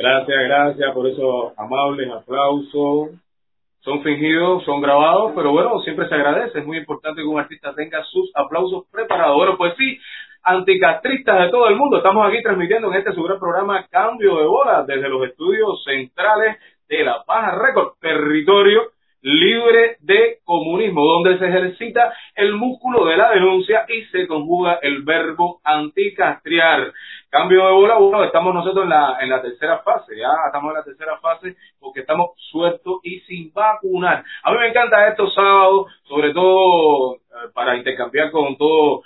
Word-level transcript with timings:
gracias. 0.00 0.38
Gracias, 0.48 0.94
por 0.94 1.06
esos 1.06 1.52
amables 1.58 2.10
aplausos. 2.10 3.10
Son 3.80 4.02
fingidos, 4.02 4.62
son 4.64 4.80
grabados, 4.82 5.32
pero 5.34 5.52
bueno, 5.52 5.80
siempre 5.80 6.08
se 6.08 6.14
agradece. 6.14 6.58
Es 6.58 6.66
muy 6.66 6.78
importante 6.78 7.22
que 7.22 7.26
un 7.26 7.38
artista 7.38 7.74
tenga 7.74 8.04
sus 8.04 8.30
aplausos 8.34 8.84
preparados. 8.90 9.36
Bueno, 9.36 9.56
pues 9.56 9.74
sí, 9.78 9.98
anticastristas 10.42 11.40
de 11.40 11.48
todo 11.50 11.68
el 11.68 11.76
mundo, 11.76 11.96
estamos 11.96 12.26
aquí 12.26 12.42
transmitiendo 12.42 12.88
en 12.88 12.98
este 12.98 13.12
su 13.12 13.22
gran 13.22 13.38
programa 13.38 13.86
Cambio 13.90 14.36
de 14.36 14.44
Bola 14.44 14.84
desde 14.86 15.08
los 15.08 15.26
estudios 15.26 15.82
centrales 15.84 16.58
de 16.88 17.04
La 17.04 17.22
Paja 17.24 17.56
Record, 17.58 17.94
territorio 18.00 18.90
libre 19.22 19.96
de 20.00 20.38
comunismo, 20.44 21.04
donde 21.04 21.38
se 21.38 21.46
ejercita 21.46 22.12
el 22.34 22.54
músculo 22.54 23.04
de 23.06 23.16
la 23.16 23.30
denuncia 23.30 23.84
y 23.88 24.04
se 24.06 24.26
conjuga 24.26 24.78
el 24.82 25.02
verbo 25.02 25.60
anticastriar. 25.64 26.92
Cambio 27.30 27.64
de 27.64 27.72
bola, 27.72 27.94
bueno, 27.94 28.24
estamos 28.24 28.52
nosotros 28.52 28.82
en 28.82 28.90
la, 28.90 29.18
en 29.20 29.30
la 29.30 29.40
tercera 29.40 29.78
fase, 29.78 30.16
ya 30.16 30.32
estamos 30.46 30.72
en 30.72 30.78
la 30.78 30.82
tercera 30.82 31.16
fase 31.18 31.54
porque 31.78 32.00
estamos 32.00 32.30
sueltos 32.50 32.98
y 33.04 33.20
sin 33.20 33.52
vacunar. 33.52 34.24
A 34.42 34.50
mí 34.50 34.58
me 34.58 34.66
encanta 34.66 35.06
estos 35.06 35.32
sábados, 35.32 35.86
sobre 36.08 36.34
todo 36.34 37.14
eh, 37.14 37.48
para 37.54 37.76
intercambiar 37.76 38.32
con 38.32 38.56
todos 38.56 39.02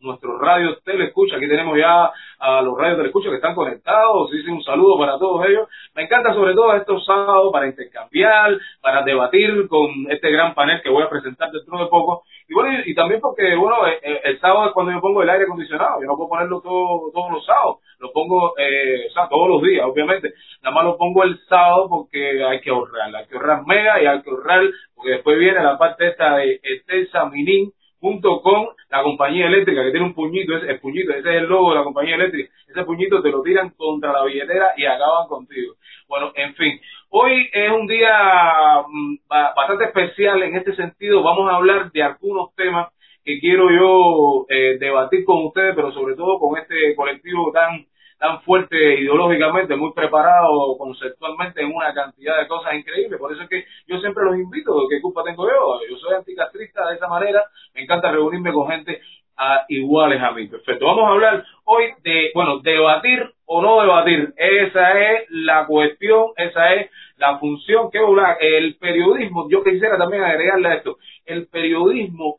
nuestros 0.00 0.38
radios 0.38 0.82
telescucha. 0.84 1.36
Aquí 1.36 1.48
tenemos 1.48 1.78
ya 1.78 2.12
a 2.38 2.60
los 2.60 2.76
radios 2.76 2.98
telescucha 2.98 3.30
que 3.30 3.36
están 3.36 3.54
conectados. 3.54 4.30
Hice 4.34 4.50
un 4.50 4.62
saludo 4.62 4.98
para 4.98 5.18
todos 5.18 5.46
ellos. 5.46 5.66
Me 5.94 6.02
encanta 6.02 6.34
sobre 6.34 6.52
todo 6.52 6.74
estos 6.74 7.02
sábados 7.06 7.50
para 7.50 7.66
intercambiar, 7.66 8.58
para 8.82 9.02
debatir 9.02 9.66
con 9.68 9.90
este 10.10 10.30
gran 10.30 10.52
panel 10.54 10.82
que 10.82 10.90
voy 10.90 11.04
a 11.04 11.08
presentar 11.08 11.50
dentro 11.50 11.78
de 11.78 11.86
poco. 11.86 12.24
Y 12.46 12.54
bueno, 12.54 12.78
y, 12.84 12.94
también 12.94 13.20
porque, 13.20 13.54
bueno, 13.56 13.86
eh, 13.86 13.98
eh, 14.02 14.20
el, 14.24 14.40
sábado 14.40 14.66
es 14.66 14.72
cuando 14.72 14.92
yo 14.92 15.00
pongo 15.00 15.22
el 15.22 15.30
aire 15.30 15.44
acondicionado. 15.44 16.00
Yo 16.00 16.06
no 16.06 16.16
puedo 16.16 16.28
ponerlo 16.28 16.60
todo, 16.60 17.10
todos 17.12 17.32
los 17.32 17.46
sábados. 17.46 17.78
Lo 17.98 18.12
pongo, 18.12 18.52
eh, 18.58 19.06
o 19.08 19.12
sea, 19.14 19.28
todos 19.28 19.48
los 19.48 19.62
días, 19.62 19.86
obviamente. 19.86 20.34
Nada 20.62 20.74
más 20.74 20.84
lo 20.84 20.98
pongo 20.98 21.24
el 21.24 21.38
sábado 21.48 21.88
porque 21.88 22.44
hay 22.44 22.60
que 22.60 22.70
ahorrar. 22.70 23.14
Hay 23.16 23.26
que 23.26 23.34
ahorrar 23.36 23.66
mega 23.66 24.02
y 24.02 24.06
hay 24.06 24.22
que 24.22 24.30
ahorrar 24.30 24.62
porque 24.94 25.10
después 25.12 25.38
viene 25.38 25.62
la 25.62 25.78
parte 25.78 26.08
esta 26.08 26.36
de 26.36 26.60
Extensa 26.62 27.24
Minin 27.26 27.72
junto 28.04 28.42
con 28.42 28.68
la 28.90 29.02
compañía 29.02 29.46
eléctrica 29.46 29.82
que 29.82 29.90
tiene 29.90 30.04
un 30.04 30.12
puñito, 30.12 30.54
ese, 30.58 30.70
el 30.72 30.78
puñito, 30.78 31.12
ese 31.12 31.20
es 31.20 31.36
el 31.36 31.46
logo 31.46 31.70
de 31.70 31.76
la 31.76 31.84
compañía 31.84 32.16
eléctrica, 32.16 32.52
ese 32.68 32.84
puñito 32.84 33.22
te 33.22 33.30
lo 33.30 33.40
tiran 33.40 33.70
contra 33.70 34.12
la 34.12 34.24
billetera 34.24 34.74
y 34.76 34.84
acaban 34.84 35.26
contigo. 35.26 35.76
Bueno, 36.06 36.30
en 36.34 36.54
fin, 36.54 36.78
hoy 37.16 37.48
es 37.52 37.70
un 37.70 37.86
día 37.86 38.82
mm, 38.88 39.16
bastante 39.28 39.84
especial 39.84 40.42
en 40.42 40.56
este 40.56 40.74
sentido, 40.74 41.22
vamos 41.22 41.48
a 41.50 41.56
hablar 41.56 41.92
de 41.92 42.02
algunos 42.02 42.52
temas 42.56 42.88
que 43.24 43.38
quiero 43.38 43.70
yo 43.70 44.46
eh, 44.48 44.78
debatir 44.78 45.24
con 45.24 45.46
ustedes, 45.46 45.74
pero 45.76 45.92
sobre 45.92 46.16
todo 46.16 46.40
con 46.40 46.58
este 46.58 46.94
colectivo 46.96 47.52
tan 47.52 47.86
tan 48.18 48.40
fuerte 48.42 48.76
ideológicamente, 49.00 49.76
muy 49.76 49.92
preparado 49.92 50.78
conceptualmente 50.78 51.60
en 51.60 51.74
una 51.74 51.92
cantidad 51.92 52.38
de 52.38 52.48
cosas 52.48 52.74
increíbles. 52.74 53.18
Por 53.18 53.32
eso 53.32 53.42
es 53.42 53.48
que 53.48 53.64
yo 53.86 53.98
siempre 54.00 54.24
los 54.24 54.36
invito, 54.36 54.72
¿qué 54.88 55.00
culpa 55.02 55.24
tengo 55.24 55.46
yo? 55.46 55.80
Yo 55.90 55.96
soy 55.98 56.14
anticastrista 56.14 56.88
de 56.88 56.94
esa 56.94 57.08
manera, 57.08 57.42
me 57.74 57.82
encanta 57.82 58.12
reunirme 58.12 58.52
con 58.52 58.68
gente 58.68 59.00
a, 59.36 59.66
iguales 59.68 60.22
a 60.22 60.30
mí. 60.30 60.46
Perfecto. 60.46 60.86
Vamos 60.86 61.04
a 61.04 61.12
hablar 61.12 61.44
hoy 61.64 61.92
de, 62.02 62.30
bueno, 62.34 62.60
debatir 62.60 63.33
o 63.46 63.62
no 63.62 63.80
debatir. 63.80 64.32
Esa 64.36 65.00
es 65.00 65.30
la 65.30 65.66
cuestión, 65.66 66.28
esa 66.36 66.74
es 66.74 66.90
la 67.16 67.38
función 67.38 67.90
que 67.90 67.98
el 68.40 68.76
periodismo. 68.76 69.48
Yo 69.50 69.62
quisiera 69.62 69.96
también 69.98 70.22
agregarle 70.22 70.68
a 70.68 70.74
esto. 70.74 70.98
El 71.24 71.46
periodismo 71.46 72.38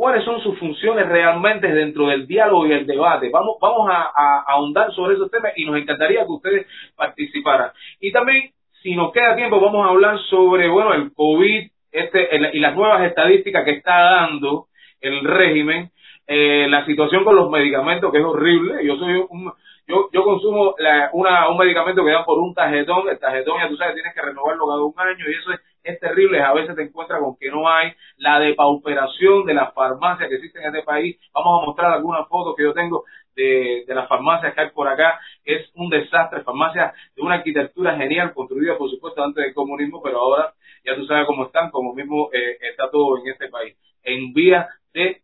cuáles 0.00 0.24
son 0.24 0.40
sus 0.40 0.58
funciones 0.58 1.06
realmente 1.06 1.68
dentro 1.68 2.06
del 2.06 2.26
diálogo 2.26 2.66
y 2.66 2.72
el 2.72 2.86
debate. 2.86 3.28
Vamos, 3.30 3.56
vamos 3.60 3.86
a, 3.90 4.44
ahondar 4.46 4.90
sobre 4.94 5.14
esos 5.14 5.30
temas 5.30 5.52
y 5.56 5.66
nos 5.66 5.76
encantaría 5.76 6.24
que 6.24 6.32
ustedes 6.32 6.66
participaran. 6.96 7.72
Y 8.00 8.10
también, 8.10 8.50
si 8.82 8.96
nos 8.96 9.12
queda 9.12 9.36
tiempo, 9.36 9.60
vamos 9.60 9.86
a 9.86 9.90
hablar 9.90 10.18
sobre, 10.30 10.70
bueno, 10.70 10.94
el 10.94 11.12
COVID 11.12 11.70
este, 11.92 12.28
y 12.54 12.60
las 12.60 12.74
nuevas 12.74 13.02
estadísticas 13.02 13.62
que 13.62 13.72
está 13.72 13.92
dando 13.92 14.68
el 15.02 15.22
régimen, 15.22 15.90
eh, 16.26 16.66
la 16.70 16.86
situación 16.86 17.22
con 17.22 17.36
los 17.36 17.50
medicamentos, 17.50 18.10
que 18.10 18.20
es 18.20 18.24
horrible. 18.24 18.82
Yo 18.86 18.96
soy 18.96 19.22
un, 19.28 19.52
yo, 19.90 20.08
yo 20.12 20.24
consumo 20.24 20.74
una, 21.12 21.50
un 21.50 21.58
medicamento 21.58 22.04
que 22.04 22.12
dan 22.12 22.24
por 22.24 22.38
un 22.38 22.54
tarjetón, 22.54 23.08
el 23.08 23.18
tarjetón 23.18 23.58
ya 23.60 23.68
tú 23.68 23.76
sabes, 23.76 23.94
tienes 23.94 24.14
que 24.14 24.22
renovarlo 24.22 24.66
cada 24.66 24.84
un 24.84 24.94
año 24.96 25.28
y 25.28 25.34
eso 25.34 25.52
es 25.52 25.60
es 25.82 25.98
terrible, 25.98 26.42
a 26.42 26.52
veces 26.52 26.76
te 26.76 26.82
encuentras 26.82 27.20
con 27.20 27.36
que 27.36 27.50
no 27.50 27.68
hay 27.68 27.92
la 28.16 28.38
depauperación 28.38 29.44
de 29.44 29.54
las 29.54 29.72
farmacias 29.74 30.28
que 30.28 30.36
existen 30.36 30.62
en 30.62 30.74
este 30.74 30.82
país. 30.82 31.18
Vamos 31.32 31.62
a 31.62 31.66
mostrar 31.66 31.92
algunas 31.92 32.28
fotos 32.28 32.54
que 32.56 32.64
yo 32.64 32.74
tengo 32.74 33.04
de, 33.34 33.84
de 33.86 33.94
las 33.94 34.08
farmacias 34.08 34.54
que 34.54 34.60
hay 34.60 34.70
por 34.70 34.88
acá. 34.88 35.18
Es 35.44 35.70
un 35.74 35.88
desastre, 35.88 36.42
farmacias 36.42 36.94
de 37.16 37.22
una 37.22 37.36
arquitectura 37.36 37.96
genial, 37.96 38.34
construida 38.34 38.76
por 38.76 38.90
supuesto 38.90 39.22
antes 39.22 39.42
del 39.42 39.54
comunismo, 39.54 40.02
pero 40.02 40.18
ahora 40.18 40.52
ya 40.84 40.94
tú 40.96 41.06
sabes 41.06 41.26
cómo 41.26 41.46
están, 41.46 41.70
como 41.70 41.94
mismo 41.94 42.30
eh, 42.32 42.58
está 42.60 42.90
todo 42.90 43.18
en 43.18 43.28
este 43.28 43.48
país, 43.48 43.76
en 44.02 44.32
vía 44.32 44.68
de 44.92 45.22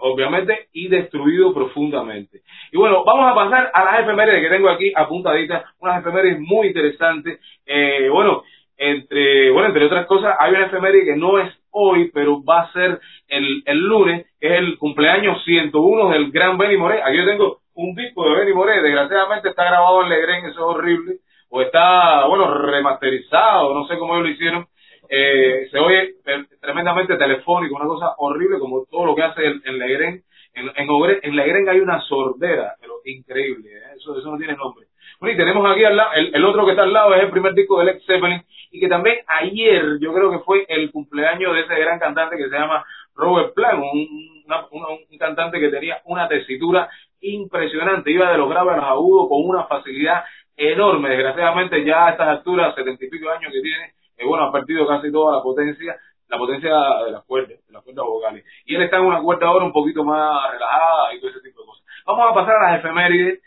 obviamente, 0.00 0.68
y 0.72 0.88
destruido 0.88 1.52
profundamente. 1.52 2.40
Y 2.72 2.76
bueno, 2.76 3.04
vamos 3.04 3.30
a 3.30 3.34
pasar 3.34 3.70
a 3.72 3.84
las 3.84 4.00
efemérides 4.00 4.42
que 4.42 4.54
tengo 4.54 4.68
aquí 4.68 4.92
apuntaditas, 4.94 5.64
unas 5.80 6.00
efemérides 6.00 6.40
muy 6.40 6.68
interesantes. 6.68 7.40
Eh, 7.64 8.08
bueno, 8.10 8.42
entre, 8.76 9.50
bueno, 9.50 9.68
entre 9.68 9.86
otras 9.86 10.06
cosas, 10.06 10.36
hay 10.38 10.52
una 10.52 10.66
efeméride 10.66 11.04
que 11.06 11.16
no 11.16 11.38
es 11.38 11.52
hoy, 11.70 12.10
pero 12.12 12.42
va 12.44 12.62
a 12.62 12.72
ser 12.72 13.00
el, 13.28 13.62
el 13.66 13.78
lunes, 13.78 14.26
es 14.40 14.52
el 14.52 14.78
cumpleaños 14.78 15.42
101 15.44 16.10
del 16.10 16.30
gran 16.30 16.58
Benny 16.58 16.76
Moré. 16.76 17.02
Aquí 17.02 17.16
yo 17.16 17.26
tengo 17.26 17.58
un 17.74 17.94
disco 17.94 18.28
de 18.28 18.36
Benny 18.36 18.52
Moré, 18.52 18.82
desgraciadamente 18.82 19.50
está 19.50 19.64
grabado 19.64 20.02
en 20.02 20.08
Legren, 20.08 20.46
eso 20.46 20.70
es 20.70 20.76
horrible, 20.76 21.16
o 21.50 21.60
está, 21.62 22.26
bueno, 22.26 22.52
remasterizado, 22.54 23.74
no 23.74 23.86
sé 23.86 23.98
cómo 23.98 24.14
ellos 24.14 24.26
lo 24.26 24.32
hicieron. 24.32 24.66
Eh, 25.08 25.68
se 25.70 25.78
oye 25.78 26.14
tremendamente 26.60 27.16
telefónico, 27.16 27.76
una 27.76 27.86
cosa 27.86 28.14
horrible 28.18 28.58
como 28.58 28.84
todo 28.90 29.06
lo 29.06 29.14
que 29.14 29.22
hace 29.22 29.46
en, 29.46 29.62
en 29.64 29.78
Legren. 29.78 30.22
En, 30.54 30.70
en, 30.74 31.18
en 31.22 31.36
Legren 31.36 31.68
hay 31.68 31.80
una 31.80 32.00
sordera, 32.00 32.74
pero 32.80 32.94
increíble, 33.04 33.70
¿eh? 33.70 33.82
eso, 33.96 34.18
eso 34.18 34.30
no 34.30 34.38
tiene 34.38 34.54
nombre. 34.54 34.86
Bueno, 35.20 35.34
y 35.34 35.36
tenemos 35.36 35.70
aquí 35.70 35.84
al 35.84 35.96
lado, 35.96 36.12
el, 36.14 36.34
el, 36.34 36.44
otro 36.44 36.64
que 36.64 36.72
está 36.72 36.82
al 36.82 36.92
lado 36.92 37.14
es 37.14 37.22
el 37.22 37.30
primer 37.30 37.54
disco 37.54 37.78
de 37.78 37.86
Led 37.86 38.00
Zeppelin, 38.06 38.42
y 38.70 38.80
que 38.80 38.88
también 38.88 39.18
ayer 39.26 39.98
yo 40.00 40.12
creo 40.12 40.30
que 40.30 40.40
fue 40.40 40.64
el 40.68 40.90
cumpleaños 40.90 41.54
de 41.54 41.60
ese 41.60 41.74
gran 41.74 41.98
cantante 41.98 42.36
que 42.36 42.48
se 42.48 42.58
llama 42.58 42.84
Robert 43.14 43.54
Plant, 43.54 43.78
un, 43.80 44.44
un 44.70 45.18
cantante 45.18 45.60
que 45.60 45.68
tenía 45.68 46.00
una 46.04 46.28
tesitura 46.28 46.88
impresionante, 47.20 48.10
iba 48.10 48.30
de 48.30 48.38
los 48.38 48.48
graves 48.48 48.74
a 48.74 48.76
los 48.76 48.86
agudos 48.86 49.28
con 49.28 49.44
una 49.44 49.64
facilidad 49.64 50.24
enorme, 50.56 51.10
desgraciadamente 51.10 51.84
ya 51.84 52.06
a 52.06 52.10
estas 52.12 52.28
alturas, 52.28 52.74
setenta 52.74 53.04
y 53.04 53.08
pico 53.08 53.30
años 53.30 53.52
que 53.52 53.60
tiene, 53.60 53.92
eh, 54.16 54.24
bueno, 54.26 54.44
ha 54.44 54.52
perdido 54.52 54.86
casi 54.86 55.10
toda 55.12 55.36
la 55.36 55.42
potencia, 55.42 55.96
la 56.28 56.38
potencia 56.38 56.70
de 57.04 57.12
las 57.12 57.24
cuerdas, 57.24 57.58
de 57.66 57.72
las 57.72 57.82
cuerdas 57.82 58.04
vocales. 58.06 58.44
Y 58.64 58.74
él 58.74 58.82
está 58.82 58.98
en 58.98 59.04
una 59.04 59.20
cuerda 59.22 59.48
ahora 59.48 59.64
un 59.64 59.72
poquito 59.72 60.04
más 60.04 60.52
relajada 60.52 61.14
y 61.14 61.20
todo 61.20 61.30
ese 61.30 61.40
tipo 61.40 61.60
de 61.60 61.66
cosas. 61.66 61.84
Vamos 62.06 62.30
a 62.30 62.34
pasar 62.34 62.56
a 62.56 62.70
las 62.70 62.80
efemérides 62.80 63.40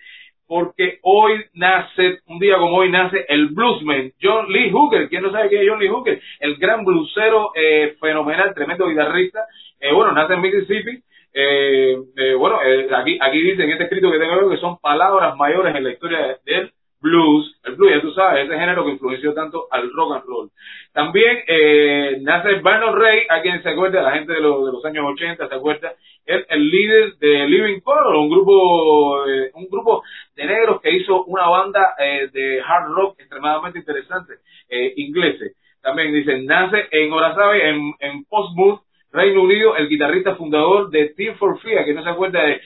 porque 0.49 0.97
hoy 1.03 1.45
nace, 1.53 2.21
un 2.25 2.39
día 2.39 2.57
como 2.57 2.77
hoy 2.77 2.89
nace 2.89 3.23
el 3.29 3.49
bluesman 3.49 4.11
John 4.19 4.51
Lee 4.51 4.71
Hooker. 4.71 5.07
¿Quién 5.07 5.21
no 5.21 5.31
sabe 5.31 5.47
quién 5.47 5.61
es 5.61 5.69
John 5.69 5.79
Lee 5.79 5.89
Hooker? 5.89 6.19
El 6.39 6.57
gran 6.57 6.83
bluesero 6.83 7.51
eh, 7.53 7.95
fenomenal, 8.01 8.55
tremendo 8.55 8.87
guitarrista. 8.87 9.45
Eh, 9.79 9.93
bueno, 9.93 10.11
nace 10.11 10.33
en 10.33 10.41
Mississippi. 10.41 11.03
Eh, 11.31 11.97
eh 12.17 12.33
bueno, 12.33 12.63
eh, 12.63 12.89
aquí, 12.95 13.19
aquí 13.21 13.39
dice 13.39 13.63
en 13.63 13.69
este 13.69 13.83
escrito 13.83 14.11
que 14.11 14.17
tengo 14.17 14.49
que 14.49 14.57
son 14.57 14.79
palabras 14.79 15.35
mayores 15.37 15.75
en 15.75 15.83
la 15.83 15.91
historia 15.91 16.39
del 16.43 16.71
blues. 17.01 17.59
El 17.63 17.75
blues, 17.75 17.93
ya 17.93 18.01
tú 18.01 18.11
sabes, 18.11 18.45
ese 18.45 18.59
género 18.59 18.85
que 18.85 18.91
influenció 18.91 19.33
tanto 19.33 19.67
al 19.71 19.91
rock 19.93 20.15
and 20.15 20.25
roll. 20.25 20.49
También 20.93 21.39
eh, 21.47 22.17
nace 22.21 22.55
Vernon 22.55 22.99
Ray, 22.99 23.21
a 23.29 23.41
quien 23.41 23.61
se 23.63 23.69
acuerda, 23.69 24.01
la 24.01 24.11
gente 24.11 24.33
de, 24.33 24.41
los, 24.41 24.65
de 24.65 24.71
los 24.71 24.85
años 24.85 25.05
80 25.13 25.47
se 25.47 25.55
acuerda, 25.55 25.93
es 26.25 26.45
el 26.49 26.69
líder 26.69 27.15
de 27.17 27.47
Living 27.47 27.79
Color, 27.81 28.15
un 28.15 28.29
grupo, 28.29 29.25
eh, 29.27 29.51
un 29.53 29.67
grupo 29.69 30.03
de 30.35 30.45
negros 30.45 30.81
que 30.81 30.91
hizo 30.91 31.23
una 31.25 31.47
banda 31.47 31.93
eh, 31.97 32.29
de 32.31 32.61
hard 32.61 32.91
rock 32.91 33.19
extremadamente 33.19 33.79
interesante, 33.79 34.33
eh, 34.69 34.93
ingleses. 34.97 35.55
También 35.81 36.13
dicen, 36.13 36.45
nace 36.45 36.87
en 36.91 37.11
Orazabe, 37.11 37.69
en, 37.69 37.93
en 37.99 38.25
Portsmouth, 38.25 38.81
Reino 39.11 39.41
Unido, 39.41 39.75
el 39.75 39.89
guitarrista 39.89 40.35
fundador 40.35 40.89
de 40.91 41.09
Team 41.09 41.35
for 41.37 41.59
Fear, 41.61 41.85
que 41.85 41.93
no 41.93 42.03
se 42.03 42.09
acuerda 42.09 42.43
de 42.43 42.61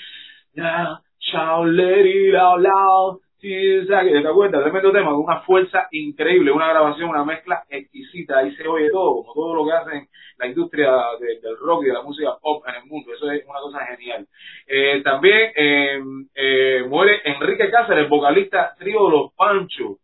yeah, 0.55 0.97
let 1.65 2.05
it 2.05 2.35
out 2.35 3.21
Sí, 3.43 3.85
¿te 3.85 4.25
acuerdas? 4.25 4.63
Tremendo 4.63 4.93
tema, 4.93 5.11
con 5.11 5.19
una 5.19 5.41
fuerza 5.41 5.89
increíble, 5.91 6.49
una 6.49 6.69
grabación, 6.69 7.09
una 7.09 7.25
mezcla 7.25 7.65
exquisita, 7.69 8.37
ahí 8.37 8.55
se 8.55 8.65
oye 8.65 8.89
todo, 8.89 9.15
como 9.15 9.33
todo 9.33 9.55
lo 9.55 9.65
que 9.65 9.73
hacen 9.73 10.07
la 10.37 10.47
industria 10.47 10.89
del 11.19 11.57
rock 11.57 11.83
y 11.83 11.87
de 11.87 11.93
la 11.93 12.03
música 12.03 12.37
pop 12.41 12.63
en 12.69 12.75
el 12.75 12.85
mundo, 12.85 13.11
eso 13.13 13.29
es 13.29 13.43
una 13.45 13.59
cosa 13.59 13.85
genial. 13.85 14.25
Eh, 14.65 15.01
también 15.03 15.51
eh, 15.57 16.01
eh, 16.33 16.85
muere 16.87 17.19
Enrique 17.25 17.69
Cáceres, 17.69 18.07
vocalista 18.07 18.75
trío 18.79 19.09
Los 19.09 19.33
Panchos, 19.33 19.97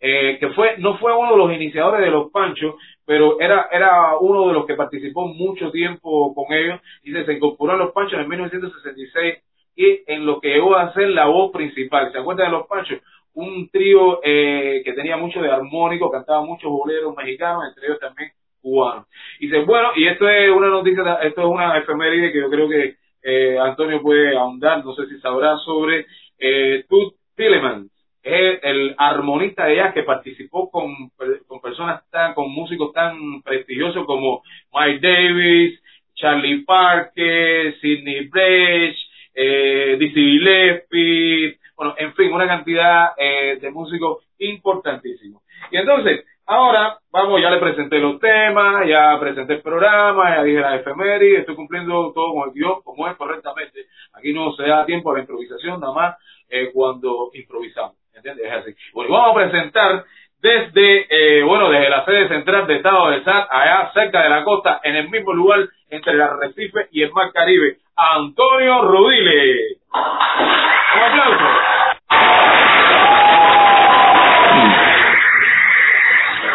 eh, 0.00 0.38
que 0.40 0.48
fue 0.54 0.78
no 0.78 0.96
fue 0.96 1.14
uno 1.14 1.32
de 1.32 1.36
los 1.36 1.52
iniciadores 1.52 2.00
de 2.00 2.10
los 2.10 2.30
Panchos, 2.30 2.76
pero 3.04 3.38
era 3.38 3.68
era 3.70 4.16
uno 4.18 4.48
de 4.48 4.54
los 4.54 4.64
que 4.64 4.74
participó 4.74 5.28
mucho 5.28 5.70
tiempo 5.70 6.34
con 6.34 6.50
ellos 6.50 6.80
y 7.02 7.12
se 7.12 7.30
incorporó 7.30 7.74
a 7.74 7.76
los 7.76 7.92
Panchos 7.92 8.20
en 8.20 8.26
1966 8.26 9.34
y 9.76 10.02
en 10.06 10.24
lo 10.24 10.40
que 10.40 10.58
a 10.58 10.92
ser 10.94 11.10
la 11.10 11.26
voz 11.26 11.52
principal. 11.52 12.10
¿Se 12.10 12.18
acuerdan 12.18 12.50
de 12.50 12.58
los 12.58 12.66
Panchos? 12.66 12.98
Un 13.34 13.68
trío 13.70 14.20
eh, 14.24 14.80
que 14.84 14.94
tenía 14.94 15.18
mucho 15.18 15.40
de 15.40 15.50
armónico, 15.50 16.10
cantaba 16.10 16.42
muchos 16.44 16.70
boleros 16.70 17.14
mexicanos, 17.14 17.64
entre 17.68 17.86
ellos 17.86 18.00
también 18.00 18.30
cubanos. 18.62 19.06
Y 19.38 19.46
dice, 19.46 19.60
bueno, 19.60 19.90
y 19.94 20.06
esto 20.06 20.26
es 20.28 20.50
una 20.50 20.68
noticia, 20.68 21.18
esto 21.22 21.42
es 21.42 21.46
una 21.46 21.76
efeméride 21.76 22.32
que 22.32 22.40
yo 22.40 22.50
creo 22.50 22.68
que 22.68 22.94
eh, 23.22 23.58
Antonio 23.58 24.00
puede 24.00 24.36
ahondar, 24.36 24.82
no 24.84 24.94
sé 24.94 25.06
si 25.06 25.20
sabrá 25.20 25.56
sobre 25.58 26.06
eh, 26.38 26.84
Tut 26.88 27.14
Tillemans, 27.36 27.92
es 28.22 28.58
el 28.62 28.94
armonista 28.98 29.66
de 29.66 29.76
jazz 29.76 29.94
que 29.94 30.02
participó 30.02 30.68
con, 30.70 31.10
con 31.46 31.60
personas 31.60 32.02
tan, 32.10 32.34
con 32.34 32.50
músicos 32.50 32.92
tan 32.92 33.42
prestigiosos 33.42 34.04
como 34.04 34.42
Mike 34.72 34.98
Davis, 35.00 35.80
Charlie 36.16 36.64
Parker, 36.64 37.78
Sidney 37.80 38.26
Brecht, 38.28 38.98
eh, 39.36 39.96
Dizzy 39.98 40.14
Gillespie, 40.14 41.58
bueno, 41.76 41.94
en 41.98 42.14
fin, 42.14 42.32
una 42.32 42.46
cantidad 42.46 43.10
eh, 43.18 43.58
de 43.60 43.70
músicos 43.70 44.24
importantísimos. 44.38 45.42
Y 45.70 45.76
entonces, 45.76 46.24
ahora, 46.46 46.98
vamos, 47.12 47.40
ya 47.42 47.50
le 47.50 47.58
presenté 47.58 47.98
los 47.98 48.18
temas, 48.18 48.88
ya 48.88 49.18
presenté 49.20 49.54
el 49.54 49.62
programa, 49.62 50.36
ya 50.36 50.42
dije 50.42 50.60
la 50.60 50.76
efeméride, 50.76 51.40
estoy 51.40 51.54
cumpliendo 51.54 52.12
todo 52.14 52.30
como 52.30 52.46
el 52.46 52.52
guion, 52.52 52.80
como 52.82 53.06
es 53.08 53.16
correctamente. 53.16 53.86
Aquí 54.14 54.32
no 54.32 54.52
se 54.52 54.62
da 54.62 54.86
tiempo 54.86 55.10
a 55.10 55.14
la 55.14 55.20
improvisación, 55.20 55.78
nada 55.80 55.92
más 55.92 56.16
eh, 56.48 56.70
cuando 56.72 57.30
improvisamos. 57.34 57.96
¿Entiendes? 58.14 58.46
Es 58.46 58.52
así. 58.52 58.74
Bueno, 58.94 59.12
vamos 59.12 59.30
a 59.36 59.50
presentar 59.50 60.04
desde, 60.40 61.06
eh, 61.08 61.42
bueno, 61.44 61.70
desde 61.70 61.90
la 61.90 62.04
sede 62.04 62.28
central 62.28 62.66
de 62.66 62.76
Estado 62.76 63.10
de 63.10 63.24
Sal, 63.24 63.46
allá 63.50 63.90
cerca 63.94 64.22
de 64.22 64.28
la 64.28 64.44
costa, 64.44 64.80
en 64.82 64.96
el 64.96 65.08
mismo 65.08 65.32
lugar 65.32 65.60
entre 65.90 66.12
el 66.12 66.20
Arrecife 66.20 66.88
y 66.92 67.02
el 67.02 67.12
Mar 67.12 67.32
Caribe, 67.32 67.76
Antonio 67.96 68.82
Rodile. 68.82 69.76
Un 69.94 71.02
aplauso. 71.02 71.44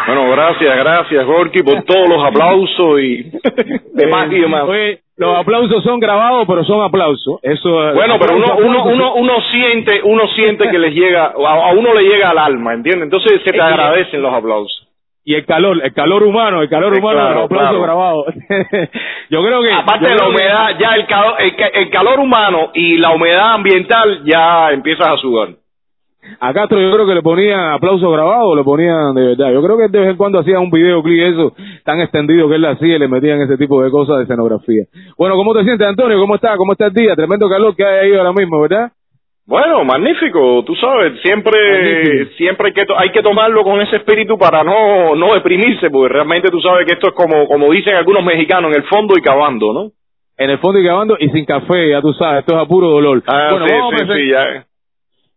Bueno, 0.06 0.30
gracias, 0.30 0.76
gracias, 0.76 1.26
Gorky, 1.26 1.62
por 1.62 1.84
todos 1.84 2.08
los 2.08 2.24
aplausos 2.24 3.00
y 3.00 3.30
demás 3.94 4.26
y 4.30 4.40
demás. 4.40 4.64
Oye, 4.64 5.00
los 5.26 5.38
aplausos 5.38 5.82
son 5.84 6.00
grabados, 6.00 6.44
pero 6.46 6.64
son 6.64 6.82
aplausos. 6.82 7.38
Eso. 7.42 7.70
Bueno, 7.94 8.16
pero 8.20 8.36
uno, 8.36 8.56
uno, 8.56 8.84
uno, 8.84 9.14
uno 9.14 9.34
siente, 9.50 10.00
uno 10.04 10.26
siente 10.28 10.68
que 10.70 10.78
les 10.78 10.94
llega, 10.94 11.26
a, 11.26 11.68
a 11.68 11.72
uno 11.72 11.94
le 11.94 12.02
llega 12.02 12.30
al 12.30 12.38
alma, 12.38 12.74
¿entiendes? 12.74 13.04
Entonces 13.04 13.40
se 13.44 13.52
te 13.52 13.60
agradecen 13.60 14.22
los 14.22 14.32
aplausos. 14.34 14.88
Y 15.24 15.34
el 15.36 15.46
calor, 15.46 15.80
el 15.84 15.92
calor 15.94 16.24
humano, 16.24 16.62
el 16.62 16.68
calor 16.68 16.98
humano, 16.98 17.18
claro, 17.20 17.34
los 17.34 17.44
aplausos 17.44 17.68
claro. 17.70 17.82
grabados. 17.82 18.26
yo 19.30 19.42
creo 19.44 19.62
que. 19.62 19.72
Aparte 19.72 20.08
de 20.08 20.14
la 20.16 20.24
que- 20.24 20.30
humedad, 20.30 20.78
ya 20.80 20.94
el 20.96 21.06
calor, 21.06 21.34
el, 21.38 21.54
el 21.74 21.90
calor 21.90 22.18
humano 22.18 22.70
y 22.74 22.98
la 22.98 23.10
humedad 23.10 23.52
ambiental 23.54 24.22
ya 24.24 24.70
empiezas 24.72 25.06
a 25.06 25.16
sudar. 25.18 25.50
A 26.40 26.52
Castro 26.52 26.80
yo 26.80 26.92
creo 26.92 27.06
que 27.06 27.14
le 27.14 27.22
ponían 27.22 27.72
aplausos 27.72 28.12
grabados, 28.12 28.56
le 28.56 28.62
ponían 28.64 29.14
de 29.14 29.26
verdad. 29.28 29.52
Yo 29.52 29.62
creo 29.62 29.76
que 29.76 29.88
de 29.88 29.98
vez 30.00 30.10
en 30.10 30.16
cuando 30.16 30.38
hacían 30.38 30.62
un 30.62 30.70
videoclip 30.70 31.20
eso 31.34 31.52
tan 31.84 32.00
extendido 32.00 32.48
que 32.48 32.54
él 32.56 32.64
hacía 32.64 32.96
y 32.96 32.98
le 32.98 33.08
metían 33.08 33.40
ese 33.40 33.56
tipo 33.56 33.82
de 33.82 33.90
cosas 33.90 34.18
de 34.18 34.22
escenografía. 34.24 34.84
Bueno, 35.18 35.34
¿cómo 35.36 35.52
te 35.54 35.64
sientes, 35.64 35.86
Antonio? 35.86 36.18
¿Cómo 36.20 36.36
está? 36.36 36.56
¿Cómo 36.56 36.72
está 36.72 36.86
el 36.86 36.92
día? 36.94 37.16
Tremendo 37.16 37.48
calor 37.48 37.74
que 37.74 37.84
hay 37.84 38.10
ahí 38.10 38.16
ahora 38.16 38.32
mismo, 38.32 38.60
¿verdad? 38.60 38.92
Bueno, 39.44 39.84
magnífico, 39.84 40.62
tú 40.64 40.76
sabes, 40.76 41.20
siempre 41.20 41.52
Magnífico. 41.58 42.30
siempre 42.36 42.66
hay 42.68 42.72
que 42.74 42.86
to- 42.86 42.96
hay 42.98 43.10
que 43.10 43.22
tomarlo 43.22 43.64
con 43.64 43.80
ese 43.82 43.96
espíritu 43.96 44.38
para 44.38 44.62
no 44.62 45.16
no 45.16 45.34
deprimirse, 45.34 45.90
porque 45.90 46.14
realmente 46.14 46.48
tú 46.50 46.60
sabes 46.60 46.86
que 46.86 46.92
esto 46.92 47.08
es 47.08 47.14
como 47.14 47.48
como 47.48 47.72
dicen 47.72 47.94
algunos 47.96 48.24
mexicanos, 48.24 48.70
en 48.70 48.80
el 48.82 48.88
fondo 48.88 49.14
y 49.18 49.22
cavando, 49.22 49.72
¿no? 49.72 49.90
En 50.38 50.50
el 50.50 50.58
fondo 50.58 50.78
y 50.78 50.86
cavando 50.86 51.16
y 51.18 51.28
sin 51.30 51.44
café, 51.44 51.90
ya 51.90 52.00
tú 52.00 52.12
sabes, 52.14 52.40
esto 52.40 52.54
es 52.54 52.62
a 52.62 52.66
puro 52.66 52.88
dolor. 52.90 53.22
Ah, 53.26 53.48
bueno, 53.50 53.66
sí, 53.66 53.72
vamos, 53.74 53.94
sí, 53.98 54.06
sí, 54.14 54.30
ya. 54.30 54.64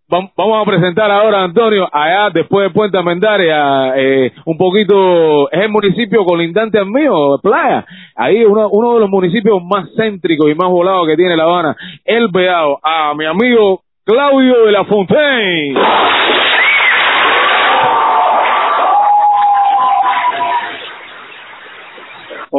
Vam- 0.10 0.31
vamos 0.38 0.62
a 0.62 0.66
presentar 0.69 1.10
ahora, 1.12 1.44
Antonio, 1.44 1.88
allá 1.92 2.30
después 2.34 2.68
de 2.68 2.74
Puente 2.74 2.98
Armendáriz, 2.98 3.48
eh, 3.96 4.31
un 4.46 4.57
poquito, 4.57 5.50
es 5.52 5.62
el 5.62 5.69
municipio 5.69 6.24
colindante 6.25 6.78
al 6.78 6.88
mío, 6.88 7.38
Playa. 7.42 7.86
Ahí 8.16 8.44
uno, 8.46 8.69
uno 8.69 8.94
de 8.96 9.00
los 9.02 9.10
municipios 9.10 9.62
más 9.63 9.90
céntricos 9.98 10.50
y 10.50 10.56
más 10.56 10.69
volados 10.69 11.07
que 11.07 11.16
tiene 11.16 11.36
La 11.36 11.44
Habana, 11.44 11.75
El 12.04 12.28
Beado, 12.31 12.80
a 12.84 13.13
mi 13.16 13.25
amigo 13.25 13.81
Claudio 14.06 14.66
de 14.66 14.72
la 14.72 14.86
Fontaine. 14.86 15.74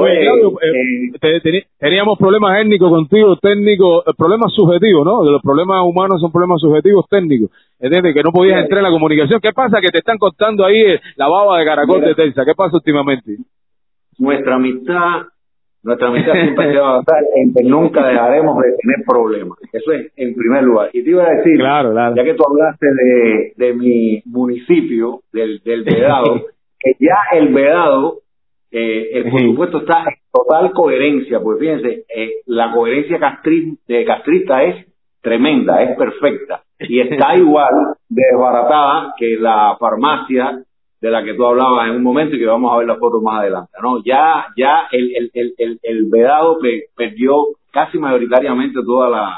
Oye, 0.04 0.20
Claudio, 0.20 0.50
eh, 0.60 1.18
te- 1.20 1.40
teni- 1.42 1.64
teníamos 1.78 2.18
problemas 2.18 2.60
étnicos 2.60 2.90
contigo, 2.90 3.36
técnicos, 3.36 4.04
eh, 4.06 4.10
problemas 4.16 4.52
subjetivos, 4.54 5.04
¿no? 5.04 5.24
Los 5.24 5.42
problemas 5.42 5.82
humanos 5.84 6.20
son 6.20 6.30
problemas 6.32 6.60
subjetivos 6.60 7.06
técnicos, 7.08 7.50
¿entiendes? 7.80 8.14
Que 8.14 8.22
no 8.22 8.30
podías 8.32 8.60
entrar 8.62 8.78
en 8.78 8.84
la 8.84 8.90
comunicación. 8.90 9.40
¿Qué 9.40 9.52
pasa? 9.52 9.80
Que 9.80 9.88
te 9.88 9.98
están 9.98 10.18
cortando 10.18 10.64
ahí 10.64 10.80
eh, 10.80 11.00
la 11.16 11.28
baba 11.28 11.58
de 11.58 11.64
caracol 11.64 11.96
Mira. 11.96 12.08
de 12.08 12.14
Telsa. 12.14 12.44
¿Qué 12.44 12.54
pasa 12.54 12.76
últimamente? 12.76 13.36
nuestra 14.18 14.54
amistad, 14.54 15.26
nuestra 15.82 16.08
amistad 16.08 16.32
siempre 16.32 16.72
se 16.72 16.78
va 16.78 16.88
a 16.88 16.96
basar 16.96 17.22
en 17.36 17.52
que 17.52 17.62
nunca 17.64 18.06
dejaremos 18.08 18.56
de 18.62 18.68
tener 18.70 19.04
problemas. 19.06 19.58
Eso 19.72 19.92
es 19.92 20.10
en 20.16 20.34
primer 20.34 20.62
lugar. 20.64 20.88
Y 20.94 21.04
te 21.04 21.10
iba 21.10 21.24
a 21.24 21.30
decir, 21.34 21.56
Claro, 21.58 21.92
claro. 21.92 22.16
ya 22.16 22.24
que 22.24 22.34
tú 22.34 22.42
hablaste 22.50 22.86
de, 22.86 23.52
de 23.56 23.74
mi 23.74 24.22
municipio, 24.24 25.20
del, 25.32 25.60
del 25.64 25.84
Vedado, 25.84 26.34
que 26.80 26.92
ya 26.98 27.16
el 27.38 27.48
Vedado, 27.52 28.20
eh, 28.78 29.08
eh, 29.20 29.30
por 29.30 29.40
Sí. 29.40 29.46
supuesto, 29.46 29.78
está 29.78 30.00
en 30.00 30.16
total 30.32 30.72
coherencia, 30.72 31.40
porque 31.40 31.60
fíjense, 31.60 32.04
eh, 32.14 32.30
la 32.46 32.72
coherencia 32.72 33.18
castri- 33.18 33.78
de 33.88 34.04
castrista 34.04 34.62
es 34.64 34.86
tremenda, 35.22 35.82
es 35.82 35.96
perfecta, 35.96 36.62
y 36.80 37.00
está 37.00 37.34
igual 37.36 37.72
de 38.08 38.22
desbaratada 38.30 39.14
que 39.18 39.36
la 39.40 39.76
farmacia 39.80 40.62
de 41.00 41.10
la 41.10 41.22
que 41.24 41.34
tú 41.34 41.44
hablabas 41.46 41.88
en 41.88 41.96
un 41.96 42.02
momento 42.02 42.36
y 42.36 42.38
que 42.38 42.46
vamos 42.46 42.72
a 42.72 42.78
ver 42.78 42.86
las 42.86 42.98
fotos 42.98 43.22
más 43.22 43.40
adelante, 43.40 43.72
¿no? 43.82 44.02
Ya, 44.04 44.46
ya 44.56 44.88
el, 44.92 45.14
el, 45.16 45.30
el, 45.34 45.54
el, 45.58 45.78
el 45.82 46.04
Vedado 46.10 46.58
pe- 46.60 46.84
perdió 46.96 47.32
casi 47.72 47.98
mayoritariamente 47.98 48.80
toda 48.84 49.08
la, 49.10 49.36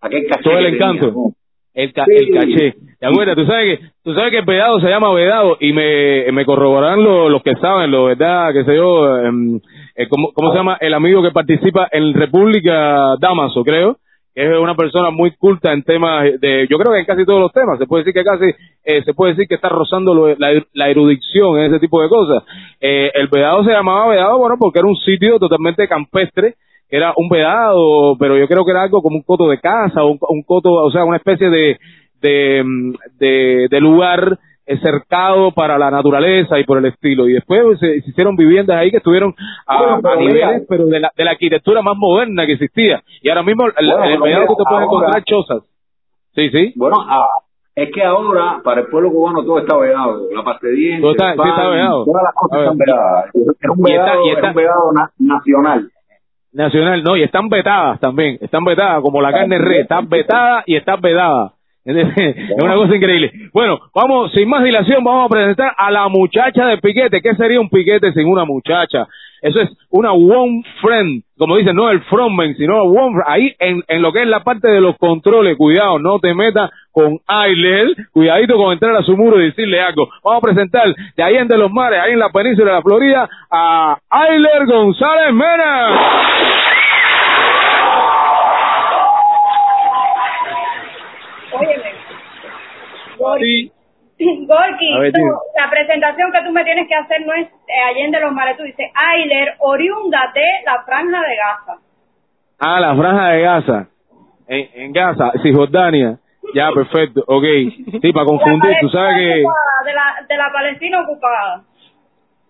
aquel 0.00 0.26
caché 0.28 0.42
Todo 0.44 0.58
el 0.58 0.64
tenía, 0.64 0.76
encanto. 0.76 1.06
¿no? 1.12 1.32
El, 1.78 1.92
ca- 1.92 2.04
Sí. 2.06 2.14
el 2.16 2.34
caché. 2.34 2.74
¿Te 2.98 3.06
acuerdas? 3.06 3.36
Tú 3.36 3.44
sabes 3.46 3.78
que, 3.78 3.86
tú 4.02 4.12
sabes 4.14 4.30
que 4.32 4.38
el 4.38 4.44
vedado 4.44 4.80
se 4.80 4.88
llama 4.88 5.12
vedado 5.12 5.56
y 5.60 5.72
me, 5.72 6.30
me 6.32 6.44
corroborarán 6.44 7.02
los, 7.04 7.30
los 7.30 7.42
que 7.42 7.54
saben, 7.56 7.90
lo 7.92 8.06
verdad, 8.06 8.52
que 8.52 8.64
sé 8.64 8.74
yo, 8.74 9.16
em, 9.18 9.60
eh, 9.94 10.08
¿cómo, 10.08 10.32
¿cómo 10.32 10.50
se 10.50 10.58
llama? 10.58 10.76
El 10.80 10.92
amigo 10.94 11.22
que 11.22 11.30
participa 11.30 11.88
en 11.92 12.12
República 12.14 13.14
Damaso, 13.20 13.62
creo. 13.64 13.96
que 14.34 14.42
Es 14.44 14.58
una 14.58 14.74
persona 14.74 15.10
muy 15.10 15.30
culta 15.36 15.72
en 15.72 15.82
temas 15.84 16.24
de, 16.40 16.66
yo 16.68 16.78
creo 16.78 16.92
que 16.92 17.00
en 17.00 17.06
casi 17.06 17.24
todos 17.24 17.40
los 17.40 17.52
temas, 17.52 17.78
se 17.78 17.86
puede 17.86 18.02
decir 18.04 18.14
que 18.14 18.24
casi, 18.28 18.46
eh, 18.84 19.02
se 19.04 19.14
puede 19.14 19.32
decir 19.34 19.46
que 19.48 19.54
está 19.56 19.68
rozando 19.68 20.12
lo- 20.14 20.34
la, 20.36 20.60
la 20.74 20.88
erudición 20.88 21.58
en 21.58 21.66
ese 21.66 21.78
tipo 21.80 22.02
de 22.02 22.08
cosas. 22.08 22.42
Eh, 22.80 23.10
el 23.14 23.28
vedado 23.28 23.62
se 23.64 23.70
llamaba 23.70 24.08
vedado, 24.08 24.38
bueno, 24.38 24.56
porque 24.58 24.80
era 24.80 24.88
un 24.88 24.96
sitio 24.96 25.38
totalmente 25.38 25.86
campestre, 25.86 26.54
era 26.90 27.12
un 27.16 27.28
vedado, 27.28 28.16
pero 28.18 28.36
yo 28.36 28.46
creo 28.48 28.64
que 28.64 28.70
era 28.70 28.82
algo 28.82 29.02
como 29.02 29.16
un 29.16 29.22
coto 29.22 29.48
de 29.48 29.58
casa, 29.60 30.04
un, 30.04 30.18
un 30.28 30.42
coto, 30.42 30.72
o 30.72 30.90
sea, 30.90 31.04
una 31.04 31.16
especie 31.18 31.50
de, 31.50 31.78
de, 32.20 32.62
mm, 32.64 32.92
de, 33.18 33.66
de 33.70 33.80
lugar 33.80 34.38
eh, 34.66 34.78
cercado 34.80 35.52
para 35.52 35.78
la 35.78 35.90
naturaleza 35.90 36.58
y 36.58 36.64
por 36.64 36.78
el 36.78 36.86
estilo. 36.86 37.28
Y 37.28 37.32
después 37.34 37.62
pues, 37.64 37.80
se, 37.80 38.00
se 38.02 38.10
hicieron 38.10 38.36
viviendas 38.36 38.76
ahí 38.76 38.90
que 38.90 38.98
estuvieron 38.98 39.34
a, 39.66 39.78
Bueno, 39.78 40.00
a 40.10 40.16
niveles, 40.16 40.62
pero 40.68 40.86
de 40.86 41.00
la, 41.00 41.10
de 41.16 41.24
la 41.24 41.30
arquitectura 41.32 41.80
más 41.82 41.96
moderna 41.96 42.44
que 42.46 42.52
existía. 42.52 43.02
Y 43.22 43.28
ahora 43.28 43.42
mismo 43.42 43.64
el, 43.66 43.72
Bueno, 43.74 44.04
en 44.04 44.10
el 44.12 44.20
mira, 44.20 44.46
tú 44.46 44.54
te 44.56 44.64
puedes 44.68 44.84
encontrar 44.84 45.24
chozas. 45.24 45.62
Sí, 46.34 46.50
sí. 46.50 46.72
Bueno, 46.76 46.96
ah, 47.00 47.26
es 47.74 47.90
que 47.92 48.02
ahora 48.02 48.60
para 48.62 48.80
el 48.82 48.86
pueblo 48.88 49.10
cubano 49.10 49.42
todo 49.44 49.58
está 49.60 49.76
vedado, 49.76 50.22
la 50.34 50.42
pasta 50.44 50.66
de 50.66 50.72
dientes, 50.74 51.10
está- 51.12 51.28
el 51.30 51.32
sí 51.32 51.38
pan, 51.38 51.48
está 51.48 51.68
vedado. 51.68 52.04
todas 52.04 52.22
las 52.24 52.34
cosas 52.34 52.60
están 52.60 52.78
vedadas. 52.78 53.24
Es 53.34 53.70
un 53.70 53.78
Y 53.88 53.92
está- 53.92 54.04
vedado, 54.04 54.26
y 54.26 54.30
está- 54.30 54.40
es 54.40 54.48
un 54.50 54.54
vedado 54.56 54.92
na- 54.92 55.10
nacional. 55.18 55.90
Nacional, 56.58 57.04
no, 57.04 57.16
y 57.16 57.22
están 57.22 57.48
vetadas 57.48 58.00
también, 58.00 58.36
están 58.40 58.64
vetadas, 58.64 59.00
como 59.00 59.22
la 59.22 59.30
carne 59.30 59.58
red, 59.58 59.82
está 59.82 60.00
vetada 60.00 60.64
y 60.66 60.74
está 60.74 60.96
vedada. 60.96 61.52
Es 61.88 62.62
una 62.62 62.74
cosa 62.74 62.96
increíble. 62.96 63.32
Bueno, 63.52 63.78
vamos, 63.94 64.32
sin 64.32 64.48
más 64.48 64.62
dilación, 64.64 65.02
vamos 65.04 65.26
a 65.26 65.28
presentar 65.32 65.72
a 65.78 65.90
la 65.90 66.08
muchacha 66.08 66.66
de 66.66 66.78
piquete. 66.78 67.22
¿Qué 67.22 67.34
sería 67.36 67.60
un 67.60 67.70
piquete 67.70 68.12
sin 68.12 68.26
una 68.26 68.44
muchacha? 68.44 69.06
Eso 69.40 69.60
es 69.60 69.70
una 69.88 70.12
one 70.12 70.62
friend, 70.82 71.22
como 71.38 71.56
dicen, 71.56 71.76
no 71.76 71.88
el 71.90 72.00
frontman, 72.02 72.56
sino 72.56 72.82
one 72.82 73.12
friend. 73.12 73.24
Ahí 73.26 73.54
en, 73.60 73.82
en 73.86 74.02
lo 74.02 74.12
que 74.12 74.22
es 74.22 74.28
la 74.28 74.42
parte 74.42 74.70
de 74.70 74.80
los 74.80 74.98
controles, 74.98 75.56
cuidado, 75.56 75.98
no 76.00 76.18
te 76.18 76.34
metas 76.34 76.70
con 76.90 77.20
Ailer, 77.26 77.94
cuidadito 78.12 78.56
con 78.56 78.72
entrar 78.72 78.96
a 78.96 79.02
su 79.02 79.16
muro 79.16 79.40
y 79.40 79.46
decirle 79.46 79.80
algo. 79.80 80.08
Vamos 80.24 80.42
a 80.42 80.46
presentar 80.46 80.94
de 81.16 81.22
ahí 81.22 81.36
en 81.36 81.46
de 81.46 81.56
los 81.56 81.70
mares, 81.70 82.00
ahí 82.02 82.12
en 82.12 82.18
la 82.18 82.30
península 82.30 82.72
de 82.72 82.76
la 82.76 82.82
Florida, 82.82 83.28
a 83.50 83.96
Ailer 84.10 84.66
González 84.66 85.32
Mena. 85.32 86.47
Sí. 93.40 93.72
Gorky, 94.48 94.94
A 94.96 94.98
ver, 94.98 95.12
tú- 95.12 95.18
dime. 95.20 95.30
la 95.56 95.70
presentación 95.70 96.32
que 96.32 96.42
tú 96.44 96.50
me 96.50 96.64
tienes 96.64 96.88
que 96.88 96.94
hacer 96.94 97.24
no 97.24 97.32
es 97.34 97.46
eh, 97.46 97.80
Allende 97.88 98.18
los 98.20 98.32
Mares. 98.32 98.56
Tú 98.56 98.64
dices, 98.64 98.90
Ailer, 98.94 99.54
oriunda 99.60 100.32
de 100.34 100.42
la 100.66 100.82
Franja 100.82 101.20
de 101.20 101.36
Gaza. 101.36 101.80
Ah, 102.58 102.80
la 102.80 102.96
franja 102.96 103.28
de 103.28 103.42
Gaza. 103.42 103.86
En, 104.48 104.68
en 104.74 104.92
Gaza, 104.92 105.30
Cisjordania. 105.42 106.18
Ya, 106.52 106.70
perfecto. 106.74 107.22
Ok. 107.28 107.44
Sí, 108.02 108.12
para 108.12 108.26
confundir, 108.26 108.72
tú 108.80 108.88
sabes 108.88 109.14
que... 109.18 109.24
De 109.84 109.92
la, 109.94 110.26
de 110.28 110.36
la 110.36 110.50
Palestina 110.52 111.02
ocupada. 111.02 111.62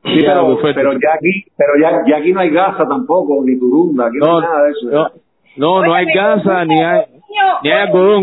Sí, 0.05 0.21
pero, 0.25 0.47
perfecto. 0.57 0.75
pero 0.77 0.93
ya 0.93 1.15
aquí, 1.17 1.45
pero 1.57 1.73
ya, 1.83 1.91
ya 2.07 2.17
aquí 2.19 2.33
no 2.33 2.41
hay 2.41 2.51
Gaza 2.51 2.87
tampoco, 2.89 3.43
ni 3.45 3.59
Turunda, 3.59 4.07
aquí 4.07 4.17
no, 4.19 4.27
No, 4.27 4.37
hay 4.39 4.43
nada 4.47 4.63
de 4.63 4.71
eso. 4.71 4.89
no, 4.91 5.11
no, 5.57 5.83
no 5.85 5.93
hay 5.95 6.07
Gaza, 6.07 6.65
ni 6.65 6.81
hay, 6.83 7.03
niño- 7.29 7.59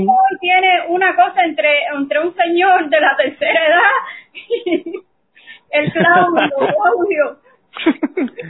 hoy 0.01 0.37
tiene 0.39 0.69
una 0.89 1.15
cosa 1.15 1.43
entre, 1.43 1.69
entre 1.95 2.19
un 2.19 2.33
señor 2.35 2.89
de 2.89 2.99
la 2.99 3.15
tercera 3.17 3.59
edad 3.67 3.91
y 4.65 4.93
el 5.71 5.91
Claudio. 5.91 7.37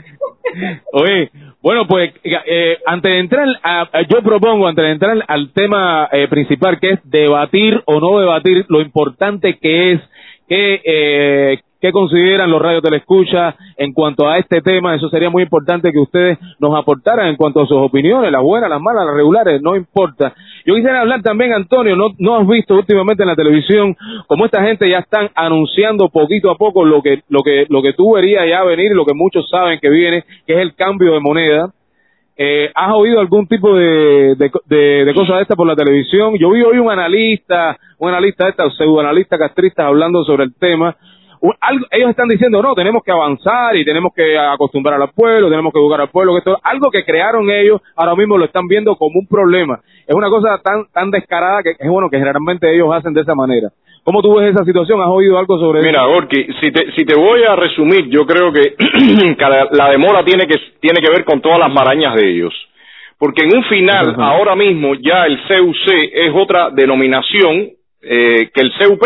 Oye, 0.92 1.30
bueno, 1.62 1.86
pues 1.86 2.12
eh, 2.24 2.78
antes 2.86 3.10
de 3.12 3.18
entrar, 3.18 3.48
a- 3.62 3.88
yo 4.08 4.22
propongo, 4.22 4.66
antes 4.68 4.84
de 4.84 4.92
entrar 4.92 5.16
al 5.26 5.52
tema 5.52 6.08
eh, 6.12 6.28
principal, 6.28 6.78
que 6.80 6.90
es 6.92 7.00
debatir 7.10 7.82
o 7.86 8.00
no 8.00 8.18
debatir 8.20 8.64
lo 8.68 8.80
importante 8.80 9.58
que 9.58 9.92
es 9.92 10.00
que, 10.48 10.80
eh, 10.84 11.60
que 11.80 11.92
consideran 11.92 12.50
los 12.50 12.60
radios 12.60 12.82
telescuchas 12.82 13.54
en 13.76 13.92
cuanto 13.92 14.28
a 14.28 14.38
este 14.38 14.60
tema. 14.62 14.94
Eso 14.94 15.08
sería 15.08 15.30
muy 15.30 15.42
importante 15.42 15.92
que 15.92 15.98
ustedes 15.98 16.38
nos 16.58 16.74
aportaran 16.74 17.28
en 17.28 17.36
cuanto 17.36 17.60
a 17.60 17.66
sus 17.66 17.76
opiniones, 17.76 18.32
las 18.32 18.42
buenas, 18.42 18.70
las 18.70 18.80
malas, 18.80 19.06
las 19.06 19.14
regulares, 19.14 19.60
no 19.60 19.76
importa. 19.76 20.34
Yo 20.64 20.74
quisiera 20.74 21.00
hablar 21.00 21.22
también, 21.22 21.52
Antonio, 21.52 21.94
no, 21.96 22.08
no 22.18 22.36
has 22.36 22.46
visto 22.48 22.74
últimamente 22.74 23.22
en 23.22 23.28
la 23.28 23.36
televisión 23.36 23.96
cómo 24.26 24.46
esta 24.46 24.62
gente 24.62 24.88
ya 24.88 24.98
están 24.98 25.30
anunciando 25.34 26.08
poquito 26.08 26.50
a 26.50 26.56
poco 26.56 26.84
lo 26.84 27.02
que, 27.02 27.22
lo 27.28 27.42
que, 27.42 27.66
lo 27.68 27.82
que 27.82 27.92
tú 27.92 28.14
verías 28.14 28.48
ya 28.48 28.64
venir, 28.64 28.92
lo 28.92 29.04
que 29.04 29.14
muchos 29.14 29.48
saben 29.48 29.78
que 29.80 29.90
viene, 29.90 30.24
que 30.46 30.54
es 30.54 30.58
el 30.60 30.74
cambio 30.74 31.12
de 31.12 31.20
moneda. 31.20 31.72
Eh, 32.38 32.70
¿Has 32.74 32.92
oído 32.92 33.18
algún 33.18 33.46
tipo 33.46 33.74
de, 33.74 34.34
de, 34.36 35.12
cosa 35.14 35.36
de 35.36 35.42
esta 35.42 35.56
por 35.56 35.66
la 35.66 35.74
televisión? 35.74 36.36
Yo 36.38 36.50
vi 36.50 36.62
hoy 36.62 36.78
un 36.78 36.90
analista, 36.90 37.78
un 37.98 38.10
analista 38.10 38.44
de 38.44 38.50
esta, 38.50 38.70
pseudoanalista 38.70 39.38
castrista 39.38 39.86
hablando 39.86 40.22
sobre 40.24 40.44
el 40.44 40.54
tema. 40.54 40.94
Un- 41.40 41.54
algo- 41.60 41.86
ellos 41.90 42.10
están 42.10 42.28
diciendo, 42.28 42.62
no, 42.62 42.74
tenemos 42.74 43.02
que 43.04 43.12
avanzar 43.12 43.76
y 43.76 43.84
tenemos 43.84 44.12
que 44.14 44.38
acostumbrar 44.38 45.00
al 45.00 45.10
pueblo, 45.10 45.48
tenemos 45.50 45.72
que 45.72 45.78
educar 45.78 46.00
al 46.00 46.10
pueblo, 46.10 46.32
que 46.32 46.38
esto, 46.38 46.58
algo 46.62 46.90
que 46.90 47.04
crearon 47.04 47.50
ellos, 47.50 47.80
ahora 47.96 48.14
mismo 48.14 48.38
lo 48.38 48.44
están 48.44 48.66
viendo 48.68 48.96
como 48.96 49.18
un 49.20 49.26
problema. 49.26 49.80
Es 50.06 50.14
una 50.14 50.28
cosa 50.30 50.60
tan, 50.62 50.86
tan 50.92 51.10
descarada 51.10 51.62
que 51.62 51.70
es 51.78 51.88
bueno 51.90 52.08
que 52.10 52.18
generalmente 52.18 52.72
ellos 52.74 52.88
hacen 52.94 53.12
de 53.12 53.20
esa 53.22 53.34
manera. 53.34 53.68
¿Cómo 54.04 54.22
tú 54.22 54.36
ves 54.36 54.52
esa 54.54 54.64
situación? 54.64 55.00
¿Has 55.00 55.08
oído 55.08 55.36
algo 55.36 55.58
sobre 55.58 55.82
Mira, 55.82 56.02
eso? 56.02 56.10
Gorky, 56.12 56.46
si 56.60 56.70
te, 56.70 56.92
si 56.92 57.04
te 57.04 57.14
voy 57.18 57.42
a 57.42 57.56
resumir, 57.56 58.08
yo 58.08 58.24
creo 58.24 58.52
que 58.52 58.74
la, 59.38 59.68
la 59.72 59.90
demora 59.90 60.24
tiene 60.24 60.46
que, 60.46 60.54
tiene 60.80 61.00
que 61.00 61.10
ver 61.10 61.24
con 61.24 61.40
todas 61.40 61.58
las 61.58 61.72
marañas 61.72 62.14
de 62.14 62.28
ellos. 62.30 62.54
Porque 63.18 63.44
en 63.44 63.56
un 63.56 63.64
final, 63.64 64.10
Ajá. 64.10 64.26
ahora 64.28 64.54
mismo, 64.54 64.94
ya 64.94 65.24
el 65.26 65.38
CUC 65.42 65.88
es 66.12 66.32
otra 66.34 66.70
denominación 66.70 67.70
eh, 68.02 68.50
que 68.54 68.60
el 68.60 68.72
CUP, 68.78 69.02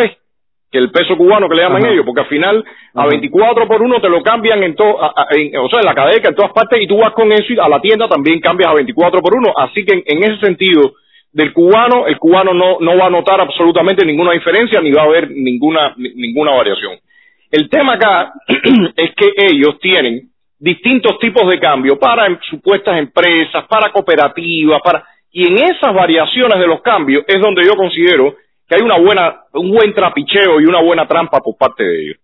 que 0.70 0.78
el 0.78 0.90
peso 0.90 1.16
cubano 1.16 1.48
que 1.48 1.56
le 1.56 1.62
llaman 1.62 1.82
Ajá. 1.84 1.92
ellos, 1.92 2.04
porque 2.06 2.20
al 2.20 2.28
final 2.28 2.64
a 2.94 3.00
Ajá. 3.00 3.08
24 3.10 3.66
por 3.66 3.82
uno 3.82 4.00
te 4.00 4.08
lo 4.08 4.22
cambian 4.22 4.62
en 4.62 4.74
todo, 4.76 5.02
a- 5.02 5.12
a- 5.16 5.26
en- 5.30 5.56
o 5.58 5.68
sea, 5.68 5.80
en 5.80 5.86
la 5.86 5.94
cadena, 5.94 6.28
en 6.28 6.34
todas 6.34 6.52
partes, 6.52 6.80
y 6.80 6.86
tú 6.86 6.98
vas 6.98 7.12
con 7.12 7.30
eso 7.32 7.52
y 7.52 7.58
a 7.58 7.68
la 7.68 7.80
tienda 7.80 8.08
también 8.08 8.40
cambias 8.40 8.70
a 8.70 8.74
24 8.74 9.20
por 9.20 9.34
uno. 9.34 9.52
Así 9.56 9.84
que 9.84 9.94
en, 9.94 10.02
en 10.06 10.24
ese 10.32 10.40
sentido, 10.46 10.92
del 11.32 11.52
cubano, 11.52 12.06
el 12.08 12.18
cubano 12.18 12.52
no, 12.54 12.78
no 12.80 12.96
va 12.98 13.06
a 13.06 13.10
notar 13.10 13.40
absolutamente 13.40 14.04
ninguna 14.04 14.32
diferencia 14.32 14.80
ni 14.80 14.90
va 14.90 15.02
a 15.02 15.06
haber 15.06 15.30
ninguna, 15.30 15.94
ni- 15.96 16.14
ninguna 16.14 16.52
variación. 16.52 16.98
El 17.52 17.68
tema 17.68 17.94
acá 17.94 18.32
es 18.96 19.10
que 19.16 19.32
ellos 19.36 19.78
tienen 19.80 20.22
distintos 20.58 21.18
tipos 21.20 21.48
de 21.48 21.58
cambio 21.58 21.98
para 21.98 22.26
em- 22.26 22.38
supuestas 22.50 22.98
empresas, 22.98 23.64
para 23.68 23.90
cooperativas, 23.92 24.80
para 24.82 25.04
y 25.32 25.46
en 25.46 25.54
esas 25.62 25.94
variaciones 25.94 26.58
de 26.58 26.66
los 26.66 26.80
cambios 26.82 27.24
es 27.28 27.40
donde 27.40 27.62
yo 27.64 27.76
considero 27.76 28.34
que 28.70 28.76
hay 28.76 28.82
una 28.82 28.98
buena, 28.98 29.40
un 29.52 29.72
buen 29.72 29.92
trapicheo 29.92 30.60
y 30.60 30.64
una 30.64 30.80
buena 30.80 31.06
trampa 31.08 31.40
por 31.40 31.56
parte 31.58 31.82
de 31.82 32.02
ellos. 32.02 32.16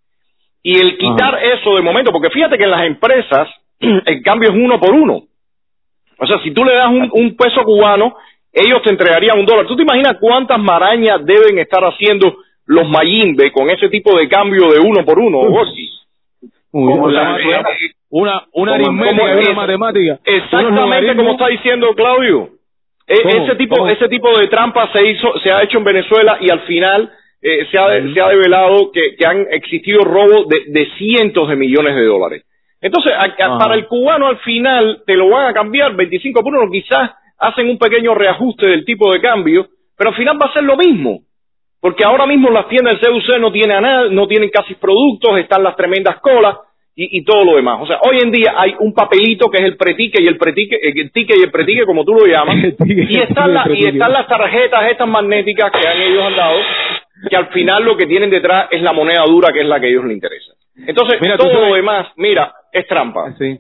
Y 0.63 0.79
el 0.79 0.97
quitar 0.97 1.39
eso 1.45 1.75
de 1.75 1.83
momento, 1.83 2.13
porque 2.13 2.31
fíjate 2.31 2.57
que 2.57 2.65
en 2.65 2.71
las 2.71 2.87
empresas 2.87 3.49
el 3.81 4.23
cambio 4.23 4.51
es 4.51 4.55
uno 4.57 4.79
por 4.79 4.93
uno. 4.95 5.23
O 6.19 6.27
sea, 6.27 6.39
si 6.45 6.53
tú 6.53 6.65
le 6.65 6.75
das 6.75 6.89
un, 6.89 7.11
un 7.13 7.37
peso 7.37 7.63
cubano, 7.65 8.15
ellos 8.53 8.81
te 8.85 8.91
entregarían 8.91 9.39
un 9.39 9.45
dólar. 9.45 9.67
¿Tú 9.67 9.77
te 9.77 9.83
imaginas 9.83 10.17
cuántas 10.21 10.59
marañas 10.59 11.25
deben 11.27 11.59
estar 11.59 11.83
haciendo 11.85 12.37
los 12.65 12.89
Mayimbe 12.89 13.51
con 13.53 13.69
ese 13.71 13.89
tipo 13.89 14.17
de 14.17 14.29
cambio 14.29 14.71
de 14.71 14.79
uno 14.81 15.05
por 15.05 15.19
uno? 15.19 15.41
Uy, 16.73 17.11
eh, 17.19 17.63
una, 18.11 18.45
una 18.53 18.73
¿Cómo- 18.79 19.03
aritmética 19.03 19.51
una 19.51 19.53
matemática. 19.55 20.19
Exactamente 20.25 21.17
como 21.17 21.33
está 21.33 21.49
diciendo 21.49 21.93
Claudio. 21.95 22.51
E-. 23.07 23.15
Ese 23.43 23.55
tipo, 23.57 23.77
¿Cómo? 23.77 23.89
ese 23.89 24.09
tipo 24.09 24.37
de 24.39 24.49
trampa 24.49 24.91
se 24.93 25.05
hizo, 25.07 25.39
se 25.41 25.51
ha 25.53 25.63
hecho 25.63 25.79
en 25.79 25.85
Venezuela 25.85 26.39
y 26.41 26.51
al 26.51 26.61
final 26.61 27.11
eh, 27.43 27.67
se, 27.71 27.79
ha, 27.79 27.89
se 28.13 28.21
ha 28.21 28.29
develado 28.29 28.91
que, 28.93 29.15
que 29.17 29.27
han 29.27 29.47
existido 29.51 30.01
robos 30.03 30.49
de, 30.49 30.65
de 30.69 30.87
cientos 30.99 31.49
de 31.49 31.57
millones 31.57 31.95
de 31.95 32.05
dólares. 32.05 32.43
Entonces, 32.81 33.13
a- 33.15 33.23
a- 33.23 33.47
Ajá. 33.47 33.59
para 33.59 33.75
el 33.75 33.87
cubano 33.87 34.27
al 34.27 34.39
final 34.39 35.03
te 35.07 35.17
lo 35.17 35.29
van 35.31 35.47
a 35.47 35.53
cambiar 35.55 35.95
25 35.95 36.43
por 36.43 36.55
uno, 36.55 36.71
quizás 36.71 37.11
hacen 37.39 37.69
un 37.69 37.79
pequeño 37.79 38.15
reajuste 38.15 38.67
del 38.67 38.85
tipo 38.85 39.13
de 39.13 39.21
cambio, 39.21 39.67
pero 39.97 40.11
al 40.11 40.17
final 40.17 40.39
va 40.43 40.47
a 40.47 40.53
ser 40.53 40.65
lo 40.65 40.77
mismo. 40.77 41.21
Porque 41.81 42.05
ahora 42.05 42.27
mismo 42.27 42.51
las 42.51 42.69
tiendas 42.69 43.01
del 43.01 43.13
CUC 43.13 43.39
no 43.39 43.53
tienen 43.53 43.77
a 43.77 43.81
nada, 43.81 44.09
no 44.11 44.27
tienen 44.27 44.49
casi 44.51 44.75
productos, 44.75 45.39
están 45.39 45.63
las 45.63 45.77
tremendas 45.77 46.17
colas 46.21 46.57
y, 46.97 47.19
y 47.19 47.25
todo 47.25 47.45
lo 47.45 47.57
demás. 47.57 47.79
O 47.81 47.87
sea, 47.87 47.99
hoy 48.09 48.19
en 48.23 48.33
día 48.33 48.55
hay 48.57 48.75
un 48.81 48.93
papelito 48.95 49.51
que 49.51 49.59
es 49.59 49.65
el 49.65 49.77
pretique 49.77 50.21
y 50.23 50.27
el 50.27 50.39
pretique, 50.39 50.77
eh, 50.77 50.93
el 50.97 51.13
ticket 51.13 51.37
y 51.39 51.43
el 51.43 51.51
pretique, 51.51 51.85
como 51.85 52.05
tú 52.05 52.15
lo 52.15 52.27
llamas, 52.27 52.57
y 52.87 53.19
están, 53.21 53.49
y 53.49 53.49
el 53.51 53.55
la- 53.55 53.67
y 53.75 53.85
están 53.85 54.13
las 54.13 54.27
tarjetas 54.27 54.91
estas 54.91 55.07
magnéticas 55.09 55.71
que 55.71 55.87
han 55.87 56.01
ellos 56.01 56.25
han 56.25 56.37
dado, 56.37 56.59
que 57.31 57.37
al 57.37 57.47
final 57.49 57.85
lo 57.85 57.97
que 57.97 58.07
tienen 58.07 58.31
detrás 58.31 58.69
es 58.71 58.83
la 58.83 58.93
moneda 58.93 59.25
dura, 59.27 59.53
que 59.53 59.61
es 59.61 59.67
la 59.67 59.79
que 59.79 59.87
a 59.87 59.89
ellos 59.91 60.05
les 60.05 60.15
interesa. 60.15 60.53
Entonces, 60.87 61.19
Mira, 61.21 61.37
todo 61.37 61.51
sabes- 61.53 61.69
lo 61.69 61.75
demás, 61.77 62.09
mira, 62.17 62.53
es 62.73 62.87
trampa. 62.87 63.35
Sí. 63.39 63.59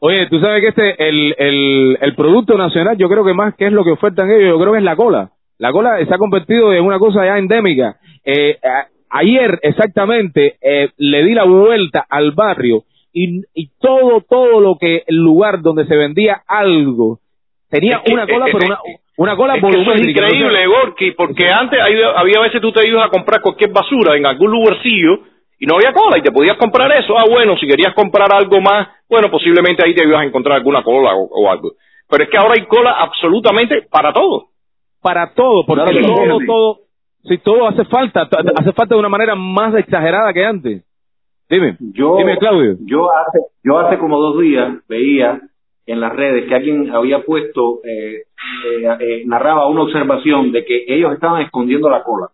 Oye, 0.00 0.26
tú 0.28 0.40
sabes 0.40 0.60
que 0.60 0.68
este, 0.68 1.08
el, 1.08 1.34
el, 1.38 1.98
el 2.00 2.14
producto 2.16 2.56
nacional, 2.58 2.96
yo 2.96 3.08
creo 3.08 3.24
que 3.24 3.32
más 3.34 3.54
que 3.54 3.66
es 3.66 3.72
lo 3.72 3.84
que 3.84 3.92
ofertan 3.92 4.30
ellos, 4.30 4.48
yo 4.48 4.58
creo 4.58 4.72
que 4.72 4.78
es 4.78 4.84
la 4.84 4.96
cola. 4.96 5.30
La 5.58 5.72
cola 5.72 6.04
se 6.04 6.12
ha 6.14 6.18
convertido 6.18 6.72
en 6.72 6.84
una 6.84 6.98
cosa 6.98 7.24
ya 7.24 7.38
endémica. 7.38 7.96
Eh, 8.24 8.58
a- 8.62 8.86
ayer, 9.10 9.58
exactamente, 9.62 10.56
eh, 10.60 10.90
le 10.96 11.22
di 11.24 11.34
la 11.34 11.44
vuelta 11.44 12.06
al 12.08 12.32
barrio 12.32 12.84
y, 13.12 13.42
y 13.54 13.70
todo, 13.80 14.22
todo 14.28 14.60
lo 14.60 14.76
que, 14.78 15.02
el 15.06 15.16
lugar 15.16 15.60
donde 15.62 15.86
se 15.86 15.96
vendía 15.96 16.42
algo, 16.46 17.18
tenía 17.70 17.96
Es 17.96 18.02
que- 18.04 18.12
una 18.14 18.26
cola, 18.26 18.46
es- 18.46 18.52
pero 18.52 18.58
es- 18.64 18.68
una, 18.70 18.78
una 19.16 19.36
cola 19.36 19.54
Es 19.56 19.60
que 19.62 19.68
eso 19.68 19.78
es 19.80 19.84
volumétrica. 19.86 20.26
increíble, 20.26 20.66
Gorky, 20.66 21.10
porque 21.12 21.48
antes 21.50 21.80
había, 21.80 22.10
había 22.12 22.40
veces 22.40 22.60
tú 22.60 22.70
te 22.72 22.86
ibas 22.86 23.06
a 23.06 23.10
comprar 23.10 23.40
cualquier 23.40 23.70
basura 23.72 24.16
en 24.16 24.26
algún 24.26 24.50
lugarcillo 24.50 25.20
y 25.58 25.66
no 25.66 25.74
había 25.76 25.92
cola 25.92 26.18
y 26.18 26.22
te 26.22 26.30
podías 26.30 26.56
comprar 26.56 26.92
eso. 26.92 27.18
Ah, 27.18 27.24
bueno, 27.28 27.56
si 27.58 27.66
querías 27.66 27.92
comprar 27.94 28.32
algo 28.32 28.60
más, 28.60 28.88
bueno, 29.08 29.28
posiblemente 29.30 29.84
ahí 29.84 29.94
te 29.94 30.04
ibas 30.04 30.20
a 30.20 30.24
encontrar 30.24 30.56
alguna 30.58 30.82
cola 30.84 31.14
o, 31.16 31.24
o 31.30 31.50
algo. 31.50 31.72
Pero 32.08 32.24
es 32.24 32.30
que 32.30 32.36
ahora 32.38 32.54
hay 32.56 32.64
cola 32.66 32.92
absolutamente 32.92 33.82
para 33.90 34.12
todo. 34.12 34.46
para 35.02 35.32
todo, 35.34 35.64
porque 35.66 35.84
Claro, 35.90 36.06
todo, 36.06 36.38
todo, 36.46 36.78
si 37.24 37.38
todo 37.38 37.68
hace 37.68 37.84
falta, 37.86 38.22
hace 38.56 38.72
falta 38.72 38.94
de 38.94 38.98
una 39.00 39.08
manera 39.08 39.34
más 39.34 39.74
exagerada 39.74 40.32
que 40.32 40.44
antes. 40.44 40.84
Dime, 41.50 41.76
Yo, 41.80 42.16
dime 42.18 42.36
Claudio. 42.38 42.76
yo 42.84 43.06
hace, 43.10 43.38
yo 43.64 43.78
hace 43.78 43.98
como 43.98 44.18
dos 44.20 44.38
días 44.40 44.78
veía 44.88 45.40
en 45.86 46.00
las 46.00 46.14
redes 46.14 46.46
que 46.46 46.54
alguien 46.54 46.90
había 46.90 47.22
puesto, 47.24 47.80
eh, 47.84 48.16
eh, 48.66 48.96
eh, 49.00 49.22
narraba 49.26 49.66
una 49.68 49.82
observación 49.82 50.52
de 50.52 50.64
que 50.66 50.84
ellos 50.88 51.14
estaban 51.14 51.40
escondiendo 51.42 51.88
la 51.88 52.02
cola. 52.02 52.28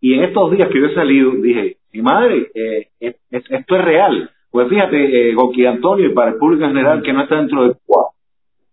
Y 0.00 0.12
en 0.14 0.24
estos 0.24 0.50
días 0.52 0.68
que 0.68 0.78
yo 0.80 0.86
he 0.86 0.94
salido, 0.94 1.30
dije, 1.32 1.78
mi 1.94 2.02
madre, 2.02 2.50
eh, 2.54 2.88
es- 3.00 3.16
es- 3.30 3.50
esto 3.50 3.76
es 3.76 3.84
real. 3.84 4.30
Pues 4.50 4.68
fíjate, 4.68 5.30
eh, 5.30 5.34
Goki 5.34 5.64
Antonio, 5.64 6.06
y 6.06 6.12
para 6.14 6.32
el 6.32 6.36
público 6.36 6.64
en 6.64 6.70
general 6.70 7.02
que 7.02 7.12
no 7.14 7.22
está 7.22 7.36
dentro 7.36 7.62
del 7.62 7.76
cuadro. 7.86 8.10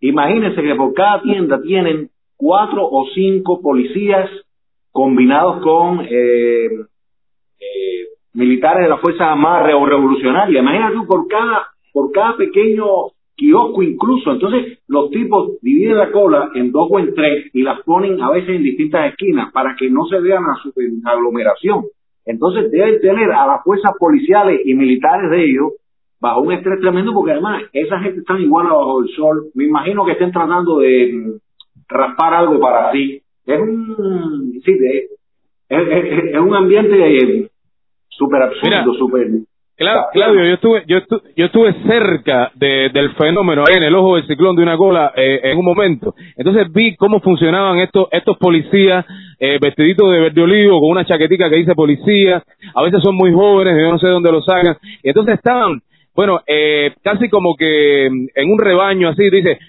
Imagínense 0.02 0.62
que 0.62 0.76
por 0.76 0.94
cada 0.94 1.22
tienda 1.22 1.62
tienen 1.62 2.10
cuatro 2.36 2.86
o 2.86 3.06
cinco 3.14 3.62
policías 3.62 4.30
combinados 4.96 5.62
con 5.62 6.00
eh, 6.10 6.68
eh, 6.68 8.06
militares 8.34 8.84
de 8.84 8.90
las 8.90 9.02
Fuerzas 9.02 9.28
Armadas 9.28 9.68
revolucionarias. 9.68 10.64
Imagínate 10.64 11.06
por 11.06 11.28
cada, 11.28 11.68
por 11.92 12.14
cada 12.14 12.38
pequeño 12.38 12.86
kiosco 13.36 13.84
incluso. 13.84 14.32
Entonces, 14.32 14.80
los 14.88 15.10
tipos 15.10 15.60
dividen 15.62 15.98
la 15.98 16.14
cola 16.14 16.50
en 16.56 16.72
dos 16.72 16.88
o 16.90 16.98
en 17.00 17.14
tres 17.14 17.52
y 17.54 17.62
las 17.62 17.82
ponen 17.82 18.22
a 18.22 18.32
veces 18.32 18.56
en 18.56 18.64
distintas 18.64 19.12
esquinas 19.12 19.52
para 19.52 19.76
que 19.76 19.90
no 19.90 20.06
se 20.06 20.18
vean 20.22 20.46
a 20.46 20.56
su 20.64 20.72
aglomeración. 21.04 21.84
Entonces, 22.26 22.72
deben 22.72 23.02
tener 23.02 23.30
a 23.34 23.46
las 23.48 23.64
fuerzas 23.66 23.92
policiales 24.00 24.62
y 24.64 24.76
militares 24.76 25.30
de 25.30 25.44
ellos 25.44 25.74
bajo 26.22 26.40
un 26.40 26.54
estrés 26.54 26.80
tremendo 26.80 27.14
porque 27.14 27.34
además 27.34 27.64
esa 27.74 28.00
gente 28.00 28.22
está 28.22 28.40
igual 28.40 28.68
bajo 28.68 29.04
el 29.04 29.10
sol. 29.10 29.48
Me 29.56 29.66
imagino 29.66 30.06
que 30.06 30.14
estén 30.14 30.32
tratando 30.32 30.80
de 30.80 31.12
mm, 31.14 31.32
raspar 31.90 32.34
algo 32.34 32.62
para 32.62 32.94
sí. 32.94 33.22
Es 33.48 33.60
un, 33.60 34.62
sí, 34.64 34.74
de- 34.74 35.08
es, 35.70 35.82
es- 35.90 36.34
es 36.34 36.40
un 36.40 36.56
ambiente 36.56 37.50
súper 38.10 38.42
absurdo, 38.44 38.94
súper... 38.96 39.28
Claudio, 40.14 40.46
yo 40.46 40.54
estuve, 40.54 40.84
yo 40.88 40.98
estuve, 41.00 41.22
yo 41.36 41.46
estuve 41.48 41.74
cerca 41.86 42.50
de, 42.56 42.90
del 42.94 43.12
fenómeno 43.16 43.66
ahí 43.68 43.76
en 43.76 43.84
el 43.84 43.94
ojo 43.96 44.16
del 44.16 44.26
ciclón 44.26 44.56
de 44.56 44.64
una 44.64 44.78
cola 44.78 45.12
eh, 45.18 45.42
en 45.44 45.58
un 45.58 45.66
momento. 45.66 46.16
Entonces 46.38 46.72
vi 46.72 46.96
cómo 46.96 47.20
funcionaban 47.20 47.80
estos, 47.80 48.08
estos 48.12 48.38
policías 48.38 49.06
eh, 49.38 49.60
vestiditos 49.62 50.10
de 50.14 50.20
verde 50.22 50.42
olivo 50.42 50.80
con 50.80 50.92
una 50.92 51.04
chaquetica 51.06 51.50
que 51.50 51.58
dice 51.58 51.76
policía. 51.76 52.42
A 52.74 52.84
veces 52.84 53.02
son 53.04 53.16
muy 53.16 53.34
jóvenes, 53.34 53.76
yo 53.78 53.92
no 53.92 54.00
sé 54.00 54.08
dónde 54.08 54.32
lo 54.32 54.42
sacan. 54.44 54.78
Y 55.04 55.10
entonces 55.10 55.36
estaban 55.36 55.82
bueno, 56.16 56.40
eh, 56.48 56.94
casi 57.04 57.28
como 57.28 57.58
que 57.58 58.06
en 58.06 58.50
un 58.50 58.58
rebaño 58.58 59.10
así, 59.10 59.30
dice, 59.30 59.60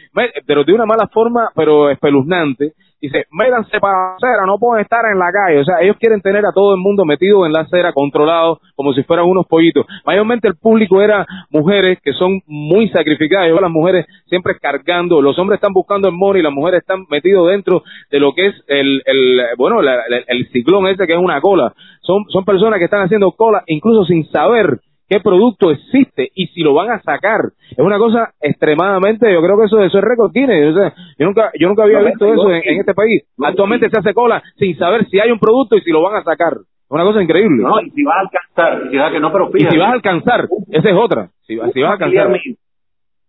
pero 0.47 0.63
de 0.63 0.73
una 0.73 0.87
mala 0.87 1.09
forma, 1.09 1.51
pero 1.57 1.91
espeluznante, 1.91 2.71
dice, 3.07 3.27
métanse 3.31 3.81
para 3.81 3.97
la 3.97 4.15
acera, 4.17 4.47
no 4.47 4.59
pueden 4.59 4.83
estar 4.83 5.05
en 5.11 5.19
la 5.19 5.33
calle. 5.33 5.61
O 5.61 5.65
sea, 5.65 5.81
ellos 5.81 5.97
quieren 5.99 6.21
tener 6.21 6.45
a 6.47 6.53
todo 6.53 6.75
el 6.75 6.81
mundo 6.81 7.05
metido 7.05 7.47
en 7.47 7.53
la 7.53 7.61
acera, 7.61 7.93
controlado, 7.93 8.61
como 8.75 8.93
si 8.93 9.03
fueran 9.03 9.27
unos 9.27 9.47
pollitos. 9.47 9.87
Mayormente 10.05 10.49
el 10.49 10.57
público 10.57 11.01
era 11.01 11.27
mujeres 11.51 11.99
que 12.03 12.13
son 12.13 12.41
muy 12.47 12.89
sacrificadas. 12.91 13.49
Yo 13.49 13.61
las 13.61 13.71
mujeres 13.71 14.07
siempre 14.27 14.59
cargando, 14.61 15.23
los 15.23 15.39
hombres 15.39 15.59
están 15.59 15.73
buscando 15.73 16.09
el 16.09 16.15
money, 16.15 16.43
las 16.43 16.53
mujeres 16.53 16.81
están 16.81 17.07
metidos 17.11 17.49
dentro 17.51 17.83
de 18.11 18.21
lo 18.21 18.35
que 18.35 18.47
es 18.49 18.55
el, 18.69 19.03
el 19.05 19.43
bueno, 19.57 19.81
el 19.81 20.49
ciclón 20.53 20.87
ese 20.87 21.07
que 21.07 21.15
es 21.15 21.19
una 21.19 21.41
cola. 21.41 21.73
Son, 22.03 22.25
son 22.29 22.45
personas 22.45 22.79
que 22.79 22.85
están 22.85 23.03
haciendo 23.03 23.33
cola 23.33 23.63
incluso 23.67 24.05
sin 24.05 24.25
saber 24.31 24.81
qué 25.09 25.21
producto 25.21 25.71
existe 25.71 26.31
y 26.35 26.47
si 26.49 26.63
lo 26.63 26.75
van 26.75 26.91
a 26.91 27.01
sacar. 27.01 27.41
Es 27.71 27.79
una 27.79 27.99
cosa 27.99 28.33
extremadamente, 28.41 29.33
yo 29.33 29.41
creo 29.43 29.59
que 29.59 29.65
eso, 29.65 29.83
eso 29.83 29.99
es 29.99 30.05
récord 30.05 30.33
Guinness. 30.33 30.75
yo 31.19 31.27
nunca, 31.27 31.51
yo 31.59 31.69
nunca 31.69 31.85
había 31.85 32.01
visto 32.01 32.33
eso 32.33 32.51
en, 32.51 32.81
este 32.81 32.95
país. 32.95 33.25
Actualmente 33.43 33.89
se 33.89 33.99
hace 33.99 34.15
cola 34.15 34.43
sin 34.57 34.77
saber 34.77 35.07
si 35.09 35.21
hay 35.21 35.31
un 35.31 35.39
producto 35.39 35.77
y 35.77 35.81
si 35.83 35.91
lo 35.91 36.03
van 36.03 36.17
a 36.17 36.25
sacar. 36.25 36.53
Es 36.55 36.91
una 36.91 37.05
cosa 37.05 37.23
increíble. 37.23 37.63
No, 37.63 37.81
y 37.81 37.91
si 37.91 38.03
vas 38.05 38.17
a 38.17 38.21
alcanzar, 38.21 38.87
y 38.87 39.13
que 39.13 39.21
no, 39.21 39.33
pero 39.33 39.51
Y 39.55 39.65
si 39.65 39.77
vas 39.77 39.89
a 39.89 39.93
alcanzar, 39.93 40.49
esa 40.71 40.89
es 40.89 40.97
otra. 40.97 41.31
Si, 41.47 41.57
vas 41.57 41.71
a 41.75 41.93
alcanzar. 41.93 42.33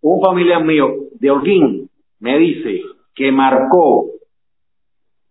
un 0.02 0.22
familiar 0.22 0.64
mío 0.64 0.94
de 1.20 1.32
Holguín 1.32 1.90
me 2.20 2.38
dice 2.38 2.82
que 3.16 3.32
marcó 3.32 4.06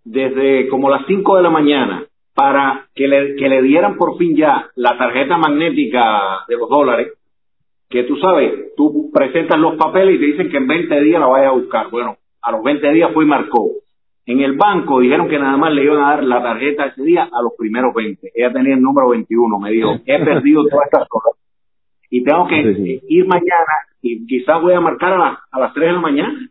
desde 0.05 0.69
como 0.69 0.89
las 0.89 1.05
5 1.07 1.37
de 1.37 1.43
la 1.43 1.51
mañana 1.51 2.06
para 2.37 2.87
que 2.95 3.09
le, 3.09 3.35
que 3.37 3.49
le 3.49 3.63
dieran 3.63 3.97
por 3.97 4.19
fin 4.19 4.37
ya 4.37 4.69
la 4.75 4.99
tarjeta 4.99 5.39
magnética 5.39 6.45
de 6.47 6.57
los 6.57 6.69
dólares, 6.69 7.15
que 7.89 8.03
tú 8.03 8.17
sabes, 8.19 8.75
tú 8.77 9.11
presentas 9.13 9.59
los 9.59 9.77
papeles 9.77 10.17
y 10.17 10.19
te 10.19 10.27
dicen 10.27 10.51
que 10.51 10.59
en 10.59 10.67
20 10.67 11.01
días 11.01 11.19
la 11.19 11.29
vayas 11.29 11.49
a 11.49 11.55
buscar. 11.55 11.91
Bueno, 11.91 12.19
a 12.43 12.53
los 12.53 12.63
20 12.63 12.93
días 12.93 13.11
fue 13.15 13.25
y 13.25 13.29
marcó. 13.29 13.71
En 14.27 14.41
el 14.41 14.53
banco 14.53 15.01
dijeron 15.01 15.29
que 15.29 15.39
nada 15.39 15.57
más 15.57 15.73
le 15.73 15.85
iban 15.85 15.99
a 15.99 16.11
dar 16.11 16.25
la 16.25 16.43
tarjeta 16.43 16.87
ese 16.87 17.03
día 17.05 17.23
a 17.23 17.43
los 17.43 17.53
primeros 17.57 17.95
20. 17.95 18.33
Ella 18.35 18.53
tenía 18.53 18.75
el 18.75 18.83
número 18.83 19.09
21. 19.09 19.59
Me 19.59 19.71
dijo, 19.71 19.95
he 20.05 20.23
perdido 20.23 20.65
todas 20.69 20.87
estas 20.93 21.09
cosas. 21.09 21.41
Y 22.11 22.23
tengo 22.23 22.47
que 22.49 23.01
ir 23.09 23.27
mañana 23.27 23.73
y 24.03 24.27
quizás 24.27 24.61
voy 24.61 24.75
a 24.75 24.81
marcar 24.81 25.15
a, 25.15 25.41
a 25.51 25.59
las 25.59 25.73
3 25.73 25.87
de 25.87 25.93
la 25.95 26.01
mañana. 26.01 26.51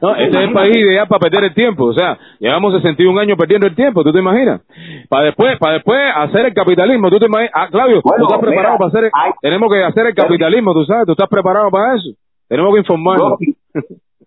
No, 0.00 0.16
este 0.16 0.38
es 0.38 0.48
el 0.48 0.52
país 0.52 0.76
ideal 0.76 1.06
para 1.08 1.20
perder 1.20 1.44
el 1.44 1.54
tiempo. 1.54 1.84
O 1.84 1.92
sea, 1.92 2.18
llevamos 2.38 2.74
61 2.74 3.20
años 3.20 3.36
perdiendo 3.38 3.66
el 3.66 3.74
tiempo, 3.74 4.02
¿tú 4.02 4.12
te 4.12 4.18
imaginas? 4.18 4.62
Para 5.08 5.26
después, 5.26 5.58
para 5.58 5.74
después 5.74 5.98
hacer 6.16 6.46
el 6.46 6.54
capitalismo, 6.54 7.10
¿tú 7.10 7.18
te 7.18 7.26
imaginas? 7.26 7.52
Ah, 7.54 7.68
Claudio, 7.70 8.00
¿tú 8.00 8.22
estás 8.22 8.40
preparado 8.40 8.78
para 8.78 8.88
hacer 8.88 9.10
Tenemos 9.42 9.72
que 9.72 9.84
hacer 9.84 10.06
el 10.06 10.14
capitalismo, 10.14 10.72
¿tú 10.72 10.84
sabes? 10.84 11.06
¿Tú 11.06 11.12
estás 11.12 11.28
preparado 11.28 11.70
para 11.70 11.96
eso? 11.96 12.10
Tenemos 12.48 12.72
que 12.72 12.80
informarnos. 12.80 13.38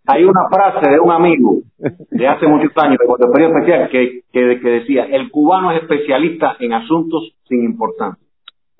hay 0.07 0.23
una 0.23 0.47
frase 0.49 0.91
de 0.91 0.99
un 0.99 1.11
amigo 1.11 1.57
de 1.77 2.27
hace 2.27 2.47
muchos 2.47 2.71
años, 2.77 2.97
de 2.99 3.05
cuando 3.05 3.27
especial, 3.35 3.89
que, 3.89 4.21
que, 4.31 4.59
que 4.59 4.69
decía, 4.69 5.05
el 5.05 5.31
cubano 5.31 5.71
es 5.71 5.81
especialista 5.81 6.55
en 6.59 6.73
asuntos 6.73 7.33
sin 7.47 7.63
importancia 7.63 8.22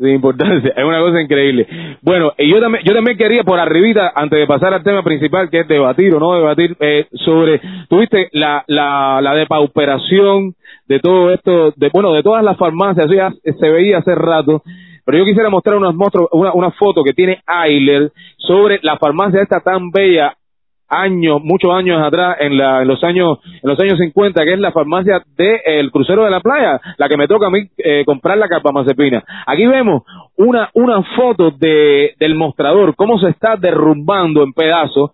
de 0.04 0.14
importancia, 0.14 0.74
es 0.76 0.84
una 0.84 1.00
cosa 1.00 1.22
increíble. 1.22 1.68
Bueno, 2.02 2.34
y 2.38 2.50
yo 2.50 2.60
también, 2.60 2.84
yo 2.86 2.94
también 2.94 3.18
quería 3.18 3.44
por 3.44 3.60
arribita, 3.60 4.12
antes 4.14 4.38
de 4.38 4.48
pasar 4.48 4.74
al 4.74 4.84
tema 4.84 5.04
principal, 5.04 5.50
que 5.50 5.62
es 5.62 5.68
debatir 5.68 6.14
o 6.14 6.20
no 6.20 6.36
debatir, 6.36 6.76
eh, 6.80 7.08
sobre, 7.14 7.62
tuviste 7.90 8.30
la, 8.34 8.64
la, 8.68 9.22
la 9.22 9.34
depauperación 9.34 10.54
de 10.88 11.00
todo 11.00 11.32
esto, 11.32 11.74
de, 11.76 11.90
bueno, 11.94 12.12
de 12.14 12.24
todas 12.24 12.44
las 12.44 12.58
farmacias, 12.58 13.08
se 13.44 13.70
veía 13.70 14.00
hace 14.00 14.14
rato, 14.16 14.62
pero 15.06 15.18
yo 15.18 15.26
quisiera 15.26 15.50
mostrar 15.50 15.78
unas 15.78 15.96
una, 16.32 16.54
una 16.54 16.72
foto 16.72 17.04
que 17.04 17.14
tiene 17.14 17.42
Ayler 17.46 18.12
sobre 18.38 18.80
la 18.84 18.98
farmacia 18.98 19.42
esta 19.42 19.60
tan 19.60 19.90
bella 19.92 20.36
años, 20.88 21.42
muchos 21.44 21.72
años 21.72 22.02
atrás, 22.02 22.38
en, 22.40 22.58
la, 22.58 22.82
en 22.82 22.88
los 22.88 23.04
años 23.04 23.40
en 23.44 23.70
los 23.70 23.80
años 23.80 23.98
50, 23.98 24.44
que 24.44 24.54
es 24.54 24.60
la 24.60 24.72
farmacia 24.72 25.22
del 25.36 25.60
el 25.66 25.92
crucero 25.92 26.24
de 26.24 26.32
la 26.32 26.40
playa, 26.40 26.80
la 26.98 27.10
que 27.10 27.18
me 27.18 27.28
toca 27.28 27.48
a 27.48 27.50
mí 27.50 27.60
eh, 27.78 28.04
comprar 28.06 28.38
la 28.38 28.48
mazepina. 28.72 29.24
Aquí 29.48 29.66
vemos 29.66 30.04
una, 30.38 30.70
una 30.74 31.04
foto 31.16 31.52
de, 31.52 32.14
del 32.20 32.36
mostrador, 32.36 32.96
cómo 32.96 33.20
se 33.20 33.30
está 33.30 33.56
derrumbando 33.56 34.44
en 34.44 34.54
pedazos. 34.54 35.12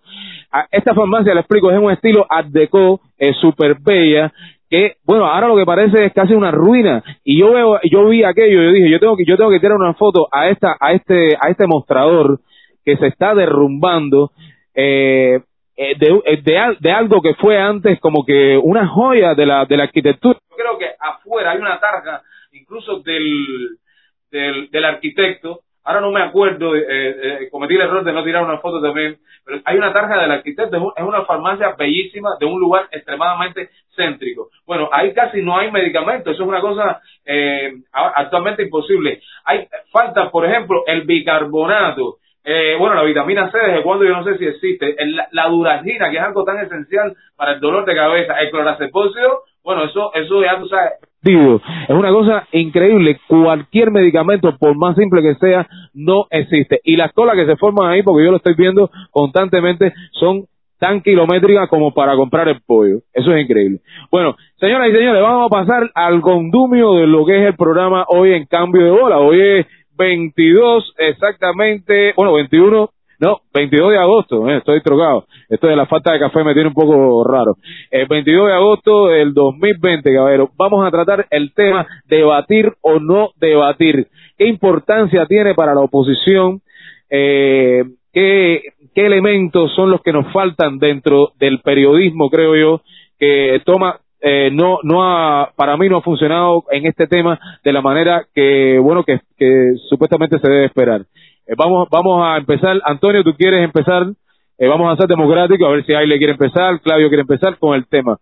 Esta 0.70 0.94
farmacia, 0.94 1.32
le 1.32 1.40
explico, 1.40 1.70
es 1.70 1.78
un 1.78 1.92
estilo 1.92 2.26
Art 2.28 2.48
Deco, 2.48 3.00
es 3.16 3.36
súper 3.36 3.76
bella, 3.80 4.32
que 4.68 4.94
bueno 5.04 5.26
ahora 5.26 5.48
lo 5.48 5.56
que 5.56 5.66
parece 5.66 6.06
es 6.06 6.12
casi 6.12 6.32
una 6.32 6.52
ruina 6.52 7.02
y 7.24 7.40
yo 7.40 7.52
veo 7.52 7.80
yo 7.90 8.08
vi 8.08 8.22
aquello 8.22 8.62
yo 8.62 8.70
dije 8.70 8.88
yo 8.88 9.00
tengo 9.00 9.16
que 9.16 9.24
yo 9.24 9.36
tengo 9.36 9.50
que 9.50 9.58
tirar 9.58 9.76
una 9.76 9.94
foto 9.94 10.28
a 10.30 10.48
esta 10.48 10.76
a 10.78 10.92
este 10.92 11.36
a 11.40 11.50
este 11.50 11.66
mostrador 11.66 12.38
que 12.84 12.96
se 12.96 13.08
está 13.08 13.34
derrumbando 13.34 14.30
eh, 14.74 15.40
eh, 15.82 15.94
de, 15.98 16.20
eh, 16.26 16.42
de, 16.42 16.76
de, 16.78 16.92
algo 16.92 17.22
que 17.22 17.32
fue 17.36 17.58
antes 17.58 17.98
como 18.00 18.22
que 18.26 18.58
una 18.62 18.86
joya 18.86 19.34
de 19.34 19.46
la, 19.46 19.64
de 19.64 19.78
la 19.78 19.84
arquitectura. 19.84 20.38
Yo 20.50 20.56
creo 20.56 20.76
que 20.76 20.90
afuera 21.00 21.52
hay 21.52 21.58
una 21.58 21.80
tarja, 21.80 22.20
incluso 22.52 23.00
del, 23.00 23.78
del, 24.30 24.84
arquitecto, 24.84 25.60
ahora 25.82 26.02
no 26.02 26.10
me 26.10 26.20
acuerdo, 26.20 26.76
eh, 26.76 27.48
cometí 27.50 27.76
el 27.76 27.80
error 27.80 28.04
de 28.04 28.12
no 28.12 28.22
tirar 28.22 28.44
una 28.44 28.58
foto 28.58 28.82
también, 28.82 29.20
pero 29.42 29.62
hay 29.64 29.78
una 29.78 29.90
tarja 29.90 30.20
del 30.20 30.32
arquitecto, 30.32 30.92
es 30.94 31.02
una 31.02 31.24
farmacia 31.24 31.74
bellísima 31.78 32.36
de 32.38 32.44
un 32.44 32.60
lugar 32.60 32.88
extremadamente 32.92 33.70
céntrico. 33.96 34.50
Bueno, 34.66 34.90
ahí 34.92 35.14
casi 35.14 35.40
no 35.40 35.56
hay 35.56 35.70
medicamentos, 35.70 36.34
eso 36.34 36.42
es 36.42 36.48
una 36.48 36.60
cosa 36.60 37.00
eh, 37.24 37.72
actualmente 37.90 38.64
imposible. 38.64 39.22
Hay 39.46 39.66
falta, 39.90 40.30
por 40.30 40.44
ejemplo, 40.44 40.84
el 40.86 41.04
bicarbonato, 41.04 42.18
eh, 42.44 42.76
bueno, 42.78 42.94
la 42.94 43.04
vitamina 43.04 43.50
C, 43.50 43.58
desde 43.58 43.82
cuando 43.82 44.04
yo 44.04 44.12
no 44.12 44.24
sé 44.24 44.38
si 44.38 44.46
existe. 44.46 44.96
La, 45.32 45.48
duragina, 45.48 46.10
que 46.10 46.16
es 46.16 46.22
algo 46.22 46.44
tan 46.44 46.58
esencial 46.58 47.14
para 47.36 47.52
el 47.52 47.60
dolor 47.60 47.84
de 47.84 47.94
cabeza. 47.94 48.34
El 48.40 48.50
clorazepósido, 48.50 49.42
bueno, 49.62 49.84
eso, 49.84 50.12
eso 50.14 50.42
ya 50.42 50.58
tú 50.58 50.66
sabes. 50.68 50.92
Digo, 51.22 51.60
es 51.86 51.94
una 51.94 52.10
cosa 52.10 52.46
increíble. 52.52 53.20
Cualquier 53.28 53.90
medicamento, 53.90 54.56
por 54.58 54.74
más 54.74 54.96
simple 54.96 55.20
que 55.20 55.34
sea, 55.34 55.66
no 55.92 56.26
existe. 56.30 56.80
Y 56.82 56.96
las 56.96 57.12
colas 57.12 57.36
que 57.36 57.46
se 57.46 57.56
forman 57.56 57.90
ahí, 57.90 58.02
porque 58.02 58.24
yo 58.24 58.30
lo 58.30 58.38
estoy 58.38 58.54
viendo 58.54 58.90
constantemente, 59.10 59.92
son 60.12 60.44
tan 60.78 61.02
kilométricas 61.02 61.68
como 61.68 61.92
para 61.92 62.16
comprar 62.16 62.48
el 62.48 62.62
pollo. 62.66 63.00
Eso 63.12 63.34
es 63.34 63.44
increíble. 63.44 63.80
Bueno, 64.10 64.34
señoras 64.58 64.88
y 64.88 64.92
señores, 64.92 65.22
vamos 65.22 65.46
a 65.46 65.54
pasar 65.54 65.90
al 65.94 66.22
condumio 66.22 66.94
de 66.94 67.06
lo 67.06 67.26
que 67.26 67.38
es 67.38 67.46
el 67.48 67.54
programa 67.54 68.06
hoy 68.08 68.32
en 68.32 68.46
cambio 68.46 68.84
de 68.84 68.90
bola. 68.90 69.18
Hoy 69.18 69.40
es 69.40 69.66
22 70.00 70.94
exactamente, 70.96 72.14
bueno, 72.16 72.32
21, 72.32 72.88
no, 73.18 73.40
22 73.52 73.90
de 73.90 73.98
agosto, 73.98 74.48
eh, 74.48 74.56
estoy 74.56 74.80
trocado. 74.80 75.26
Esto 75.50 75.66
de 75.66 75.76
la 75.76 75.84
falta 75.84 76.12
de 76.12 76.20
café 76.20 76.42
me 76.42 76.54
tiene 76.54 76.68
un 76.68 76.74
poco 76.74 77.22
raro. 77.22 77.58
El 77.90 78.06
22 78.06 78.46
de 78.46 78.54
agosto 78.54 79.08
del 79.08 79.34
2020, 79.34 80.14
caballero, 80.14 80.50
vamos 80.56 80.86
a 80.86 80.90
tratar 80.90 81.26
el 81.30 81.52
tema 81.52 81.86
debatir 82.06 82.72
o 82.80 82.98
no 82.98 83.32
debatir. 83.36 84.08
¿Qué 84.38 84.46
importancia 84.46 85.26
tiene 85.26 85.54
para 85.54 85.74
la 85.74 85.82
oposición? 85.82 86.62
Eh, 87.10 87.84
¿qué, 88.10 88.62
¿Qué 88.94 89.04
elementos 89.04 89.74
son 89.74 89.90
los 89.90 90.00
que 90.00 90.14
nos 90.14 90.32
faltan 90.32 90.78
dentro 90.78 91.32
del 91.38 91.60
periodismo, 91.60 92.30
creo 92.30 92.56
yo, 92.56 92.80
que 93.18 93.60
toma 93.66 94.00
eh, 94.20 94.50
no, 94.52 94.78
no 94.82 95.04
ha, 95.04 95.50
para 95.56 95.76
mí 95.76 95.88
no 95.88 95.98
ha 95.98 96.02
funcionado 96.02 96.64
en 96.70 96.86
este 96.86 97.06
tema 97.06 97.38
de 97.64 97.72
la 97.72 97.80
manera 97.80 98.26
que, 98.34 98.78
bueno, 98.78 99.04
que, 99.04 99.20
que 99.36 99.72
supuestamente 99.88 100.38
se 100.38 100.48
debe 100.48 100.66
esperar. 100.66 101.02
Eh, 101.46 101.54
vamos, 101.56 101.88
vamos 101.90 102.22
a 102.24 102.36
empezar. 102.36 102.80
Antonio, 102.84 103.24
¿tú 103.24 103.34
quieres 103.34 103.64
empezar? 103.64 104.04
Eh, 104.58 104.68
vamos 104.68 104.92
a 104.92 104.96
ser 104.96 105.08
democráticos, 105.08 105.66
a 105.66 105.72
ver 105.72 105.84
si 105.86 105.92
le 105.92 106.18
quiere 106.18 106.32
empezar, 106.32 106.80
Claudio 106.80 107.08
quiere 107.08 107.22
empezar 107.22 107.58
con 107.58 107.74
el 107.74 107.86
tema. 107.86 108.18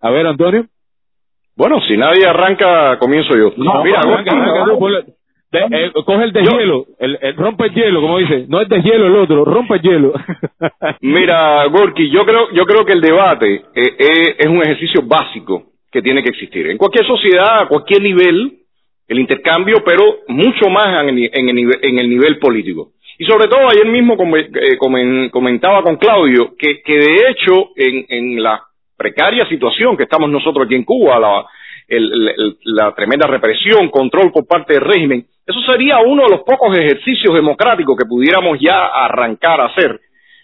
A 0.00 0.10
ver, 0.10 0.26
Antonio. 0.26 0.66
Bueno, 1.56 1.80
si 1.88 1.96
nadie 1.96 2.26
arranca, 2.26 2.98
comienzo 2.98 3.36
yo. 3.36 3.52
No, 3.56 3.82
mira, 3.82 4.00
arranca, 4.00 4.32
arranca 4.32 5.04
eh, 5.52 5.92
coge 6.04 6.24
el 6.24 6.32
de 6.32 6.42
hielo, 6.42 6.86
el, 6.98 7.18
rompe 7.36 7.66
el 7.66 7.74
hielo, 7.74 8.00
como 8.02 8.18
dice, 8.18 8.44
no 8.48 8.60
es 8.60 8.68
de 8.68 8.82
hielo 8.82 9.06
el 9.06 9.16
otro, 9.16 9.44
rompe 9.44 9.76
el 9.76 9.82
hielo. 9.82 10.12
Mira, 11.00 11.64
Gorky, 11.66 12.10
yo 12.10 12.24
creo, 12.26 12.50
yo 12.52 12.64
creo 12.64 12.84
que 12.84 12.92
el 12.92 13.00
debate 13.00 13.54
eh, 13.74 13.96
eh, 13.98 14.36
es 14.38 14.46
un 14.46 14.60
ejercicio 14.60 15.02
básico 15.06 15.72
que 15.90 16.02
tiene 16.02 16.22
que 16.22 16.30
existir. 16.30 16.68
En 16.68 16.76
cualquier 16.76 17.06
sociedad, 17.06 17.62
a 17.62 17.68
cualquier 17.68 18.02
nivel, 18.02 18.58
el 19.08 19.18
intercambio, 19.18 19.76
pero 19.84 20.18
mucho 20.28 20.68
más 20.68 21.02
en 21.02 21.08
el, 21.18 21.30
en 21.32 21.48
el, 21.48 21.54
nivel, 21.54 21.78
en 21.82 21.98
el 21.98 22.10
nivel 22.10 22.38
político. 22.38 22.90
Y 23.18 23.24
sobre 23.24 23.48
todo, 23.48 23.68
ayer 23.70 23.86
mismo 23.86 24.16
comentaba 25.30 25.82
con 25.82 25.96
Claudio 25.96 26.54
que, 26.58 26.82
que 26.82 26.98
de 26.98 27.30
hecho, 27.30 27.70
en, 27.74 28.04
en 28.08 28.42
la 28.42 28.62
precaria 28.96 29.48
situación 29.48 29.96
que 29.96 30.02
estamos 30.04 30.28
nosotros 30.28 30.66
aquí 30.66 30.74
en 30.74 30.84
Cuba, 30.84 31.18
la, 31.18 31.44
la 31.88 32.94
tremenda 32.94 33.26
represión, 33.26 33.88
control 33.88 34.30
por 34.30 34.46
parte 34.46 34.74
del 34.74 34.82
régimen, 34.82 35.26
eso 35.46 35.60
sería 35.62 35.98
uno 36.00 36.24
de 36.24 36.30
los 36.30 36.40
pocos 36.42 36.76
ejercicios 36.76 37.34
democráticos 37.34 37.96
que 37.96 38.04
pudiéramos 38.04 38.58
ya 38.60 38.86
arrancar 38.86 39.60
a 39.60 39.66
hacer 39.66 39.98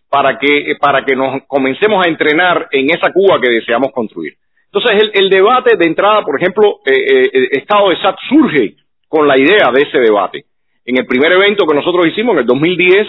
para 0.09 0.39
que, 0.39 0.77
para 0.81 1.05
que 1.05 1.15
nos 1.15 1.43
comencemos 1.47 2.05
a 2.05 2.09
entrenar 2.09 2.69
en 2.71 2.89
esa 2.89 3.13
Cuba 3.13 3.39
que 3.41 3.51
deseamos 3.51 3.93
construir. 3.93 4.35
Entonces, 4.73 5.11
el, 5.13 5.29
debate 5.29 5.77
de 5.77 5.87
entrada, 5.87 6.23
por 6.23 6.41
ejemplo, 6.41 6.81
eh, 6.87 6.93
eh, 6.95 7.31
el 7.33 7.49
Estado 7.59 7.91
de 7.91 7.97
SAT 7.97 8.17
surge 8.29 8.75
con 9.09 9.29
la 9.29 9.39
idea 9.39 9.71
de 9.73 9.83
ese 9.83 9.99
debate. 9.99 10.47
En 10.85 10.97
el 10.99 11.07
primer 11.07 11.33
evento 11.33 11.67
que 11.67 11.77
nosotros 11.77 12.07
hicimos, 12.07 12.35
en 12.35 12.41
el 12.41 12.47
2010, 12.47 13.09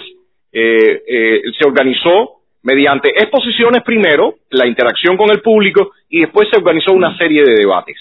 eh, 0.52 1.42
se 1.58 1.66
organizó 1.66 2.42
mediante 2.62 3.10
exposiciones 3.10 3.82
primero, 3.82 4.34
la 4.50 4.66
interacción 4.66 5.16
con 5.16 5.30
el 5.30 5.40
público, 5.40 5.92
y 6.10 6.20
después 6.20 6.48
se 6.50 6.58
organizó 6.58 6.92
una 6.92 7.16
serie 7.16 7.42
de 7.42 7.54
debates. 7.54 7.96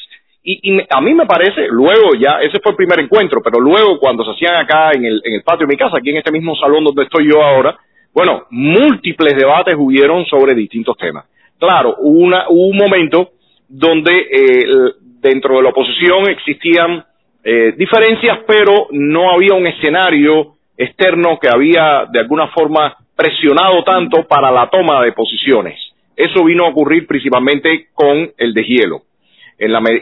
Y, 0.48 0.80
a 0.92 1.02
mí 1.02 1.16
me 1.16 1.26
parece, 1.26 1.68
luego 1.72 2.14
ya, 2.20 2.38
ese 2.40 2.60
fue 2.60 2.74
el 2.74 2.76
primer 2.76 3.00
encuentro, 3.00 3.42
pero 3.44 3.60
luego 3.60 3.98
cuando 4.00 4.24
se 4.24 4.30
hacían 4.30 4.56
acá 4.58 4.92
en 4.94 5.04
el, 5.04 5.20
en 5.24 5.34
el 5.34 5.42
patio 5.42 5.66
de 5.66 5.74
mi 5.74 5.78
casa, 5.78 5.98
aquí 5.98 6.12
en 6.12 6.18
este 6.18 6.32
mismo 6.32 6.56
salón 6.56 6.84
donde 6.84 7.04
estoy 7.04 7.28
yo 7.28 7.42
ahora, 7.42 7.76
bueno, 8.14 8.44
múltiples 8.52 9.36
debates 9.36 9.74
hubieron 9.76 10.24
sobre 10.28 10.54
distintos 10.54 10.96
temas. 10.98 11.26
Claro, 11.58 11.96
hubo, 11.98 12.20
una, 12.20 12.46
hubo 12.48 12.68
un 12.68 12.78
momento 12.78 13.32
donde 13.68 14.14
eh, 14.14 14.66
dentro 15.20 15.58
de 15.58 15.64
la 15.64 15.70
oposición 15.70 16.30
existían 16.30 17.04
eh, 17.44 17.74
diferencias, 17.76 18.40
pero 18.46 18.88
no 18.92 19.32
había 19.32 19.56
un 19.56 19.66
escenario 19.66 20.54
externo 20.78 21.40
que 21.42 21.50
había 21.52 22.06
de 22.12 22.20
alguna 22.20 22.50
forma 22.50 22.96
presionado 23.16 23.84
tanto 23.84 24.28
para 24.28 24.52
la 24.52 24.70
toma 24.70 25.04
de 25.04 25.12
posiciones. 25.12 25.80
Eso 26.16 26.44
vino 26.44 26.66
a 26.66 26.70
ocurrir 26.70 27.08
principalmente 27.08 27.88
con 27.96 28.30
el 28.38 28.54
deshielo 28.54 29.02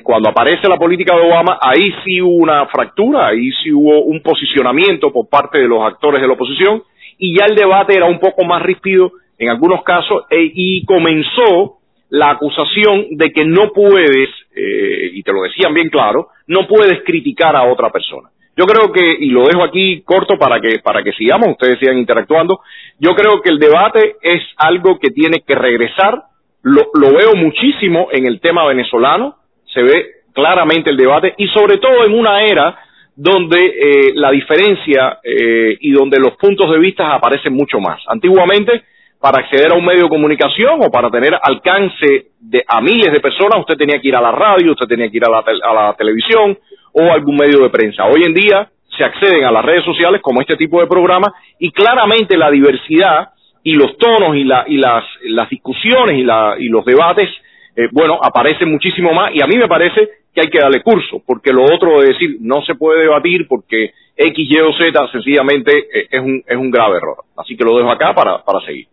cuando 0.03 0.29
aparece 0.29 0.67
la 0.67 0.77
política 0.77 1.15
de 1.15 1.21
Obama, 1.21 1.59
ahí 1.61 1.93
sí 2.03 2.21
hubo 2.21 2.35
una 2.37 2.65
fractura, 2.67 3.27
ahí 3.27 3.51
sí 3.63 3.71
hubo 3.71 4.03
un 4.03 4.21
posicionamiento 4.21 5.11
por 5.11 5.29
parte 5.29 5.59
de 5.59 5.67
los 5.67 5.83
actores 5.83 6.21
de 6.21 6.27
la 6.27 6.33
oposición 6.33 6.83
y 7.19 7.37
ya 7.37 7.45
el 7.45 7.55
debate 7.55 7.95
era 7.95 8.05
un 8.05 8.19
poco 8.19 8.45
más 8.45 8.63
ríspido 8.63 9.11
en 9.37 9.49
algunos 9.49 9.83
casos 9.83 10.23
e, 10.29 10.51
y 10.53 10.85
comenzó 10.85 11.77
la 12.09 12.31
acusación 12.31 13.07
de 13.11 13.31
que 13.31 13.45
no 13.45 13.71
puedes, 13.73 14.29
eh, 14.55 15.11
y 15.13 15.23
te 15.23 15.33
lo 15.33 15.43
decían 15.43 15.73
bien 15.73 15.89
claro, 15.89 16.27
no 16.47 16.67
puedes 16.67 17.03
criticar 17.03 17.55
a 17.55 17.63
otra 17.63 17.91
persona. 17.91 18.29
Yo 18.55 18.65
creo 18.65 18.91
que, 18.91 19.17
y 19.19 19.29
lo 19.29 19.45
dejo 19.45 19.63
aquí 19.63 20.01
corto 20.01 20.37
para 20.37 20.61
que, 20.61 20.79
para 20.79 21.03
que 21.03 21.11
sigamos, 21.13 21.49
ustedes 21.49 21.79
sigan 21.79 21.97
interactuando, 21.97 22.59
yo 22.99 23.15
creo 23.15 23.41
que 23.41 23.49
el 23.49 23.57
debate 23.57 24.15
es 24.21 24.41
algo 24.57 24.99
que 24.99 25.09
tiene 25.09 25.41
que 25.45 25.55
regresar, 25.55 26.23
lo 26.61 27.13
veo 27.13 27.35
muchísimo 27.35 28.09
en 28.11 28.27
el 28.27 28.39
tema 28.39 28.65
venezolano, 28.65 29.37
se 29.73 29.81
ve 29.81 30.05
claramente 30.33 30.89
el 30.89 30.97
debate 30.97 31.33
y 31.37 31.47
sobre 31.47 31.77
todo 31.77 32.05
en 32.05 32.13
una 32.13 32.43
era 32.43 32.77
donde 33.15 33.59
eh, 33.59 34.11
la 34.15 34.31
diferencia 34.31 35.19
eh, 35.23 35.77
y 35.79 35.91
donde 35.91 36.19
los 36.19 36.35
puntos 36.37 36.71
de 36.71 36.79
vista 36.79 37.13
aparecen 37.13 37.53
mucho 37.53 37.79
más. 37.79 38.01
Antiguamente, 38.07 38.83
para 39.19 39.39
acceder 39.39 39.71
a 39.71 39.75
un 39.75 39.85
medio 39.85 40.03
de 40.03 40.09
comunicación 40.09 40.81
o 40.81 40.91
para 40.91 41.09
tener 41.09 41.37
alcance 41.41 42.31
de, 42.39 42.63
a 42.67 42.81
miles 42.81 43.13
de 43.13 43.19
personas, 43.19 43.59
usted 43.59 43.77
tenía 43.77 44.01
que 44.01 44.07
ir 44.07 44.15
a 44.15 44.21
la 44.21 44.31
radio, 44.31 44.71
usted 44.71 44.87
tenía 44.87 45.09
que 45.09 45.17
ir 45.17 45.25
a 45.25 45.29
la, 45.29 45.39
a 45.39 45.73
la 45.73 45.93
televisión 45.93 46.57
o 46.91 47.01
a 47.03 47.13
algún 47.13 47.37
medio 47.37 47.59
de 47.61 47.69
prensa. 47.69 48.05
Hoy 48.05 48.23
en 48.25 48.33
día 48.33 48.67
se 48.97 49.03
acceden 49.03 49.43
a 49.43 49.51
las 49.51 49.63
redes 49.63 49.85
sociales 49.85 50.21
como 50.21 50.41
este 50.41 50.55
tipo 50.55 50.79
de 50.79 50.87
programas 50.87 51.33
y 51.59 51.71
claramente 51.71 52.37
la 52.37 52.49
diversidad 52.49 53.29
y 53.63 53.73
los 53.75 53.97
tonos 53.97 54.35
y, 54.35 54.43
la, 54.43 54.65
y 54.67 54.77
las, 54.77 55.03
las 55.23 55.49
discusiones 55.49 56.17
y, 56.17 56.23
la, 56.23 56.55
y 56.57 56.67
los 56.67 56.83
debates 56.83 57.29
eh, 57.75 57.89
bueno, 57.91 58.19
aparece 58.21 58.65
muchísimo 58.65 59.13
más 59.13 59.33
y 59.33 59.41
a 59.41 59.47
mí 59.47 59.57
me 59.57 59.67
parece 59.67 60.09
que 60.33 60.41
hay 60.41 60.49
que 60.49 60.59
darle 60.59 60.81
curso, 60.81 61.21
porque 61.25 61.51
lo 61.51 61.63
otro 61.63 62.01
de 62.01 62.07
decir 62.07 62.37
no 62.39 62.61
se 62.63 62.75
puede 62.75 63.01
debatir 63.01 63.47
porque 63.47 63.93
X, 64.15 64.47
Y 64.49 64.59
o 64.59 64.73
Z 64.73 65.11
sencillamente 65.11 65.71
eh, 65.77 66.07
es, 66.09 66.21
un, 66.21 66.43
es 66.45 66.57
un 66.57 66.71
grave 66.71 66.97
error. 66.97 67.17
Así 67.37 67.55
que 67.55 67.63
lo 67.63 67.77
dejo 67.77 67.91
acá 67.91 68.13
para, 68.13 68.43
para 68.43 68.59
seguir. 68.65 68.87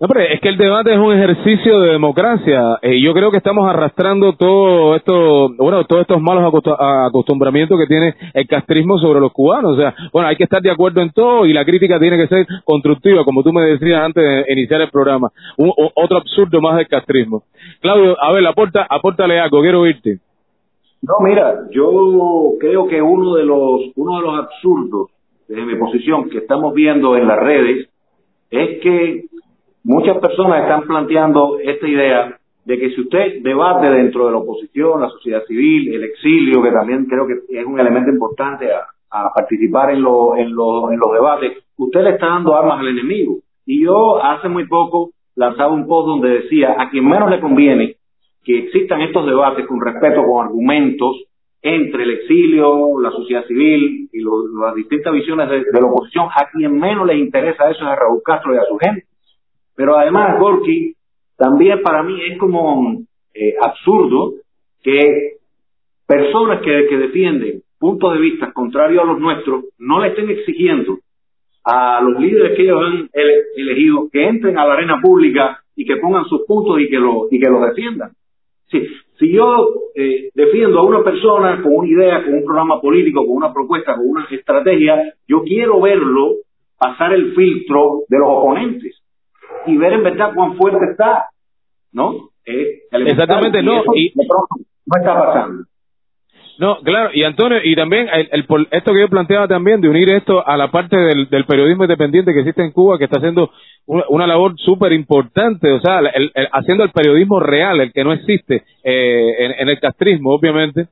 No, 0.00 0.06
pero 0.06 0.20
es 0.20 0.40
que 0.40 0.48
el 0.48 0.56
debate 0.56 0.92
es 0.92 0.98
un 0.98 1.12
ejercicio 1.12 1.80
de 1.80 1.90
democracia. 1.90 2.78
eh, 2.82 3.00
yo 3.00 3.12
creo 3.12 3.32
que 3.32 3.38
estamos 3.38 3.68
arrastrando 3.68 4.32
todo 4.34 4.94
esto, 4.94 5.48
bueno, 5.56 5.84
todos 5.86 6.02
estos 6.02 6.22
malos 6.22 6.54
acostumbramientos 7.08 7.76
que 7.80 7.88
tiene 7.88 8.14
el 8.32 8.46
castrismo 8.46 8.96
sobre 8.98 9.18
los 9.18 9.32
cubanos. 9.32 9.72
O 9.72 9.76
sea, 9.76 9.92
bueno, 10.12 10.28
hay 10.28 10.36
que 10.36 10.44
estar 10.44 10.62
de 10.62 10.70
acuerdo 10.70 11.00
en 11.00 11.10
todo 11.10 11.46
y 11.46 11.52
la 11.52 11.64
crítica 11.64 11.98
tiene 11.98 12.16
que 12.16 12.28
ser 12.28 12.46
constructiva, 12.64 13.24
como 13.24 13.42
tú 13.42 13.52
me 13.52 13.62
decías 13.62 14.00
antes 14.00 14.22
de 14.22 14.52
iniciar 14.52 14.80
el 14.82 14.90
programa. 14.90 15.32
otro 15.56 16.18
absurdo 16.18 16.60
más 16.60 16.76
del 16.76 16.86
castrismo. 16.86 17.42
Claudio, 17.80 18.16
a 18.22 18.32
ver, 18.32 18.46
aporta, 18.46 18.86
apórtale 18.88 19.40
algo, 19.40 19.60
quiero 19.62 19.80
oírte. 19.80 20.20
No, 21.02 21.14
mira, 21.24 21.66
yo 21.72 22.52
creo 22.60 22.86
que 22.86 23.02
uno 23.02 23.34
de 23.34 23.44
los, 23.44 23.80
uno 23.96 24.16
de 24.16 24.22
los 24.22 24.38
absurdos, 24.38 25.10
desde 25.48 25.64
mi 25.64 25.74
posición, 25.74 26.30
que 26.30 26.38
estamos 26.38 26.72
viendo 26.72 27.16
en 27.16 27.26
las 27.26 27.38
redes, 27.38 27.88
es 28.50 28.80
que 28.80 29.24
Muchas 29.88 30.18
personas 30.18 30.64
están 30.64 30.82
planteando 30.82 31.58
esta 31.60 31.88
idea 31.88 32.38
de 32.66 32.78
que 32.78 32.90
si 32.90 33.00
usted 33.00 33.40
debate 33.42 33.90
dentro 33.90 34.26
de 34.26 34.32
la 34.32 34.36
oposición, 34.36 35.00
la 35.00 35.08
sociedad 35.08 35.42
civil, 35.46 35.94
el 35.94 36.04
exilio, 36.04 36.62
que 36.62 36.70
también 36.70 37.06
creo 37.06 37.26
que 37.26 37.58
es 37.58 37.64
un 37.64 37.80
elemento 37.80 38.10
importante 38.10 38.66
a, 38.70 38.82
participar 39.34 39.92
en, 39.92 40.00
en, 40.00 40.54
los 40.54 41.12
debates, 41.14 41.64
usted 41.78 42.02
le 42.02 42.10
está 42.10 42.26
dando 42.26 42.54
armas 42.54 42.80
al 42.80 42.88
enemigo. 42.88 43.38
Y 43.64 43.82
yo 43.82 44.22
hace 44.22 44.50
muy 44.50 44.66
poco 44.66 45.12
lanzaba 45.34 45.72
un 45.72 45.86
post 45.86 46.06
donde 46.06 46.40
decía, 46.40 46.76
a 46.78 46.90
quien 46.90 47.08
menos 47.08 47.30
le 47.30 47.40
conviene 47.40 47.96
que 48.44 48.58
existan 48.58 49.00
estos 49.00 49.24
debates 49.24 49.66
con 49.66 49.80
respeto, 49.80 50.22
con 50.22 50.44
argumentos, 50.44 51.24
entre 51.62 52.02
el 52.02 52.10
exilio, 52.10 53.00
la 53.00 53.10
sociedad 53.10 53.46
civil 53.46 54.10
y 54.12 54.20
las 54.20 54.74
distintas 54.74 55.14
visiones 55.14 55.48
de, 55.48 55.60
de, 55.60 55.80
la 55.80 55.86
oposición, 55.86 56.26
a 56.26 56.46
quien 56.52 56.78
menos 56.78 57.06
le 57.06 57.16
interesa 57.16 57.70
eso 57.70 57.84
es 57.84 57.88
a 57.88 57.96
Raúl 57.96 58.20
Castro 58.22 58.54
y 58.54 58.58
a 58.58 58.64
su 58.64 58.76
gente. 58.76 59.08
Pero 59.78 59.96
además, 59.96 60.40
Gorky, 60.40 60.92
también 61.36 61.82
para 61.82 62.02
mí 62.02 62.20
es 62.28 62.36
como 62.36 62.98
eh, 63.32 63.54
absurdo 63.60 64.32
que 64.82 65.36
personas 66.04 66.62
que, 66.62 66.96
defienden 66.96 67.62
puntos 67.78 68.14
de 68.14 68.18
vista 68.18 68.50
contrarios 68.52 69.04
a 69.04 69.06
los 69.06 69.20
nuestros 69.20 69.66
no 69.78 70.00
le 70.00 70.08
estén 70.08 70.28
exigiendo 70.30 70.98
a 71.62 72.00
los 72.02 72.20
líderes 72.20 72.56
que 72.56 72.62
ellos 72.62 72.82
han 72.82 73.08
elegido 73.54 74.08
que 74.10 74.26
entren 74.26 74.58
a 74.58 74.66
la 74.66 74.74
arena 74.74 75.00
pública 75.00 75.62
y 75.76 75.84
que 75.84 75.98
pongan 75.98 76.24
sus 76.24 76.44
puntos 76.44 76.80
y 76.80 76.88
que 76.88 76.98
lo, 76.98 77.28
y 77.30 77.38
que 77.38 77.48
los 77.48 77.62
defiendan. 77.68 78.10
Sí, 78.66 78.84
si 79.16 79.30
yo 79.30 79.74
eh, 79.94 80.30
defiendo 80.34 80.80
a 80.80 80.86
una 80.86 81.04
persona 81.04 81.62
con 81.62 81.72
una 81.72 81.88
idea, 81.88 82.24
con 82.24 82.34
un 82.34 82.44
programa 82.44 82.80
político, 82.80 83.24
con 83.24 83.36
una 83.36 83.52
propuesta, 83.52 83.94
con 83.94 84.08
una 84.08 84.26
estrategia, 84.28 85.14
yo 85.28 85.44
quiero 85.44 85.80
verlo 85.80 86.34
pasar 86.76 87.12
el 87.12 87.32
filtro 87.36 88.00
de 88.08 88.18
los 88.18 88.28
oponentes 88.28 88.98
y 89.66 89.76
ver 89.76 89.92
en 89.94 90.02
verdad 90.02 90.32
cuán 90.34 90.56
fuerte 90.56 90.90
está, 90.90 91.26
¿no? 91.92 92.30
Exactamente, 92.44 93.62
no. 93.62 93.82
Y, 93.94 94.12
no 94.14 95.00
está 95.00 95.14
pasando. 95.14 95.64
No, 96.58 96.80
claro, 96.82 97.10
y 97.14 97.22
Antonio, 97.22 97.58
y 97.62 97.76
también 97.76 98.08
el, 98.12 98.44
esto 98.72 98.92
que 98.92 99.00
yo 99.00 99.08
planteaba 99.08 99.46
también, 99.46 99.80
de 99.80 99.88
unir 99.88 100.10
esto 100.10 100.44
a 100.44 100.56
la 100.56 100.72
parte 100.72 100.96
del, 100.96 101.44
periodismo 101.46 101.84
independiente 101.84 102.32
que 102.32 102.40
existe 102.40 102.64
en 102.64 102.72
Cuba, 102.72 102.98
que 102.98 103.04
está 103.04 103.18
haciendo 103.18 103.50
una, 103.86 104.26
labor 104.26 104.58
súper 104.58 104.92
importante, 104.92 105.70
o 105.70 105.80
sea, 105.80 106.00
haciendo 106.52 106.82
el 106.82 106.90
periodismo 106.90 107.38
real, 107.38 107.80
el 107.80 107.92
que 107.92 108.02
no 108.02 108.12
existe 108.12 108.64
eh, 108.82 109.54
en, 109.56 109.68
el 109.68 109.78
castrismo, 109.78 110.34
obviamente, 110.34 110.88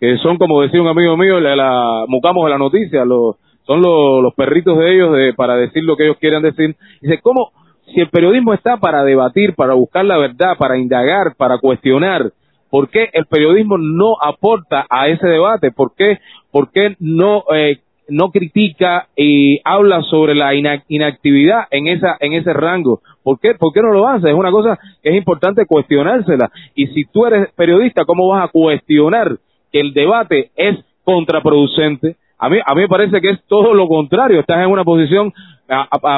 que 0.00 0.16
son, 0.18 0.38
como 0.38 0.62
decía 0.62 0.80
un 0.80 0.88
amigo 0.88 1.18
mío, 1.18 1.38
la, 1.38 2.04
mucamos 2.08 2.46
de 2.46 2.50
la 2.50 2.58
noticia, 2.58 3.04
los, 3.04 3.36
son 3.66 3.82
los, 3.82 4.22
los 4.22 4.34
perritos 4.34 4.78
de 4.78 4.94
ellos 4.94 5.14
de, 5.14 5.34
para 5.34 5.54
decir 5.56 5.84
lo 5.84 5.98
que 5.98 6.04
ellos 6.04 6.16
quieran 6.18 6.42
decir. 6.42 6.76
Dice, 7.02 7.20
¿cómo, 7.20 7.52
si 7.94 8.00
el 8.00 8.10
periodismo 8.10 8.54
está 8.54 8.76
para 8.76 9.02
debatir, 9.04 9.54
para 9.54 9.74
buscar 9.74 10.04
la 10.04 10.18
verdad, 10.18 10.56
para 10.58 10.78
indagar, 10.78 11.34
para 11.36 11.58
cuestionar, 11.58 12.32
¿por 12.70 12.88
qué 12.88 13.10
el 13.12 13.26
periodismo 13.26 13.78
no 13.78 14.16
aporta 14.20 14.86
a 14.88 15.08
ese 15.08 15.26
debate? 15.26 15.70
¿Por 15.72 15.94
qué, 15.94 16.18
por 16.50 16.70
qué 16.70 16.96
no, 16.98 17.44
eh, 17.54 17.78
no 18.10 18.30
critica 18.30 19.08
y 19.16 19.60
habla 19.64 20.02
sobre 20.02 20.34
la 20.34 20.54
inactividad 20.54 21.64
en 21.70 21.86
esa 21.86 22.16
en 22.20 22.34
ese 22.34 22.52
rango. 22.52 23.00
¿Por 23.22 23.38
qué? 23.38 23.54
¿Por 23.54 23.72
qué 23.72 23.80
no 23.80 23.92
lo 23.92 24.06
hace? 24.06 24.28
Es 24.28 24.34
una 24.34 24.50
cosa 24.50 24.78
que 25.02 25.10
es 25.10 25.16
importante 25.16 25.66
cuestionársela. 25.66 26.50
Y 26.74 26.88
si 26.88 27.04
tú 27.04 27.26
eres 27.26 27.48
periodista, 27.54 28.04
¿cómo 28.04 28.28
vas 28.28 28.44
a 28.44 28.48
cuestionar 28.48 29.38
que 29.72 29.80
el 29.80 29.92
debate 29.92 30.50
es 30.56 30.78
contraproducente? 31.04 32.16
A 32.38 32.48
mí, 32.48 32.58
a 32.64 32.74
mí 32.74 32.82
me 32.82 32.88
parece 32.88 33.20
que 33.20 33.30
es 33.30 33.44
todo 33.46 33.74
lo 33.74 33.86
contrario. 33.86 34.40
Estás 34.40 34.64
en 34.64 34.70
una 34.70 34.84
posición 34.84 35.32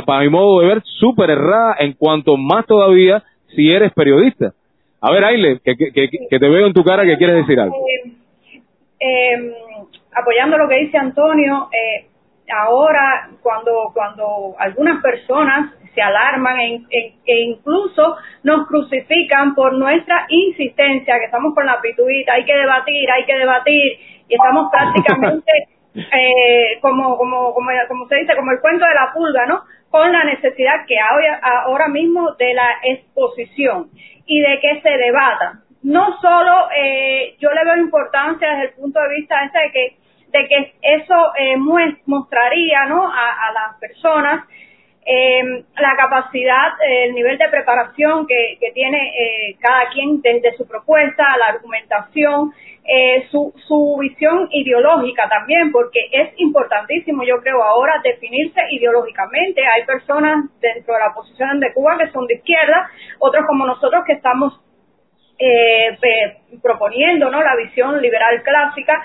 para 0.06 0.20
mi 0.20 0.28
modo 0.28 0.60
de 0.60 0.66
ver, 0.66 0.82
súper 0.84 1.30
errada 1.30 1.76
en 1.78 1.92
cuanto 1.92 2.36
más 2.36 2.66
todavía 2.66 3.22
si 3.54 3.70
eres 3.70 3.92
periodista. 3.92 4.52
A 5.00 5.10
ver, 5.10 5.24
Aile, 5.24 5.60
que, 5.64 5.76
que, 5.76 6.38
te 6.38 6.48
veo 6.48 6.66
en 6.66 6.72
tu 6.72 6.84
cara 6.84 7.04
que 7.04 7.16
quieres 7.16 7.36
decir 7.36 7.58
algo. 7.58 7.76
Eh, 7.76 8.12
eh, 9.00 9.52
apoyando 10.14 10.56
lo 10.56 10.68
que 10.68 10.76
dice 10.76 10.96
Antonio, 10.96 11.68
eh, 11.72 12.06
ahora 12.56 13.30
cuando, 13.42 13.90
cuando 13.92 14.54
algunas 14.58 15.02
personas 15.02 15.72
se 15.94 16.00
alarman 16.00 16.60
e, 16.60 16.82
e, 16.90 17.14
e, 17.26 17.40
incluso 17.42 18.16
nos 18.44 18.66
crucifican 18.66 19.54
por 19.54 19.74
nuestra 19.74 20.26
insistencia, 20.28 21.18
que 21.18 21.26
estamos 21.26 21.54
con 21.54 21.66
la 21.66 21.80
pituita, 21.80 22.34
hay 22.34 22.44
que 22.44 22.54
debatir, 22.54 23.10
hay 23.10 23.24
que 23.24 23.36
debatir, 23.36 23.98
y 24.28 24.34
estamos 24.34 24.70
prácticamente 24.72 25.52
eh, 25.94 26.78
como, 26.81 27.16
como, 27.16 27.55
como, 27.55 27.70
como 27.88 28.09
se 28.09 28.16
dice, 28.16 28.37
como 28.37 28.52
el 28.52 28.61
cuento 28.61 28.85
de 28.87 28.94
la 28.94 29.12
pulga, 29.12 29.46
¿no? 29.46 29.62
Con 29.90 30.11
la 30.12 30.24
necesidad 30.24 30.87
que 30.87 30.98
hay 30.98 31.26
ahora 31.42 31.88
mismo 31.88 32.33
de 32.33 32.55
la 32.55 32.78
exposición 32.83 33.90
y 34.26 34.40
de 34.40 34.61
que 34.61 34.81
se 34.81 34.90
debata. 34.90 35.61
No 35.83 36.18
solo 36.20 36.68
eh, 36.76 37.37
yo 37.40 37.50
le 37.52 37.64
veo 37.64 37.76
importancia 37.76 38.50
desde 38.50 38.64
el 38.68 38.74
punto 38.74 39.00
de 39.00 39.09
vista 39.16 39.44
ese 39.44 39.59
de 39.59 39.72
que 39.72 40.02
de 40.33 40.48
que 40.48 40.74
eso 40.81 41.33
eh, 41.37 41.57
mostraría 42.07 42.87
¿no? 42.87 43.07
a, 43.07 43.52
las 43.52 43.78
personas 43.78 44.46
eh, 45.04 45.64
la 45.80 45.96
capacidad, 45.96 46.72
el 46.86 47.14
nivel 47.14 47.36
de 47.36 47.48
preparación 47.48 48.26
que, 48.26 48.56
que 48.60 48.70
tiene 48.72 48.98
eh, 48.98 49.56
cada 49.60 49.90
quien 49.90 50.20
desde 50.20 50.56
su 50.56 50.66
propuesta, 50.66 51.24
la 51.38 51.46
argumentación, 51.48 52.52
eh, 52.84 53.26
su, 53.30 53.52
su 53.66 53.96
visión 54.00 54.48
ideológica 54.50 55.28
también, 55.28 55.70
porque 55.72 56.00
es 56.10 56.30
importantísimo, 56.36 57.24
yo 57.24 57.40
creo, 57.40 57.62
ahora 57.62 58.00
definirse 58.02 58.60
ideológicamente. 58.70 59.62
Hay 59.66 59.84
personas 59.84 60.46
dentro 60.60 60.94
de 60.94 61.00
la 61.00 61.08
oposición 61.08 61.60
de 61.60 61.72
Cuba 61.72 61.96
que 61.98 62.10
son 62.10 62.26
de 62.26 62.34
izquierda, 62.34 62.90
otros 63.18 63.44
como 63.46 63.66
nosotros 63.66 64.04
que 64.04 64.14
estamos 64.14 64.60
eh, 65.38 65.96
proponiendo 66.62 67.30
¿no? 67.30 67.42
la 67.42 67.56
visión 67.56 68.00
liberal 68.00 68.42
clásica 68.42 69.04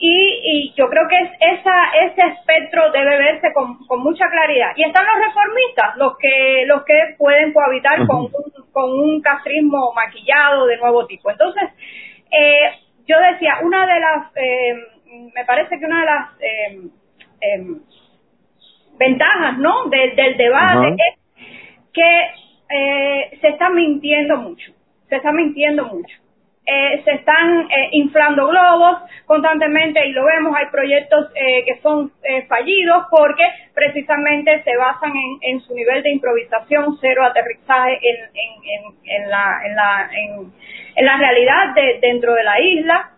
y, 0.00 0.40
y 0.44 0.74
yo 0.76 0.88
creo 0.88 1.08
que 1.08 1.16
es 1.16 1.58
esa, 1.58 1.74
ese 2.04 2.22
espectro 2.34 2.90
debe 2.92 3.18
verse 3.18 3.52
con, 3.52 3.84
con, 3.86 4.00
mucha 4.00 4.28
claridad. 4.30 4.70
Y 4.76 4.84
están 4.84 5.04
los 5.06 5.26
reformistas, 5.26 5.96
los 5.96 6.16
que, 6.18 6.64
los 6.66 6.84
que 6.84 7.16
pueden 7.18 7.52
cohabitar 7.52 8.06
con, 8.06 8.26
un, 8.26 8.32
con 8.72 8.92
un 8.92 9.20
castrismo 9.20 9.92
maquillado 9.94 10.66
de 10.66 10.76
nuevo 10.76 11.06
tipo. 11.06 11.30
Entonces, 11.30 11.64
eh, 12.30 12.70
yo 13.06 13.16
decía, 13.32 13.58
una 13.62 13.86
de 13.86 14.00
las, 14.00 14.36
eh, 14.36 14.74
me 15.34 15.44
parece 15.44 15.78
que 15.78 15.84
una 15.84 16.00
de 16.00 16.06
las 16.06 16.30
eh, 16.40 16.80
eh 17.40 17.66
ventajas 18.98 19.58
¿no? 19.58 19.84
del 19.86 20.36
debate 20.36 20.88
es 20.88 21.18
que 21.92 22.20
eh, 22.68 23.38
se 23.40 23.48
está 23.48 23.70
mintiendo 23.70 24.36
mucho, 24.36 24.72
se 25.08 25.16
está 25.16 25.30
mintiendo 25.30 25.84
mucho 25.84 26.14
eh, 26.70 27.00
se 27.02 27.12
están 27.12 27.62
eh, 27.62 27.88
inflando 27.92 28.46
globos 28.46 28.98
constantemente 29.24 30.04
y 30.06 30.12
lo 30.12 30.24
vemos, 30.26 30.54
hay 30.54 30.66
proyectos 30.66 31.30
eh, 31.34 31.64
que 31.64 31.80
son 31.80 32.12
eh, 32.22 32.44
fallidos 32.46 33.06
porque 33.10 33.42
precisamente 33.72 34.62
se 34.64 34.76
basan 34.76 35.12
en, 35.16 35.38
en, 35.40 35.60
su 35.62 35.74
nivel 35.74 36.02
de 36.02 36.10
improvisación, 36.12 36.98
cero 37.00 37.24
aterrizaje 37.24 37.98
en, 38.02 38.16
en, 38.34 39.22
en 39.22 39.30
la, 39.30 39.60
en, 39.64 39.76
la, 39.76 40.10
en, 40.94 41.06
la 41.06 41.16
realidad 41.16 41.74
de, 41.74 42.00
dentro 42.02 42.34
de 42.34 42.44
la 42.44 42.60
isla. 42.60 43.12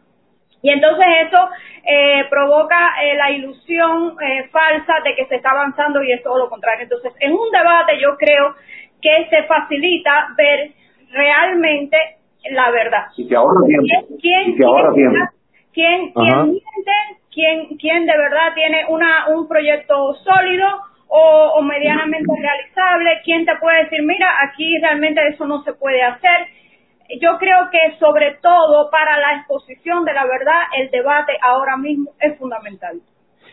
Y 0.63 0.71
entonces 0.71 1.07
eso 1.27 1.49
eh, 1.85 2.27
provoca 2.31 3.03
eh, 3.03 3.17
la 3.17 3.33
ilusión 3.33 4.15
eh, 4.21 4.49
falsa 4.53 5.01
de 5.03 5.17
que 5.17 5.27
se 5.27 5.37
está 5.37 5.51
avanzando 5.51 6.05
y 6.05 6.13
es 6.13 6.23
todo 6.23 6.39
lo 6.39 6.49
contrario. 6.49 6.85
Entonces, 6.85 7.13
en 7.19 7.33
un 7.33 7.51
debate 7.51 7.99
yo 7.99 8.17
creo 8.17 8.55
que 9.03 9.27
se 9.29 9.43
facilita 9.45 10.29
ver 10.37 10.71
realmente 11.11 12.20
la 12.51 12.71
verdad. 12.71 13.07
Y 13.17 13.29
te 13.29 13.37
ahorra 13.37 13.67
tiempo. 13.67 14.17
¿Quién, 14.21 14.57
te 14.57 14.65
ahorra 14.65 14.93
quién, 14.95 15.11
tiempo. 15.13 15.33
¿Quién, 15.73 16.13
quién 16.13 16.45
miente? 16.47 16.93
¿Quién, 17.33 17.79
¿Quién 17.79 18.07
de 18.07 18.17
verdad 18.17 18.55
tiene 18.55 18.85
una, 18.89 19.29
un 19.29 19.47
proyecto 19.47 20.15
sólido 20.15 20.67
o, 21.09 21.53
o 21.57 21.63
medianamente 21.63 22.33
realizable? 22.41 23.21
¿Quién 23.25 23.45
te 23.45 23.57
puede 23.57 23.85
decir, 23.85 24.01
mira, 24.03 24.29
aquí 24.43 24.79
realmente 24.79 25.21
eso 25.29 25.47
no 25.47 25.63
se 25.63 25.73
puede 25.75 26.03
hacer? 26.03 26.49
Yo 27.21 27.39
creo 27.39 27.71
que 27.71 27.99
sobre 27.99 28.37
todo 28.41 28.91
para 28.91 29.19
la 29.19 29.37
exposición 29.37 30.05
de 30.05 30.15
la 30.15 30.25
verdad, 30.25 30.63
el 30.79 30.91
debate 30.91 31.33
ahora 31.43 31.77
mismo 31.77 32.13
es 32.21 32.39
fundamental 32.39 33.01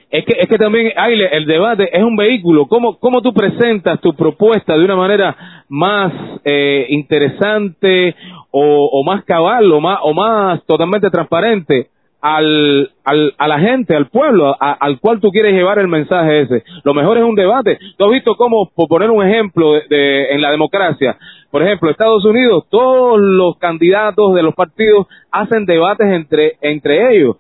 es 0.10 0.24
que, 0.26 0.40
es 0.40 0.48
que 0.48 0.58
también, 0.58 0.94
Aile, 0.96 1.28
el 1.34 1.46
debate 1.46 1.90
es 1.92 2.02
un 2.02 2.16
vehículo. 2.16 2.68
¿Cómo, 2.68 2.98
cómo 2.98 3.22
tú 3.22 3.34
presentas 3.34 4.00
tu 4.00 4.14
propuesta 4.14 4.78
de 4.78 4.86
una 4.86 4.96
manera 4.96 5.36
más 5.68 6.14
eh, 6.46 6.86
interesante 6.90 8.16
o, 8.52 8.90
o, 8.92 9.04
más 9.04 9.24
cabal 9.26 9.72
o 9.72 9.80
más, 9.80 10.00
o 10.02 10.14
más 10.14 10.64
totalmente 10.66 11.10
transparente 11.10 11.90
al, 12.22 12.92
al, 13.04 13.34
a 13.38 13.48
la 13.48 13.60
gente, 13.60 13.96
al 13.96 14.08
pueblo, 14.08 14.56
al 14.60 15.00
cual 15.00 15.20
tú 15.20 15.30
quieres 15.32 15.54
llevar 15.54 15.80
el 15.80 15.88
mensaje 15.88 16.42
ese? 16.42 16.64
Lo 16.84 16.94
mejor 16.94 17.18
es 17.18 17.24
un 17.24 17.36
debate. 17.36 17.78
Tú 17.98 18.06
has 18.06 18.12
visto 18.12 18.36
cómo, 18.36 18.70
por 18.74 18.88
poner 18.88 19.12
un 19.12 19.26
ejemplo 19.26 19.74
de, 19.74 20.34
en 20.34 20.42
la 20.42 20.52
democracia, 20.52 21.18
por 21.52 21.64
ejemplo, 21.64 21.90
Estados 21.90 22.26
Unidos, 22.26 22.66
todos 22.70 23.20
los 23.20 23.58
candidatos 23.58 24.34
de 24.36 24.44
los 24.44 24.54
partidos 24.54 25.08
hacen 25.32 25.66
debates 25.66 26.08
entre, 26.08 26.58
entre 26.62 27.16
ellos 27.16 27.38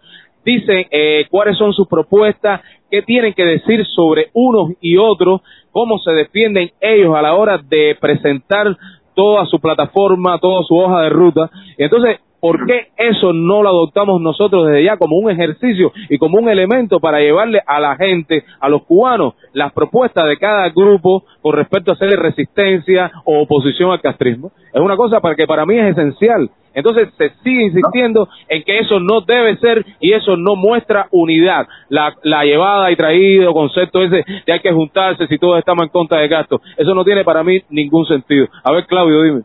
dicen 0.47 0.85
eh, 0.91 1.25
cuáles 1.29 1.57
son 1.57 1.73
sus 1.73 1.89
propuestas, 1.89 2.61
qué 2.89 3.01
tienen 3.01 3.33
que 3.33 3.43
decir 3.43 3.85
sobre 3.87 4.29
unos 4.31 4.71
y 4.79 4.95
otros, 4.95 5.41
cómo 5.71 5.99
se 5.99 6.11
defienden 6.11 6.71
ellos 6.79 7.13
a 7.17 7.21
la 7.21 7.35
hora 7.35 7.57
de 7.57 7.97
presentar 7.99 8.77
toda 9.17 9.47
su 9.47 9.59
plataforma, 9.59 10.37
toda 10.37 10.61
su 10.63 10.75
hoja 10.77 11.01
de 11.01 11.09
ruta. 11.09 11.49
Entonces, 11.75 12.19
¿por 12.39 12.65
qué 12.65 12.87
eso 12.97 13.33
no 13.33 13.63
lo 13.63 13.69
adoptamos 13.69 14.21
nosotros 14.21 14.67
desde 14.67 14.83
ya 14.83 14.97
como 14.97 15.17
un 15.17 15.29
ejercicio 15.29 15.91
y 16.09 16.17
como 16.17 16.37
un 16.37 16.49
elemento 16.49 16.99
para 16.99 17.19
llevarle 17.19 17.61
a 17.65 17.79
la 17.79 17.95
gente, 17.95 18.43
a 18.59 18.69
los 18.69 18.83
cubanos, 18.83 19.35
las 19.53 19.73
propuestas 19.73 20.27
de 20.27 20.37
cada 20.37 20.69
grupo 20.69 21.23
con 21.41 21.55
respecto 21.55 21.91
a 21.91 21.95
hacerle 21.95 22.15
resistencia 22.15 23.11
o 23.25 23.41
oposición 23.41 23.91
al 23.91 24.01
castrismo? 24.01 24.51
Es 24.73 24.81
una 24.81 24.95
cosa 24.95 25.19
para 25.19 25.35
que 25.35 25.47
para 25.47 25.65
mí 25.65 25.77
es 25.77 25.97
esencial 25.97 26.49
entonces 26.77 27.09
se 27.17 27.31
sigue 27.43 27.63
insistiendo 27.63 28.29
en 28.47 28.61
que 28.61 28.77
eso 28.77 28.99
no 28.99 29.21
debe 29.21 29.57
ser 29.57 29.83
y 29.99 30.13
eso 30.13 30.37
no 30.37 30.55
muestra 30.55 31.07
unidad. 31.09 31.65
La, 31.89 32.13
la 32.21 32.45
llevada 32.45 32.91
y 32.91 32.95
traído 32.95 33.51
concepto 33.51 34.03
ese 34.03 34.23
de 34.45 34.53
hay 34.53 34.59
que 34.59 34.71
juntarse 34.71 35.25
si 35.25 35.39
todos 35.39 35.57
estamos 35.57 35.85
en 35.85 35.89
contra 35.89 36.19
de 36.19 36.27
gastos. 36.27 36.61
Eso 36.77 36.93
no 36.93 37.03
tiene 37.03 37.23
para 37.23 37.43
mí 37.43 37.63
ningún 37.71 38.05
sentido. 38.05 38.47
A 38.63 38.71
ver, 38.71 38.85
Claudio, 38.85 39.23
dime. 39.23 39.41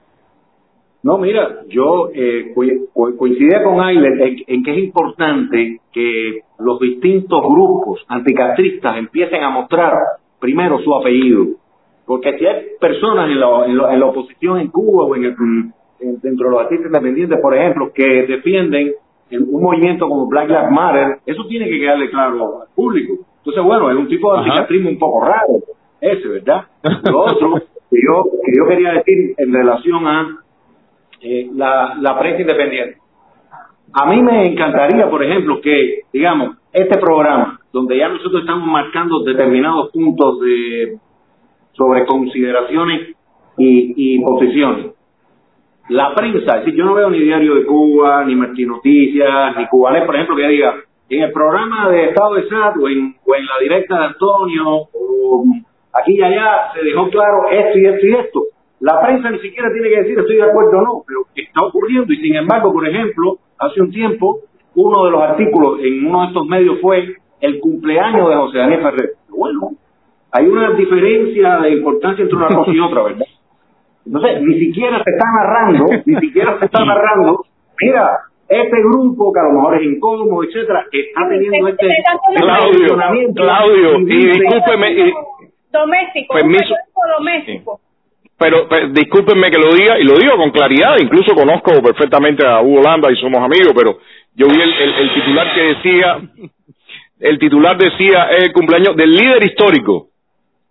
No, 1.03 1.19
mira, 1.19 1.63
yo 1.69 2.11
eh, 2.15 2.55
coincidía 3.19 3.65
con 3.65 3.81
Ailer 3.81 4.21
en, 4.21 4.37
en, 4.47 4.63
que 4.63 4.71
es 4.71 4.79
importante 4.79 5.81
que 5.93 6.41
los 6.61 6.79
distintos 6.79 7.41
grupos 7.43 8.05
anticastristas 8.07 8.97
empiecen 8.99 9.43
a 9.43 9.51
mostrar 9.51 9.95
primero 10.39 10.79
su 10.81 10.95
apellido. 10.95 11.57
Porque 12.07 12.39
si 12.39 12.47
hay 12.47 12.63
personas 12.81 13.29
en 13.29 13.41
la, 13.41 13.67
en 13.67 13.77
la, 13.77 13.95
en 13.95 14.01
la 14.01 14.07
oposición 14.07 14.61
en 14.61 14.69
Cuba 14.69 15.05
o 15.05 15.17
en 15.17 15.25
el, 15.25 15.35
dentro 16.23 16.47
de 16.47 16.53
los 16.53 16.61
artistas 16.63 16.87
independientes, 16.87 17.41
por 17.41 17.57
ejemplo, 17.57 17.93
que 17.93 18.27
defienden 18.27 18.93
un 19.33 19.63
movimiento 19.63 20.09
como 20.09 20.29
Black 20.29 20.49
Lives 20.49 20.71
Matter, 20.71 21.19
eso 21.27 21.47
tiene 21.49 21.69
que 21.69 21.81
quedarle 21.81 22.11
claro 22.11 22.63
al 22.63 22.69
público. 22.75 23.15
Entonces, 23.39 23.65
bueno, 23.65 23.91
es 23.91 23.97
un 23.97 24.09
tipo 24.09 24.33
de 24.33 24.39
anticastrismo 24.39 24.91
un 24.91 24.99
poco 24.99 25.25
raro, 25.25 25.59
ese, 26.01 26.29
¿verdad? 26.29 26.67
Lo 27.11 27.21
otro 27.21 27.55
que 27.91 27.99
yo, 28.01 28.25
que 28.45 28.53
yo 28.57 28.69
quería 28.69 28.93
decir 28.93 29.35
en 29.39 29.53
relación 29.53 30.07
a 30.07 30.42
eh, 31.23 31.51
la, 31.55 32.19
prensa 32.19 32.41
independiente. 32.41 32.99
A 33.93 34.07
mí 34.07 34.23
me 34.23 34.47
encantaría, 34.47 35.09
por 35.09 35.23
ejemplo, 35.23 35.61
que, 35.61 36.01
digamos, 36.13 36.57
este 36.73 36.99
programa, 36.99 37.61
donde 37.73 37.97
ya 37.97 38.09
nosotros 38.09 38.41
estamos 38.41 38.67
marcando 38.67 39.23
determinados 39.23 39.91
puntos 39.93 40.41
de 40.41 40.99
sobre 41.73 42.05
consideraciones 42.07 43.17
y, 43.57 44.19
posiciones, 44.21 44.93
la 45.89 46.15
prensa, 46.15 46.59
es 46.59 46.65
decir, 46.65 46.75
yo 46.75 46.85
no 46.87 46.95
veo 46.95 47.11
ni 47.11 47.21
Diario 47.21 47.55
de 47.55 47.67
Cuba, 47.67 48.25
ni 48.25 48.35
Martín 48.35 48.69
Noticias, 48.69 49.57
ni 49.57 49.67
Cubanet, 49.67 50.07
por 50.07 50.15
ejemplo, 50.15 50.37
que 50.37 50.49
diga, 50.49 50.75
en 51.09 51.23
el 51.23 51.33
programa 51.33 51.89
de 51.91 52.07
Estado 52.07 52.35
de 52.35 52.49
SAT 52.49 52.77
o 52.81 52.89
en, 52.89 53.15
o 53.25 53.35
en 53.35 53.47
la 53.47 53.59
directa 53.61 53.99
de 53.99 54.05
Antonio, 54.07 54.65
o 54.93 55.45
aquí 55.93 56.17
y 56.17 56.23
allá, 56.23 56.73
se 56.75 56.83
dejó 56.83 57.09
claro 57.11 57.51
esto 57.51 57.79
y 57.79 57.87
esto 57.87 58.07
y 58.07 58.13
esto. 58.15 58.41
La 58.83 59.01
prensa 59.01 59.31
ni 59.31 59.39
siquiera 59.39 59.73
tiene 59.73 59.91
que 59.91 60.03
decir 60.03 60.19
estoy 60.19 60.37
de 60.37 60.43
acuerdo 60.43 60.79
o 60.79 60.83
no, 60.83 61.05
pero 61.07 61.21
está 61.37 61.65
ocurriendo 61.65 62.13
y 62.13 62.17
sin 62.17 62.35
embargo, 62.35 62.73
por 62.73 62.87
ejemplo, 62.87 63.39
hace 63.57 63.81
un 63.81 63.93
tiempo, 63.93 64.41
uno 64.75 65.05
de 65.05 65.11
los 65.13 65.23
artículos 65.23 65.79
en 65.85 66.05
uno 66.05 66.23
de 66.23 66.27
estos 66.27 66.47
medios 66.47 66.81
fue 66.81 67.15
el 67.41 67.61
cumpleaños 67.61 68.29
de 68.29 68.35
José 68.35 68.59
Daniel 68.59 68.83
Ferrer. 68.83 69.11
Bueno, 69.29 69.71
hay 70.33 70.47
una 70.47 70.73
diferencia 70.73 71.59
de 71.59 71.75
importancia 71.75 72.25
entre 72.25 72.37
una 72.37 72.49
cosa 72.57 72.73
y 72.73 72.81
otra, 72.81 73.03
¿verdad? 73.05 73.27
Entonces, 74.05 74.43
ni 74.43 74.59
siquiera 74.59 75.01
se 75.05 75.11
está 75.11 75.27
narrando, 75.33 75.87
ni 76.05 76.17
siquiera 76.17 76.59
se 76.59 76.65
está 76.65 76.85
narrando, 76.85 77.45
mira, 77.81 78.19
este 78.49 78.81
grupo 78.81 79.33
que 79.33 79.39
a 79.39 79.45
lo 79.45 79.53
mejor 79.53 79.77
es 79.77 79.85
incómodo, 79.85 80.43
etcétera, 80.43 80.87
está 80.91 81.29
teniendo 81.29 81.69
este 81.69 81.87
Claudio, 82.37 83.33
Claudio, 83.37 84.01
y 84.01 84.27
discúlpeme, 84.27 84.93
y, 84.93 85.13
doméstico, 85.71 86.35
permiso, 86.35 86.75
doméstico. 87.17 87.81
Pero, 88.43 88.69
pero, 88.69 88.89
discúlpenme 88.89 89.51
que 89.51 89.59
lo 89.59 89.75
diga, 89.75 89.99
y 89.99 90.05
lo 90.05 90.17
digo 90.17 90.37
con 90.37 90.51
claridad, 90.51 90.97
incluso 91.01 91.35
conozco 91.35 91.81
perfectamente 91.83 92.47
a 92.47 92.61
Hugo 92.61 92.83
Landa 92.83 93.11
y 93.11 93.17
somos 93.17 93.41
amigos, 93.41 93.73
pero 93.77 93.99
yo 94.35 94.47
vi 94.49 94.61
el, 94.61 94.73
el, 94.73 94.95
el 94.95 95.15
titular 95.15 95.55
que 95.55 95.61
decía, 95.61 96.21
el 97.21 97.39
titular 97.39 97.77
decía 97.77 98.29
es 98.37 98.45
el 98.45 98.53
cumpleaños 98.53 98.97
del 98.97 99.13
líder 99.13 99.45
histórico 99.45 100.09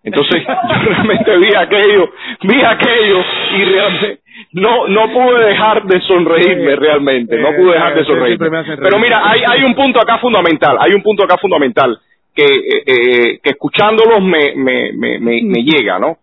Entonces 0.04 0.44
yo 0.46 0.90
realmente 0.90 1.38
vi 1.38 1.56
aquello, 1.56 2.10
vi 2.44 2.62
aquello 2.62 3.24
y 3.56 3.66
realmente 3.66 4.22
no 4.54 4.88
no 4.88 5.12
pude 5.12 5.46
dejar 5.46 5.84
de 5.84 6.02
sonreírme 6.02 6.76
realmente, 6.76 7.38
no 7.38 7.56
pude 7.56 7.74
dejar 7.74 7.96
de 7.96 8.06
sonreírme. 8.06 8.50
Pero 8.82 9.00
mira, 9.00 9.22
hay 9.30 9.42
hay 9.48 9.64
un 9.64 9.76
punto 9.76 10.00
acá 10.02 10.18
fundamental, 10.18 10.78
hay 10.80 10.94
un 10.94 11.04
punto 11.04 11.24
acá 11.24 11.38
fundamental 11.38 12.00
que 12.34 12.44
eh, 12.44 12.84
eh, 12.86 13.40
que 13.44 13.50
escuchándolos 13.52 14.22
me 14.22 14.56
me 14.56 14.92
me 14.94 15.20
me, 15.20 15.64
llega, 15.64 16.00
¿no? 16.00 16.18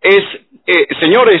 Es 0.00 0.20
eh, 0.70 0.86
señores, 1.00 1.40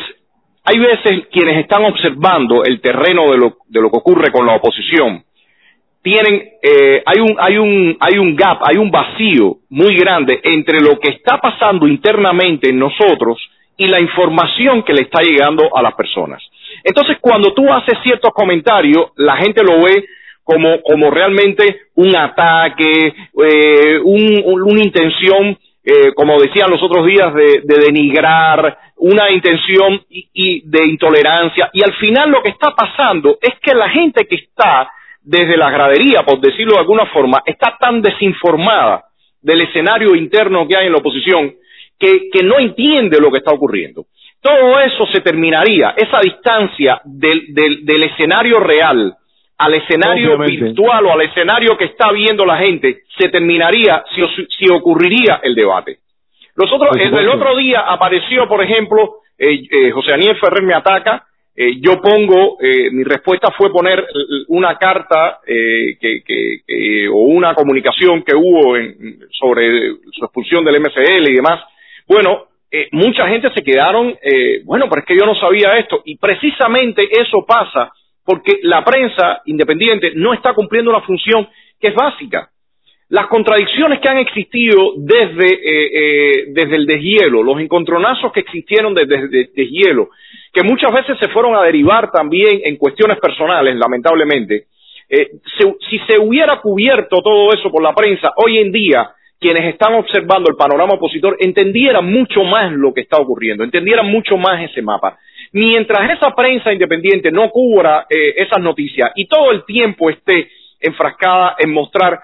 hay 0.64 0.78
veces 0.78 1.26
quienes 1.30 1.58
están 1.58 1.84
observando 1.84 2.64
el 2.64 2.80
terreno 2.80 3.30
de 3.30 3.36
lo 3.36 3.58
de 3.68 3.82
lo 3.82 3.90
que 3.90 3.98
ocurre 3.98 4.32
con 4.32 4.46
la 4.46 4.54
oposición. 4.56 5.22
Tienen 6.00 6.52
eh, 6.62 7.02
hay 7.04 7.20
un 7.20 7.36
hay 7.38 7.58
un 7.58 7.96
hay 8.00 8.18
un 8.18 8.34
gap 8.34 8.60
hay 8.62 8.78
un 8.78 8.90
vacío 8.90 9.58
muy 9.68 9.96
grande 9.96 10.40
entre 10.42 10.80
lo 10.80 10.98
que 10.98 11.10
está 11.10 11.38
pasando 11.42 11.86
internamente 11.86 12.70
en 12.70 12.78
nosotros 12.78 13.38
y 13.76 13.86
la 13.86 14.00
información 14.00 14.82
que 14.82 14.94
le 14.94 15.02
está 15.02 15.20
llegando 15.22 15.76
a 15.76 15.82
las 15.82 15.94
personas. 15.94 16.42
Entonces 16.82 17.18
cuando 17.20 17.52
tú 17.52 17.70
haces 17.70 17.98
ciertos 18.02 18.32
comentarios 18.32 19.10
la 19.16 19.36
gente 19.36 19.62
lo 19.62 19.82
ve 19.82 20.06
como 20.42 20.80
como 20.80 21.10
realmente 21.10 21.82
un 21.96 22.16
ataque 22.16 23.12
eh, 23.44 23.98
un, 24.02 24.42
una 24.62 24.80
intención 24.82 25.58
eh, 25.90 26.12
como 26.14 26.38
decían 26.38 26.70
los 26.70 26.82
otros 26.82 27.06
días 27.06 27.32
de, 27.32 27.62
de 27.64 27.84
denigrar 27.86 28.76
una 28.96 29.30
intención 29.30 30.02
y, 30.10 30.60
de 30.68 30.86
intolerancia 30.86 31.70
y 31.72 31.82
al 31.82 31.94
final 31.94 32.30
lo 32.30 32.42
que 32.42 32.50
está 32.50 32.74
pasando 32.76 33.38
es 33.40 33.58
que 33.62 33.74
la 33.74 33.88
gente 33.88 34.26
que 34.26 34.36
está 34.36 34.90
desde 35.22 35.56
la 35.56 35.70
gradería, 35.70 36.24
por 36.26 36.40
decirlo 36.40 36.74
de 36.74 36.80
alguna 36.80 37.06
forma, 37.06 37.42
está 37.46 37.78
tan 37.80 38.02
desinformada 38.02 39.06
del 39.40 39.62
escenario 39.62 40.14
interno 40.14 40.68
que 40.68 40.76
hay 40.76 40.88
en 40.88 40.92
la 40.92 40.98
oposición 40.98 41.54
que, 41.98 42.28
no 42.44 42.58
entiende 42.58 43.18
lo 43.18 43.30
que 43.30 43.38
está 43.38 43.52
ocurriendo. 43.54 44.04
Todo 44.42 44.78
eso 44.80 45.06
se 45.10 45.22
terminaría, 45.22 45.94
esa 45.96 46.20
distancia 46.20 47.00
del, 47.02 47.54
del 47.54 48.02
escenario 48.02 48.60
real 48.60 49.16
al 49.58 49.74
escenario 49.74 50.38
virtual 50.38 51.06
o 51.06 51.12
al 51.12 51.22
escenario 51.22 51.76
que 51.76 51.86
está 51.86 52.12
viendo 52.12 52.46
la 52.46 52.58
gente, 52.58 53.02
se 53.18 53.28
terminaría 53.28 54.04
si, 54.14 54.22
si 54.56 54.72
ocurriría 54.72 55.40
el 55.42 55.54
debate. 55.54 55.98
Nosotros, 56.56 56.96
el, 56.96 57.28
otro 57.28 57.56
día 57.56 57.80
apareció, 57.80 58.48
por 58.48 58.62
ejemplo, 58.62 59.16
eh, 59.36 59.62
eh, 59.70 59.90
José 59.90 60.12
Daniel 60.12 60.36
Ferrer 60.40 60.62
me 60.62 60.74
ataca, 60.74 61.24
eh, 61.60 61.80
yo 61.80 62.00
pongo, 62.00 62.56
eh, 62.60 62.88
mi 62.92 63.02
respuesta 63.02 63.50
fue 63.50 63.72
poner 63.72 64.06
una 64.46 64.76
carta 64.76 65.40
eh, 65.44 65.98
que, 66.00 66.22
que, 66.24 67.08
o 67.08 67.22
una 67.22 67.52
comunicación 67.52 68.22
que 68.22 68.36
hubo 68.36 68.76
en, 68.76 69.18
sobre 69.32 69.90
su 70.12 70.24
expulsión 70.24 70.64
del 70.64 70.80
MCL 70.80 71.28
y 71.28 71.34
demás. 71.34 71.64
Bueno, 72.06 72.44
mucha 72.92 73.26
gente 73.26 73.50
se 73.52 73.64
quedaron, 73.64 74.14
bueno, 74.64 74.86
pero 74.88 75.00
es 75.00 75.06
que 75.06 75.18
yo 75.18 75.26
no 75.26 75.34
sabía 75.34 75.78
esto. 75.78 76.00
Y 76.04 76.16
precisamente 76.16 77.08
eso 77.10 77.44
pasa 77.44 77.90
porque 78.28 78.58
la 78.60 78.84
prensa 78.84 79.40
independiente 79.46 80.12
no 80.14 80.34
está 80.34 80.52
cumpliendo 80.52 80.90
una 80.90 81.00
función 81.00 81.48
que 81.80 81.88
es 81.88 81.94
básica 81.94 82.50
las 83.08 83.26
contradicciones 83.28 84.00
que 84.00 84.08
han 84.10 84.18
existido 84.18 84.92
desde, 84.98 85.46
eh, 85.46 85.86
eh, 85.94 86.44
desde 86.48 86.76
el 86.76 86.84
deshielo, 86.84 87.42
los 87.42 87.58
encontronazos 87.58 88.30
que 88.32 88.40
existieron 88.40 88.92
desde 88.92 89.14
el 89.14 89.30
deshielo, 89.54 90.10
que 90.52 90.62
muchas 90.62 90.92
veces 90.92 91.16
se 91.18 91.30
fueron 91.30 91.56
a 91.56 91.62
derivar 91.62 92.10
también 92.10 92.60
en 92.64 92.76
cuestiones 92.76 93.18
personales, 93.18 93.76
lamentablemente, 93.76 94.66
eh, 95.08 95.30
si 95.88 95.98
se 96.00 96.18
hubiera 96.18 96.60
cubierto 96.60 97.22
todo 97.22 97.50
eso 97.54 97.70
por 97.70 97.82
la 97.82 97.94
prensa, 97.94 98.34
hoy 98.36 98.58
en 98.58 98.72
día 98.72 99.08
quienes 99.40 99.72
están 99.72 99.94
observando 99.94 100.50
el 100.50 100.56
panorama 100.56 100.94
opositor 100.94 101.36
entendieran 101.40 102.04
mucho 102.04 102.42
más 102.44 102.72
lo 102.72 102.92
que 102.92 103.02
está 103.02 103.16
ocurriendo, 103.16 103.64
entendieran 103.64 104.06
mucho 104.06 104.36
más 104.36 104.68
ese 104.68 104.82
mapa. 104.82 105.16
Mientras 105.52 106.10
esa 106.10 106.34
prensa 106.34 106.72
independiente 106.72 107.30
no 107.30 107.48
cubra 107.50 108.06
esas 108.08 108.60
noticias 108.60 109.12
y 109.14 109.26
todo 109.26 109.50
el 109.50 109.64
tiempo 109.64 110.10
esté 110.10 110.48
enfrascada 110.80 111.56
en 111.58 111.72
mostrar 111.72 112.20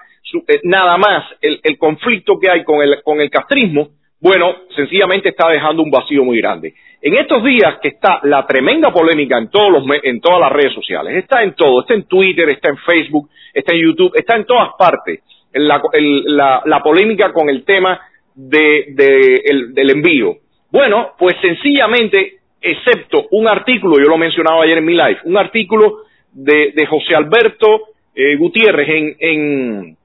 eh, 0.47 0.59
nada 0.63 0.97
más 0.97 1.23
el, 1.41 1.59
el, 1.63 1.77
conflicto 1.77 2.39
que 2.39 2.49
hay 2.49 2.63
con 2.63 2.81
el, 2.81 3.01
con 3.03 3.21
el 3.21 3.29
castrismo, 3.29 3.89
bueno, 4.19 4.55
sencillamente 4.75 5.29
está 5.29 5.49
dejando 5.49 5.83
un 5.83 5.91
vacío 5.91 6.23
muy 6.23 6.39
grande. 6.39 6.73
En 7.01 7.13
estos 7.15 7.43
días 7.43 7.77
que 7.81 7.89
está 7.89 8.19
la 8.23 8.45
tremenda 8.47 8.91
polémica 8.91 9.37
en, 9.37 9.49
todos 9.49 9.71
los, 9.71 9.83
en 10.03 10.19
todas 10.19 10.39
las 10.39 10.51
redes 10.51 10.73
sociales, 10.73 11.15
está 11.15 11.43
en 11.43 11.53
todo, 11.53 11.81
está 11.81 11.93
en 11.93 12.07
Twitter, 12.07 12.49
está 12.49 12.69
en 12.69 12.77
Facebook, 12.77 13.29
está 13.53 13.73
en 13.75 13.81
YouTube, 13.81 14.13
está 14.15 14.35
en 14.35 14.45
todas 14.45 14.69
partes, 14.79 15.19
la, 15.53 15.81
la, 16.25 16.61
la 16.65 16.79
polémica 16.81 17.31
con 17.31 17.49
el 17.49 17.63
tema 17.63 18.01
de, 18.33 18.85
de 18.89 19.41
el, 19.45 19.73
del 19.73 19.91
envío. 19.91 20.37
Bueno, 20.71 21.11
pues 21.19 21.35
sencillamente, 21.41 22.34
excepto 22.65 23.27
un 23.31 23.47
artículo, 23.47 23.97
yo 23.97 24.09
lo 24.09 24.17
mencionaba 24.17 24.63
ayer 24.63 24.79
en 24.79 24.85
mi 24.85 24.93
live, 24.93 25.19
un 25.25 25.37
artículo 25.37 25.99
de, 26.31 26.71
de 26.75 26.85
José 26.85 27.15
Alberto 27.15 27.81
eh, 28.15 28.35
Gutiérrez 28.35 28.89
en, 28.89 29.15
en, 29.19 29.97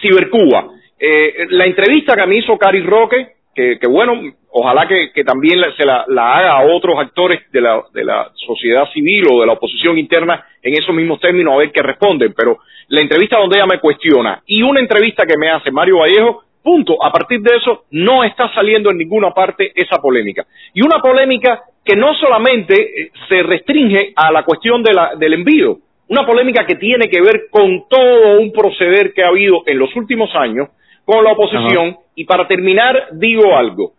Cibercuba. 0.00 0.70
Eh, 0.98 1.46
la 1.50 1.66
entrevista 1.66 2.14
que 2.16 2.26
me 2.26 2.38
hizo 2.38 2.58
Cari 2.58 2.82
Roque, 2.82 3.28
que, 3.54 3.78
bueno, 3.88 4.20
ojalá 4.50 4.88
que, 4.88 5.24
también 5.24 5.60
se 5.76 5.84
la, 5.84 6.04
haga 6.08 6.58
a 6.58 6.66
otros 6.66 6.98
actores 6.98 7.40
de 7.52 7.60
la, 7.60 7.80
de 7.92 8.04
la 8.04 8.30
sociedad 8.34 8.90
civil 8.92 9.24
o 9.30 9.40
de 9.40 9.46
la 9.46 9.52
oposición 9.52 9.96
interna 9.96 10.44
en 10.60 10.72
esos 10.74 10.94
mismos 10.94 11.20
términos 11.20 11.54
a 11.54 11.58
ver 11.58 11.70
qué 11.70 11.82
responden, 11.82 12.34
pero 12.36 12.58
la 12.88 13.00
entrevista 13.00 13.38
donde 13.38 13.58
ella 13.58 13.66
me 13.66 13.78
cuestiona 13.78 14.42
y 14.46 14.62
una 14.62 14.80
entrevista 14.80 15.24
que 15.24 15.38
me 15.38 15.50
hace 15.50 15.70
Mario 15.70 15.98
Vallejo, 15.98 16.42
punto, 16.64 16.96
a 17.04 17.12
partir 17.12 17.40
de 17.40 17.56
eso 17.56 17.84
no 17.90 18.24
está 18.24 18.52
saliendo 18.54 18.90
en 18.90 18.98
ninguna 18.98 19.30
parte 19.32 19.70
esa 19.74 19.98
polémica. 19.98 20.46
Y 20.72 20.80
una 20.84 20.98
polémica 21.00 21.62
que 21.84 21.94
no 21.94 22.14
solamente 22.14 22.74
eh, 22.74 23.10
se 23.28 23.42
restringe 23.42 24.12
a 24.16 24.32
la 24.32 24.42
cuestión 24.42 24.82
de 24.82 24.94
la, 24.94 25.14
del 25.16 25.34
envío, 25.34 25.78
una 26.08 26.26
polémica 26.26 26.66
que 26.66 26.76
tiene 26.76 27.08
que 27.08 27.20
ver 27.20 27.44
con 27.50 27.84
todo 27.88 28.40
un 28.40 28.50
proceder 28.52 29.12
que 29.12 29.22
ha 29.22 29.28
habido 29.28 29.62
en 29.66 29.78
los 29.78 29.94
últimos 29.94 30.34
años 30.34 30.68
con 31.04 31.22
la 31.22 31.32
oposición. 31.32 31.96
Y 32.14 32.24
para 32.24 32.48
terminar, 32.48 33.08
digo 33.12 33.56
algo. 33.56 33.92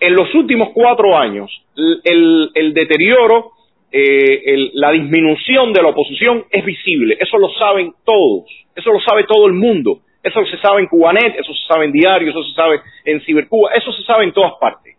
En 0.00 0.14
los 0.14 0.32
últimos 0.34 0.70
cuatro 0.74 1.16
años, 1.16 1.50
el, 1.76 2.50
el 2.54 2.74
deterioro, 2.74 3.52
eh, 3.90 4.70
la 4.74 4.90
disminución 4.92 5.72
de 5.72 5.82
la 5.82 5.88
oposición 5.88 6.44
es 6.50 6.64
visible. 6.64 7.16
Eso 7.18 7.38
lo 7.38 7.48
saben 7.54 7.92
todos. 8.04 8.44
Eso 8.74 8.92
lo 8.92 9.00
sabe 9.00 9.24
todo 9.24 9.46
el 9.46 9.54
mundo. 9.54 10.00
Eso 10.22 10.44
se 10.46 10.58
sabe 10.58 10.80
en 10.80 10.88
Cubanet, 10.88 11.36
eso 11.38 11.52
se 11.52 11.66
sabe 11.66 11.86
en 11.86 11.92
Diario, 11.92 12.30
eso 12.30 12.42
se 12.42 12.54
sabe 12.54 12.80
en 13.04 13.20
Cibercuba, 13.22 13.70
eso 13.74 13.92
se 13.92 14.02
sabe 14.02 14.24
en 14.24 14.32
todas 14.32 14.54
partes. 14.60 14.96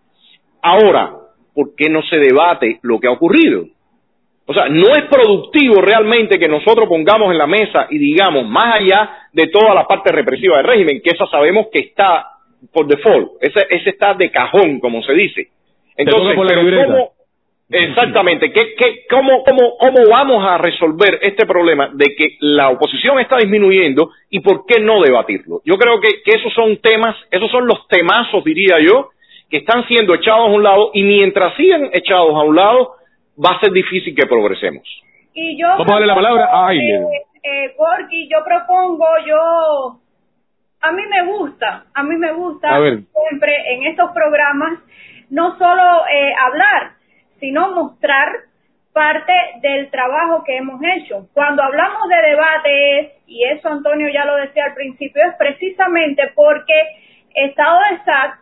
Ahora, 0.61 1.11
¿por 1.53 1.75
qué 1.75 1.89
no 1.89 2.01
se 2.03 2.17
debate 2.17 2.79
lo 2.83 2.99
que 2.99 3.07
ha 3.07 3.11
ocurrido? 3.11 3.65
O 4.45 4.53
sea, 4.53 4.67
no 4.67 4.87
es 4.95 5.05
productivo 5.11 5.81
realmente 5.81 6.39
que 6.39 6.47
nosotros 6.47 6.87
pongamos 6.89 7.31
en 7.31 7.37
la 7.37 7.45
mesa 7.45 7.87
y 7.89 7.99
digamos, 7.99 8.47
más 8.47 8.75
allá 8.75 9.09
de 9.31 9.47
toda 9.47 9.75
la 9.75 9.85
parte 9.85 10.11
represiva 10.11 10.57
del 10.57 10.65
régimen, 10.65 11.01
que 11.03 11.11
esa 11.13 11.27
sabemos 11.27 11.67
que 11.71 11.81
está 11.81 12.25
por 12.73 12.87
default, 12.87 13.33
ese, 13.41 13.67
ese 13.69 13.91
está 13.91 14.15
de 14.15 14.31
cajón, 14.31 14.79
como 14.79 15.03
se 15.03 15.13
dice. 15.13 15.49
Entonces, 15.95 16.35
¿cómo, 16.35 17.11
exactamente, 17.69 18.51
¿qué, 18.51 18.73
qué, 18.75 19.05
cómo, 19.09 19.43
cómo, 19.43 19.77
¿cómo 19.77 20.09
vamos 20.09 20.45
a 20.45 20.57
resolver 20.57 21.19
este 21.21 21.45
problema 21.45 21.89
de 21.93 22.15
que 22.15 22.37
la 22.39 22.69
oposición 22.69 23.19
está 23.19 23.37
disminuyendo 23.37 24.11
y 24.29 24.39
por 24.39 24.65
qué 24.65 24.79
no 24.79 25.01
debatirlo? 25.01 25.61
Yo 25.65 25.75
creo 25.77 25.99
que, 25.99 26.21
que 26.23 26.37
esos 26.37 26.53
son 26.53 26.77
temas, 26.77 27.15
esos 27.31 27.49
son 27.51 27.67
los 27.67 27.87
temazos, 27.87 28.43
diría 28.43 28.79
yo, 28.79 29.09
que 29.49 29.57
están 29.57 29.85
siendo 29.87 30.13
echados 30.13 30.49
a 30.49 30.51
un 30.51 30.63
lado 30.63 30.91
y 30.93 31.03
mientras 31.03 31.55
sigan 31.55 31.89
echados 31.93 32.33
a 32.35 32.43
un 32.43 32.55
lado, 32.55 32.95
va 33.37 33.55
a 33.55 33.59
ser 33.59 33.71
difícil 33.71 34.15
que 34.15 34.27
progresemos. 34.27 34.83
Y 35.33 35.59
yo 35.59 35.67
Vamos 35.69 35.87
a 35.87 35.93
darle 35.93 36.07
la 36.07 36.15
palabra 36.15 36.45
a 36.51 36.67
Aileen. 36.67 37.03
Eh, 37.41 37.73
porque 37.77 38.27
yo 38.27 38.37
propongo, 38.43 39.05
yo, 39.25 39.99
a 40.81 40.91
mí 40.91 41.03
me 41.09 41.25
gusta, 41.25 41.85
a 41.93 42.03
mí 42.03 42.15
me 42.17 42.33
gusta 42.33 42.77
siempre 42.79 43.53
en 43.73 43.87
estos 43.87 44.11
programas 44.11 44.79
no 45.29 45.57
solo 45.57 46.05
eh, 46.11 46.33
hablar, 46.37 46.93
sino 47.39 47.73
mostrar 47.73 48.29
parte 48.93 49.33
del 49.61 49.89
trabajo 49.91 50.43
que 50.43 50.57
hemos 50.57 50.81
hecho. 50.95 51.27
Cuando 51.33 51.63
hablamos 51.63 52.09
de 52.09 52.29
debates, 52.29 53.11
y 53.27 53.43
eso 53.45 53.69
Antonio 53.69 54.09
ya 54.09 54.25
lo 54.25 54.35
decía 54.35 54.65
al 54.65 54.73
principio, 54.73 55.23
es 55.27 55.35
precisamente 55.35 56.31
porque 56.35 56.73
Estado 57.33 57.79
de 57.91 57.97
SAT 58.03 58.33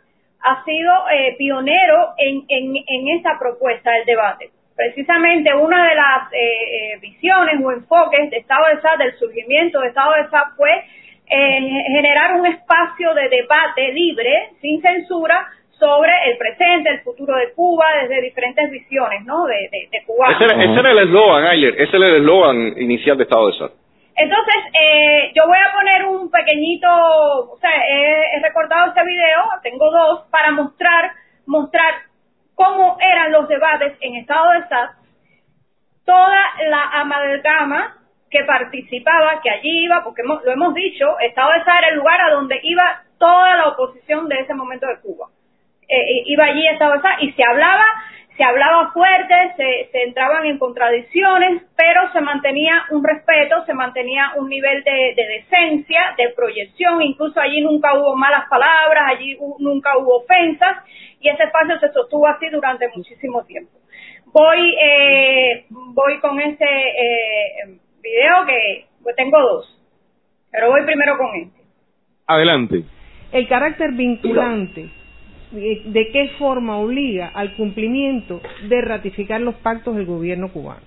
ha 0.41 0.63
sido 0.63 1.09
eh, 1.09 1.35
pionero 1.37 2.13
en, 2.17 2.45
en, 2.47 2.75
en 2.75 3.19
esa 3.19 3.37
propuesta 3.37 3.91
del 3.91 4.05
debate 4.05 4.51
precisamente 4.77 5.53
una 5.55 5.89
de 5.89 5.95
las 5.95 6.31
eh, 6.31 6.37
eh, 6.37 6.97
visiones 7.01 7.55
o 7.63 7.71
enfoques 7.71 8.29
de 8.29 8.37
Estado 8.37 8.67
de 8.67 8.81
SAT, 8.81 8.99
del 8.99 9.17
surgimiento 9.17 9.81
de 9.81 9.87
Estado 9.87 10.13
de 10.13 10.29
SAT, 10.29 10.55
fue 10.55 10.71
eh, 10.71 11.83
generar 11.87 12.39
un 12.39 12.45
espacio 12.45 13.13
de 13.15 13.27
debate 13.27 13.91
libre, 13.91 14.51
sin 14.61 14.79
censura, 14.81 15.49
sobre 15.79 16.11
el 16.25 16.37
presente, 16.37 16.89
el 16.89 17.01
futuro 17.01 17.35
de 17.35 17.53
Cuba, 17.53 17.85
desde 18.01 18.21
diferentes 18.21 18.69
visiones, 18.71 19.23
¿no? 19.25 19.45
De, 19.45 19.69
de, 19.71 20.03
Cuba. 20.05 20.31
Ese, 20.31 20.45
era 20.45 20.91
el 20.91 20.99
eslogan, 20.99 21.45
Ayler, 21.45 21.75
ese 21.79 21.97
era 21.97 22.07
el 22.07 22.15
eslogan 22.17 22.73
inicial 22.77 23.17
de 23.17 23.23
Estado 23.23 23.47
de 23.47 23.57
SAT. 23.57 23.71
Entonces, 24.15 24.55
eh, 24.73 25.31
yo 25.35 25.45
voy 25.45 25.57
a 25.57 25.71
poner 25.73 26.05
un 26.05 26.31
pequeñito, 26.31 26.87
o 26.89 27.57
sea, 27.61 27.69
he, 27.87 28.41
recordado 28.41 28.87
este 28.87 29.03
video, 29.05 29.43
tengo 29.61 29.91
dos, 29.91 30.23
para 30.31 30.51
mostrar, 30.51 31.11
mostrar 31.45 31.93
cómo 32.55 32.97
eran 32.99 33.31
los 33.31 33.47
debates 33.47 33.93
en 34.01 34.15
estado 34.15 34.53
de 34.53 34.67
SAT, 34.67 34.91
toda 36.03 36.39
la 36.67 36.83
amalgama 37.01 37.97
que 38.31 38.43
participaba, 38.43 39.39
que 39.41 39.51
allí 39.51 39.85
iba, 39.85 40.03
porque 40.03 40.23
lo 40.23 40.51
hemos 40.51 40.73
dicho, 40.73 41.19
estado 41.19 41.51
de 41.51 41.63
SAT 41.63 41.77
era 41.77 41.89
el 41.89 41.97
lugar 41.97 42.19
a 42.19 42.31
donde 42.31 42.59
iba 42.63 43.03
toda 43.19 43.55
la 43.55 43.67
oposición 43.67 44.27
de 44.27 44.39
ese 44.39 44.55
momento 44.55 44.87
de 44.87 44.99
Cuba. 45.01 45.27
Eh, 45.89 45.95
eh, 45.95 46.23
iba 46.25 46.45
allí 46.45 46.67
estado 46.67 46.93
de 46.93 47.01
SAT 47.01 47.21
y 47.21 47.31
se 47.31 47.43
hablaba 47.43 47.85
se 48.37 48.43
hablaba 48.43 48.91
fuerte, 48.91 49.33
se, 49.57 49.89
se, 49.91 50.03
entraban 50.03 50.45
en 50.45 50.59
contradicciones, 50.59 51.63
pero 51.75 52.11
se 52.13 52.21
mantenía 52.21 52.85
un 52.91 53.03
respeto, 53.03 53.65
se 53.65 53.73
mantenía 53.73 54.33
un 54.37 54.47
nivel 54.47 54.83
de, 54.83 55.15
decencia, 55.15 56.13
de 56.17 56.29
proyección, 56.35 57.01
incluso 57.01 57.39
allí 57.39 57.61
nunca 57.61 57.97
hubo 57.97 58.15
malas 58.15 58.47
palabras, 58.47 59.05
allí 59.07 59.35
nunca 59.57 59.97
hubo 59.97 60.17
ofensas, 60.17 60.77
y 61.19 61.29
ese 61.29 61.43
espacio 61.45 61.79
se 61.79 61.91
sostuvo 61.91 62.27
así 62.27 62.47
durante 62.49 62.87
muchísimo 62.95 63.43
tiempo. 63.45 63.71
Voy, 64.27 64.75
eh, 64.79 65.65
voy 65.69 66.19
con 66.19 66.39
ese 66.39 66.63
eh, 66.63 67.79
video 68.03 68.45
que 68.45 68.85
pues 69.01 69.15
tengo 69.15 69.39
dos, 69.39 69.83
pero 70.51 70.69
voy 70.69 70.83
primero 70.83 71.17
con 71.17 71.35
este. 71.35 71.61
Adelante. 72.27 72.83
El 73.31 73.47
carácter 73.47 73.93
vinculante 73.93 74.91
de 75.51 76.09
qué 76.11 76.29
forma 76.37 76.77
obliga 76.77 77.31
al 77.33 77.55
cumplimiento 77.55 78.41
de 78.67 78.81
ratificar 78.81 79.39
los 79.41 79.55
pactos 79.55 79.95
del 79.95 80.05
gobierno 80.05 80.49
cubano. 80.49 80.81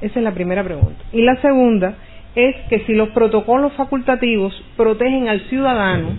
Esa 0.00 0.20
es 0.20 0.24
la 0.24 0.32
primera 0.32 0.64
pregunta. 0.64 1.04
Y 1.12 1.22
la 1.22 1.40
segunda 1.40 1.96
es 2.34 2.54
que 2.68 2.80
si 2.80 2.94
los 2.94 3.10
protocolos 3.10 3.72
facultativos 3.74 4.54
protegen 4.76 5.28
al 5.28 5.40
ciudadano, 5.48 6.10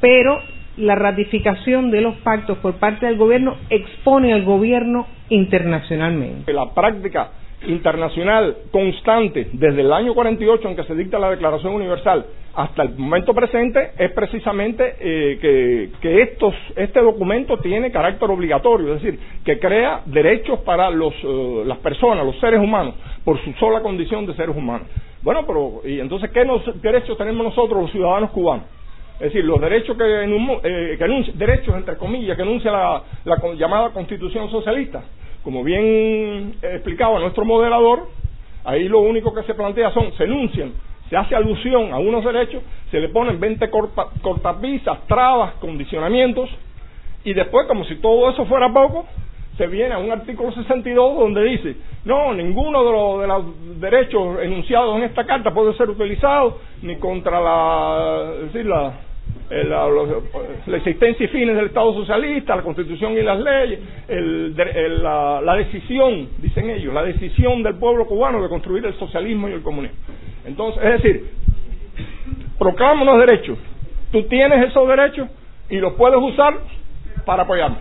pero 0.00 0.40
la 0.76 0.94
ratificación 0.94 1.90
de 1.90 2.00
los 2.00 2.16
pactos 2.16 2.58
por 2.58 2.74
parte 2.74 3.06
del 3.06 3.16
gobierno 3.16 3.56
expone 3.70 4.32
al 4.32 4.44
gobierno 4.44 5.06
internacionalmente. 5.28 6.52
La 6.52 6.72
práctica 6.74 7.30
internacional 7.66 8.56
constante 8.70 9.48
desde 9.52 9.82
el 9.82 9.92
año 9.92 10.14
48 10.14 10.68
en 10.68 10.76
que 10.76 10.84
se 10.84 10.94
dicta 10.94 11.18
la 11.18 11.30
Declaración 11.30 11.74
Universal 11.74 12.24
hasta 12.54 12.82
el 12.82 12.96
momento 12.96 13.32
presente 13.32 13.92
es 13.98 14.10
precisamente 14.12 14.96
eh, 14.98 15.90
que, 16.00 16.22
estos, 16.22 16.54
este 16.76 17.00
documento 17.00 17.58
tiene 17.58 17.92
carácter 17.92 18.28
obligatorio, 18.30 18.94
es 18.94 19.02
decir, 19.02 19.20
que 19.44 19.58
crea 19.58 20.02
derechos 20.06 20.60
para 20.60 20.90
los, 20.90 21.14
eh, 21.22 21.62
las 21.66 21.78
personas, 21.78 22.24
los 22.24 22.38
seres 22.40 22.60
humanos, 22.60 22.94
por 23.24 23.38
su 23.44 23.52
sola 23.54 23.80
condición 23.80 24.26
de 24.26 24.34
seres 24.34 24.56
humanos. 24.56 24.88
Bueno, 25.22 25.44
pero 25.46 25.82
¿y 25.84 26.00
entonces 26.00 26.30
qué 26.30 26.44
derechos 26.82 27.16
tenemos 27.18 27.44
nosotros 27.44 27.82
los 27.82 27.92
ciudadanos 27.92 28.30
cubanos? 28.30 28.64
Es 29.14 29.32
decir, 29.32 29.44
los 29.44 29.60
derechos 29.60 29.96
que, 29.96 30.04
eh, 30.04 30.96
que 30.98 31.32
derechos 31.34 31.76
entre 31.76 31.96
comillas 31.98 32.36
que 32.36 32.42
enuncia 32.42 32.72
la 32.72 33.36
llamada 33.54 33.90
Constitución 33.90 34.50
Socialista 34.50 35.04
como 35.42 35.64
bien 35.64 36.54
explicaba 36.62 37.18
nuestro 37.18 37.44
moderador, 37.44 38.08
ahí 38.64 38.88
lo 38.88 39.00
único 39.00 39.34
que 39.34 39.42
se 39.44 39.54
plantea 39.54 39.90
son, 39.92 40.12
se 40.12 40.24
enuncian, 40.24 40.72
se 41.08 41.16
hace 41.16 41.34
alusión 41.34 41.92
a 41.92 41.98
unos 41.98 42.24
derechos, 42.24 42.62
se 42.90 43.00
le 43.00 43.08
ponen 43.08 43.40
20 43.40 43.70
cortapisas, 44.22 45.06
trabas, 45.06 45.54
condicionamientos, 45.54 46.50
y 47.24 47.34
después, 47.34 47.66
como 47.66 47.84
si 47.84 47.96
todo 47.96 48.30
eso 48.30 48.46
fuera 48.46 48.72
poco, 48.72 49.06
se 49.56 49.66
viene 49.66 49.94
a 49.94 49.98
un 49.98 50.10
artículo 50.10 50.52
62 50.52 51.18
donde 51.18 51.44
dice, 51.44 51.76
no, 52.04 52.32
ninguno 52.32 52.82
de 52.82 52.92
los, 52.92 53.20
de 53.20 53.26
los 53.26 53.80
derechos 53.80 54.38
enunciados 54.40 54.96
en 54.96 55.04
esta 55.04 55.26
carta 55.26 55.52
puede 55.52 55.74
ser 55.74 55.90
utilizado 55.90 56.58
ni 56.80 56.96
contra 56.96 57.40
la, 57.40 58.32
decir, 58.44 58.64
la, 58.64 58.88
eh, 58.88 59.09
la, 59.50 59.88
la, 60.66 60.76
existencia 60.76 61.24
y 61.24 61.28
fines 61.28 61.56
del 61.56 61.66
Estado 61.66 61.92
socialista, 61.94 62.54
la 62.54 62.62
Constitución 62.62 63.12
y 63.14 63.22
las 63.22 63.40
leyes, 63.40 63.80
el, 64.08 65.02
la, 65.02 65.40
la, 65.40 65.56
decisión, 65.56 66.28
dicen 66.38 66.70
ellos, 66.70 66.94
la 66.94 67.02
decisión 67.02 67.62
del 67.62 67.74
pueblo 67.74 68.06
cubano 68.06 68.40
de 68.42 68.48
construir 68.48 68.86
el 68.86 68.94
socialismo 68.94 69.48
y 69.48 69.52
el 69.52 69.62
comunismo. 69.62 69.96
Entonces, 70.44 70.82
es 70.84 71.02
decir, 71.02 71.30
proclama 72.58 73.02
unos 73.02 73.18
derechos, 73.26 73.58
tú 74.12 74.22
tienes 74.24 74.68
esos 74.68 74.86
derechos 74.86 75.28
y 75.68 75.78
los 75.78 75.94
puedes 75.94 76.20
usar 76.20 76.54
para 77.24 77.42
apoyarme. 77.42 77.78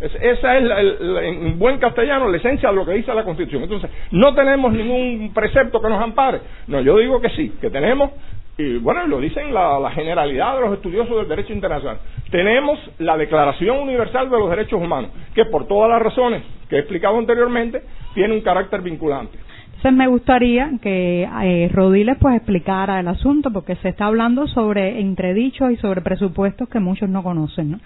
esa 0.00 0.58
es, 0.58 0.64
en 1.00 1.58
buen 1.58 1.78
castellano, 1.78 2.28
la 2.28 2.36
esencia 2.36 2.70
de 2.70 2.74
lo 2.74 2.84
que 2.84 2.92
dice 2.92 3.14
la 3.14 3.22
Constitución. 3.24 3.62
Entonces, 3.62 3.90
no 4.10 4.34
tenemos 4.34 4.72
ningún 4.72 5.32
precepto 5.32 5.80
que 5.80 5.88
nos 5.88 6.02
ampare. 6.02 6.40
No, 6.66 6.80
yo 6.80 6.98
digo 6.98 7.20
que 7.20 7.30
sí, 7.30 7.52
que 7.60 7.70
tenemos 7.70 8.10
y 8.58 8.76
bueno, 8.78 9.06
lo 9.06 9.18
dicen 9.20 9.52
la, 9.54 9.90
generalidad 9.94 10.56
de 10.56 10.60
los 10.60 10.74
estudiosos 10.74 11.16
del 11.16 11.28
derecho 11.28 11.52
internacional. 11.52 11.98
Tenemos 12.30 12.78
la 12.98 13.16
Declaración 13.16 13.78
Universal 13.78 14.30
de 14.30 14.38
los 14.38 14.50
Derechos 14.50 14.80
Humanos, 14.80 15.10
que 15.34 15.46
por 15.46 15.66
todas 15.66 15.90
las 15.90 16.02
razones 16.02 16.42
que 16.68 16.76
he 16.76 16.78
explicado 16.80 17.18
anteriormente, 17.18 17.82
tiene 18.14 18.34
un 18.34 18.40
carácter 18.42 18.82
vinculante. 18.82 19.38
Entonces 19.66 19.92
me 19.92 20.06
gustaría 20.06 20.70
que 20.80 21.28
eh, 21.42 21.70
Rodiles 21.72 22.16
pues 22.20 22.36
explicara 22.36 23.00
el 23.00 23.08
asunto, 23.08 23.50
porque 23.52 23.76
se 23.76 23.88
está 23.88 24.06
hablando 24.06 24.46
sobre 24.46 25.00
entredichos 25.00 25.72
y 25.72 25.76
sobre 25.76 26.02
presupuestos 26.02 26.68
que 26.68 26.78
muchos 26.78 27.08
no 27.08 27.22
conocen, 27.22 27.72
¿no? 27.72 27.80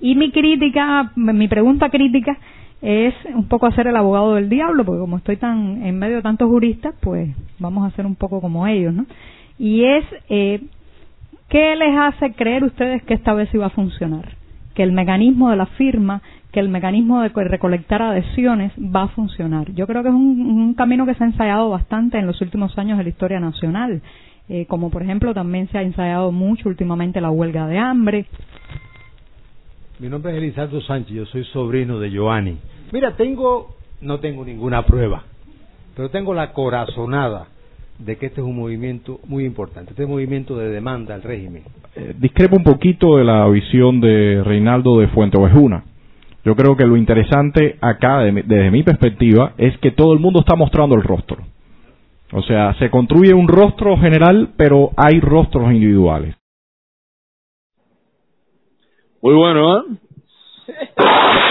Y 0.00 0.14
mi 0.14 0.30
crítica, 0.30 1.12
mi 1.14 1.48
pregunta 1.48 1.88
crítica 1.88 2.38
es 2.82 3.14
un 3.34 3.48
poco 3.48 3.66
hacer 3.66 3.86
el 3.86 3.96
abogado 3.96 4.34
del 4.34 4.48
diablo, 4.48 4.84
porque 4.84 5.00
como 5.00 5.16
estoy 5.16 5.36
tan 5.36 5.84
en 5.84 5.98
medio 5.98 6.16
de 6.16 6.22
tantos 6.22 6.48
juristas, 6.48 6.94
pues 7.00 7.34
vamos 7.58 7.84
a 7.84 7.88
hacer 7.88 8.06
un 8.06 8.14
poco 8.14 8.40
como 8.40 8.66
ellos, 8.66 8.94
¿no? 8.94 9.06
Y 9.58 9.84
es 9.84 10.04
eh, 10.28 10.60
qué 11.48 11.76
les 11.76 11.96
hace 11.98 12.32
creer 12.32 12.64
ustedes 12.64 13.02
que 13.04 13.14
esta 13.14 13.32
vez 13.34 13.52
iba 13.54 13.66
a 13.66 13.70
funcionar, 13.70 14.34
que 14.74 14.82
el 14.82 14.92
mecanismo 14.92 15.50
de 15.50 15.56
la 15.56 15.66
firma, 15.66 16.22
que 16.52 16.60
el 16.60 16.68
mecanismo 16.68 17.22
de 17.22 17.28
recolectar 17.28 18.02
adhesiones 18.02 18.72
va 18.78 19.04
a 19.04 19.08
funcionar. 19.08 19.72
Yo 19.72 19.86
creo 19.86 20.02
que 20.02 20.08
es 20.08 20.14
un, 20.14 20.74
camino 20.74 21.06
que 21.06 21.14
se 21.14 21.24
ha 21.24 21.26
ensayado 21.26 21.70
bastante 21.70 22.18
en 22.18 22.26
los 22.26 22.40
últimos 22.40 22.76
años 22.78 22.98
de 22.98 23.04
la 23.04 23.10
historia 23.10 23.40
nacional, 23.40 24.02
eh, 24.48 24.66
como 24.66 24.90
por 24.90 25.02
ejemplo 25.02 25.34
también 25.34 25.68
se 25.68 25.78
ha 25.78 25.82
ensayado 25.82 26.32
mucho 26.32 26.68
últimamente 26.68 27.20
la 27.20 27.30
huelga 27.30 27.66
de 27.66 27.78
hambre. 27.78 28.26
Mi 29.98 30.08
nombre 30.08 30.32
es 30.32 30.38
Elizardo 30.38 30.80
Sánchez, 30.82 31.14
yo 31.14 31.26
soy 31.26 31.44
sobrino 31.44 31.98
de 31.98 32.14
Joanny. 32.14 32.58
Mira, 32.92 33.16
tengo, 33.16 33.76
no 34.02 34.20
tengo 34.20 34.44
ninguna 34.44 34.84
prueba, 34.84 35.24
pero 35.96 36.10
tengo 36.10 36.34
la 36.34 36.52
corazonada 36.52 37.48
de 37.98 38.16
que 38.16 38.26
este 38.26 38.40
es 38.40 38.46
un 38.46 38.56
movimiento 38.56 39.20
muy 39.26 39.44
importante, 39.44 39.90
este 39.90 40.02
es 40.02 40.06
un 40.06 40.14
movimiento 40.14 40.56
de 40.56 40.68
demanda 40.70 41.14
al 41.14 41.22
régimen. 41.22 41.62
Eh, 41.94 42.14
discrepo 42.18 42.56
un 42.56 42.64
poquito 42.64 43.16
de 43.16 43.24
la 43.24 43.48
visión 43.48 44.00
de 44.00 44.42
Reinaldo 44.44 45.00
de 45.00 45.08
Fuente 45.08 45.38
Ovejuna. 45.38 45.84
Yo 46.44 46.54
creo 46.54 46.76
que 46.76 46.86
lo 46.86 46.96
interesante 46.96 47.76
acá, 47.80 48.20
desde 48.20 48.70
mi 48.70 48.82
perspectiva, 48.82 49.54
es 49.58 49.76
que 49.78 49.90
todo 49.90 50.12
el 50.12 50.20
mundo 50.20 50.40
está 50.40 50.54
mostrando 50.54 50.94
el 50.94 51.02
rostro. 51.02 51.38
O 52.32 52.42
sea, 52.42 52.74
se 52.74 52.90
construye 52.90 53.34
un 53.34 53.48
rostro 53.48 53.96
general, 53.96 54.50
pero 54.56 54.90
hay 54.96 55.20
rostros 55.20 55.72
individuales. 55.72 56.36
Muy 59.22 59.34
bueno, 59.34 59.78
¿eh? 59.78 59.82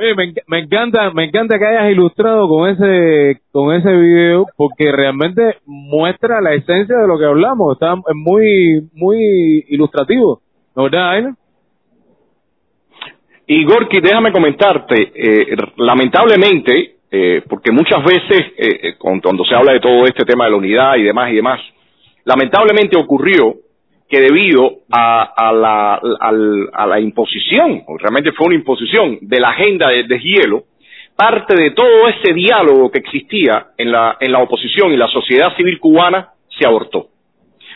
Oye, 0.00 0.14
me, 0.46 0.60
encanta, 0.60 1.10
me 1.10 1.24
encanta 1.24 1.58
que 1.58 1.66
hayas 1.66 1.90
ilustrado 1.90 2.46
con 2.46 2.70
ese, 2.70 3.40
con 3.50 3.74
ese 3.74 3.90
video, 3.90 4.46
porque 4.56 4.92
realmente 4.92 5.56
muestra 5.66 6.40
la 6.40 6.54
esencia 6.54 6.98
de 6.98 7.08
lo 7.08 7.18
que 7.18 7.24
hablamos. 7.24 7.72
Está 7.72 7.96
muy, 8.14 8.88
muy 8.92 9.64
ilustrativo, 9.66 10.40
¿no 10.76 10.84
verdad, 10.84 11.10
Aina? 11.10 11.36
Y 13.48 13.64
Gorky, 13.64 14.00
déjame 14.00 14.30
comentarte, 14.30 15.10
eh, 15.16 15.56
lamentablemente, 15.78 16.98
eh, 17.10 17.42
porque 17.48 17.72
muchas 17.72 18.04
veces 18.04 18.52
eh, 18.56 18.94
cuando 18.98 19.44
se 19.44 19.54
habla 19.56 19.72
de 19.72 19.80
todo 19.80 20.04
este 20.04 20.24
tema 20.24 20.44
de 20.44 20.50
la 20.52 20.56
unidad 20.58 20.94
y 20.94 21.02
demás 21.02 21.32
y 21.32 21.34
demás, 21.34 21.58
lamentablemente 22.24 22.96
ocurrió 22.96 23.56
que 24.08 24.20
debido 24.20 24.78
a, 24.90 25.52
la, 25.52 26.00
a, 26.72 26.86
la, 26.86 27.00
imposición, 27.00 27.82
realmente 27.98 28.32
fue 28.32 28.46
una 28.46 28.56
imposición 28.56 29.18
de 29.20 29.40
la 29.40 29.50
agenda 29.50 29.88
de 29.88 30.18
hielo, 30.18 30.64
parte 31.18 31.60
de 31.60 31.72
todo 31.72 32.08
ese 32.08 32.32
diálogo 32.32 32.90
que 32.90 33.00
existía 33.00 33.66
en 33.76 33.90
la, 33.90 34.16
en 34.20 34.32
la 34.32 34.38
oposición 34.38 34.92
y 34.92 34.96
la 34.96 35.08
sociedad 35.08 35.54
civil 35.56 35.78
cubana 35.80 36.28
se 36.58 36.66
abortó. 36.66 37.08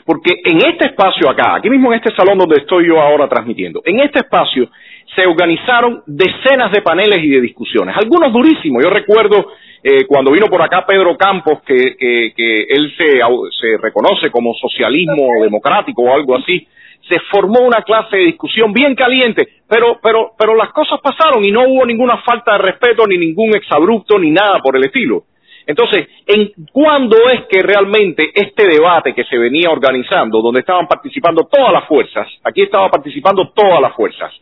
Porque 0.07 0.35
en 0.45 0.59
este 0.59 0.87
espacio 0.87 1.29
acá, 1.29 1.57
aquí 1.57 1.69
mismo 1.69 1.93
en 1.93 1.99
este 1.99 2.15
salón 2.15 2.39
donde 2.39 2.61
estoy 2.61 2.87
yo 2.87 3.01
ahora 3.01 3.29
transmitiendo, 3.29 3.83
en 3.85 4.01
este 4.01 4.21
espacio 4.21 4.69
se 5.15 5.27
organizaron 5.27 6.03
decenas 6.07 6.73
de 6.73 6.83
paneles 6.83 7.19
y 7.23 7.29
de 7.29 7.41
discusiones, 7.41 7.97
algunos 7.97 8.33
durísimos. 8.33 8.83
Yo 8.83 8.91
recuerdo 8.91 9.53
eh, 9.83 10.07
cuando 10.07 10.31
vino 10.31 10.47
por 10.47 10.63
acá 10.63 10.87
Pedro 10.87 11.17
Campos, 11.17 11.61
que, 11.67 11.97
que, 11.99 12.67
él 12.69 12.95
se, 12.97 13.77
reconoce 13.79 14.31
como 14.31 14.55
socialismo 14.55 15.43
democrático 15.43 16.03
o 16.03 16.15
algo 16.15 16.37
así, 16.37 16.67
se 17.09 17.19
formó 17.31 17.61
una 17.61 17.83
clase 17.83 18.17
de 18.17 18.27
discusión 18.27 18.73
bien 18.73 18.95
caliente, 18.95 19.49
pero, 19.69 19.99
pero, 20.01 20.33
pero 20.39 20.55
las 20.55 20.71
cosas 20.73 21.01
pasaron 21.03 21.45
y 21.45 21.51
no 21.51 21.63
hubo 21.67 21.85
ninguna 21.85 22.19
falta 22.19 22.53
de 22.53 22.59
respeto, 22.59 23.07
ni 23.07 23.19
ningún 23.19 23.57
exabrupto, 23.57 24.19
ni 24.19 24.31
nada 24.31 24.61
por 24.61 24.77
el 24.77 24.85
estilo. 24.85 25.25
Entonces, 25.67 26.09
¿en 26.27 26.53
cuándo 26.73 27.17
es 27.31 27.43
que 27.49 27.61
realmente 27.63 28.31
este 28.35 28.67
debate 28.67 29.15
que 29.15 29.25
se 29.25 29.37
venía 29.37 29.71
organizando, 29.71 30.41
donde 30.41 30.61
estaban 30.61 30.87
participando 30.87 31.49
todas 31.51 31.73
las 31.73 31.87
fuerzas, 31.87 32.29
aquí 32.45 32.63
estaba 32.63 32.89
participando 32.89 33.51
todas 33.55 33.81
las 33.81 33.95
fuerzas, 33.95 34.33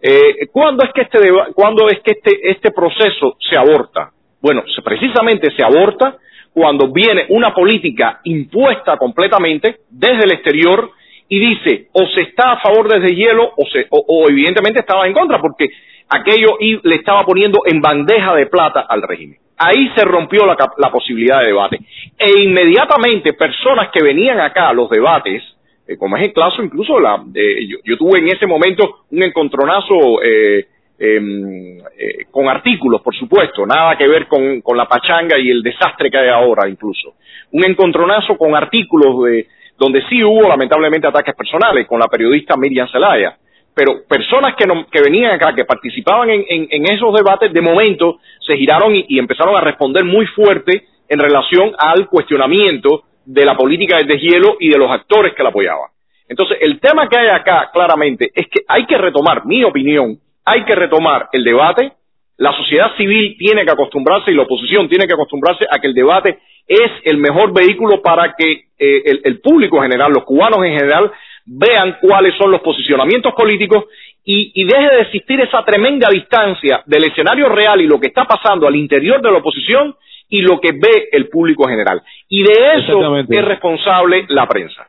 eh, 0.00 0.48
¿cuándo 0.52 0.84
es 0.84 0.92
que 0.92 1.02
este 1.02 1.18
es 1.18 2.00
que 2.00 2.10
este 2.12 2.50
este 2.50 2.70
proceso 2.72 3.36
se 3.38 3.56
aborta? 3.56 4.10
Bueno, 4.40 4.62
precisamente 4.84 5.50
se 5.54 5.62
aborta 5.62 6.16
cuando 6.52 6.92
viene 6.92 7.26
una 7.28 7.54
política 7.54 8.20
impuesta 8.24 8.96
completamente 8.96 9.80
desde 9.90 10.24
el 10.24 10.32
exterior 10.32 10.90
y 11.28 11.38
dice 11.38 11.88
o 11.92 12.06
se 12.08 12.22
está 12.22 12.52
a 12.52 12.60
favor 12.60 12.88
desde 12.88 13.14
hielo 13.14 13.52
o, 13.56 13.66
se, 13.66 13.86
o, 13.90 14.26
evidentemente 14.28 14.80
estaba 14.80 15.06
en 15.06 15.12
contra 15.12 15.40
porque 15.40 15.68
aquello 16.08 16.56
le 16.82 16.96
estaba 16.96 17.24
poniendo 17.24 17.60
en 17.66 17.80
bandeja 17.80 18.34
de 18.34 18.46
plata 18.46 18.80
al 18.80 19.02
régimen. 19.02 19.38
Ahí 19.56 19.90
se 19.94 20.04
rompió 20.04 20.46
la, 20.46 20.56
la 20.78 20.90
posibilidad 20.90 21.40
de 21.40 21.48
debate. 21.48 21.78
E 22.18 22.42
inmediatamente 22.42 23.34
personas 23.34 23.90
que 23.92 24.02
venían 24.02 24.40
acá 24.40 24.70
a 24.70 24.72
los 24.72 24.88
debates, 24.88 25.42
eh, 25.90 25.96
como 25.98 26.16
es 26.16 26.22
el 26.22 26.32
caso 26.32 26.62
incluso, 26.62 27.00
la, 27.00 27.22
yo, 27.34 27.78
yo, 27.84 27.96
tuve 27.96 28.20
en 28.20 28.28
ese 28.28 28.46
momento 28.46 29.00
un 29.10 29.22
encontronazo 29.24 30.22
eh, 30.22 30.66
em, 30.98 31.78
eh, 31.78 32.26
con 32.30 32.48
artículos, 32.48 33.00
por 33.02 33.14
supuesto, 33.16 33.66
nada 33.66 33.96
que 33.98 34.06
ver 34.06 34.28
con, 34.28 34.60
con 34.60 34.76
la 34.76 34.86
pachanga 34.86 35.36
y 35.38 35.50
el 35.50 35.62
desastre 35.62 36.10
que 36.10 36.18
hay 36.18 36.28
ahora 36.28 36.68
incluso. 36.68 37.14
Un 37.50 37.64
encontronazo 37.64 38.36
con 38.36 38.54
artículos 38.54 39.24
de, 39.24 39.46
donde 39.76 40.02
sí 40.08 40.22
hubo 40.22 40.48
lamentablemente 40.48 41.08
ataques 41.08 41.34
personales 41.34 41.88
con 41.88 41.98
la 41.98 42.06
periodista 42.06 42.56
Miriam 42.56 42.88
Zelaya 42.88 43.36
pero 43.72 44.02
personas 44.06 44.54
que 44.56 45.00
venían 45.00 45.32
acá, 45.32 45.54
que 45.54 45.64
participaban 45.64 46.28
en, 46.28 46.44
en, 46.48 46.92
esos 46.92 47.14
debates, 47.14 47.52
de 47.52 47.60
momento 47.62 48.18
se 48.44 48.56
giraron 48.56 48.94
y, 48.94 49.18
empezaron 49.18 49.56
a 49.56 49.60
responder 49.60 50.04
muy 50.04 50.26
fuerte 50.26 50.84
en 51.08 51.18
relación 51.18 51.72
al 51.78 52.08
cuestionamiento 52.08 53.04
de 53.24 53.44
la 53.44 53.56
política 53.56 53.96
del 53.96 54.06
deshielo 54.06 54.56
y 54.58 54.70
de 54.70 54.78
los 54.78 54.90
actores 54.90 55.34
que 55.34 55.42
la 55.42 55.50
apoyaban. 55.50 55.90
Entonces, 56.28 56.58
el 56.60 56.78
tema 56.78 57.08
que 57.08 57.18
hay 57.18 57.28
acá, 57.28 57.70
claramente, 57.72 58.30
es 58.34 58.46
que 58.48 58.60
hay 58.68 58.86
que 58.86 58.96
retomar, 58.96 59.44
mi 59.46 59.64
opinión, 59.64 60.18
hay 60.44 60.64
que 60.64 60.74
retomar 60.74 61.28
el 61.32 61.44
debate, 61.44 61.92
la 62.36 62.56
sociedad 62.56 62.96
civil 62.96 63.36
tiene 63.38 63.64
que 63.64 63.70
acostumbrarse 63.70 64.30
y 64.30 64.34
la 64.34 64.44
oposición 64.44 64.88
tiene 64.88 65.06
que 65.06 65.12
acostumbrarse 65.12 65.66
a 65.70 65.78
que 65.78 65.88
el 65.88 65.94
debate 65.94 66.38
es 66.66 66.90
el 67.04 67.18
mejor 67.18 67.52
vehículo 67.52 68.00
para 68.00 68.34
que 68.38 68.66
eh, 68.78 69.20
el, 69.24 69.40
público 69.40 69.76
en 69.76 69.90
general, 69.90 70.12
los 70.12 70.24
cubanos 70.24 70.64
en 70.64 70.72
general, 70.78 71.10
vean 71.44 71.98
cuáles 72.00 72.34
son 72.36 72.50
los 72.50 72.60
posicionamientos 72.62 73.34
políticos 73.34 73.84
y, 74.24 74.52
y, 74.54 74.64
deje 74.64 74.94
de 74.94 75.00
existir 75.02 75.40
esa 75.40 75.64
tremenda 75.64 76.08
distancia 76.10 76.82
del 76.86 77.04
escenario 77.04 77.48
real 77.48 77.80
y 77.80 77.88
lo 77.88 77.98
que 77.98 78.06
está 78.06 78.24
pasando 78.24 78.66
al 78.68 78.76
interior 78.76 79.20
de 79.20 79.32
la 79.32 79.38
oposición 79.38 79.96
y 80.30 80.40
lo 80.42 80.60
que 80.60 80.72
ve 80.72 81.08
el 81.12 81.28
público 81.28 81.68
general. 81.68 82.00
Y 82.28 82.42
de 82.42 82.52
eso 82.76 83.16
es 83.16 83.44
responsable 83.44 84.24
la 84.28 84.46
prensa. 84.46 84.86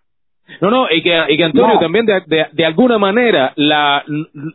No, 0.60 0.70
no, 0.70 0.88
y 0.89 1.02
que, 1.02 1.18
y 1.30 1.38
que 1.38 1.44
Antonio 1.44 1.80
también 1.80 2.06
de, 2.06 2.22
de, 2.26 2.48
de, 2.52 2.66
alguna 2.66 2.98
manera 2.98 3.54
la, 3.56 4.04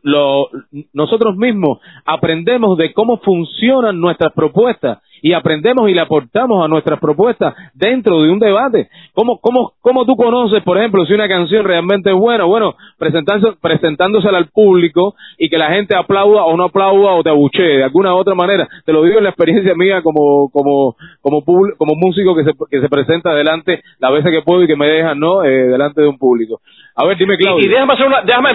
lo, 0.02 0.48
nosotros 0.92 1.36
mismos 1.36 1.78
aprendemos 2.04 2.76
de 2.76 2.92
cómo 2.92 3.18
funcionan 3.18 3.98
nuestras 3.98 4.32
propuestas 4.32 4.98
y 5.26 5.32
aprendemos 5.32 5.90
y 5.90 5.92
le 5.92 6.00
aportamos 6.00 6.64
a 6.64 6.68
nuestras 6.68 7.00
propuestas 7.00 7.52
dentro 7.74 8.22
de 8.22 8.30
un 8.30 8.38
debate. 8.38 8.88
¿Cómo, 9.12 9.40
cómo, 9.40 9.72
cómo 9.80 10.06
tú 10.06 10.14
conoces, 10.14 10.62
por 10.62 10.78
ejemplo, 10.78 11.04
si 11.04 11.14
una 11.14 11.26
canción 11.26 11.64
realmente 11.64 12.10
es 12.10 12.16
buena? 12.16 12.44
Bueno, 12.44 12.76
presentándose, 12.96 13.58
presentándosela 13.60 14.38
al 14.38 14.50
público 14.50 15.16
y 15.36 15.48
que 15.48 15.58
la 15.58 15.70
gente 15.70 15.96
aplauda 15.96 16.44
o 16.44 16.56
no 16.56 16.66
aplauda 16.66 17.14
o 17.14 17.24
te 17.24 17.30
abuchee 17.30 17.78
de 17.78 17.82
alguna 17.82 18.14
u 18.14 18.18
otra 18.18 18.36
manera. 18.36 18.68
Te 18.84 18.92
lo 18.92 19.02
digo 19.02 19.18
en 19.18 19.24
la 19.24 19.30
experiencia 19.30 19.74
mía 19.74 20.00
como, 20.00 20.48
como, 20.52 20.94
como, 21.20 21.42
como 21.76 21.94
músico 21.96 22.36
que 22.36 22.44
se, 22.44 22.52
que 22.70 22.80
se 22.80 22.88
presenta 22.88 23.34
delante 23.34 23.82
la 23.98 24.10
veces 24.10 24.30
que 24.30 24.42
puedo 24.42 24.62
y 24.62 24.68
que 24.68 24.76
me 24.76 24.86
dejan, 24.86 25.18
¿no? 25.18 25.42
Eh, 25.42 25.66
delante 25.66 26.02
de 26.02 26.06
un 26.06 26.18
público. 26.18 26.60
A 26.98 27.04
ver, 27.04 27.18
dime, 27.18 27.36
Claudio. 27.36 27.62
Y, 27.62 27.68
déjame 27.68 27.92
hacer 27.92 28.06
una, 28.06 28.22
déjame, 28.22 28.54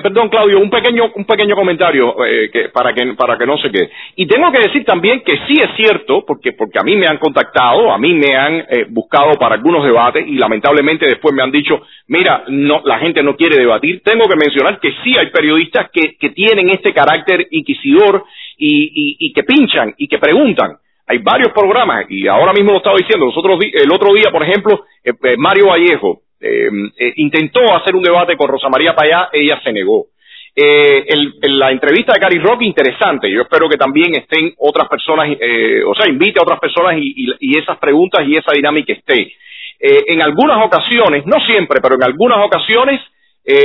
perdón, 0.00 0.28
Claudio, 0.28 0.60
un 0.60 0.70
pequeño, 0.70 1.10
un 1.12 1.24
pequeño 1.24 1.56
comentario 1.56 2.24
eh, 2.24 2.48
que, 2.52 2.68
para 2.68 2.94
que, 2.94 3.14
para 3.14 3.36
que 3.36 3.46
no 3.46 3.58
se 3.58 3.68
quede. 3.68 3.90
Y 4.14 4.26
tengo 4.26 4.52
que 4.52 4.60
decir 4.60 4.84
también 4.84 5.22
que 5.22 5.36
sí 5.48 5.54
es 5.60 5.74
cierto, 5.74 6.24
porque, 6.24 6.52
porque 6.52 6.78
a 6.78 6.84
mí 6.84 6.94
me 6.94 7.08
han 7.08 7.18
contactado, 7.18 7.90
a 7.90 7.98
mí 7.98 8.14
me 8.14 8.36
han 8.36 8.64
eh, 8.68 8.86
buscado 8.88 9.32
para 9.40 9.56
algunos 9.56 9.84
debates 9.84 10.24
y 10.24 10.36
lamentablemente 10.36 11.04
después 11.04 11.34
me 11.34 11.42
han 11.42 11.50
dicho, 11.50 11.82
mira, 12.06 12.44
no, 12.46 12.80
la 12.84 13.00
gente 13.00 13.24
no 13.24 13.34
quiere 13.34 13.56
debatir. 13.56 14.02
Tengo 14.04 14.28
que 14.28 14.36
mencionar 14.36 14.78
que 14.78 14.92
sí 15.02 15.18
hay 15.18 15.26
periodistas 15.30 15.90
que, 15.92 16.16
que 16.16 16.30
tienen 16.30 16.70
este 16.70 16.94
carácter 16.94 17.48
inquisidor 17.50 18.24
y, 18.56 18.84
y, 18.84 19.16
y 19.18 19.32
que 19.32 19.42
pinchan 19.42 19.94
y 19.98 20.06
que 20.06 20.18
preguntan 20.18 20.76
hay 21.08 21.18
varios 21.18 21.52
programas 21.52 22.06
y 22.08 22.28
ahora 22.28 22.52
mismo 22.52 22.70
lo 22.70 22.76
estaba 22.76 22.96
diciendo 22.96 23.26
nosotros 23.26 23.58
el 23.60 23.92
otro 23.92 24.14
día 24.14 24.30
por 24.30 24.44
ejemplo 24.44 24.84
eh, 25.02 25.12
Mario 25.38 25.66
Vallejo 25.66 26.20
eh, 26.40 26.70
eh, 26.96 27.12
intentó 27.16 27.60
hacer 27.74 27.94
un 27.94 28.02
debate 28.02 28.36
con 28.36 28.48
Rosa 28.48 28.68
María 28.68 28.94
Payá, 28.94 29.28
ella 29.32 29.60
se 29.62 29.72
negó. 29.72 30.06
Eh, 30.56 31.06
la 31.42 31.70
entrevista 31.70 32.14
de 32.14 32.20
Cari 32.20 32.38
Rock, 32.38 32.62
interesante. 32.62 33.30
Yo 33.30 33.42
espero 33.42 33.68
que 33.68 33.76
también 33.76 34.14
estén 34.16 34.52
otras 34.58 34.88
personas, 34.88 35.28
eh, 35.38 35.82
o 35.84 35.94
sea, 35.94 36.08
invite 36.08 36.40
a 36.40 36.42
otras 36.42 36.58
personas 36.58 36.96
y, 36.98 37.58
esas 37.58 37.78
preguntas 37.78 38.26
y 38.26 38.36
esa 38.36 38.52
dinámica 38.52 38.92
esté. 38.92 39.32
En 39.82 40.20
algunas 40.20 40.62
ocasiones, 40.62 41.24
no 41.24 41.40
siempre, 41.46 41.80
pero 41.80 41.94
en 41.94 42.02
algunas 42.02 42.44
ocasiones, 42.44 43.00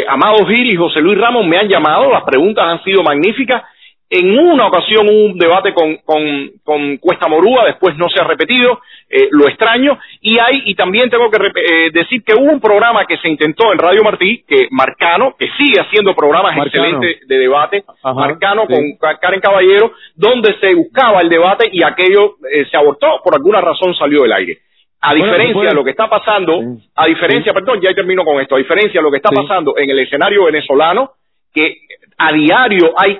Amado 0.07 0.45
Gil 0.45 0.71
y 0.71 0.77
José 0.77 1.01
Luis 1.01 1.17
Ramos 1.17 1.45
me 1.45 1.57
han 1.57 1.67
llamado, 1.67 2.09
las 2.09 2.23
preguntas 2.23 2.65
han 2.65 2.81
sido 2.85 3.03
magníficas 3.03 3.63
en 4.09 4.37
una 4.37 4.67
ocasión 4.67 5.07
hubo 5.09 5.25
un 5.25 5.37
debate 5.37 5.73
con, 5.73 5.97
con, 6.05 6.51
con, 6.63 6.97
Cuesta 6.97 7.27
Morúa, 7.27 7.65
después 7.65 7.97
no 7.97 8.07
se 8.07 8.21
ha 8.21 8.23
repetido, 8.23 8.79
eh, 9.09 9.29
lo 9.31 9.47
extraño, 9.47 9.97
y 10.21 10.37
hay, 10.37 10.61
y 10.65 10.75
también 10.75 11.09
tengo 11.09 11.29
que 11.31 11.37
eh, 11.37 11.89
decir 11.91 12.23
que 12.23 12.35
hubo 12.35 12.51
un 12.51 12.59
programa 12.59 13.05
que 13.05 13.17
se 13.17 13.29
intentó 13.29 13.73
en 13.73 13.79
Radio 13.79 14.03
Martí, 14.03 14.43
que 14.47 14.67
Marcano, 14.69 15.35
que 15.37 15.49
sigue 15.57 15.81
haciendo 15.81 16.13
programas 16.13 16.55
excelentes 16.57 17.27
de 17.27 17.37
debate, 17.37 17.83
Marcano 18.03 18.67
con 18.67 18.83
Karen 19.19 19.41
Caballero, 19.41 19.93
donde 20.15 20.55
se 20.59 20.75
buscaba 20.75 21.21
el 21.21 21.29
debate 21.29 21.69
y 21.71 21.83
aquello 21.83 22.35
eh, 22.51 22.65
se 22.69 22.77
abortó, 22.77 23.21
por 23.23 23.33
alguna 23.33 23.59
razón 23.59 23.95
salió 23.95 24.21
del 24.21 24.33
aire. 24.33 24.59
A 25.01 25.13
diferencia 25.13 25.69
de 25.69 25.75
lo 25.75 25.83
que 25.83 25.91
está 25.91 26.09
pasando, 26.09 26.59
a 26.95 27.05
diferencia, 27.05 27.53
perdón, 27.53 27.79
ya 27.79 27.93
termino 27.93 28.23
con 28.23 28.39
esto, 28.41 28.55
a 28.55 28.59
diferencia 28.59 28.99
de 28.99 29.03
lo 29.03 29.11
que 29.11 29.17
está 29.17 29.29
pasando 29.29 29.77
en 29.77 29.89
el 29.89 29.99
escenario 29.99 30.45
venezolano, 30.45 31.11
que 31.55 31.77
a 32.17 32.31
diario 32.31 32.93
hay 32.97 33.19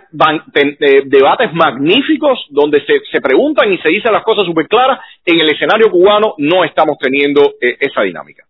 debates 1.05 1.53
magníficos 1.53 2.45
donde 2.49 2.79
se, 2.85 2.99
se, 3.11 3.21
preguntan 3.21 3.71
y 3.71 3.77
se 3.79 3.89
dicen 3.89 4.13
las 4.13 4.23
cosas 4.23 4.45
súper 4.45 4.67
claras. 4.67 4.99
En 5.25 5.39
el 5.39 5.49
escenario 5.49 5.89
cubano 5.89 6.35
no 6.37 6.63
estamos 6.63 6.97
teniendo 6.99 7.41
eh, 7.61 7.77
esa 7.79 8.01
dinámica. 8.01 8.43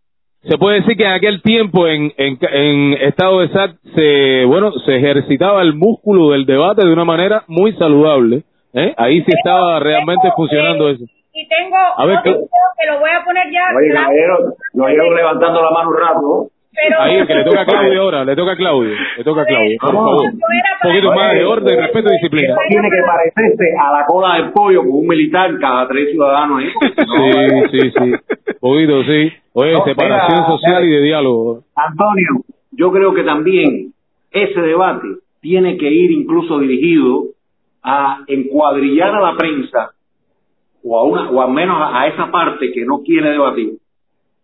Se 0.44 0.60
puede 0.60 0.82
decir 0.82 0.96
que 0.96 1.06
en 1.06 1.14
aquel 1.14 1.42
tiempo 1.42 1.88
en, 1.88 2.14
en, 2.18 2.38
en 2.40 2.94
estado 2.94 3.40
de 3.40 3.50
SAT 3.50 3.72
se, 3.96 4.46
bueno, 4.46 4.72
se 4.86 4.96
ejercitaba 4.98 5.64
el 5.64 5.74
músculo 5.74 6.32
del 6.32 6.46
debate 6.46 6.86
de 6.86 6.94
una 6.94 7.06
manera 7.06 7.44
muy 7.48 7.74
saludable. 7.74 8.44
¿eh? 8.74 8.94
Ahí 8.98 9.24
sí 9.24 9.32
estaba 9.36 9.80
realmente 9.80 10.32
funcionando 10.36 10.90
eso. 10.90 11.04
Y 11.34 11.48
tengo 11.48 11.76
a 11.98 12.06
ver, 12.06 12.20
que 12.24 12.30
lo 12.30 13.00
voy 13.00 13.10
a 13.10 13.24
poner 13.26 13.44
ya. 13.52 13.76
Oye, 13.76 14.28
no 14.74 15.14
levantando 15.16 15.62
la 15.62 15.72
mano 15.72 15.90
un 15.90 15.98
rato. 15.98 16.48
Ahí, 17.00 17.26
que 17.26 17.34
le 17.34 17.44
toca 17.44 17.62
a 17.62 17.66
Claudio 17.66 18.02
ahora, 18.02 18.26
le 18.26 18.36
toca 18.36 18.52
a 18.52 18.56
Claudio, 18.56 18.94
le 19.18 19.24
toca 19.24 19.42
a 19.42 19.46
Claudio, 19.46 19.78
por 19.80 19.94
favor. 19.94 20.22
Un 20.26 20.40
poquito 20.82 21.14
más 21.14 21.34
de 21.34 21.46
orden, 21.46 21.80
respeto 21.80 22.10
y 22.10 22.14
disciplina. 22.14 22.56
Tiene 22.70 22.90
que 22.90 23.02
parecerse 23.06 23.66
a 23.80 24.00
la 24.00 24.06
cola 24.06 24.36
del 24.36 24.52
pollo 24.52 24.82
con 24.82 24.92
un 24.92 25.08
militar 25.08 25.58
cada 25.60 25.88
tres 25.88 26.12
ciudadanos 26.12 26.60
ahí. 26.60 26.70
Sí, 26.82 27.80
sí, 27.80 27.92
sí. 27.92 28.54
Poquito, 28.60 29.04
sí. 29.04 29.32
Oye, 29.54 29.76
separación 29.86 30.46
social 30.48 30.84
y 30.84 30.90
de 30.90 31.02
diálogo. 31.02 31.64
Antonio, 31.76 32.44
yo 32.72 32.92
creo 32.92 33.14
que 33.14 33.24
también 33.24 33.94
ese 34.32 34.62
debate 34.62 35.08
tiene 35.42 35.78
que 35.78 35.90
ir 35.90 36.12
incluso 36.12 36.60
dirigido 36.60 37.26
a 37.84 38.24
encuadrillar 38.28 39.16
a 39.16 39.22
la 39.22 39.38
prensa 39.38 39.92
o 40.84 41.00
a 41.00 41.04
una 41.04 41.30
o 41.30 41.42
al 41.42 41.52
menos 41.52 41.78
a 41.82 42.08
esa 42.08 42.32
parte 42.32 42.72
que 42.74 42.84
no 42.86 43.02
quiere 43.04 43.30
debatir 43.30 43.78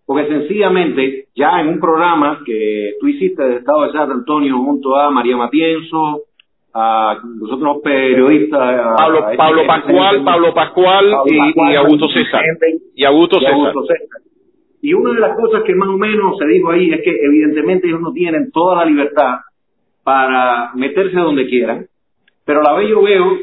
porque 0.05 0.27
sencillamente 0.27 1.27
ya 1.35 1.61
en 1.61 1.67
un 1.69 1.79
programa 1.79 2.41
que 2.45 2.93
tú 2.99 3.07
hiciste 3.07 3.43
del 3.43 3.57
Estado 3.57 3.83
de 3.83 3.91
San 3.91 4.11
Antonio 4.11 4.57
junto 4.57 4.95
a 4.95 5.09
María 5.09 5.37
Matienzo, 5.37 6.23
a 6.73 7.17
los 7.39 7.51
otros 7.51 7.77
periodistas, 7.83 8.95
Pablo, 8.97 9.25
Pablo 9.35 9.67
Pascual, 9.67 10.23
Pablo 10.23 10.53
Pascual, 10.53 11.13
y, 11.25 11.75
Augusto 11.75 12.07
César. 12.09 12.41
Y 12.95 13.03
Augusto 13.03 13.39
César. 13.39 14.21
Y 14.81 14.93
una 14.93 15.13
de 15.13 15.19
las 15.19 15.37
cosas 15.37 15.63
que 15.63 15.75
más 15.75 15.89
o 15.89 15.97
menos 15.97 16.37
se 16.39 16.47
dijo 16.47 16.71
ahí 16.71 16.91
es 16.91 17.01
que 17.03 17.11
evidentemente 17.11 17.87
ellos 17.87 18.01
no 18.01 18.11
tienen 18.13 18.51
toda 18.51 18.77
la 18.77 18.85
libertad 18.85 19.39
para 20.03 20.71
meterse 20.73 21.17
donde 21.17 21.47
quieran, 21.47 21.85
pero 22.45 22.61
a 22.61 22.63
la 22.63 22.73
vez 22.73 22.89
yo 22.89 23.01
veo, 23.03 23.37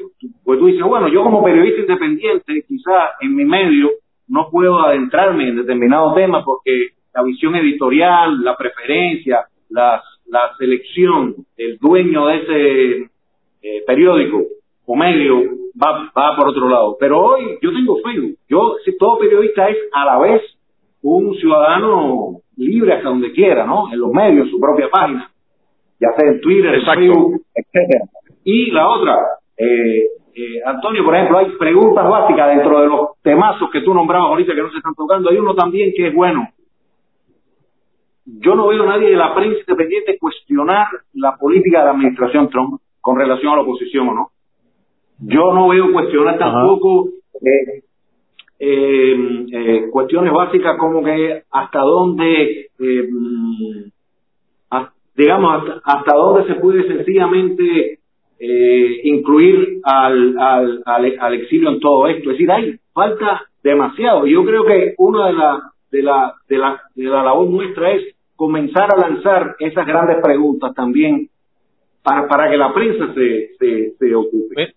pues 0.45 0.59
tú 0.59 0.67
dices, 0.67 0.83
bueno, 0.83 1.07
yo 1.09 1.23
como 1.23 1.45
periodista 1.45 1.83
independiente, 1.83 2.65
quizá 2.67 3.11
en 3.21 3.37
mi 3.37 3.45
medio, 3.45 3.91
no 4.29 4.49
puedo 4.51 4.81
adentrarme 4.81 5.49
en 5.49 5.57
determinados 5.57 6.14
temas 6.14 6.45
porque 6.45 6.91
la 7.14 7.22
visión 7.22 7.57
editorial, 7.57 8.43
la 8.43 8.57
preferencia, 8.57 9.47
la 9.70 10.03
selección 10.59 11.35
del 11.57 11.79
dueño 11.79 12.26
de 12.26 12.37
ese 12.37 13.11
eh, 13.62 13.83
periódico 13.87 14.45
o 14.87 14.97
medio 14.97 15.43
va, 15.81 16.11
va 16.16 16.37
por 16.37 16.49
otro 16.49 16.68
lado. 16.68 16.97
Pero 16.99 17.20
hoy 17.20 17.59
yo 17.61 17.72
tengo 17.72 18.01
Facebook. 18.03 18.39
Yo, 18.49 18.76
si 18.85 18.97
todo 18.97 19.18
periodista 19.18 19.68
es 19.68 19.76
a 19.93 20.05
la 20.05 20.18
vez 20.18 20.43
un 21.03 21.35
ciudadano 21.37 22.41
libre 22.57 22.95
hasta 22.95 23.09
donde 23.09 23.33
quiera, 23.33 23.66
¿no? 23.66 23.93
En 23.93 24.01
los 24.01 24.12
medios, 24.12 24.49
su 24.51 24.59
propia 24.59 24.89
página, 24.91 25.31
ya 26.01 26.09
sea 26.16 26.31
en 26.31 26.41
Twitter, 26.41 26.74
en 26.74 26.85
Facebook, 26.85 27.43
etcétera. 27.55 28.05
Y 28.45 28.70
la 28.70 28.89
otra, 28.89 29.16
eh, 29.57 30.05
eh, 30.39 30.62
Antonio, 30.64 31.05
por 31.05 31.16
ejemplo, 31.16 31.39
hay 31.39 31.51
preguntas 31.59 32.09
básicas 32.09 32.49
dentro 32.55 32.80
de 32.80 32.86
los 32.86 33.01
temazos 33.22 33.68
que 33.70 33.80
tú 33.80 33.93
nombrabas 33.93 34.28
ahorita 34.28 34.55
que 34.55 34.62
no 34.62 34.70
se 34.70 34.76
están 34.76 34.95
tocando. 34.95 35.30
Hay 35.30 35.36
uno 35.36 35.55
también 35.55 35.93
que 35.97 36.09
es 36.09 36.14
bueno. 36.14 36.49
Yo 38.24 38.55
no 38.55 38.68
veo 38.68 38.84
a 38.84 38.86
nadie 38.86 39.11
de 39.11 39.16
la 39.16 39.34
prensa 39.34 39.59
independiente 39.59 40.18
cuestionar 40.18 40.86
la 41.14 41.36
política 41.36 41.80
de 41.80 41.84
la 41.86 41.91
administración 41.91 42.49
Trump 42.51 42.80
con 43.01 43.18
relación 43.18 43.53
a 43.53 43.57
la 43.57 43.62
oposición 43.62 44.09
o 44.11 44.14
no. 44.14 44.30
Yo 45.18 45.53
no 45.53 45.68
veo 45.68 45.93
cuestionar 45.93 46.39
tampoco 46.39 47.09
eh, 47.34 47.82
eh, 48.61 49.47
eh, 49.53 49.89
cuestiones 49.91 50.32
básicas 50.32 50.76
como 50.78 51.03
que 51.03 51.43
hasta 51.51 51.80
dónde, 51.80 52.70
eh, 52.78 53.09
digamos, 55.16 55.62
hasta, 55.62 55.80
hasta, 55.84 56.14
dónde 56.14 56.47
se 56.53 56.61
puede 56.61 56.86
sencillamente 56.86 57.99
eh, 58.41 59.01
incluir 59.05 59.80
al, 59.82 60.36
al, 60.39 60.82
al, 61.18 61.34
exilio 61.34 61.70
en 61.70 61.80
todo 61.80 62.07
esto. 62.07 62.30
Es 62.30 62.39
decir, 62.39 62.51
hay 62.51 62.76
falta 62.93 63.43
demasiado. 63.62 64.26
Yo 64.26 64.45
creo 64.45 64.64
que 64.64 64.95
una 64.99 65.26
de 65.26 65.32
la, 65.32 65.62
de 65.91 66.03
la, 66.03 66.34
de 66.49 66.59
la, 66.59 66.82
de 66.95 67.05
la 67.05 67.22
labor 67.22 67.51
nuestra 67.51 67.93
es 67.93 68.14
comenzar 68.36 68.93
a 68.95 68.97
lanzar 68.97 69.57
esas 69.59 69.86
grandes 69.86 70.18
preguntas 70.22 70.72
también 70.74 71.28
para, 72.03 72.28
para 72.28 72.51
que 72.51 72.57
la 72.57 72.72
prensa 72.72 73.12
se, 73.14 73.51
se, 73.59 73.93
se 73.99 74.14
ocupe. 74.14 74.74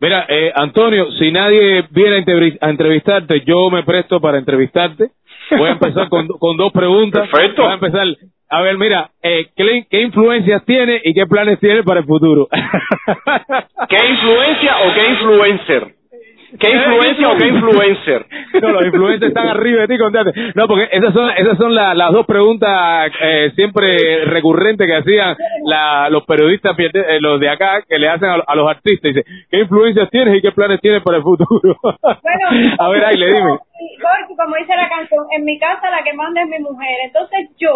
Mira, 0.00 0.26
eh, 0.28 0.52
Antonio, 0.54 1.10
si 1.12 1.30
nadie 1.30 1.86
viene 1.90 2.24
a 2.60 2.70
entrevistarte, 2.70 3.42
yo 3.46 3.70
me 3.70 3.84
presto 3.84 4.20
para 4.20 4.38
entrevistarte. 4.38 5.10
Voy 5.50 5.68
a 5.68 5.72
empezar 5.72 6.08
con, 6.08 6.26
con 6.28 6.56
dos 6.56 6.72
preguntas. 6.72 7.28
Perfecto. 7.32 7.62
Voy 7.62 7.70
a 7.70 7.74
empezar. 7.74 8.06
A 8.54 8.62
ver, 8.62 8.78
mira, 8.78 9.10
eh, 9.20 9.46
¿qué, 9.56 9.84
¿qué 9.90 10.02
influencias 10.02 10.64
tiene 10.64 11.00
y 11.02 11.12
qué 11.12 11.26
planes 11.26 11.58
tiene 11.58 11.82
para 11.82 11.98
el 12.00 12.06
futuro? 12.06 12.46
¿Qué 13.88 13.96
influencia 13.96 14.76
o 14.78 14.94
qué 14.94 15.08
influencer? 15.08 15.94
¿Qué 16.60 16.70
influencia 16.70 17.30
o 17.30 17.36
qué 17.36 17.48
influencer? 17.48 18.26
No, 18.62 18.70
los 18.70 18.86
influencers 18.86 19.30
están 19.30 19.48
arriba 19.48 19.80
de 19.80 19.88
ti, 19.88 19.98
contate. 19.98 20.30
No, 20.54 20.68
porque 20.68 20.88
esas 20.92 21.12
son, 21.12 21.28
esas 21.36 21.58
son 21.58 21.74
las 21.74 22.12
dos 22.12 22.24
preguntas 22.24 23.10
eh, 23.20 23.50
siempre 23.56 24.24
recurrentes 24.26 24.86
que 24.86 24.94
hacían 24.94 25.36
la, 25.64 26.08
los 26.08 26.24
periodistas, 26.24 26.78
eh, 26.78 27.18
los 27.20 27.40
de 27.40 27.48
acá, 27.48 27.82
que 27.82 27.98
le 27.98 28.08
hacen 28.08 28.28
a, 28.28 28.54
los 28.54 28.70
artistas. 28.70 29.12
Dice, 29.12 29.24
¿qué 29.50 29.58
influencias 29.58 30.08
tienes 30.10 30.38
y 30.38 30.42
qué 30.42 30.52
planes 30.52 30.80
tienes 30.80 31.02
para 31.02 31.16
el 31.16 31.24
futuro? 31.24 31.76
Bueno, 31.82 32.76
a 32.78 32.88
ver, 32.90 33.04
ahí 33.04 33.16
le 33.16 33.26
dime. 33.26 33.58
Como 34.36 34.56
dice 34.56 34.76
la 34.76 34.88
canción, 34.88 35.24
en 35.36 35.44
mi 35.44 35.58
casa 35.58 35.90
la 35.90 36.04
que 36.04 36.12
manda 36.12 36.40
es 36.40 36.48
mi 36.48 36.60
mujer. 36.60 36.96
Entonces 37.06 37.50
yo 37.58 37.72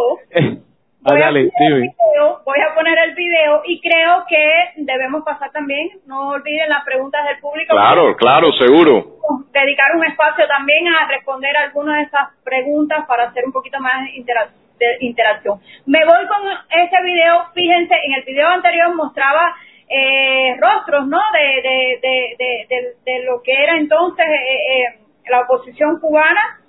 Voy, 1.08 1.22
a 1.22 1.30
video, 1.30 2.40
voy 2.44 2.58
a 2.60 2.74
poner 2.74 2.98
el 2.98 3.14
video 3.14 3.62
y 3.64 3.80
creo 3.80 4.24
que 4.28 4.72
debemos 4.76 5.24
pasar 5.24 5.50
también, 5.52 5.88
no 6.06 6.30
olviden 6.30 6.68
las 6.68 6.84
preguntas 6.84 7.24
del 7.26 7.38
público. 7.38 7.72
Claro, 7.72 8.14
claro, 8.16 8.52
seguro. 8.52 9.16
Dedicar 9.52 9.96
un 9.96 10.04
espacio 10.04 10.46
también 10.46 10.86
a 10.88 11.08
responder 11.08 11.56
algunas 11.56 11.96
de 11.96 12.02
esas 12.04 12.28
preguntas 12.44 13.06
para 13.06 13.24
hacer 13.24 13.44
un 13.46 13.52
poquito 13.52 13.80
más 13.80 14.04
de 14.04 14.96
interacción. 15.00 15.60
Me 15.86 16.04
voy 16.04 16.26
con 16.26 16.42
ese 16.70 17.02
video, 17.02 17.46
fíjense, 17.54 17.94
en 17.94 18.12
el 18.12 18.24
video 18.24 18.48
anterior 18.48 18.94
mostraba 18.94 19.54
eh, 19.88 20.56
rostros, 20.60 21.06
¿no? 21.06 21.20
De, 21.32 21.68
de, 21.68 21.98
de, 22.02 22.66
de, 22.68 22.96
de, 23.04 23.24
lo 23.24 23.42
que 23.42 23.52
era 23.52 23.78
entonces 23.78 24.26
eh, 24.26 24.82
eh, 24.82 24.98
la 25.30 25.40
oposición 25.40 25.98
cubana 26.00 26.60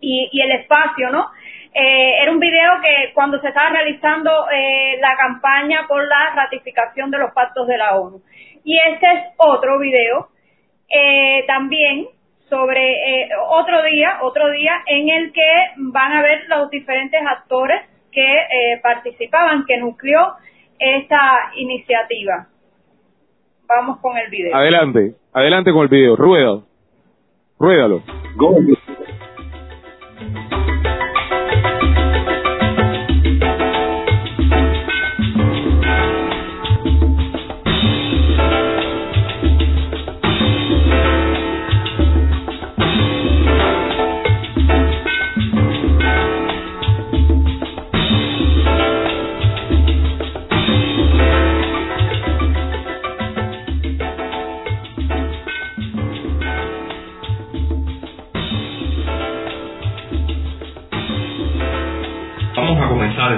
y, 0.00 0.30
y 0.32 0.40
el 0.40 0.52
espacio, 0.52 1.10
¿no? 1.10 1.30
Eh, 1.78 2.22
era 2.22 2.32
un 2.32 2.40
video 2.40 2.80
que 2.80 3.12
cuando 3.12 3.38
se 3.38 3.48
estaba 3.48 3.68
realizando 3.68 4.30
eh, 4.50 4.96
la 4.98 5.14
campaña 5.14 5.86
por 5.86 6.02
la 6.08 6.32
ratificación 6.34 7.10
de 7.10 7.18
los 7.18 7.32
pactos 7.32 7.66
de 7.66 7.76
la 7.76 7.96
ONU. 7.96 8.22
Y 8.64 8.78
este 8.78 9.06
es 9.12 9.24
otro 9.36 9.78
video 9.78 10.28
eh, 10.88 11.44
también 11.46 12.06
sobre 12.48 13.28
otro 13.50 13.82
día, 13.82 14.20
otro 14.22 14.50
día 14.52 14.72
en 14.86 15.10
el 15.10 15.32
que 15.32 15.72
van 15.76 16.12
a 16.12 16.22
ver 16.22 16.44
los 16.48 16.70
diferentes 16.70 17.20
actores 17.26 17.82
que 18.10 18.80
participaban, 18.82 19.66
que 19.66 19.76
nucleó 19.76 20.32
esta 20.78 21.50
iniciativa. 21.56 22.46
Vamos 23.68 23.98
con 24.00 24.16
el 24.16 24.30
video. 24.30 24.56
Adelante, 24.56 25.16
adelante 25.34 25.72
con 25.72 25.82
el 25.82 25.88
video. 25.88 26.16
Rueda. 26.16 26.62
Ruédalo. 27.58 28.02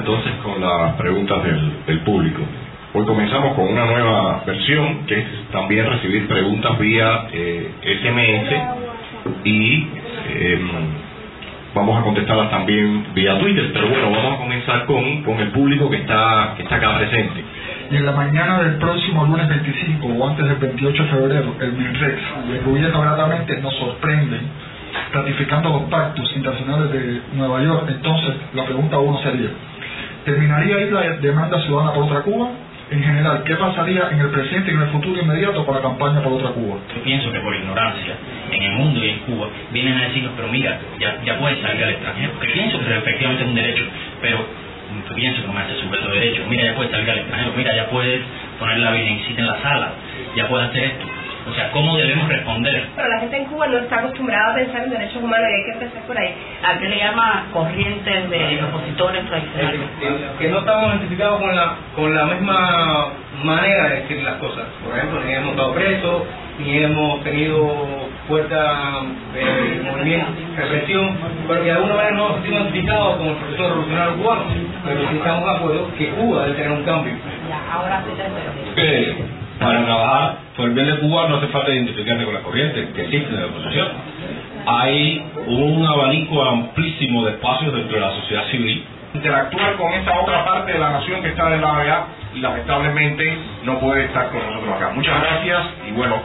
Entonces 0.09 0.32
con 0.42 0.59
las 0.59 0.94
preguntas 0.94 1.36
del, 1.86 1.98
público. 2.00 2.40
Hoy 2.94 3.04
comenzamos 3.04 3.54
con 3.54 3.68
una 3.68 3.84
nueva 3.84 4.42
versión 4.46 5.04
que 5.06 5.18
es 5.18 5.26
también 5.52 5.84
recibir 5.84 6.26
preguntas 6.26 6.78
vía 6.78 7.26
eh, 7.30 7.70
SMS 7.82 9.44
y 9.44 9.86
em, 10.32 10.68
vamos 11.74 12.00
a 12.00 12.02
contestarlas 12.04 12.48
también 12.48 13.09
vía 13.12 13.38
Twitter, 13.38 13.70
pero 13.74 13.88
bueno, 13.88 14.11
vamos 14.11 14.32
a 14.32 14.36
comenzar 14.38 14.86
con, 14.86 15.22
con 15.24 15.40
el 15.40 15.48
público 15.48 15.90
que 15.90 15.98
está, 15.98 16.54
que 16.56 16.62
está 16.62 16.76
acá 16.76 16.96
presente. 16.96 17.44
Y 17.90 17.96
en 17.96 18.06
la 18.06 18.12
mañana 18.12 18.62
del 18.62 18.76
próximo 18.76 19.26
lunes 19.26 19.46
25 19.46 20.06
o 20.06 20.26
antes 20.26 20.46
del 20.46 20.56
28 20.56 21.02
de 21.02 21.09
febrero, 21.11 21.54
el 21.61 21.72
MINREX 21.74 22.18
y 22.48 22.52
el 22.52 22.64
gobierno 22.64 23.02
gratamente 23.02 23.61
nos 23.61 23.74
sorprenden 23.74 24.40
ratificando 25.12 25.68
los 25.70 25.82
pactos 25.90 26.30
internacionales 26.34 26.92
de 26.92 27.20
Nueva 27.34 27.62
York. 27.62 27.84
Entonces, 27.88 28.36
la 28.54 28.64
pregunta 28.64 28.98
uno 28.98 29.18
sería, 29.22 29.50
¿Terminaría 30.29 30.76
ahí 30.76 30.91
la 30.91 31.01
demanda 31.22 31.59
ciudadana 31.62 31.95
por 31.95 32.05
otra 32.05 32.20
Cuba? 32.20 32.51
En 32.91 33.03
general, 33.03 33.43
¿qué 33.47 33.55
pasaría 33.55 34.11
en 34.12 34.20
el 34.20 34.29
presente 34.29 34.70
y 34.70 34.74
en 34.74 34.83
el 34.83 34.89
futuro 34.89 35.18
inmediato 35.18 35.64
para 35.64 35.79
la 35.79 35.85
campaña 35.85 36.22
por 36.22 36.35
otra 36.35 36.51
Cuba? 36.51 36.76
Yo 36.95 37.03
pienso 37.03 37.33
que 37.33 37.41
por 37.41 37.57
ignorancia, 37.57 38.12
en 38.51 38.62
el 38.62 38.72
mundo 38.72 39.01
y 39.03 39.09
en 39.09 39.18
Cuba, 39.20 39.49
vienen 39.70 39.97
a 39.97 40.03
decirnos, 40.03 40.33
pero 40.37 40.49
mira, 40.49 40.79
ya, 41.01 41.16
ya 41.24 41.39
puedes 41.39 41.59
salir 41.61 41.83
al 41.83 41.91
extranjero, 41.93 42.33
porque 42.33 42.49
pienso 42.49 42.79
que 42.79 42.99
efectivamente 42.99 43.43
es 43.43 43.49
un 43.49 43.55
derecho, 43.55 43.85
pero 44.20 44.39
yo 45.09 45.14
pienso 45.14 45.41
que 45.41 45.49
me 45.49 45.61
hace 45.61 45.81
sujeto 45.81 46.09
de 46.11 46.20
derecho, 46.20 46.43
mira, 46.47 46.64
ya 46.64 46.74
puedes 46.74 46.93
salir 46.93 47.11
al 47.11 47.18
extranjero, 47.20 47.53
mira, 47.57 47.74
ya 47.74 47.87
puedes 47.89 48.20
poner 48.61 48.79
la 48.81 48.91
virgencita 48.91 49.41
en 49.41 49.47
la 49.47 49.62
sala, 49.62 49.93
ya 50.37 50.47
puedes 50.47 50.68
hacer 50.68 50.85
esto 50.85 51.18
o 51.49 51.55
sea, 51.55 51.70
¿cómo 51.70 51.96
debemos 51.96 52.28
responder? 52.28 52.88
Pero 52.94 53.09
la 53.09 53.20
gente 53.20 53.36
en 53.36 53.44
Cuba 53.46 53.66
no 53.66 53.78
está 53.78 53.99
acostumbrada 54.01 54.53
a 54.53 54.55
pensar 54.55 54.84
en 54.84 54.90
derechos 54.90 55.22
humanos 55.22 55.49
y 55.51 55.55
hay 55.55 55.64
que 55.64 55.72
empezar 55.72 56.03
por 56.03 56.18
ahí. 56.18 56.34
¿A 56.62 56.78
qué 56.78 56.88
le 56.88 56.99
llama 56.99 57.46
corrientes 57.53 58.30
de 58.30 58.64
opositores 58.64 59.26
tradicionales? 59.26 59.80
que 60.38 60.49
no 60.49 60.59
estamos 60.59 60.88
identificados 60.90 61.40
con 61.40 61.55
la, 61.55 61.74
con 61.94 62.14
la 62.14 62.24
misma 62.26 63.09
manera 63.42 63.88
de 63.88 64.01
decir 64.01 64.22
las 64.22 64.34
cosas. 64.36 64.64
Por 64.84 64.96
ejemplo, 64.96 65.20
ni 65.24 65.32
hemos 65.32 65.51
estado 65.51 65.74
presos, 65.74 66.22
ni 66.59 66.78
hemos 66.78 67.22
tenido 67.22 67.76
fuerza 68.26 69.03
de 69.32 69.82
movimiento, 69.84 70.32
represión, 70.57 71.16
porque 71.46 71.64
de 71.64 71.72
alguna 71.72 71.94
manera 71.94 72.14
no 72.16 72.28
nos 72.28 72.34
sentimos 72.36 72.61
identificados 72.62 73.16
como 73.16 73.30
el 73.30 73.36
profesor 73.36 73.68
revolucionario 73.68 74.16
cubano, 74.16 74.44
pero 74.84 75.01
sí 75.09 75.16
estamos 75.16 75.44
de 75.44 75.57
acuerdo 75.57 75.90
que 75.96 76.09
Cuba 76.11 76.42
debe 76.42 76.57
tener 76.57 76.72
un 76.72 76.84
cambio. 76.84 77.14
Ya, 77.49 77.72
ahora 77.72 78.03
sí 78.05 78.11
te 78.74 79.38
para 79.59 79.84
trabajar 79.84 80.36
por 80.56 80.68
el 80.68 80.74
bien 80.74 80.86
de 80.86 80.98
Cuba 80.98 81.28
no 81.28 81.36
hace 81.36 81.48
falta 81.48 81.72
identificarse 81.72 82.24
con 82.24 82.34
la 82.34 82.40
corriente 82.40 82.88
que 82.94 83.02
existe 83.02 83.34
en 83.34 83.40
la 83.40 83.46
oposición. 83.46 83.88
Hay 84.66 85.26
un 85.46 85.86
abanico 85.86 86.42
amplísimo 86.42 87.24
de 87.24 87.32
espacios 87.32 87.74
dentro 87.74 87.94
de 87.94 88.00
la 88.00 88.12
sociedad 88.12 88.44
civil. 88.50 88.84
Interactuar 89.14 89.76
con 89.76 89.92
esa 89.92 90.20
otra 90.20 90.44
parte 90.44 90.72
de 90.72 90.78
la 90.78 90.90
nación 90.90 91.22
que 91.22 91.28
está 91.28 91.54
en 91.54 91.62
la 91.62 91.72
OEA 91.72 92.04
y 92.34 92.40
lamentablemente 92.40 93.38
no 93.64 93.78
puede 93.78 94.04
estar 94.04 94.30
con 94.30 94.40
nosotros 94.46 94.76
acá. 94.76 94.90
Muchas 94.94 95.20
gracias 95.22 95.62
y 95.88 95.92
bueno, 95.92 96.16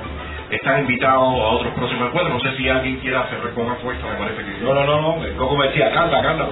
están 0.49 0.81
invitados 0.81 1.23
a 1.23 1.47
otros 1.55 1.73
próximos 1.73 2.07
encuentros. 2.07 2.43
No 2.43 2.51
sé 2.51 2.57
si 2.57 2.69
alguien 2.69 2.97
quiera 2.97 3.21
hacer 3.21 3.39
recoger 3.41 3.77
puesto, 3.77 4.07
me 4.07 4.15
parece 4.15 4.43
que... 4.43 4.63
No, 4.63 4.73
no, 4.73 4.85
no, 4.85 5.01
no. 5.01 5.37
Coco 5.37 5.57
me 5.57 5.67
decía, 5.67 5.91
canta, 5.91 6.21
canta. 6.21 6.45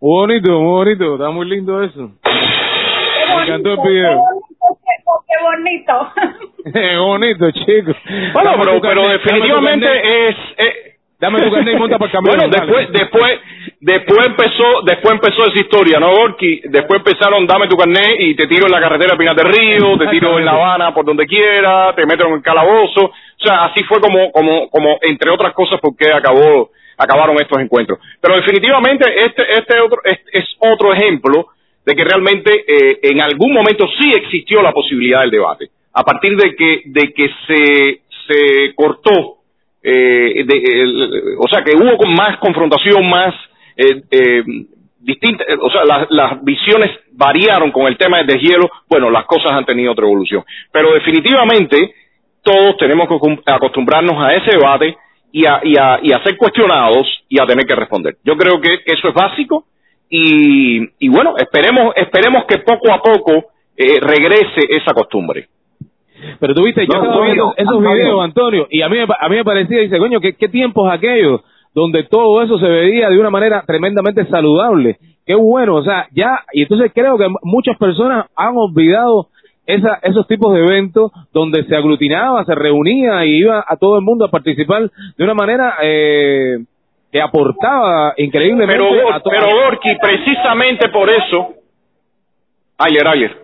Muy 0.00 0.10
bonito, 0.26 0.60
muy 0.60 0.72
bonito, 0.72 1.14
está 1.14 1.30
muy 1.30 1.46
lindo 1.48 1.82
eso. 1.82 2.10
Me 2.24 3.42
encantó 3.44 3.72
el 3.72 3.80
video. 3.88 4.20
Qué 5.26 5.44
bonito. 5.44 6.12
Qué 6.72 6.96
bonito, 6.98 7.50
chico. 7.52 7.92
Bueno, 8.32 8.50
Dame 8.52 8.64
pero, 8.64 8.80
pero 8.80 9.08
definitivamente 9.08 10.28
es... 10.28 10.36
eh, 10.58 10.72
Dame 11.20 11.38
tu 11.42 11.50
carnet 11.52 11.74
y 11.74 11.78
monta 11.78 11.98
para 11.98 12.06
el 12.06 12.12
camión. 12.12 12.34
Bueno, 12.34 12.50
dale. 12.50 12.66
después, 12.66 12.92
después, 12.92 13.40
después 13.80 14.26
empezó, 14.26 14.64
después 14.86 15.14
empezó 15.16 15.42
esa 15.48 15.60
historia, 15.60 16.00
¿no, 16.00 16.12
Gorky? 16.16 16.62
Después 16.64 17.00
empezaron, 17.04 17.46
dame 17.46 17.68
tu 17.68 17.76
carnet 17.76 18.16
y 18.20 18.34
te 18.36 18.46
tiro 18.46 18.64
en 18.64 18.72
la 18.72 18.80
carretera 18.80 19.12
de 19.12 19.18
Pinar 19.18 19.36
del 19.36 19.52
Río, 19.52 19.98
te 19.98 20.06
tiro 20.06 20.38
en 20.38 20.46
La 20.46 20.52
Habana 20.52 20.94
por 20.94 21.04
donde 21.04 21.26
quiera, 21.26 21.92
te 21.94 22.06
meto 22.06 22.26
en 22.26 22.32
el 22.32 22.42
calabozo. 22.42 23.04
O 23.04 23.12
sea, 23.36 23.66
así 23.66 23.84
fue 23.84 24.00
como, 24.00 24.32
como, 24.32 24.70
como, 24.70 24.96
entre 25.02 25.30
otras 25.30 25.52
cosas, 25.52 25.78
porque 25.82 26.10
acabó, 26.10 26.70
acabaron 27.02 27.36
estos 27.40 27.58
encuentros. 27.60 27.98
Pero 28.20 28.36
definitivamente 28.36 29.04
este, 29.24 29.42
este 29.54 29.80
otro, 29.80 30.00
es, 30.04 30.18
es 30.32 30.44
otro 30.60 30.92
ejemplo 30.92 31.46
de 31.86 31.94
que 31.96 32.04
realmente 32.04 32.50
eh, 32.68 32.98
en 33.02 33.20
algún 33.20 33.52
momento 33.52 33.86
sí 33.98 34.12
existió 34.14 34.62
la 34.62 34.72
posibilidad 34.72 35.20
del 35.22 35.30
debate. 35.30 35.68
A 35.94 36.04
partir 36.04 36.36
de 36.36 36.54
que, 36.54 36.82
de 36.84 37.12
que 37.12 37.28
se, 37.46 38.74
cortó 38.74 39.38
eh, 39.82 40.44
de- 40.44 41.34
o 41.38 41.48
sea 41.48 41.64
que 41.64 41.72
hubo 41.74 41.96
más 42.10 42.36
confrontación, 42.38 43.08
más 43.08 43.34
eh, 43.76 44.02
eh, 44.10 44.42
distinta, 45.00 45.42
eh, 45.48 45.56
o 45.60 45.70
sea, 45.70 45.84
las, 45.86 46.06
las 46.10 46.44
visiones 46.44 46.90
variaron 47.12 47.72
con 47.72 47.86
el 47.86 47.96
tema 47.96 48.18
del 48.18 48.26
deshielo, 48.26 48.68
bueno, 48.88 49.10
las 49.10 49.24
cosas 49.24 49.52
han 49.52 49.64
tenido 49.64 49.92
otra 49.92 50.04
evolución. 50.04 50.44
Pero 50.70 50.92
definitivamente 50.92 51.94
todos 52.42 52.76
tenemos 52.76 53.08
que 53.08 53.14
acostum- 53.14 53.42
acostumbrarnos 53.46 54.22
a 54.22 54.34
ese 54.34 54.50
debate 54.58 54.96
y 55.32 55.46
a, 55.46 55.60
y, 55.62 55.76
a, 55.78 56.00
y 56.02 56.12
a 56.12 56.22
ser 56.22 56.36
cuestionados 56.36 57.06
y 57.28 57.40
a 57.40 57.46
tener 57.46 57.64
que 57.66 57.74
responder. 57.74 58.16
Yo 58.24 58.36
creo 58.36 58.60
que 58.60 58.80
eso 58.86 59.08
es 59.08 59.14
básico 59.14 59.64
y, 60.08 60.80
y 60.98 61.08
bueno, 61.08 61.34
esperemos, 61.38 61.92
esperemos 61.96 62.44
que 62.46 62.58
poco 62.58 62.92
a 62.92 63.00
poco 63.00 63.32
eh, 63.76 63.98
regrese 64.00 64.66
esa 64.68 64.92
costumbre. 64.92 65.48
Pero 66.38 66.54
tú 66.54 66.64
viste, 66.64 66.86
yo 66.86 66.92
No, 66.92 67.04
estaba 67.04 67.24
viendo 67.24 67.54
esos 67.56 67.76
Antonio. 67.76 67.92
videos, 67.94 68.24
Antonio, 68.24 68.66
y 68.70 68.82
a 68.82 68.88
mí, 68.88 68.98
a 68.98 69.28
mí 69.28 69.36
me 69.36 69.44
parecía, 69.44 69.78
dice, 69.80 69.98
coño, 69.98 70.20
¿qué, 70.20 70.34
qué 70.34 70.48
tiempos 70.48 70.90
aquellos 70.92 71.40
donde 71.74 72.04
todo 72.04 72.42
eso 72.42 72.58
se 72.58 72.66
veía 72.68 73.08
de 73.08 73.18
una 73.18 73.30
manera 73.30 73.62
tremendamente 73.66 74.26
saludable. 74.26 74.98
Qué 75.24 75.34
bueno, 75.36 75.76
o 75.76 75.84
sea, 75.84 76.08
ya, 76.10 76.40
y 76.52 76.62
entonces 76.62 76.90
creo 76.92 77.16
que 77.16 77.28
muchas 77.42 77.76
personas 77.78 78.26
han 78.36 78.54
olvidado 78.56 79.28
esa, 79.74 79.98
esos 80.02 80.26
tipos 80.26 80.52
de 80.54 80.60
eventos 80.60 81.10
donde 81.32 81.64
se 81.64 81.76
aglutinaba, 81.76 82.44
se 82.44 82.54
reunía 82.54 83.24
y 83.24 83.38
iba 83.38 83.64
a 83.66 83.76
todo 83.76 83.98
el 83.98 84.04
mundo 84.04 84.24
a 84.24 84.30
participar 84.30 84.90
de 85.16 85.24
una 85.24 85.34
manera 85.34 85.76
eh, 85.82 86.58
que 87.12 87.20
aportaba 87.20 88.14
increíblemente 88.16 88.82
Pero, 88.84 89.12
a 89.12 89.20
pero 89.22 89.46
Gorky, 89.64 89.96
precisamente 90.00 90.88
por 90.90 91.08
eso... 91.10 91.54
Ayer, 92.78 93.06
ayer. 93.06 93.36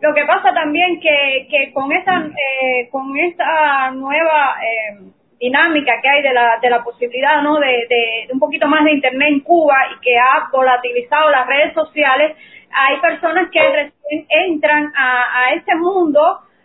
Lo 0.00 0.14
que 0.14 0.24
pasa 0.24 0.54
también 0.54 1.00
que, 1.00 1.46
que 1.50 1.72
con 1.72 1.90
esta 1.92 2.24
eh, 2.26 2.88
con 2.90 3.16
esta 3.18 3.90
nueva 3.90 4.54
eh, 4.62 4.98
dinámica 5.40 5.92
que 6.00 6.08
hay 6.08 6.22
de 6.22 6.32
la, 6.32 6.58
de 6.62 6.70
la 6.70 6.82
posibilidad 6.84 7.42
no 7.42 7.58
de, 7.58 7.66
de- 7.66 8.26
de 8.28 8.32
un 8.32 8.38
poquito 8.38 8.66
más 8.68 8.84
de 8.84 8.92
internet 8.92 9.28
en 9.30 9.40
Cuba 9.40 9.74
y 9.94 10.00
que 10.00 10.16
ha 10.16 10.48
volatilizado 10.52 11.30
las 11.30 11.46
redes 11.46 11.74
sociales, 11.74 12.36
hay 12.72 13.00
personas 13.00 13.50
que 13.50 13.60
recién 13.60 14.26
entran 14.48 14.92
a, 14.96 15.22
a 15.46 15.54
este 15.54 15.74
mundo 15.76 16.20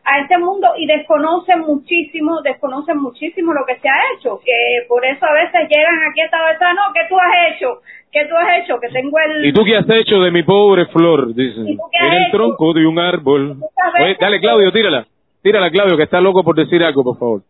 a 0.08 0.20
este 0.20 0.38
mundo 0.38 0.68
y 0.78 0.86
desconocen 0.86 1.62
muchísimo, 1.62 2.39
desconocen 2.43 2.97
muchísimo 2.99 3.53
lo 3.56 3.66
que 3.66 3.76
se 3.80 3.89
ha 3.89 3.97
hecho, 4.14 4.39
que 4.45 4.86
por 4.88 5.03
eso 5.03 5.26
a 5.26 5.34
veces 5.34 5.68
llegan 5.68 5.97
aquí 6.12 6.22
a 6.22 6.26
esta 6.26 6.45
vez, 6.45 6.58
no, 6.62 6.93
¿qué 6.93 6.99
tú 7.10 7.16
has 7.18 7.34
hecho? 7.56 7.82
¿Qué 8.12 8.24
tú 8.30 8.36
has 8.38 8.60
hecho? 8.62 8.80
Que 8.80 8.89
tengo 8.89 9.18
el... 9.18 9.45
¿Y 9.47 9.51
tú 9.51 9.64
qué 9.66 9.76
has 9.78 9.89
hecho 9.89 10.20
de 10.22 10.30
mi 10.30 10.43
pobre 10.43 10.86
flor? 10.93 11.34
Dicen. 11.34 11.68
¿Y 11.70 11.76
tú 11.76 11.82
qué 11.91 11.97
has 11.97 12.08
En 12.08 12.14
el 12.14 12.22
hecho? 12.28 12.38
tronco 12.38 12.74
de 12.74 12.86
un 12.86 12.99
árbol. 12.99 13.58
Oye, 13.99 14.16
dale, 14.22 14.39
Claudio, 14.39 14.72
tírala. 14.72 15.08
Tírala, 15.41 15.72
Claudio, 15.72 15.97
que 15.97 16.03
está 16.03 16.22
loco 16.22 16.43
por 16.43 16.56
decir 16.56 16.84
algo, 16.84 17.03
por 17.03 17.18
favor. 17.18 17.41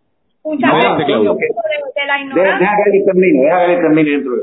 muchas 0.46 0.70
No, 0.72 0.76
veces 0.94 1.06
Claudio. 1.08 1.34
de, 1.34 1.40
de 2.02 2.08
la 2.08 2.14
Deja, 2.14 2.24
ignorancia. 2.24 2.58
deja 2.70 2.76
que 2.86 2.98
él 2.98 3.04
termine, 3.06 3.44
deja 3.44 3.66
que 3.66 3.74
él 3.74 3.82
termine 3.82 4.10
dentro 4.12 4.32
de 4.32 4.42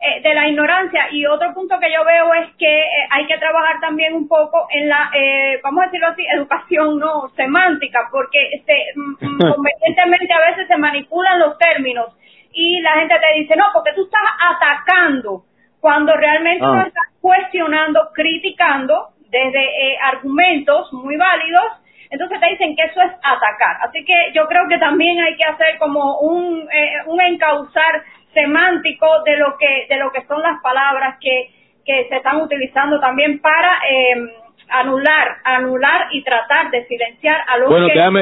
eh, 0.00 0.20
de 0.22 0.32
la 0.32 0.46
ignorancia 0.46 1.08
y 1.10 1.26
otro 1.26 1.52
punto 1.52 1.76
que 1.80 1.92
yo 1.92 2.04
veo 2.04 2.32
es 2.34 2.54
que 2.56 2.82
eh, 2.82 3.08
hay 3.10 3.26
que 3.26 3.36
trabajar 3.38 3.80
también 3.80 4.14
un 4.14 4.28
poco 4.28 4.68
en 4.70 4.88
la 4.88 5.10
eh, 5.12 5.58
vamos 5.60 5.82
a 5.82 5.86
decirlo 5.86 6.06
así 6.06 6.22
educación 6.36 7.00
no 7.00 7.28
semántica 7.30 8.08
porque 8.12 8.62
se, 8.64 8.74
mm, 8.94 9.16
mm, 9.20 9.38
convenientemente 9.54 10.32
a 10.32 10.50
veces 10.50 10.68
se 10.68 10.76
manipulan 10.76 11.40
los 11.40 11.58
términos 11.58 12.16
y 12.52 12.80
la 12.80 12.92
gente 12.92 13.16
te 13.18 13.40
dice 13.40 13.56
no 13.56 13.64
porque 13.72 13.92
tú 13.94 14.04
estás 14.04 14.22
atacando 14.38 15.42
cuando 15.80 16.16
realmente 16.16 16.64
Ah. 16.64 16.70
uno 16.70 16.86
está 16.86 17.00
cuestionando 17.20 18.10
criticando 18.14 19.08
desde 19.30 19.64
eh, 19.64 19.98
argumentos 20.00 20.92
muy 20.92 21.16
válidos 21.16 21.72
entonces 22.10 22.40
te 22.40 22.46
dicen 22.50 22.74
que 22.74 22.84
eso 22.84 23.02
es 23.02 23.12
atacar. 23.22 23.76
Así 23.82 24.04
que 24.04 24.14
yo 24.34 24.46
creo 24.46 24.66
que 24.68 24.78
también 24.78 25.20
hay 25.20 25.36
que 25.36 25.44
hacer 25.44 25.78
como 25.78 26.20
un, 26.20 26.66
eh, 26.72 26.92
un 27.06 27.20
encauzar 27.20 28.02
semántico 28.34 29.06
de 29.24 29.36
lo 29.38 29.56
que 29.58 29.86
de 29.88 29.98
lo 30.00 30.10
que 30.12 30.22
son 30.26 30.40
las 30.42 30.60
palabras 30.62 31.16
que, 31.20 31.50
que 31.84 32.08
se 32.08 32.16
están 32.16 32.40
utilizando 32.40 33.00
también 33.00 33.40
para 33.40 33.78
eh, 33.90 34.30
anular 34.70 35.36
anular 35.44 36.06
y 36.12 36.22
tratar 36.22 36.70
de 36.70 36.84
silenciar 36.86 37.40
a 37.48 37.58
los 37.58 37.68
Bueno, 37.70 37.86
que 37.88 37.94
déjame. 37.94 38.20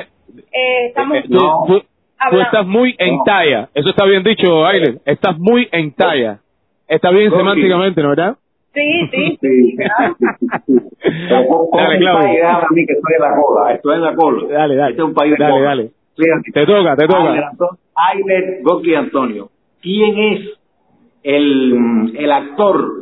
eh, 0.52 0.86
estamos 0.88 1.18
eh, 1.18 1.24
tú, 1.30 1.38
tú- 1.66 2.40
estás 2.40 2.66
muy 2.66 2.94
en 2.98 3.18
talla. 3.24 3.68
Eso 3.74 3.90
está 3.90 4.04
bien 4.06 4.22
dicho, 4.22 4.64
Ailen. 4.66 5.00
Estás 5.04 5.36
muy 5.38 5.68
en 5.72 5.92
talla. 5.94 6.38
Está 6.88 7.10
bien 7.10 7.30
semánticamente, 7.30 8.00
¿no 8.02 8.08
verdad? 8.10 8.36
Sí, 8.72 9.08
sí, 9.10 9.38
Sí. 9.40 9.76
Pero 11.28 11.46
¿cómo- 11.46 11.70
cómo 11.70 11.82
Dale, 11.82 11.98
Claudio. 11.98 12.48
a 12.48 12.66
mí 12.70 12.86
que 12.86 12.92
estoy 12.92 13.14
en 13.16 13.22
la 13.22 13.36
cola? 13.36 13.72
Estoy 13.72 13.94
en 13.96 14.02
la 14.02 14.14
cola. 14.14 14.48
Dale, 14.48 14.76
dale. 14.76 14.90
Este 14.90 15.02
es 15.02 15.08
un 15.08 15.14
país 15.14 15.32
de 15.32 15.44
Dale, 15.44 15.52
cola. 15.54 15.68
dale. 15.68 15.90
Fíjate. 16.16 16.52
Te 16.52 16.66
toca, 16.66 16.96
te 16.96 17.06
toca. 17.06 17.52
Gorky 18.62 18.90
y 18.90 18.94
Antonio. 18.94 19.48
¿Quién 19.80 20.18
es 20.18 20.40
el, 21.22 22.12
el 22.16 22.32
actor 22.32 22.92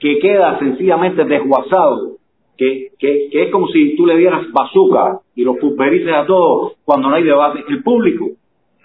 que 0.00 0.18
queda 0.18 0.58
sencillamente 0.58 1.24
desguazado? 1.24 2.12
Que, 2.56 2.88
que, 2.98 3.28
que 3.32 3.42
es 3.44 3.50
como 3.50 3.66
si 3.68 3.96
tú 3.96 4.06
le 4.06 4.16
dieras 4.16 4.42
bazooka 4.52 5.20
y 5.34 5.42
lo 5.42 5.56
pulverices 5.56 6.12
a 6.14 6.24
todos 6.24 6.74
cuando 6.84 7.08
no 7.08 7.16
hay 7.16 7.24
debate. 7.24 7.64
El 7.68 7.82
público. 7.82 8.26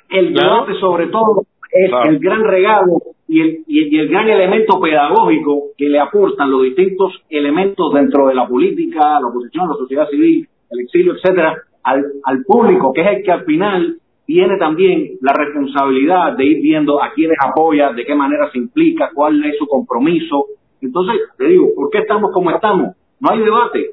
El 0.10 0.34
debate 0.34 0.74
sobre 0.80 1.08
todo 1.08 1.44
es 1.72 1.90
Claro. 1.90 2.10
el 2.10 2.18
gran 2.20 2.44
regalo 2.44 2.94
y 3.28 3.42
el, 3.42 3.60
y 3.68 4.00
el 4.00 4.08
gran 4.10 4.28
elemento 4.28 4.80
pedagógico 4.82 5.66
que 5.78 5.88
le 5.88 6.00
aportan 6.00 6.50
los 6.50 6.64
distintos 6.64 7.14
elementos 7.30 7.94
dentro 7.94 8.26
de 8.26 8.34
la 8.34 8.48
política, 8.48 9.20
la 9.20 9.28
oposición, 9.28 9.70
la 9.70 9.76
sociedad 9.76 10.10
civil, 10.10 10.48
el 10.72 10.80
exilio, 10.80 11.14
etcétera, 11.14 11.56
al, 11.84 12.04
al 12.24 12.44
público, 12.44 12.92
que 12.92 13.02
es 13.02 13.08
el 13.18 13.24
que 13.24 13.32
al 13.32 13.46
final 13.46 13.98
tiene 14.30 14.58
también 14.58 15.18
la 15.22 15.34
responsabilidad 15.34 16.34
de 16.34 16.46
ir 16.46 16.62
viendo 16.62 17.02
a 17.02 17.12
quiénes 17.14 17.36
apoya, 17.44 17.94
de 17.94 18.06
qué 18.06 18.14
manera 18.14 18.48
se 18.52 18.60
implica, 18.60 19.10
cuál 19.12 19.44
es 19.44 19.58
su 19.58 19.66
compromiso. 19.66 20.46
Entonces, 20.80 21.16
te 21.36 21.46
digo, 21.46 21.70
¿por 21.76 21.90
qué 21.90 21.98
estamos 21.98 22.32
como 22.32 22.52
estamos? 22.52 22.96
No 23.20 23.32
hay 23.32 23.40
debate. 23.40 23.86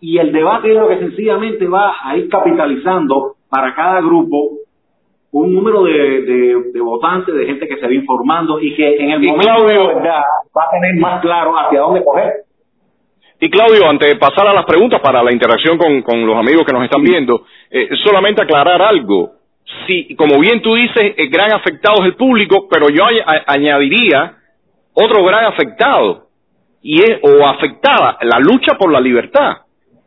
Y 0.00 0.18
el 0.18 0.30
debate 0.30 0.70
es 0.70 0.78
lo 0.78 0.86
que 0.86 1.00
sencillamente 1.00 1.66
va 1.66 1.96
a 2.04 2.16
ir 2.16 2.28
capitalizando 2.28 3.34
para 3.48 3.74
cada 3.74 4.00
grupo 4.00 4.58
un 5.32 5.52
número 5.52 5.82
de, 5.82 5.92
de, 5.92 6.62
de 6.72 6.80
votantes, 6.80 7.34
de 7.34 7.46
gente 7.46 7.66
que 7.66 7.74
se 7.74 7.86
va 7.88 7.92
informando 7.92 8.60
y 8.60 8.76
que 8.76 8.94
en 8.94 9.10
el 9.10 9.18
momento 9.18 9.66
de 9.66 9.76
verdad 9.76 10.22
va 10.56 10.62
a 10.68 10.70
tener 10.70 11.00
más 11.00 11.20
claro 11.20 11.58
hacia 11.58 11.80
dónde 11.80 12.04
coger. 12.04 12.30
Y 13.40 13.50
Claudio, 13.50 13.90
antes 13.90 14.08
de 14.08 14.20
pasar 14.20 14.46
a 14.46 14.54
las 14.54 14.66
preguntas 14.66 15.00
para 15.00 15.20
la 15.24 15.32
interacción 15.32 15.76
con, 15.78 16.02
con 16.02 16.24
los 16.24 16.36
amigos 16.36 16.64
que 16.64 16.72
nos 16.72 16.84
están 16.84 17.02
viendo, 17.02 17.42
eh, 17.72 17.88
solamente 18.04 18.40
aclarar 18.40 18.82
algo. 18.82 19.39
Sí, 19.86 20.14
como 20.16 20.38
bien 20.40 20.62
tú 20.62 20.74
dices, 20.74 21.14
el 21.16 21.30
gran 21.30 21.52
afectado 21.52 22.00
es 22.00 22.06
el 22.06 22.14
público, 22.14 22.68
pero 22.68 22.88
yo 22.88 23.04
añadiría 23.46 24.34
otro 24.94 25.24
gran 25.24 25.44
afectado, 25.44 26.30
y 26.82 27.02
es, 27.02 27.18
o 27.22 27.46
afectada, 27.46 28.18
la 28.22 28.38
lucha 28.38 28.76
por 28.78 28.90
la 28.90 29.00
libertad. 29.00 29.58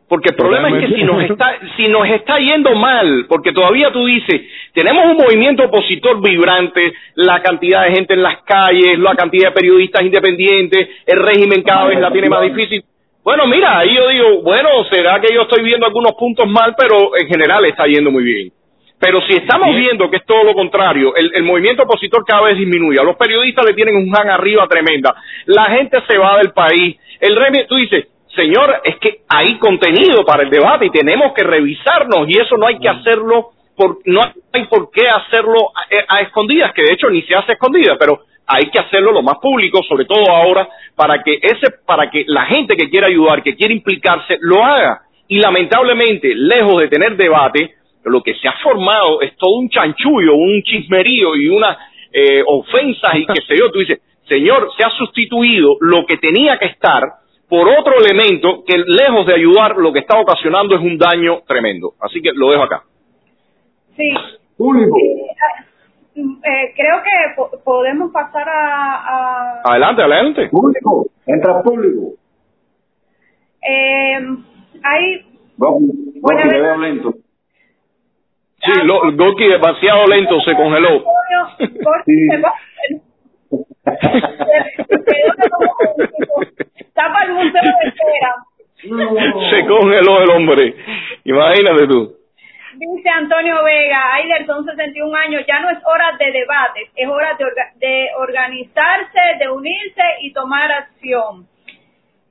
Porque 0.08 0.30
el 0.30 0.36
problema 0.36 0.68
es 0.68 0.86
que 0.86 0.96
si 0.96 1.02
nos 1.02 1.22
está, 1.22 1.58
si 1.76 1.88
nos 1.88 2.06
está 2.06 2.38
yendo 2.38 2.74
mal, 2.74 3.26
porque 3.26 3.52
todavía 3.52 3.90
tú 3.90 4.04
dices, 4.04 4.42
tenemos 4.74 5.06
un 5.06 5.16
movimiento 5.16 5.64
opositor 5.64 6.22
vibrante, 6.22 6.92
la 7.14 7.42
cantidad 7.42 7.84
de 7.84 7.92
gente 7.92 8.14
en 8.14 8.22
las 8.22 8.42
calles, 8.42 8.98
la 8.98 9.14
cantidad 9.14 9.48
de 9.48 9.54
periodistas 9.54 10.04
independientes, 10.04 10.88
el 11.06 11.20
régimen 11.20 11.62
cada 11.62 11.86
vez 11.86 11.98
la 12.00 12.12
tiene 12.12 12.28
más 12.28 12.42
difícil. 12.42 12.84
Bueno, 13.24 13.46
mira, 13.46 13.78
ahí 13.78 13.96
yo 13.96 14.08
digo, 14.08 14.42
bueno, 14.42 14.68
será 14.92 15.18
que 15.20 15.34
yo 15.34 15.42
estoy 15.42 15.64
viendo 15.64 15.86
algunos 15.86 16.12
puntos 16.12 16.46
mal, 16.46 16.74
pero 16.78 17.16
en 17.18 17.26
general 17.26 17.64
está 17.64 17.86
yendo 17.86 18.10
muy 18.10 18.24
bien. 18.24 18.52
Pero 19.04 19.20
si 19.28 19.34
estamos 19.34 19.76
viendo 19.76 20.08
que 20.08 20.16
es 20.16 20.24
todo 20.24 20.44
lo 20.44 20.54
contrario, 20.54 21.14
el, 21.14 21.30
el 21.34 21.42
movimiento 21.42 21.82
opositor 21.82 22.24
cada 22.26 22.44
vez 22.44 22.56
disminuye, 22.56 22.98
a 22.98 23.04
los 23.04 23.16
periodistas 23.16 23.66
le 23.66 23.74
tienen 23.74 23.96
un 23.96 24.10
han 24.18 24.30
arriba 24.30 24.66
tremenda, 24.66 25.14
la 25.44 25.66
gente 25.66 25.98
se 26.08 26.16
va 26.16 26.38
del 26.38 26.52
país, 26.52 26.96
el 27.20 27.36
régimen, 27.36 27.66
tú 27.68 27.76
dices, 27.76 28.08
señor, 28.34 28.80
es 28.82 28.96
que 28.96 29.18
hay 29.28 29.58
contenido 29.58 30.24
para 30.24 30.44
el 30.44 30.48
debate 30.48 30.86
y 30.86 30.90
tenemos 30.90 31.34
que 31.34 31.42
revisarnos 31.42 32.26
y 32.28 32.40
eso 32.40 32.56
no 32.56 32.66
hay 32.66 32.78
que 32.78 32.88
hacerlo, 32.88 33.50
por, 33.76 33.98
no 34.06 34.22
hay 34.22 34.64
por 34.68 34.90
qué 34.90 35.06
hacerlo 35.06 35.70
a, 36.08 36.16
a 36.16 36.20
escondidas, 36.22 36.72
que 36.72 36.84
de 36.84 36.94
hecho 36.94 37.10
ni 37.10 37.20
se 37.24 37.34
hace 37.34 37.52
a 37.52 37.54
escondidas, 37.56 37.98
pero 38.00 38.20
hay 38.46 38.70
que 38.70 38.78
hacerlo 38.78 39.12
lo 39.12 39.20
más 39.20 39.36
público, 39.36 39.82
sobre 39.86 40.06
todo 40.06 40.30
ahora, 40.30 40.66
para 40.96 41.22
que 41.22 41.40
ese, 41.42 41.74
para 41.84 42.08
que 42.10 42.24
la 42.26 42.46
gente 42.46 42.74
que 42.74 42.88
quiera 42.88 43.08
ayudar, 43.08 43.42
que 43.42 43.54
quiere 43.54 43.74
implicarse, 43.74 44.38
lo 44.40 44.64
haga. 44.64 45.02
Y 45.28 45.40
lamentablemente, 45.40 46.34
lejos 46.34 46.80
de 46.80 46.88
tener 46.88 47.16
debate, 47.16 47.74
lo 48.04 48.22
que 48.22 48.34
se 48.34 48.48
ha 48.48 48.52
formado 48.62 49.20
es 49.22 49.36
todo 49.36 49.56
un 49.58 49.68
chanchullo, 49.68 50.34
un 50.36 50.62
chismerío 50.62 51.34
y 51.36 51.48
unas 51.48 51.76
eh, 52.12 52.42
ofensas 52.46 53.14
y 53.16 53.26
qué 53.26 53.40
sé 53.46 53.56
yo. 53.58 53.70
Tú 53.70 53.78
dices, 53.80 54.00
señor, 54.28 54.70
se 54.76 54.84
ha 54.86 54.90
sustituido 54.90 55.76
lo 55.80 56.06
que 56.06 56.16
tenía 56.18 56.58
que 56.58 56.66
estar 56.66 57.02
por 57.48 57.68
otro 57.68 57.94
elemento 58.00 58.64
que 58.66 58.78
lejos 58.78 59.26
de 59.26 59.34
ayudar, 59.34 59.76
lo 59.76 59.92
que 59.92 59.98
está 60.00 60.18
ocasionando 60.18 60.74
es 60.76 60.80
un 60.80 60.96
daño 60.98 61.42
tremendo. 61.46 61.92
Así 62.00 62.20
que 62.22 62.32
lo 62.32 62.50
dejo 62.50 62.62
acá. 62.62 62.82
Sí. 63.96 64.08
Público. 64.56 64.96
Eh, 66.16 66.72
creo 66.76 67.02
que 67.02 67.34
po- 67.36 67.50
podemos 67.64 68.12
pasar 68.12 68.48
a, 68.48 68.94
a 68.94 69.62
Adelante, 69.64 70.02
adelante. 70.02 70.48
Público. 70.48 71.06
Entra 71.26 71.62
público. 71.62 72.14
eh, 73.62 74.18
hay 74.82 75.26
te 75.58 76.60
veo 76.60 76.76
lento. 76.78 77.14
Sí, 78.64 78.72
lo, 78.84 79.00
Goki 79.12 79.46
demasiado 79.48 80.06
lento 80.06 80.40
se 80.40 80.54
congeló. 80.54 81.04
tapa 86.94 87.22
el 87.24 87.32
museo 87.32 87.62
de 87.62 87.92
cera 87.92 88.34
Se 89.50 89.66
congeló 89.66 90.22
el 90.22 90.30
hombre. 90.30 90.74
Imagínate 91.24 91.86
tú. 91.88 92.14
Dice 92.76 93.08
Antonio 93.08 93.62
Vega, 93.62 94.14
Ailer, 94.14 94.46
son 94.46 94.64
61 94.64 95.14
años, 95.16 95.44
ya 95.46 95.60
no 95.60 95.70
es 95.70 95.78
hora 95.86 96.16
de 96.18 96.32
debates, 96.32 96.90
es 96.96 97.08
hora 97.08 97.34
de, 97.38 97.44
orga- 97.44 97.72
de 97.76 98.08
organizarse, 98.18 99.20
de 99.38 99.48
unirse 99.48 100.02
y 100.22 100.32
tomar 100.32 100.72
acción. 100.72 101.46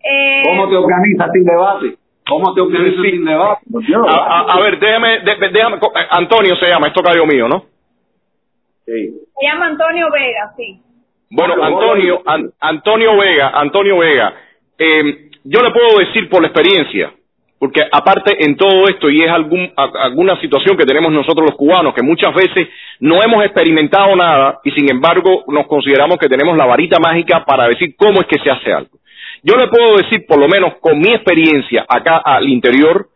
Eh, 0.03 0.41
¿Cómo 0.43 0.69
te 0.69 0.75
organizas 0.75 1.31
sin 1.31 1.45
debate? 1.45 1.95
¿Cómo 2.28 2.53
te 2.53 2.61
organizas 2.61 3.01
sin 3.11 3.26
debate? 3.26 3.61
A, 4.07 4.15
a- 4.17 4.53
a 4.55 4.59
ver, 4.61 4.80
déjame, 4.80 5.19
de- 5.19 5.49
déjame, 5.51 5.76
eh, 5.78 6.07
Antonio 6.11 6.55
se 6.55 6.67
llama, 6.67 6.88
esto 6.88 7.01
cayó 7.03 7.26
mío, 7.26 7.47
¿no? 7.47 7.65
Sí. 8.86 9.09
Se 9.39 9.45
llama 9.47 9.65
Antonio 9.67 10.07
Vega, 10.11 10.53
sí. 10.57 10.80
Bueno, 11.32 11.55
Antonio, 11.63 12.21
An- 12.26 12.51
Antonio 12.59 13.17
Vega, 13.17 13.49
Antonio 13.55 13.97
Vega, 13.97 14.34
eh, 14.78 15.30
yo 15.43 15.61
le 15.61 15.71
puedo 15.71 15.99
decir 15.99 16.30
por 16.30 16.41
la 16.41 16.49
experiencia, 16.49 17.11
porque 17.59 17.82
aparte 17.91 18.36
en 18.45 18.55
todo 18.55 18.88
esto, 18.89 19.09
y 19.09 19.21
es 19.21 19.30
algún, 19.30 19.71
a- 19.76 20.03
alguna 20.05 20.39
situación 20.39 20.78
que 20.78 20.86
tenemos 20.86 21.11
nosotros 21.11 21.47
los 21.49 21.57
cubanos, 21.57 21.93
que 21.93 22.03
muchas 22.03 22.34
veces 22.36 22.67
no 22.99 23.21
hemos 23.24 23.43
experimentado 23.43 24.15
nada 24.15 24.59
y 24.63 24.71
sin 24.71 24.89
embargo 24.91 25.43
nos 25.47 25.65
consideramos 25.67 26.17
que 26.17 26.28
tenemos 26.30 26.55
la 26.57 26.65
varita 26.65 26.99
mágica 26.99 27.43
para 27.45 27.67
decir 27.67 27.95
cómo 27.97 28.19
es 28.21 28.28
que 28.28 28.39
se 28.39 28.51
hace 28.51 28.71
algo. 28.74 28.97
Yo 29.44 29.56
le 29.58 29.68
puedo 29.68 29.98
decir, 29.98 30.26
por 30.26 30.39
lo 30.39 30.48
menos 30.48 30.76
con 30.80 31.00
mi 31.00 31.14
experiencia 31.14 31.86
acá 31.88 32.18
al 32.18 32.48
interior, 32.48 33.10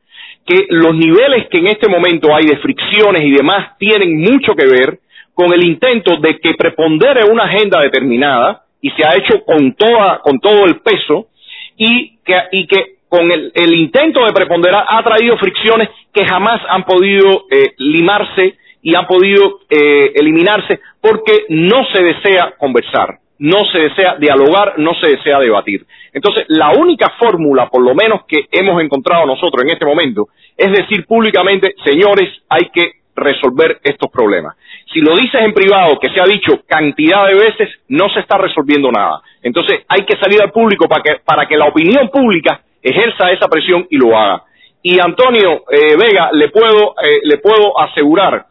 que 0.46 0.66
los 0.70 0.94
niveles 0.96 1.48
que 1.50 1.58
en 1.58 1.68
este 1.68 1.90
momento 1.90 2.34
hay 2.36 2.46
de 2.46 2.58
fricciones 2.58 3.24
y 3.24 3.32
demás 3.32 3.78
tienen 3.78 4.20
mucho 4.20 4.54
que 4.54 4.66
ver 4.66 5.00
con 5.34 5.54
el 5.54 5.66
intento 5.66 6.18
de 6.18 6.40
que 6.40 6.54
prepondere 6.56 7.26
una 7.30 7.44
agenda 7.44 7.82
determinada 7.82 8.64
y 8.82 8.90
se 8.92 9.06
ha 9.06 9.16
hecho 9.18 9.44
con 9.46 9.74
toda 9.74 10.20
con 10.20 10.40
todo 10.40 10.66
el 10.66 10.80
peso 10.80 11.28
y 11.76 12.18
que 12.26 12.36
y 12.52 12.68
que 12.68 12.98
con 13.10 13.30
el, 13.32 13.74
intento 13.74 14.26
de 14.26 14.34
preponderar 14.34 14.86
ha 14.88 15.02
traído 15.04 15.38
fricciones 15.38 15.90
que 16.14 16.26
jamás 16.26 16.62
han 16.68 16.84
podido 16.84 17.46
eh, 17.50 17.74
limarse 17.78 18.58
y 18.82 18.96
han 18.96 19.08
podido 19.08 19.60
eh, 19.70 20.14
eliminarse 20.16 20.80
porque 21.02 21.46
no 21.50 21.86
se 21.94 22.04
desea 22.04 22.54
conversar, 22.58 23.20
no 23.40 23.66
se 23.72 23.80
desea 23.80 24.16
dialogar, 24.16 24.76
no 24.78 24.94
se 24.96 25.10
desea 25.10 25.40
debatir. 25.40 25.86
Entonces, 26.14 26.46
la 26.48 26.72
única 26.72 27.14
fórmula, 27.20 27.70
por 27.70 27.84
lo 27.84 27.94
menos 27.94 28.22
que 28.28 28.46
hemos 28.52 28.82
encontrado 28.82 29.26
nosotros 29.26 29.64
en 29.64 29.72
este 29.72 29.86
momento, 29.86 30.30
es 30.56 30.72
decir 30.72 31.06
públicamente, 31.06 31.76
señores, 31.86 32.30
hay 32.50 32.70
que 32.74 32.92
resolver 33.16 33.80
estos 33.84 34.12
problemas. 34.12 34.56
Si 34.94 35.02
lo 35.02 35.16
dices 35.16 35.42
en 35.42 35.54
privado, 35.54 36.00
que 36.00 36.10
se 36.14 36.22
ha 36.22 36.26
dicho 36.26 36.62
cantidad 36.68 37.28
de 37.28 37.34
veces, 37.34 37.70
no 37.90 38.10
se 38.10 38.20
está 38.20 38.38
resolviendo 38.38 38.92
nada. 38.92 39.22
Entonces 39.42 39.82
hay 39.88 40.06
que 40.06 40.18
salir 40.18 40.42
al 40.42 40.52
público 40.52 40.88
para 40.88 41.04
que, 41.04 41.20
para 41.26 41.48
que 41.48 41.58
la 41.58 41.66
opinión 41.66 42.10
pública 42.10 42.62
ejerza 42.82 43.32
esa 43.32 43.48
presión 43.48 43.88
y 43.90 43.98
lo 43.98 44.18
haga. 44.18 44.44
Y 44.84 45.00
Antonio 45.00 45.64
eh, 45.70 45.98
Vega, 45.98 46.30
le 46.32 46.50
puedo, 46.50 46.96
eh, 47.04 47.20
le 47.24 47.38
puedo 47.40 47.80
asegurar 47.80 48.46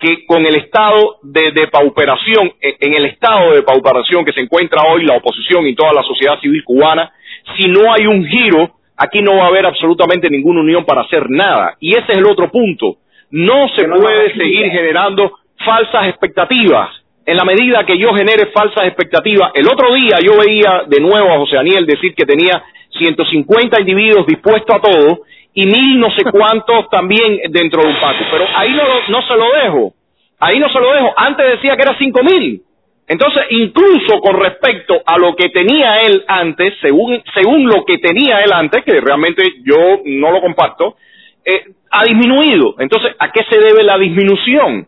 que 0.00 0.24
con 0.24 0.44
el 0.46 0.56
estado 0.56 1.18
de, 1.22 1.52
de 1.52 1.68
pauperación, 1.68 2.52
eh, 2.60 2.76
en 2.80 2.94
el 2.94 3.04
estado 3.04 3.52
de 3.52 3.62
pauperación 3.62 4.24
que 4.24 4.32
se 4.32 4.40
encuentra 4.40 4.82
hoy 4.90 5.04
la 5.04 5.16
oposición 5.16 5.66
y 5.66 5.74
toda 5.74 5.92
la 5.92 6.02
sociedad 6.02 6.40
civil 6.40 6.64
cubana, 6.64 7.12
si 7.56 7.68
no 7.68 7.92
hay 7.92 8.06
un 8.06 8.24
giro, 8.24 8.70
aquí 8.96 9.20
no 9.20 9.36
va 9.36 9.44
a 9.44 9.48
haber 9.48 9.66
absolutamente 9.66 10.30
ninguna 10.30 10.60
unión 10.60 10.84
para 10.84 11.02
hacer 11.02 11.28
nada. 11.28 11.76
Y 11.80 11.90
ese 11.90 12.12
es 12.12 12.18
el 12.18 12.26
otro 12.26 12.50
punto. 12.50 12.96
No 13.30 13.68
se 13.76 13.86
puede 13.86 14.34
seguir 14.34 14.70
generando 14.70 15.32
falsas 15.64 16.08
expectativas. 16.08 16.88
En 17.26 17.36
la 17.36 17.44
medida 17.44 17.84
que 17.84 17.98
yo 17.98 18.12
genere 18.14 18.46
falsas 18.46 18.86
expectativas, 18.86 19.52
el 19.54 19.66
otro 19.66 19.94
día 19.94 20.18
yo 20.24 20.32
veía 20.38 20.84
de 20.86 21.00
nuevo 21.00 21.30
a 21.30 21.38
José 21.38 21.56
Daniel 21.56 21.86
decir 21.86 22.14
que 22.14 22.24
tenía 22.24 22.62
150 22.98 23.80
individuos 23.80 24.26
dispuestos 24.26 24.74
a 24.74 24.80
todo 24.80 25.20
y 25.54 25.66
mil 25.66 25.98
no 26.00 26.10
sé 26.10 26.24
cuántos 26.30 26.88
también 26.90 27.40
dentro 27.50 27.82
de 27.82 27.88
un 27.88 28.00
pacto. 28.00 28.24
Pero 28.30 28.44
ahí 28.56 28.70
no, 28.72 28.84
lo- 28.84 29.08
no 29.08 29.22
se 29.26 29.34
lo 29.36 29.52
dejo. 29.64 29.94
Ahí 30.40 30.58
no 30.58 30.68
se 30.70 30.80
lo 30.80 30.92
dejo. 30.92 31.12
Antes 31.16 31.46
decía 31.52 31.76
que 31.76 31.82
era 31.82 31.96
cinco 31.98 32.20
mil. 32.22 32.62
Entonces, 33.08 33.42
incluso 33.50 34.20
con 34.20 34.38
respecto 34.40 35.02
a 35.04 35.18
lo 35.18 35.34
que 35.34 35.48
tenía 35.48 35.98
él 35.98 36.24
antes, 36.28 36.74
según, 36.80 37.20
según 37.34 37.66
lo 37.66 37.84
que 37.84 37.98
tenía 37.98 38.40
él 38.40 38.52
antes, 38.52 38.84
que 38.84 39.00
realmente 39.00 39.42
yo 39.64 40.00
no 40.04 40.30
lo 40.30 40.40
comparto, 40.40 40.96
eh, 41.44 41.64
ha 41.90 42.04
disminuido. 42.04 42.76
Entonces, 42.78 43.16
¿a 43.18 43.32
qué 43.32 43.42
se 43.50 43.58
debe 43.58 43.82
la 43.82 43.98
disminución? 43.98 44.86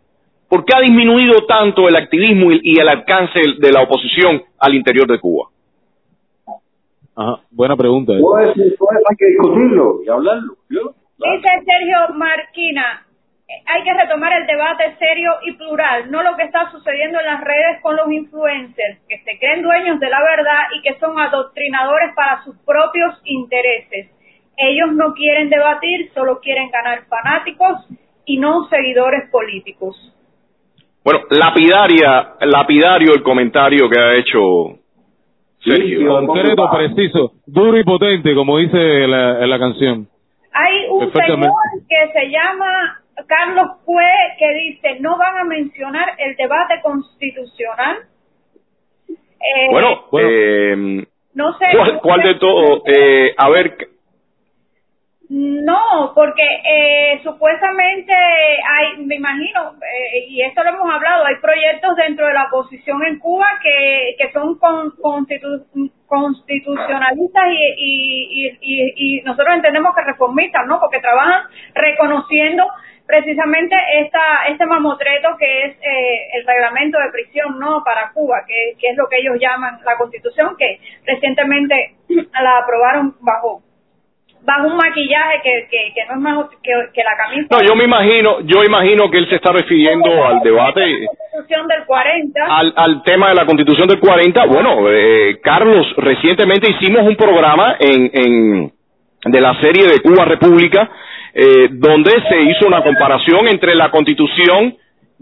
¿Por 0.49 0.65
qué 0.65 0.77
ha 0.77 0.81
disminuido 0.81 1.47
tanto 1.49 1.89
el 1.89 1.97
activismo 1.97 2.53
y, 2.53 2.61
y 2.63 2.79
el 2.81 2.89
alcance 2.89 3.41
de 3.59 3.73
la 3.73 3.83
oposición 3.83 4.45
al 4.61 4.75
interior 4.77 5.09
de 5.09 5.19
Cuba? 5.19 5.49
Ajá, 7.17 7.43
buena 7.51 7.77
pregunta. 7.77 8.13
Todo 8.19 8.39
eso, 8.39 8.53
todo 8.79 8.89
eso 8.91 9.07
hay 9.11 9.17
que 9.17 9.27
discutirlo 9.27 10.03
y 10.05 10.09
hablarlo. 10.09 10.57
¿yo? 10.71 10.95
Dice 11.19 11.49
Sergio 11.65 12.15
Marquina, 12.15 13.07
hay 13.67 13.83
que 13.85 13.93
retomar 13.93 14.33
el 14.33 14.47
debate 14.47 14.97
serio 14.99 15.33
y 15.43 15.53
plural, 15.53 16.11
no 16.11 16.23
lo 16.23 16.37
que 16.37 16.45
está 16.45 16.71
sucediendo 16.71 17.21
en 17.21 17.27
las 17.27 17.41
redes 17.43 17.81
con 17.83 17.97
los 17.97 18.11
influencers, 18.11 18.99
que 19.09 19.19
se 19.19 19.39
creen 19.39 19.63
dueños 19.63 20.01
de 20.01 20.09
la 20.09 20.21
verdad 20.23 20.69
y 20.77 20.83
que 20.83 20.99
son 20.99 21.19
adoctrinadores 21.19 22.15
para 22.15 22.43
sus 22.45 22.57
propios 22.65 23.15
intereses. 23.25 24.11
Ellos 24.57 24.93
no 24.93 25.15
quieren 25.15 25.51
debatir, 25.51 26.11
solo 26.15 26.41
quieren 26.41 26.71
ganar 26.71 27.05
fanáticos 27.07 27.87
y 28.25 28.39
no 28.39 28.69
seguidores 28.69 29.29
políticos. 29.31 29.97
Bueno, 31.05 31.21
lapidaria, 31.31 32.35
lapidario 32.41 33.13
el 33.15 33.23
comentario 33.23 33.89
que 33.91 34.01
ha 34.01 34.15
hecho 34.15 34.82
Sergio. 35.65 36.27
Concreto, 36.27 36.71
preciso, 36.71 37.33
duro 37.47 37.79
y 37.79 37.85
potente, 37.85 38.35
como 38.35 38.59
dice 38.59 39.07
la, 39.07 39.43
en 39.43 39.51
la 39.51 39.59
canción. 39.59 40.09
Hay 40.53 40.87
un 40.91 41.13
señor 41.13 41.51
que 41.89 42.13
se 42.13 42.31
llama 42.31 43.01
Carlos 43.27 43.79
Cue 43.85 44.05
que 44.39 44.53
dice, 44.55 45.01
no 45.01 45.17
van 45.17 45.39
a 45.39 45.45
mencionar 45.45 46.15
el 46.19 46.37
debate 46.37 46.81
constitucional. 46.83 47.99
Eh, 49.09 49.69
Bueno, 49.71 50.05
eh, 50.21 51.05
no 51.35 51.59
sé. 51.59 51.67
¿cuál, 51.73 52.01
cuál 52.01 52.23
de 52.23 52.35
todo? 52.37 52.83
Eh, 52.87 53.35
a 53.37 53.49
ver, 53.51 53.77
No, 55.35 56.13
porque 56.15 56.43
eh, 56.43 57.21
supuestamente 57.23 58.13
hay, 58.13 58.99
me 59.07 59.15
imagino, 59.15 59.73
eh, 59.81 60.27
y 60.29 60.43
esto 60.43 60.63
lo 60.63 60.71
hemos 60.71 60.95
hablado, 60.95 61.25
hay 61.25 61.37
proyectos 61.37 61.97
dentro 61.97 62.27
de 62.27 62.35
la 62.35 62.49
oposición 62.49 63.03
en 63.07 63.19
Cuba 63.19 63.47
que, 63.63 64.15
que 64.19 64.31
son 64.33 64.59
con, 64.59 64.91
constitu- 64.99 65.65
constitucionalistas 66.07 67.45
y, 67.49 67.75
y, 67.79 68.29
y, 68.31 68.59
y, 68.61 68.93
y 68.97 69.23
nosotros 69.23 69.55
entendemos 69.55 69.95
que 69.97 70.03
reformistas, 70.03 70.67
¿no? 70.67 70.79
Porque 70.79 71.01
trabajan 71.01 71.45
reconociendo 71.77 72.65
precisamente 73.07 73.75
esta 74.01 74.47
este 74.49 74.67
mamotreto 74.67 75.31
que 75.39 75.65
es 75.65 75.77
eh, 75.77 76.29
el 76.35 76.47
reglamento 76.47 76.99
de 76.99 77.11
prisión 77.11 77.59
no 77.59 77.83
para 77.85 78.13
Cuba 78.13 78.45
que, 78.47 78.77
que 78.79 78.91
es 78.91 78.97
lo 78.99 79.09
que 79.09 79.17
ellos 79.19 79.37
llaman 79.41 79.81
la 79.85 79.97
constitución 79.97 80.57
que 80.59 80.79
recientemente 81.07 81.97
la 82.43 82.59
aprobaron 82.59 83.17
bajo 83.21 83.63
bajo 84.45 84.67
un 84.67 84.77
maquillaje 84.77 85.41
que, 85.43 85.69
que, 85.71 85.93
que 85.95 86.07
no 86.09 86.15
es 86.15 86.21
más 86.21 86.47
que, 86.63 86.73
que 86.93 87.03
la 87.03 87.17
camisa 87.17 87.47
no, 87.51 87.67
yo 87.67 87.75
me 87.77 87.85
imagino, 87.85 88.41
yo 88.41 88.65
imagino 88.65 89.11
que 89.11 89.19
él 89.19 89.29
se 89.29 89.37
está 89.37 89.53
refiriendo 89.53 90.25
al 90.27 90.41
debate, 90.41 90.81
la 90.81 91.07
constitución 91.07 91.69
del 91.69 91.85
40 91.87 92.41
al, 92.59 92.73
al 92.77 93.03
tema 93.05 93.29
de 93.29 93.35
la 93.35 93.47
Constitución 93.47 93.89
del 93.89 94.01
40. 94.01 94.45
Bueno, 94.47 94.91
eh, 94.91 95.39
Carlos, 95.43 95.87
recientemente 95.97 96.71
hicimos 96.71 97.03
un 97.03 97.17
programa 97.17 97.77
en, 97.79 98.11
en 98.13 98.73
de 99.25 99.41
la 99.41 99.55
serie 99.61 99.87
de 99.87 100.01
Cuba 100.01 100.25
República, 100.25 100.91
eh, 101.35 101.69
donde 101.71 102.11
se 102.29 102.43
hizo 102.43 102.67
una 102.67 102.83
comparación 102.83 103.47
entre 103.49 103.75
la 103.75 103.91
Constitución 103.91 104.77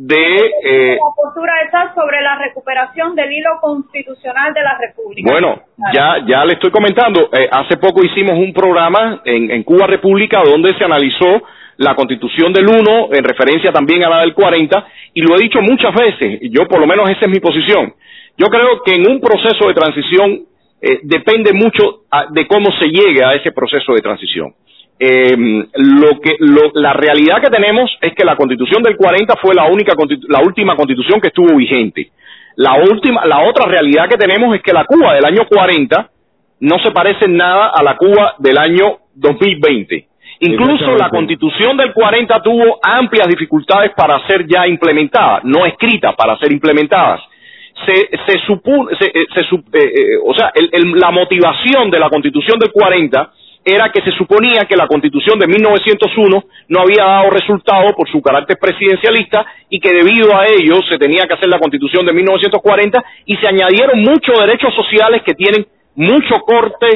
de... 0.07 0.51
Eh, 0.65 0.97
la 0.97 1.13
postura 1.15 1.53
esa 1.67 1.95
sobre 1.95 2.23
la 2.23 2.37
recuperación 2.39 3.15
del 3.15 3.31
hilo 3.33 3.51
constitucional 3.61 4.55
de 4.55 4.63
la 4.63 4.79
República. 4.79 5.31
Bueno, 5.31 5.61
ya, 5.93 6.25
ya 6.27 6.45
le 6.47 6.55
estoy 6.55 6.71
comentando, 6.71 7.29
eh, 7.33 7.49
hace 7.51 7.77
poco 7.77 8.03
hicimos 8.05 8.33
un 8.33 8.53
programa 8.55 9.21
en, 9.25 9.51
en 9.51 9.63
Cuba 9.63 9.87
República 9.87 10.43
donde 10.45 10.73
se 10.79 10.85
analizó 10.85 11.43
la 11.77 11.95
constitución 11.95 12.53
del 12.53 12.67
1 12.69 13.09
en 13.13 13.25
referencia 13.25 13.73
también 13.73 14.03
a 14.05 14.09
la 14.11 14.21
del 14.21 14.33
40 14.35 14.87
y 15.15 15.21
lo 15.23 15.35
he 15.37 15.43
dicho 15.43 15.61
muchas 15.61 15.95
veces, 15.95 16.39
y 16.43 16.51
yo 16.51 16.67
por 16.67 16.81
lo 16.81 16.87
menos 16.87 17.09
esa 17.11 17.27
es 17.27 17.31
mi 17.31 17.41
posición. 17.41 17.93
Yo 18.39 18.47
creo 18.47 18.83
que 18.85 18.95
en 18.95 19.11
un 19.11 19.21
proceso 19.21 19.67
de 19.69 19.75
transición 19.75 20.41
eh, 20.83 21.01
depende 21.03 21.53
mucho 21.53 22.05
a- 22.11 22.27
de 22.31 22.47
cómo 22.47 22.71
se 22.79 22.87
llegue 22.87 23.23
a 23.23 23.35
ese 23.35 23.53
proceso 23.53 23.93
de 23.93 24.01
transición. 24.01 24.55
Eh, 25.03 25.35
lo 25.77 26.21
que 26.21 26.37
lo- 26.41 26.73
la 26.75 26.93
realidad 26.93 27.41
que 27.41 27.49
tenemos 27.49 27.91
es 28.03 28.13
que 28.15 28.23
la 28.25 28.37
Constitución 28.37 28.83
del 28.83 28.97
40 28.97 29.35
fue 29.41 29.55
la 29.55 29.65
única 29.65 29.95
la 30.29 30.41
última 30.43 30.77
Constitución 30.77 31.21
que 31.23 31.29
estuvo 31.29 31.57
vigente. 31.57 32.11
La 32.57 32.75
última 32.75 33.25
la 33.25 33.41
otra 33.49 33.67
realidad 33.67 34.09
que 34.11 34.19
tenemos 34.19 34.55
es 34.55 34.63
que 34.63 34.75
la 34.75 34.85
Cuba 34.85 35.15
del 35.15 35.25
año 35.25 35.47
40 35.49 36.11
no 36.61 36.79
se 36.81 36.91
parece 36.91 37.25
en 37.25 37.37
nada 37.39 37.69
a 37.75 37.83
la 37.83 37.97
Cuba 37.97 38.35
del 38.39 38.59
año 38.59 38.99
2020. 39.15 40.07
Incluso 40.41 40.85
la. 40.99 41.09
Constitución 41.09 41.77
del 41.79 41.93
40 41.95 42.43
tuvo 42.43 42.79
amplias 42.83 43.29
dificultades 43.29 43.93
para 43.97 44.27
ser 44.27 44.47
ya 44.47 44.67
implementada, 44.67 45.41
no 45.45 45.65
escritas 45.65 46.15
para 46.15 46.37
ser 46.39 46.53
implementadas 46.53 47.21
se, 47.87 47.95
se 48.27 48.39
supu- 48.47 48.89
se, 48.99 49.07
eh, 49.07 49.27
se 49.35 49.41
eh, 49.41 49.93
eh, 49.95 50.19
o 50.23 50.35
sea, 50.35 50.53
el- 50.55 50.69
el- 50.73 50.93
la 51.01 51.11
motivación 51.11 51.91
de 51.91 51.99
la 51.99 52.11
Constitución 52.11 52.59
del 52.59 52.71
40 52.73 53.31
era 53.65 53.91
que 53.93 54.03
se 54.03 54.13
suponía 54.13 54.65
que 54.69 54.77
la 54.77 54.87
Constitución 54.87 55.39
de 55.39 55.47
1901 55.47 56.45
no 56.69 56.81
había 56.81 57.05
dado 57.05 57.31
resultado 57.31 57.93
por 57.95 58.09
su 58.09 58.23
carácter 58.23 58.57
presidencialista 58.59 59.45
y 59.69 59.79
que 59.81 59.91
debido 59.91 60.35
a 60.37 60.47
ello 60.47 60.81
se 60.89 60.99
tenía 60.99 61.27
que 61.27 61.35
hacer 61.35 61.49
la 61.49 61.59
Constitución 61.59 62.07
de 62.07 62.13
1940 62.13 63.05
y 63.27 63.37
se 63.37 63.49
añadieron 63.49 64.01
muchos 64.01 64.39
derechos 64.39 64.75
sociales 64.75 65.23
que 65.25 65.35
tienen 65.35 65.67
mucho 65.95 66.37
corte 66.47 66.89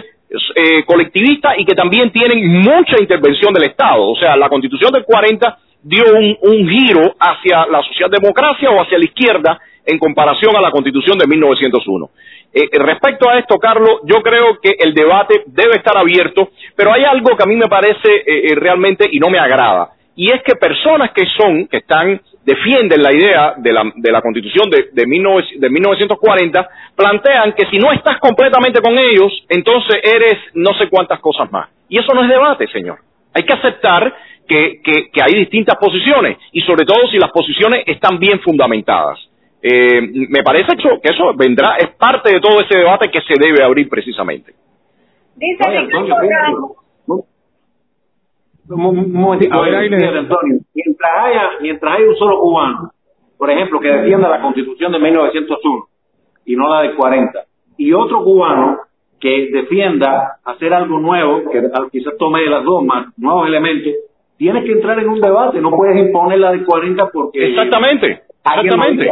eh, 0.57 0.85
colectivista 0.87 1.53
y 1.57 1.65
que 1.65 1.75
también 1.75 2.11
tienen 2.11 2.49
mucha 2.49 2.97
intervención 2.99 3.53
del 3.53 3.65
Estado. 3.65 4.03
O 4.03 4.17
sea, 4.17 4.37
la 4.37 4.49
Constitución 4.49 4.93
del 4.93 5.05
40 5.05 5.59
dio 5.83 6.05
un, 6.17 6.37
un 6.41 6.69
giro 6.69 7.15
hacia 7.21 7.67
la 7.67 7.83
socialdemocracia 7.83 8.71
o 8.71 8.81
hacia 8.81 8.99
la 8.99 9.05
izquierda 9.05 9.61
en 9.85 9.99
comparación 9.99 10.57
a 10.57 10.61
la 10.61 10.71
Constitución 10.71 11.19
de 11.19 11.27
1901. 11.27 12.11
Eh, 12.55 12.69
eh, 12.71 12.79
respecto 12.79 13.29
a 13.29 13.39
esto, 13.39 13.57
Carlos, 13.59 14.01
yo 14.05 14.23
creo 14.23 14.61
que 14.63 14.77
el 14.79 14.95
debate 14.95 15.43
debe 15.47 15.77
estar 15.77 15.97
abierto, 15.97 16.51
pero 16.77 16.93
hay 16.93 17.03
algo 17.05 17.37
que 17.37 17.43
a 17.43 17.47
mí 17.47 17.57
me 17.57 17.67
parece 17.67 18.09
eh, 18.15 18.47
eh, 18.53 18.55
realmente 18.55 19.09
y 19.11 19.19
no 19.19 19.29
me 19.29 19.41
agrada, 19.41 19.91
y 20.15 20.31
es 20.33 20.41
que 20.45 20.55
personas 20.55 21.11
que 21.13 21.27
son, 21.37 21.67
que 21.67 21.79
están, 21.79 22.21
defienden 22.45 23.03
la 23.03 23.13
idea 23.13 23.55
de 23.57 23.73
la, 23.73 23.91
de 23.97 24.13
la 24.13 24.21
Constitución 24.21 24.71
de, 24.71 24.91
de, 24.93 25.05
19 25.05 25.45
de 25.57 25.71
1940, 25.71 26.69
plantean 26.95 27.55
que 27.55 27.67
si 27.71 27.79
no 27.79 27.91
estás 27.91 28.19
completamente 28.21 28.81
con 28.81 28.97
ellos, 28.99 29.33
entonces 29.49 29.97
eres 30.03 30.37
no 30.53 30.75
sé 30.75 30.89
cuántas 30.89 31.19
cosas 31.21 31.51
más. 31.51 31.69
Y 31.89 31.99
eso 31.99 32.13
no 32.15 32.23
es 32.23 32.29
debate, 32.29 32.69
señor. 32.69 32.99
Hay 33.33 33.45
que 33.45 33.55
aceptar 33.55 34.15
que, 34.47 35.11
hay 35.23 35.35
distintas 35.35 35.77
posiciones, 35.77 36.39
y 36.53 36.61
sobre 36.63 36.85
todo 36.85 37.09
si 37.11 37.19
las 37.19 37.31
posiciones 37.31 37.85
están 37.87 38.19
bien 38.19 38.41
fundamentadas. 38.41 39.19
Eh, 39.67 40.29
me 40.29 40.43
parece 40.43 40.77
que 40.77 40.83
eso, 40.87 41.01
que 41.03 41.11
eso 41.11 41.33
vendrá, 41.35 41.77
es 41.79 41.89
parte 41.97 42.31
de 42.31 42.39
todo 42.39 42.61
ese 42.61 42.77
debate 42.77 43.11
que 43.11 43.23
se 43.23 43.33
debe 43.41 43.65
abrir 43.65 43.89
precisamente. 43.89 44.53
Dice 45.37 45.65
Oye, 45.67 45.81
Ricardo 45.81 46.01
Antonio, 46.03 46.17
fíjate, 46.21 46.45
Ramos, 46.45 47.25
Un, 48.69 48.99
un 48.99 49.13
momentito, 49.13 49.55
A 49.55 49.63
ver, 49.63 49.75
Aine. 49.75 49.97
fíjate, 49.97 50.19
Antonio. 50.19 50.59
Mientras 50.75 51.11
haya, 51.19 51.51
mientras 51.63 51.97
haya 51.97 52.07
un 52.07 52.17
solo 52.17 52.41
cubano, 52.41 52.91
por 53.39 53.51
ejemplo, 53.51 53.81
que 53.81 53.89
defienda 53.89 54.29
la 54.29 54.43
constitución 54.43 54.93
de 54.93 54.99
1901 54.99 55.87
y 56.45 56.57
no 56.57 56.69
la 56.69 56.83
de 56.83 56.95
40, 56.95 57.45
y 57.79 57.93
otro 57.95 58.23
cubano 58.23 58.81
que 59.19 59.49
defienda 59.51 60.41
hacer 60.45 60.75
algo 60.75 60.99
nuevo, 60.99 61.51
que 61.51 61.63
quizás 61.91 62.19
tome 62.19 62.43
de 62.43 62.51
las 62.51 62.65
dos 62.65 62.85
más 62.85 63.07
nuevos 63.17 63.49
elementos, 63.49 63.95
tienes 64.37 64.63
que 64.65 64.73
entrar 64.73 64.99
en 64.99 65.09
un 65.09 65.23
debate, 65.23 65.59
no 65.59 65.71
puedes 65.71 65.97
imponer 65.97 66.39
la 66.39 66.53
de 66.53 66.65
40 66.65 67.09
porque... 67.11 67.49
Exactamente, 67.49 68.25
exactamente. 68.45 69.11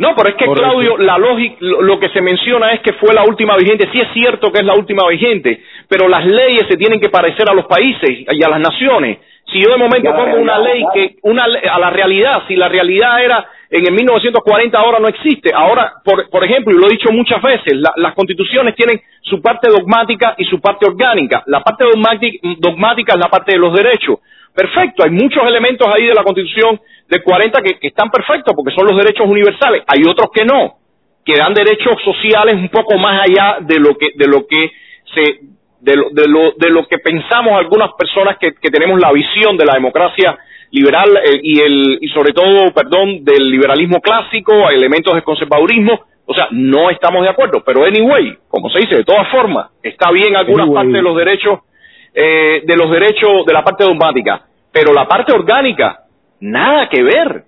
No, 0.00 0.14
pero 0.16 0.30
es 0.30 0.34
que 0.36 0.46
Correcto. 0.46 0.70
Claudio, 0.70 0.96
la 0.96 1.18
lógica, 1.18 1.56
lo, 1.60 2.00
que 2.00 2.08
se 2.08 2.22
menciona 2.22 2.72
es 2.72 2.80
que 2.80 2.94
fue 2.94 3.12
la 3.14 3.22
última 3.24 3.54
vigente. 3.56 3.86
Sí 3.92 4.00
es 4.00 4.08
cierto 4.14 4.50
que 4.50 4.60
es 4.60 4.64
la 4.64 4.74
última 4.74 5.06
vigente, 5.08 5.62
pero 5.88 6.08
las 6.08 6.24
leyes 6.24 6.64
se 6.70 6.76
tienen 6.78 6.98
que 7.00 7.10
parecer 7.10 7.48
a 7.50 7.54
los 7.54 7.66
países 7.66 8.10
y 8.30 8.42
a 8.42 8.48
las 8.48 8.60
naciones. 8.60 9.18
Si 9.52 9.60
yo 9.60 9.70
de 9.70 9.76
momento 9.76 10.10
pongo 10.14 10.36
una 10.38 10.58
ley 10.58 10.82
que 10.94 11.16
una 11.22 11.44
a 11.44 11.78
la 11.78 11.90
realidad, 11.90 12.42
si 12.48 12.56
la 12.56 12.68
realidad 12.68 13.22
era 13.22 13.46
en 13.68 13.86
el 13.86 13.92
1940 13.92 14.78
ahora 14.78 14.98
no 15.00 15.08
existe. 15.08 15.50
Ahora, 15.54 15.92
por, 16.04 16.28
por 16.30 16.44
ejemplo, 16.44 16.72
y 16.74 16.80
lo 16.80 16.86
he 16.86 16.90
dicho 16.92 17.12
muchas 17.12 17.42
veces, 17.42 17.74
la- 17.74 17.92
las 17.96 18.14
constituciones 18.14 18.74
tienen 18.74 19.00
su 19.22 19.40
parte 19.42 19.68
dogmática 19.70 20.34
y 20.38 20.44
su 20.46 20.60
parte 20.60 20.86
orgánica. 20.86 21.42
La 21.46 21.60
parte 21.60 21.84
dogmática, 21.84 22.38
dogmática 22.58 23.12
es 23.14 23.18
la 23.20 23.28
parte 23.28 23.52
de 23.52 23.58
los 23.58 23.74
derechos. 23.74 24.18
Perfecto, 24.54 25.04
hay 25.04 25.10
muchos 25.10 25.42
elementos 25.48 25.86
ahí 25.94 26.06
de 26.06 26.14
la 26.14 26.24
constitución 26.24 26.80
del 27.08 27.22
40 27.22 27.62
que, 27.62 27.78
que 27.78 27.88
están 27.88 28.10
perfectos 28.10 28.54
porque 28.54 28.74
son 28.74 28.86
los 28.86 28.96
derechos 28.96 29.26
universales. 29.26 29.82
Hay 29.86 30.02
otros 30.08 30.30
que 30.34 30.44
no, 30.44 30.76
que 31.24 31.36
dan 31.36 31.54
derechos 31.54 31.94
sociales 32.04 32.54
un 32.54 32.68
poco 32.68 32.98
más 32.98 33.22
allá 33.22 33.58
de 33.60 33.78
lo 33.78 33.96
que, 33.96 34.08
de 34.16 34.26
lo 34.26 34.46
que 34.46 34.70
se, 35.14 35.40
de 35.80 35.96
lo, 35.96 36.10
de 36.10 36.28
lo, 36.28 36.52
de 36.56 36.70
lo 36.70 36.86
que 36.86 36.98
pensamos 36.98 37.52
algunas 37.54 37.90
personas 37.98 38.36
que, 38.38 38.52
que 38.54 38.70
tenemos 38.70 39.00
la 39.00 39.12
visión 39.12 39.56
de 39.56 39.64
la 39.64 39.74
democracia 39.74 40.38
liberal 40.72 41.08
eh, 41.16 41.40
y 41.42 41.60
el 41.60 41.98
y 42.00 42.08
sobre 42.08 42.32
todo, 42.32 42.72
perdón, 42.74 43.24
del 43.24 43.50
liberalismo 43.50 44.00
clásico, 44.00 44.66
a 44.66 44.72
elementos 44.72 45.14
del 45.14 45.22
conservadurismo. 45.24 46.00
O 46.26 46.34
sea, 46.34 46.46
no 46.52 46.90
estamos 46.90 47.22
de 47.22 47.28
acuerdo, 47.28 47.62
pero 47.64 47.84
anyway, 47.84 48.36
como 48.48 48.70
se 48.70 48.78
dice, 48.80 48.94
de 48.96 49.04
todas 49.04 49.28
formas, 49.30 49.70
está 49.82 50.12
bien 50.12 50.36
algunas 50.36 50.66
Anyway. 50.66 50.74
partes 50.76 50.92
de 50.92 51.02
los 51.02 51.16
derechos 51.16 51.60
eh, 52.14 52.62
de 52.64 52.76
los 52.76 52.90
derechos 52.90 53.44
de 53.46 53.52
la 53.52 53.62
parte 53.62 53.84
dogmática, 53.84 54.42
pero 54.72 54.92
la 54.92 55.06
parte 55.06 55.32
orgánica, 55.32 56.00
nada 56.40 56.88
que 56.88 57.02
ver. 57.02 57.44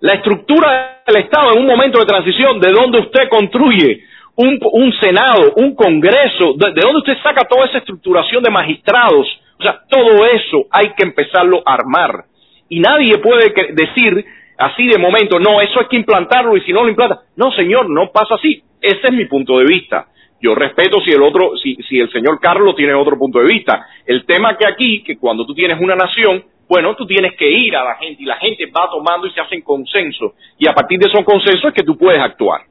La 0.00 0.14
estructura 0.14 1.02
del 1.06 1.24
Estado 1.24 1.52
en 1.54 1.60
un 1.60 1.66
momento 1.66 1.98
de 1.98 2.06
transición, 2.06 2.58
de 2.58 2.72
donde 2.72 3.00
usted 3.00 3.28
construye 3.28 4.02
un, 4.36 4.92
Senado, 5.00 5.52
un 5.56 5.74
Congreso, 5.74 6.54
de, 6.56 6.72
de 6.72 6.80
donde 6.80 6.98
usted 6.98 7.18
saca 7.22 7.44
toda 7.44 7.66
esa 7.66 7.78
estructuración 7.78 8.42
de 8.42 8.50
magistrados, 8.50 9.26
o 9.58 9.62
sea, 9.62 9.80
todo 9.90 10.24
eso 10.24 10.64
hay 10.70 10.94
que 10.96 11.02
empezarlo 11.02 11.62
a 11.66 11.74
armar. 11.74 12.24
Y 12.70 12.80
nadie 12.80 13.18
puede 13.18 13.52
que- 13.52 13.72
decir 13.74 14.24
así 14.56 14.86
de 14.86 14.98
momento, 14.98 15.38
no, 15.38 15.60
eso 15.60 15.80
hay 15.80 15.86
que 15.86 15.96
implantarlo 15.96 16.56
y 16.56 16.62
si 16.62 16.72
no 16.72 16.82
lo 16.82 16.88
implanta, 16.88 17.20
no 17.36 17.52
señor, 17.52 17.90
no 17.90 18.10
pasa 18.10 18.36
así. 18.36 18.62
Ese 18.80 19.00
es 19.04 19.12
mi 19.12 19.26
punto 19.26 19.58
de 19.58 19.64
vista. 19.66 20.06
Yo 20.40 20.54
respeto 20.54 21.00
si 21.02 21.10
el 21.12 21.22
otro, 21.22 21.56
si, 21.62 21.74
si 21.88 21.98
el 22.00 22.10
señor 22.10 22.40
Carlos 22.40 22.74
tiene 22.76 22.94
otro 22.94 23.18
punto 23.18 23.40
de 23.40 23.46
vista. 23.46 23.86
El 24.06 24.24
tema 24.24 24.56
que 24.56 24.66
aquí, 24.66 25.02
que 25.02 25.18
cuando 25.18 25.44
tú 25.44 25.54
tienes 25.54 25.78
una 25.80 25.94
nación, 25.94 26.42
bueno, 26.68 26.94
tú 26.94 27.04
tienes 27.06 27.34
que 27.36 27.50
ir 27.50 27.76
a 27.76 27.84
la 27.84 27.96
gente 27.96 28.22
y 28.22 28.26
la 28.26 28.36
gente 28.36 28.64
va 28.66 28.88
tomando 28.90 29.26
y 29.26 29.30
se 29.32 29.40
hacen 29.40 29.60
consenso. 29.62 30.34
Y 30.58 30.68
a 30.68 30.72
partir 30.72 30.98
de 30.98 31.08
esos 31.08 31.24
consensos 31.24 31.64
es 31.64 31.74
que 31.74 31.82
tú 31.82 31.96
puedes 31.98 32.20
actuar. 32.22 32.62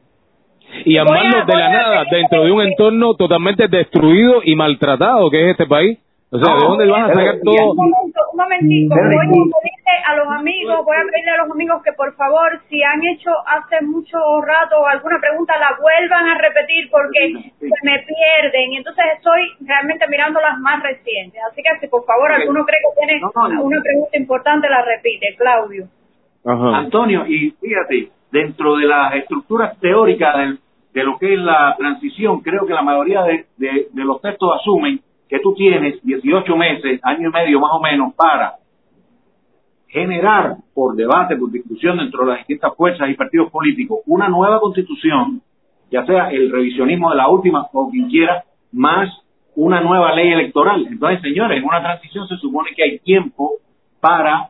Y 0.86 0.94
Voy 0.94 0.98
a- 0.98 1.02
armarnos 1.02 1.48
de 1.48 1.56
la 1.56 1.70
nada 1.70 2.06
dentro 2.10 2.44
de 2.46 2.52
un 2.52 2.62
entorno 2.62 3.14
totalmente 3.16 3.68
destruido 3.68 4.42
y 4.44 4.56
maltratado 4.56 5.30
que 5.30 5.44
es 5.46 5.52
este 5.52 5.66
país. 5.68 5.98
O 6.32 6.38
sea, 6.40 6.54
¿de 6.54 6.60
No, 6.60 6.70
dónde 6.70 6.86
vas 6.88 7.10
a 7.10 7.14
sacar 7.14 7.36
eh, 7.36 7.42
todo? 7.44 7.72
Un 7.72 7.76
momento, 7.78 8.20
un 8.32 8.38
momentico, 8.38 8.96
a 10.06 10.16
los 10.16 10.28
amigos, 10.28 10.86
voy 10.86 10.96
a 10.98 11.04
pedirle 11.12 11.32
a 11.32 11.38
los 11.44 11.52
amigos 11.52 11.82
que 11.84 11.94
por 11.94 12.14
favor, 12.16 12.60
si 12.70 12.82
han 12.84 13.00
hecho 13.14 13.32
hace 13.48 13.84
mucho 13.86 14.18
rato 14.42 14.86
alguna 14.88 15.20
pregunta, 15.20 15.58
la 15.60 15.78
vuelvan 15.80 16.28
a 16.30 16.38
repetir 16.38 16.90
porque 16.90 17.52
se 17.60 17.68
me 17.84 18.00
pierden. 18.00 18.72
Y 18.74 18.78
entonces 18.78 19.06
estoy 19.18 19.42
realmente 19.62 20.06
mirando 20.10 20.40
las 20.42 20.58
más 20.60 20.82
recientes. 20.84 21.42
Así 21.52 21.62
que 21.64 21.70
si 21.80 21.88
por 21.88 22.06
favor 22.06 22.32
alguno 22.32 22.66
cree 22.66 22.80
que 22.80 23.06
tiene 23.06 23.20
No, 23.22 23.32
no, 23.36 23.50
no. 23.56 23.64
una 23.64 23.82
pregunta 23.82 24.18
importante, 24.18 24.70
la 24.70 24.82
repite. 24.84 25.36
Claudio. 25.38 25.86
Antonio, 26.46 27.26
y 27.28 27.52
fíjate, 27.62 28.10
dentro 28.32 28.76
de 28.78 28.86
las 28.88 29.14
estructuras 29.16 29.78
teóricas 29.80 30.38
del- 30.38 30.60
de, 30.94 31.04
lo 31.04 31.18
que 31.20 31.34
es 31.34 31.40
la 31.40 31.76
transición, 31.78 32.42
creo 32.42 32.66
que 32.66 32.74
la 32.74 32.82
mayoría 32.82 33.22
de, 33.24 33.46
de- 33.58 33.88
de 33.92 34.04
los 34.06 34.22
textos 34.22 34.50
asumen 34.60 35.00
que 35.30 35.40
tú 35.40 35.54
tienes 35.54 36.02
18 36.04 36.56
meses, 36.56 37.00
año 37.04 37.30
y 37.30 37.32
medio 37.32 37.60
más 37.60 37.72
o 37.74 37.80
menos, 37.80 38.14
para 38.16 38.54
generar 39.90 40.56
por 40.74 40.96
debate, 40.96 41.36
por 41.36 41.52
discusión 41.52 41.98
dentro 41.98 42.22
de 42.26 42.32
las 42.32 42.38
distintas 42.40 42.76
fuerzas 42.76 43.10
y 43.10 43.16
partidos 43.16 43.52
políticos 43.52 44.00
una 44.06 44.28
nueva 44.30 44.60
constitución, 44.60 45.42
ya 45.92 46.06
sea 46.06 46.30
el 46.32 46.52
revisionismo 46.52 47.10
de 47.10 47.18
la 47.18 47.28
última 47.28 47.68
o 47.74 47.90
quien 47.90 48.08
quiera, 48.10 48.44
más 48.72 49.10
una 49.56 49.82
nueva 49.82 50.14
ley 50.14 50.30
electoral. 50.32 50.86
Entonces, 50.90 51.22
señores, 51.22 51.58
en 51.58 51.66
una 51.66 51.82
transición 51.82 52.28
se 52.28 52.38
supone 52.38 52.70
que 52.76 52.84
hay 52.84 53.00
tiempo 53.00 53.54
para 54.00 54.50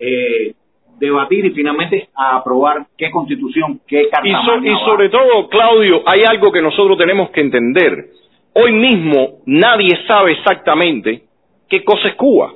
eh, 0.00 0.54
debatir 0.98 1.46
y 1.46 1.50
finalmente 1.50 2.08
a 2.14 2.36
aprobar 2.38 2.86
qué 2.98 3.10
constitución, 3.10 3.80
qué 3.86 4.08
carta 4.10 4.28
Y, 4.28 4.32
so- 4.44 4.58
y 4.64 4.74
sobre 4.84 5.08
todo, 5.08 5.48
Claudio, 5.48 6.02
hay 6.06 6.24
algo 6.28 6.50
que 6.52 6.60
nosotros 6.60 6.98
tenemos 6.98 7.30
que 7.30 7.40
entender. 7.40 8.10
Hoy 8.54 8.72
mismo 8.72 9.38
nadie 9.46 9.96
sabe 10.06 10.32
exactamente 10.32 11.22
qué 11.68 11.82
cosa 11.84 12.08
es 12.08 12.16
Cuba, 12.16 12.52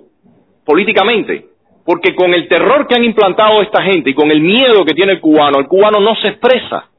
políticamente. 0.65 1.47
Porque 1.87 2.15
con 2.15 2.35
el 2.35 2.49
terror 2.49 2.87
que 2.87 2.97
han 2.97 3.05
implantado 3.05 3.63
esta 3.63 3.83
gente 3.83 4.11
y 4.11 4.15
con 4.15 4.31
el 4.31 4.41
miedo 4.41 4.85
que 4.85 4.95
tiene 4.95 5.13
el 5.13 5.21
cubano, 5.21 5.61
el 5.61 5.67
cubano 5.67 6.01
no 6.01 6.15
se 6.17 6.29
expresa. 6.29 6.91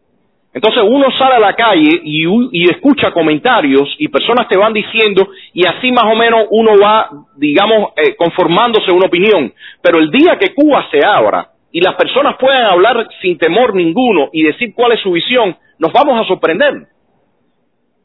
Entonces 0.54 0.82
uno 0.84 1.06
sale 1.20 1.36
a 1.36 1.40
la 1.40 1.54
calle 1.54 2.02
y, 2.04 2.26
y, 2.52 2.64
escucha 2.72 3.12
comentarios 3.12 3.94
y 4.00 4.08
personas 4.08 4.48
te 4.48 4.58
van 4.58 4.74
diciendo 4.74 5.28
y 5.54 5.68
así 5.68 5.92
más 5.92 6.06
o 6.06 6.16
menos 6.16 6.48
uno 6.50 6.72
va, 6.82 7.10
digamos, 7.36 7.92
eh, 7.96 8.16
conformándose 8.16 8.92
una 8.92 9.06
opinión. 9.06 9.54
Pero 9.84 10.00
el 10.00 10.10
día 10.10 10.38
que 10.40 10.56
Cuba 10.56 10.88
se 10.90 11.06
abra 11.06 11.50
y 11.72 11.80
las 11.80 11.94
personas 11.94 12.38
puedan 12.40 12.72
hablar 12.72 13.08
sin 13.22 13.38
temor 13.38 13.76
ninguno 13.76 14.30
y 14.34 14.42
decir 14.44 14.74
cuál 14.74 14.94
es 14.94 15.02
su 15.02 15.12
visión, 15.12 15.56
nos 15.78 15.94
vamos 15.94 16.20
a 16.20 16.28
sorprender. 16.28 16.88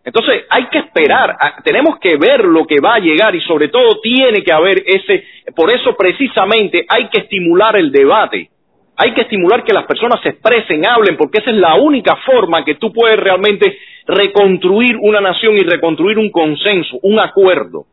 Entonces 0.05 0.45
hay 0.51 0.67
que 0.67 0.79
esperar, 0.79 1.37
tenemos 1.65 1.99
que 2.01 2.17
ver 2.17 2.45
lo 2.45 2.65
que 2.67 2.81
va 2.81 2.95
a 2.95 2.99
llegar 2.99 3.35
y 3.37 3.41
sobre 3.43 3.69
todo 3.69 4.01
tiene 4.03 4.43
que 4.43 4.53
haber 4.53 4.83
ese, 4.85 5.25
por 5.55 5.73
eso 5.73 5.95
precisamente 5.97 6.85
hay 6.89 7.09
que 7.09 7.21
estimular 7.21 7.77
el 7.77 7.93
debate, 7.93 8.51
hay 8.97 9.15
que 9.15 9.21
estimular 9.23 9.63
que 9.63 9.73
las 9.73 9.85
personas 9.85 10.21
se 10.23 10.31
expresen, 10.31 10.85
hablen, 10.87 11.17
porque 11.17 11.39
esa 11.39 11.51
es 11.51 11.57
la 11.57 11.77
única 11.77 12.17
forma 12.27 12.65
que 12.65 12.75
tú 12.75 12.93
puedes 12.93 13.17
realmente 13.17 13.79
reconstruir 14.07 14.97
una 15.01 15.21
nación 15.21 15.55
y 15.55 15.61
reconstruir 15.61 16.19
un 16.19 16.31
consenso, 16.31 16.99
un 17.03 17.21
acuerdo. 17.21 17.85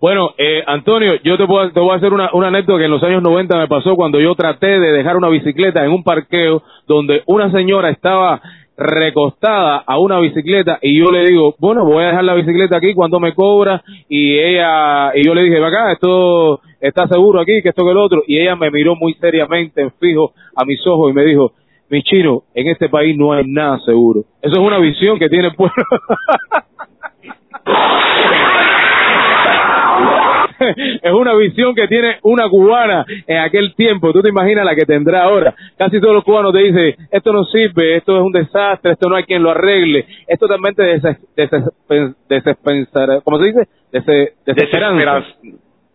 Bueno, 0.00 0.34
eh, 0.36 0.62
Antonio, 0.66 1.14
yo 1.22 1.38
te, 1.38 1.46
puedo, 1.46 1.70
te 1.70 1.80
voy 1.80 1.92
a 1.92 1.96
hacer 1.96 2.12
una, 2.12 2.30
una 2.32 2.48
anécdota 2.48 2.78
que 2.78 2.84
en 2.84 2.90
los 2.90 3.02
años 3.02 3.22
90 3.22 3.56
me 3.58 3.68
pasó 3.68 3.94
cuando 3.94 4.20
yo 4.20 4.34
traté 4.34 4.78
de 4.78 4.92
dejar 4.92 5.16
una 5.16 5.28
bicicleta 5.28 5.84
en 5.84 5.90
un 5.90 6.04
parqueo 6.04 6.62
donde 6.86 7.22
una 7.26 7.50
señora 7.50 7.88
estaba 7.90 8.40
recostada 8.76 9.78
a 9.86 9.98
una 9.98 10.18
bicicleta 10.20 10.78
y 10.82 10.98
yo 10.98 11.10
le 11.10 11.26
digo, 11.26 11.54
bueno, 11.58 11.84
voy 11.84 12.04
a 12.04 12.08
dejar 12.08 12.24
la 12.24 12.34
bicicleta 12.34 12.76
aquí 12.76 12.94
cuando 12.94 13.18
me 13.18 13.34
cobra 13.34 13.82
y 14.08 14.38
ella, 14.38 15.12
y 15.14 15.24
yo 15.24 15.34
le 15.34 15.42
dije, 15.42 15.64
acá, 15.64 15.92
esto 15.92 16.60
está 16.80 17.08
seguro 17.08 17.40
aquí, 17.40 17.62
que 17.62 17.70
esto 17.70 17.84
que 17.84 17.90
el 17.90 17.98
otro, 17.98 18.22
y 18.26 18.38
ella 18.38 18.56
me 18.56 18.70
miró 18.70 18.94
muy 18.96 19.14
seriamente 19.14 19.80
en 19.80 19.90
fijo 19.92 20.32
a 20.54 20.64
mis 20.64 20.86
ojos 20.86 21.10
y 21.10 21.14
me 21.14 21.24
dijo, 21.24 21.52
mi 21.88 22.02
chino, 22.02 22.42
en 22.54 22.68
este 22.68 22.88
país 22.88 23.16
no 23.16 23.32
hay 23.32 23.44
nada 23.46 23.78
seguro. 23.84 24.24
Eso 24.42 24.54
es 24.54 24.58
una 24.58 24.78
visión 24.78 25.18
que 25.18 25.28
tiene 25.28 25.48
el 25.48 25.54
pueblo. 25.54 25.74
es 31.02 31.12
una 31.12 31.34
visión 31.34 31.74
que 31.74 31.88
tiene 31.88 32.18
una 32.22 32.48
cubana 32.48 33.04
en 33.26 33.38
aquel 33.38 33.74
tiempo. 33.74 34.12
Tú 34.12 34.22
te 34.22 34.28
imaginas 34.28 34.64
la 34.64 34.74
que 34.74 34.84
tendrá 34.84 35.24
ahora. 35.24 35.54
Casi 35.76 36.00
todos 36.00 36.14
los 36.14 36.24
cubanos 36.24 36.52
te 36.52 36.60
dicen, 36.60 36.94
esto 37.10 37.32
no 37.32 37.44
sirve, 37.44 37.96
esto 37.96 38.16
es 38.16 38.22
un 38.22 38.32
desastre, 38.32 38.92
esto 38.92 39.08
no 39.08 39.16
hay 39.16 39.24
quien 39.24 39.42
lo 39.42 39.50
arregle. 39.50 40.06
Es 40.26 40.38
totalmente 40.38 40.82
desesperanzador. 42.28 43.22
¿Cómo 43.24 43.38
se 43.42 43.46
dice? 43.46 43.68
desesperanza. 44.46 45.24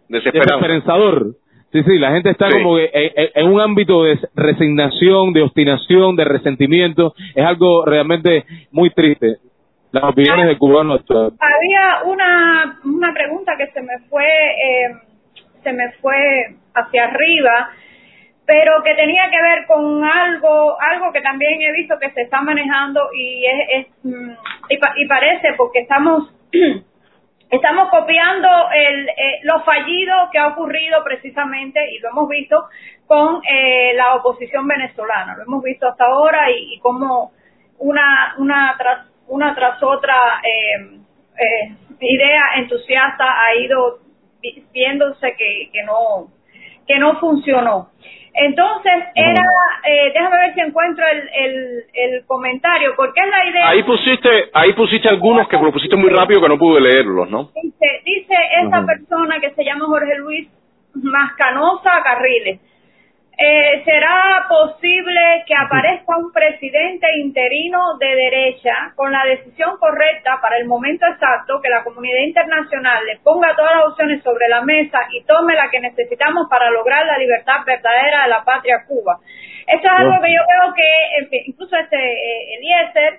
Desesperanzador. 0.10 1.36
Sí, 1.72 1.84
sí, 1.84 1.98
la 2.00 2.12
gente 2.12 2.32
está 2.32 2.50
como 2.50 2.78
en, 2.78 3.48
un 3.48 3.62
ámbito 3.62 4.04
de 4.04 4.20
resignación, 4.36 5.32
de 5.32 5.42
obstinación, 5.42 6.18
de 6.18 6.26
resentimiento. 6.26 7.14
Es 7.34 7.46
algo 7.46 7.86
realmente 7.86 8.44
muy 8.72 8.90
triste 8.90 9.38
las 9.92 10.04
opiniones 10.04 10.48
de 10.48 10.58
cubano 10.58 10.94
Había 10.94 12.04
una, 12.06 12.80
una 12.86 13.14
pregunta 13.14 13.58
que 13.58 13.68
se 13.72 13.82
me 13.82 14.00
fue, 14.10 14.26
eh, 14.26 14.96
se 15.64 15.74
me 15.74 15.92
fue 16.02 16.56
hacia 16.74 17.06
arriba, 17.06 17.70
pero 18.46 18.82
que 18.84 18.96
tenía 18.96 19.30
que 19.30 19.42
ver 19.42 19.66
con 19.68 20.04
algo, 20.04 20.78
algo 20.80 21.12
que 21.12 21.22
también 21.22 21.62
he 21.62 21.74
visto 21.74 22.00
que 22.00 22.10
se 22.12 22.22
está 22.22 22.42
manejando 22.42 23.02
y 23.14 23.46
es, 23.46 23.68
es 23.70 23.88
mm, 24.04 24.32
y, 24.70 25.08
parece 25.08 25.54
porque 25.58 25.80
estamos 25.80 26.34
estamos 27.50 27.90
copiando 27.90 28.48
el, 28.74 29.10
eh, 29.10 29.40
lo 29.44 29.60
fallido 29.64 30.16
que 30.32 30.40
ha 30.40 30.48
ocurrido 30.48 31.04
precisamente 31.04 31.80
y 31.92 32.00
lo 32.00 32.10
hemos 32.10 32.30
visto 32.30 32.64
con 33.08 33.42
eh, 33.44 33.94
la 33.96 34.16
oposición 34.16 34.66
venezolana. 34.68 35.36
Lo 35.36 35.44
hemos 35.44 35.64
visto 35.64 35.88
hasta 35.90 36.06
ahora 36.06 36.50
y, 36.50 36.76
y 36.76 36.80
como 36.80 37.34
una 37.80 38.36
una 38.38 38.78
una 39.28 39.56
tras 39.56 39.82
otra 39.82 40.42
eh, 40.44 41.00
eh, 41.38 41.76
idea 42.02 42.42
entusiasta 42.58 43.26
ha 43.26 43.56
ido 43.56 44.00
viéndose 44.74 45.36
que, 45.38 45.70
que 45.72 45.84
no 45.84 46.28
que 46.88 47.00
no 47.00 47.20
funcionó. 47.20 47.90
Entonces 48.34 48.94
era, 49.14 49.44
eh, 49.86 50.12
déjame 50.14 50.38
ver 50.38 50.54
si 50.54 50.62
encuentro 50.62 51.06
el, 51.06 51.30
el, 51.34 51.84
el 51.94 52.26
comentario, 52.26 52.94
porque 52.96 53.20
es 53.20 53.28
la 53.28 53.50
idea. 53.50 53.70
Ahí 53.70 53.84
pusiste, 53.84 54.50
ahí 54.54 54.74
pusiste 54.74 55.10
algunos 55.10 55.48
que 55.50 55.58
lo 55.58 55.72
pusiste 55.72 55.98
muy 55.98 56.10
rápido 56.10 56.42
que 56.42 56.48
no 56.48 56.58
pude 56.58 56.80
leerlos, 56.80 57.30
¿no? 57.30 57.52
Dice, 57.62 58.02
dice 58.06 58.34
esa 58.66 58.86
persona 58.86 59.40
que 59.42 59.52
se 59.52 59.66
llama 59.66 59.86
Jorge 59.86 60.18
Luis 60.18 60.48
Mascanosa 60.94 62.02
Carriles 62.04 62.60
eh, 63.38 63.82
será 63.86 64.46
posible 64.48 65.44
que 65.48 65.56
aparezca 65.56 66.18
un 66.18 66.32
presidente 66.32 67.08
interino 67.18 67.98
de 67.98 68.08
derecha 68.08 68.94
con 68.96 69.12
la 69.12 69.24
decisión 69.24 69.78
correcta 69.80 70.40
para 70.42 70.58
el 70.58 70.68
momento 70.68 71.06
exacto, 71.08 71.62
que 71.62 71.70
la 71.70 71.84
comunidad 71.84 72.22
internacional 72.24 73.06
le 73.06 73.18
ponga 73.24 73.56
todas 73.56 73.76
las 73.78 73.86
opciones 73.88 74.22
sobre 74.22 74.48
la 74.50 74.62
mesa 74.62 75.00
y 75.12 75.24
tome 75.24 75.56
la 75.56 75.70
que 75.70 75.80
necesitamos 75.80 76.48
para 76.50 76.70
lograr 76.70 77.06
la 77.06 77.18
libertad 77.18 77.66
verdadera 77.66 78.24
de 78.24 78.30
la 78.30 78.44
patria 78.44 78.86
Cuba. 78.88 79.20
Eso 79.68 79.84
es 79.84 79.92
algo 79.92 80.22
que 80.22 80.34
yo 80.34 80.42
veo 80.48 80.74
que 80.74 81.44
incluso 81.46 81.76
este 81.78 81.98
eh, 81.98 82.56
Eliezer 82.58 83.14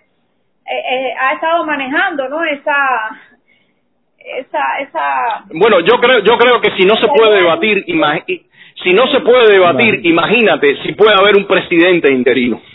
eh, 0.67 0.83
eh, 0.91 1.15
ha 1.19 1.33
estado 1.33 1.65
manejando, 1.65 2.29
¿no? 2.29 2.45
Esa 2.45 2.77
esa 4.19 4.79
esa 4.79 5.45
bueno 5.53 5.81
yo 5.81 5.99
creo 5.99 6.21
yo 6.21 6.39
creo 6.39 6.61
que 6.61 6.71
si 6.77 6.85
no 6.85 6.95
se 6.95 7.09
puede 7.09 7.41
debatir 7.41 7.85
si 8.83 8.93
no 8.93 9.07
se 9.09 9.21
puede 9.21 9.53
debatir, 9.53 10.01
imagínate 10.05 10.77
si 10.83 10.93
puede 10.93 11.15
haber 11.19 11.37
un 11.37 11.47
presidente 11.47 12.13
interino. 12.13 12.61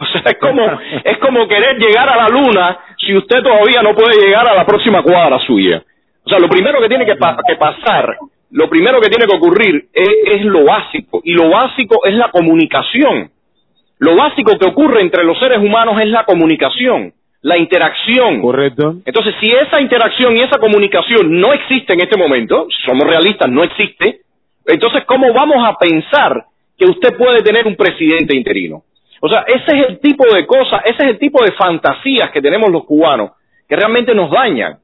O 0.00 0.06
sea, 0.06 0.22
es 0.26 0.38
como, 0.38 0.64
es 1.02 1.18
como 1.18 1.48
querer 1.48 1.76
llegar 1.76 2.08
a 2.08 2.16
la 2.16 2.28
luna 2.28 2.78
si 2.98 3.14
usted 3.14 3.42
todavía 3.42 3.82
no 3.82 3.96
puede 3.96 4.24
llegar 4.24 4.48
a 4.48 4.54
la 4.54 4.64
próxima 4.64 5.02
cuadra 5.02 5.40
suya. 5.40 5.82
O 6.24 6.28
sea, 6.28 6.38
lo 6.38 6.48
primero 6.48 6.80
que 6.80 6.88
tiene 6.88 7.04
que, 7.04 7.16
pasar, 7.16 8.16
lo 8.52 8.68
primero 8.68 9.00
que 9.00 9.08
tiene 9.08 9.26
que 9.26 9.36
ocurrir 9.36 9.88
es, 9.92 10.08
es, 10.24 10.44
lo 10.44 10.64
básico. 10.64 11.20
Y 11.24 11.32
lo 11.32 11.50
básico 11.50 12.04
es 12.04 12.14
la 12.14 12.30
comunicación. 12.30 13.30
Lo 13.98 14.14
básico 14.14 14.56
que 14.56 14.68
ocurre 14.68 15.00
entre 15.00 15.24
los 15.24 15.36
seres 15.40 15.58
humanos 15.58 16.00
es 16.00 16.06
la 16.08 16.24
comunicación, 16.24 17.12
la 17.42 17.58
interacción. 17.58 18.40
Correcto. 18.40 18.96
Entonces, 19.04 19.34
si 19.40 19.50
esa 19.50 19.80
interacción 19.80 20.36
y 20.36 20.42
esa 20.42 20.60
comunicación 20.60 21.40
no 21.40 21.52
existe 21.54 21.94
en 21.94 22.02
este 22.02 22.16
momento, 22.16 22.68
somos 22.86 23.04
realistas, 23.04 23.50
no 23.50 23.64
existe, 23.64 24.20
entonces, 24.68 25.04
¿cómo 25.06 25.32
vamos 25.32 25.66
a 25.66 25.76
pensar 25.78 26.44
que 26.76 26.84
usted 26.84 27.16
puede 27.16 27.42
tener 27.42 27.66
un 27.66 27.74
presidente 27.74 28.36
interino? 28.36 28.82
O 29.20 29.28
sea, 29.28 29.44
ese 29.46 29.76
es 29.76 29.88
el 29.88 29.98
tipo 29.98 30.24
de 30.32 30.46
cosas, 30.46 30.82
ese 30.84 31.04
es 31.04 31.10
el 31.10 31.18
tipo 31.18 31.42
de 31.42 31.52
fantasías 31.52 32.30
que 32.30 32.42
tenemos 32.42 32.70
los 32.70 32.84
cubanos 32.84 33.32
que 33.68 33.76
realmente 33.76 34.14
nos 34.14 34.30
dañan. 34.30 34.78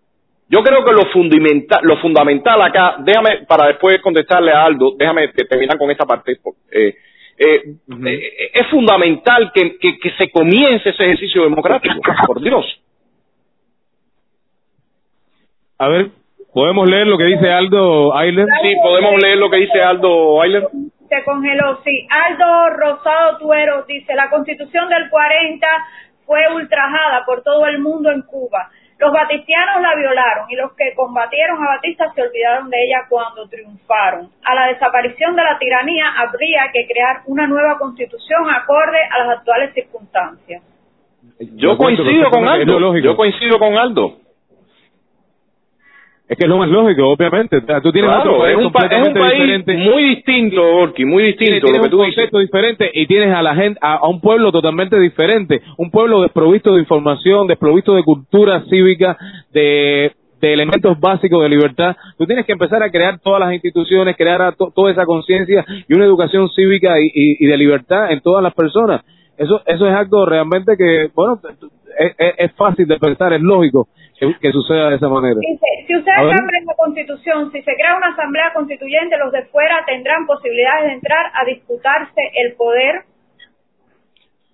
Yo 0.48 0.62
creo 0.62 0.84
que 0.84 0.92
lo 0.92 1.06
fundamental, 1.10 1.80
lo 1.82 1.96
fundamental 1.98 2.60
acá, 2.62 2.96
déjame 2.98 3.46
para 3.46 3.68
después 3.68 4.00
contestarle 4.02 4.52
a 4.52 4.64
Aldo, 4.64 4.94
déjame 4.98 5.28
terminar 5.28 5.78
con 5.78 5.90
esta 5.90 6.04
parte. 6.04 6.32
Eh, 6.70 6.94
eh, 7.38 7.62
eh, 8.06 8.50
es 8.52 8.66
fundamental 8.68 9.50
que, 9.54 9.78
que, 9.78 10.10
se 10.18 10.30
comience 10.30 10.90
ese 10.90 11.04
ejercicio 11.04 11.44
democrático, 11.44 11.94
por 12.26 12.40
Dios. 12.42 12.64
A 15.78 15.88
ver, 15.88 16.10
¿Podemos 16.54 16.88
leer 16.88 17.08
lo 17.08 17.18
que 17.18 17.24
dice 17.24 17.50
Aldo 17.50 18.16
Ayler? 18.16 18.46
Sí, 18.62 18.74
podemos 18.80 19.20
leer 19.20 19.38
lo 19.38 19.50
que 19.50 19.56
dice 19.56 19.82
Aldo 19.82 20.40
Ayler. 20.40 20.68
Se 21.08 21.24
congeló, 21.24 21.80
sí. 21.82 22.06
Aldo 22.08 22.70
Rosado 22.76 23.38
Tuero 23.38 23.82
dice, 23.88 24.14
la 24.14 24.30
constitución 24.30 24.88
del 24.88 25.10
40 25.10 25.66
fue 26.24 26.40
ultrajada 26.54 27.24
por 27.26 27.42
todo 27.42 27.66
el 27.66 27.80
mundo 27.80 28.12
en 28.12 28.22
Cuba. 28.22 28.70
Los 28.98 29.12
batistianos 29.12 29.82
la 29.82 29.96
violaron 29.96 30.48
y 30.48 30.54
los 30.54 30.72
que 30.74 30.94
combatieron 30.94 31.60
a 31.60 31.74
Batista 31.74 32.12
se 32.14 32.22
olvidaron 32.22 32.70
de 32.70 32.76
ella 32.86 33.06
cuando 33.08 33.48
triunfaron. 33.48 34.30
A 34.44 34.54
la 34.54 34.68
desaparición 34.68 35.34
de 35.34 35.42
la 35.42 35.58
tiranía 35.58 36.06
habría 36.16 36.70
que 36.72 36.86
crear 36.86 37.22
una 37.26 37.48
nueva 37.48 37.78
constitución 37.78 38.48
acorde 38.48 38.98
a 39.10 39.24
las 39.24 39.38
actuales 39.38 39.74
circunstancias. 39.74 40.62
Yo 41.56 41.76
coincido 41.76 42.30
con 42.30 42.46
Aldo. 42.46 42.96
Yo 43.00 43.16
coincido 43.16 43.58
con 43.58 43.76
Aldo. 43.76 44.23
Es 46.26 46.38
que 46.38 46.44
es 46.44 46.48
lo 46.48 46.56
más 46.56 46.70
lógico, 46.70 47.06
obviamente. 47.06 47.60
tú 47.82 47.92
tienes 47.92 48.10
otro 48.10 48.38
país 48.38 48.56
es 48.58 48.64
un, 48.64 48.72
país 48.72 49.66
muy 49.66 50.04
distinto, 50.04 50.62
Orki, 50.62 51.04
muy 51.04 51.24
distinto. 51.24 51.66
Tienes, 51.66 51.82
lo 51.82 51.88
que 51.90 51.96
un 51.96 52.02
concepto 52.04 52.38
diferente 52.38 52.90
y 52.94 53.06
tienes 53.06 53.34
a 53.34 53.42
la 53.42 53.54
gente, 53.54 53.78
a, 53.82 54.08
un 54.08 54.22
pueblo 54.22 54.50
totalmente 54.50 54.98
diferente, 54.98 55.60
un 55.76 55.90
pueblo 55.90 56.22
desprovisto 56.22 56.74
de 56.74 56.80
información, 56.80 57.46
desprovisto 57.46 57.94
de 57.94 58.02
cultura 58.04 58.64
cívica, 58.70 59.18
de, 59.52 60.12
de 60.40 60.52
elementos 60.54 60.98
básicos 60.98 61.42
de 61.42 61.50
libertad. 61.50 61.94
Tú 62.16 62.24
tienes 62.24 62.46
que 62.46 62.52
empezar 62.52 62.82
a 62.82 62.90
crear 62.90 63.18
todas 63.18 63.40
las 63.40 63.52
instituciones, 63.52 64.16
crear 64.16 64.54
toda 64.56 64.90
esa 64.90 65.04
conciencia 65.04 65.62
y 65.86 65.94
una 65.94 66.06
educación 66.06 66.48
cívica 66.56 66.98
y, 67.00 67.10
y, 67.14 67.46
de 67.46 67.56
libertad 67.58 68.10
en 68.10 68.22
todas 68.22 68.42
las 68.42 68.54
personas. 68.54 69.02
Eso, 69.36 69.60
eso 69.66 69.86
es 69.86 69.94
algo 69.94 70.24
realmente 70.24 70.74
que, 70.78 71.10
bueno, 71.14 71.38
es, 71.98 72.14
es, 72.18 72.34
es 72.38 72.52
fácil 72.52 72.86
de 72.86 72.98
pensar, 72.98 73.32
es 73.32 73.40
lógico 73.40 73.88
que, 74.18 74.34
que 74.40 74.52
suceda 74.52 74.90
de 74.90 74.96
esa 74.96 75.08
manera. 75.08 75.36
Dice, 75.40 75.66
si 75.86 75.96
ustedes 75.96 76.16
cambian 76.16 76.64
la 76.66 76.74
constitución, 76.76 77.52
si 77.52 77.62
se 77.62 77.74
crea 77.74 77.96
una 77.96 78.08
asamblea 78.08 78.52
constituyente, 78.54 79.18
los 79.18 79.32
de 79.32 79.42
fuera 79.46 79.84
tendrán 79.86 80.26
posibilidades 80.26 80.84
de 80.84 80.92
entrar 80.94 81.26
a 81.34 81.44
disputarse 81.44 82.20
el 82.44 82.54
poder. 82.54 83.02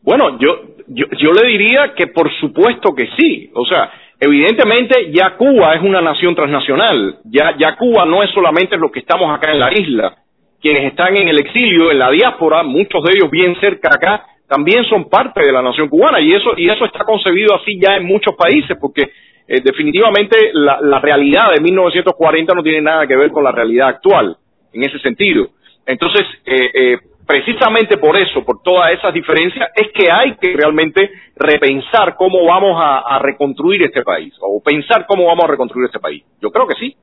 Bueno, 0.03 0.39
yo, 0.39 0.63
yo, 0.89 1.07
yo 1.19 1.33
le 1.33 1.49
diría 1.49 1.95
que 1.95 2.07
por 2.07 2.33
supuesto 2.41 2.95
que 2.95 3.09
sí. 3.19 3.51
O 3.55 3.67
sea, 3.67 3.91
evidentemente 4.19 5.13
ya 5.13 5.37
Cuba 5.37 5.75
es 5.75 5.83
una 5.83 6.01
nación 6.01 6.35
transnacional. 6.35 7.19
Ya, 7.25 7.55
ya 7.59 7.77
Cuba 7.77 8.07
no 8.07 8.23
es 8.23 8.31
solamente 8.31 8.77
los 8.79 8.91
que 8.91 9.01
estamos 9.01 9.35
acá 9.35 9.53
en 9.53 9.61
la 9.61 9.73
isla. 9.73 10.17
Quienes 10.61 10.85
están 10.85 11.17
en 11.17 11.29
el 11.29 11.39
exilio, 11.39 11.91
en 11.91 11.99
la 11.99 12.11
diáspora, 12.11 12.63
muchos 12.63 13.03
de 13.05 13.13
ellos 13.15 13.31
bien 13.31 13.57
cerca 13.61 13.89
acá, 13.89 14.27
también 14.51 14.85
son 14.87 15.09
parte 15.09 15.47
de 15.47 15.53
la 15.53 15.63
nación 15.63 15.89
cubana 15.89 16.19
y 16.21 16.33
eso 16.33 16.55
y 16.57 16.69
eso 16.69 16.85
está 16.85 17.05
concebido 17.05 17.55
así 17.55 17.79
ya 17.81 17.95
en 17.97 18.05
muchos 18.05 18.35
países 18.35 18.77
porque 18.81 19.03
eh, 19.47 19.61
definitivamente 19.63 20.51
la, 20.55 20.81
la 20.81 20.99
realidad 20.99 21.53
de 21.55 21.63
1940 21.63 22.53
no 22.55 22.63
tiene 22.65 22.81
nada 22.81 23.07
que 23.07 23.15
ver 23.15 23.31
con 23.31 23.45
la 23.45 23.53
realidad 23.53 23.87
actual 23.87 24.37
en 24.73 24.83
ese 24.83 24.99
sentido. 24.99 25.51
Entonces, 25.87 26.23
eh, 26.45 26.71
eh, 26.75 26.99
precisamente 27.25 27.97
por 27.97 28.17
eso, 28.17 28.45
por 28.45 28.61
todas 28.61 28.93
esas 28.93 29.15
diferencias, 29.15 29.71
es 29.77 29.93
que 29.93 30.11
hay 30.11 30.35
que 30.35 30.53
realmente 30.57 31.09
repensar 31.37 32.17
cómo 32.17 32.45
vamos 32.45 32.75
a, 32.77 32.99
a 32.99 33.21
reconstruir 33.21 33.85
este 33.85 34.03
país 34.03 34.35
o 34.41 34.61
pensar 34.61 35.07
cómo 35.07 35.27
vamos 35.27 35.45
a 35.45 35.53
reconstruir 35.53 35.87
este 35.87 36.01
país. 36.01 36.25
Yo 36.43 36.51
creo 36.51 36.67
que 36.67 36.75
sí. 36.75 36.97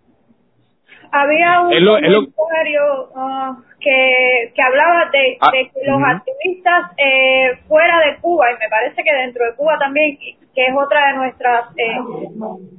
Había 1.11 1.61
un 1.61 1.83
lo- 1.85 1.99
comentario 2.35 3.09
ah, 3.15 3.57
que, 3.79 4.51
que 4.55 4.61
hablaba 4.61 5.09
de, 5.11 5.37
Ah, 5.39 5.49
de 5.51 5.69
que 5.69 5.85
los 5.85 6.01
activistas 6.03 6.91
eh, 6.97 7.57
fuera 7.67 7.99
de 7.99 8.17
Cuba, 8.17 8.51
y 8.51 8.57
me 8.57 8.69
parece 8.69 9.03
que 9.03 9.13
dentro 9.13 9.45
de 9.45 9.55
Cuba 9.55 9.77
también, 9.79 10.17
que 10.17 10.65
es 10.65 10.73
otra 10.75 11.07
de 11.07 11.13
nuestras 11.17 11.65
eh, 11.77 11.97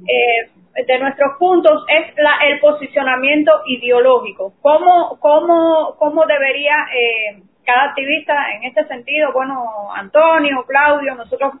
eh, 0.07 0.83
de 0.85 0.99
nuestros 0.99 1.37
puntos, 1.37 1.83
es 1.89 2.15
la, 2.17 2.37
el 2.47 2.59
posicionamiento 2.59 3.51
ideológico. 3.65 4.53
¿Cómo, 4.61 5.17
cómo, 5.19 5.95
cómo 5.97 6.25
debería 6.25 6.75
eh, 6.93 7.41
cada 7.65 7.85
activista 7.85 8.51
en 8.53 8.63
este 8.65 8.85
sentido? 8.85 9.31
Bueno, 9.33 9.91
Antonio, 9.93 10.63
Claudio, 10.67 11.15
nosotros 11.15 11.53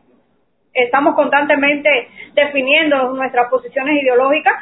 estamos 0.73 1.15
constantemente 1.15 2.07
definiendo 2.33 3.09
nuestras 3.13 3.49
posiciones 3.49 4.01
ideológicas 4.03 4.53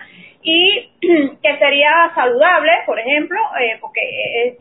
y 0.50 0.90
que 1.44 1.58
sería 1.60 1.92
saludable, 2.16 2.72
por 2.86 2.98
ejemplo, 2.98 3.38
eh, 3.60 3.78
porque 3.82 4.00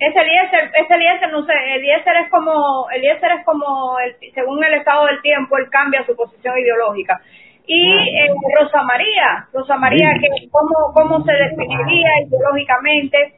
ese 0.01 0.19
Eliezer, 0.21 0.71
ese 0.75 0.95
Eliezer, 0.95 1.31
no 1.31 1.45
sé, 1.47 1.53
Eliezer 1.77 2.17
es 2.25 2.31
como, 2.31 2.91
Eliezer 2.91 3.31
es 3.39 3.45
como, 3.45 3.97
el, 4.01 4.17
según 4.35 4.65
el 4.65 4.75
estado 4.75 5.07
del 5.07 5.23
tiempo, 5.23 5.57
él 5.59 5.71
cambia 5.71 6.05
su 6.05 6.17
posición 6.17 6.59
ideológica. 6.59 7.21
Y 7.69 7.93
eh, 7.93 8.29
Rosa 8.61 8.83
María, 8.83 9.47
Rosa 9.53 9.77
María, 9.77 10.11
que 10.21 10.29
cómo, 10.51 10.93
cómo 10.93 11.25
se 11.25 11.33
definiría 11.33 12.11
ideológicamente, 12.27 13.35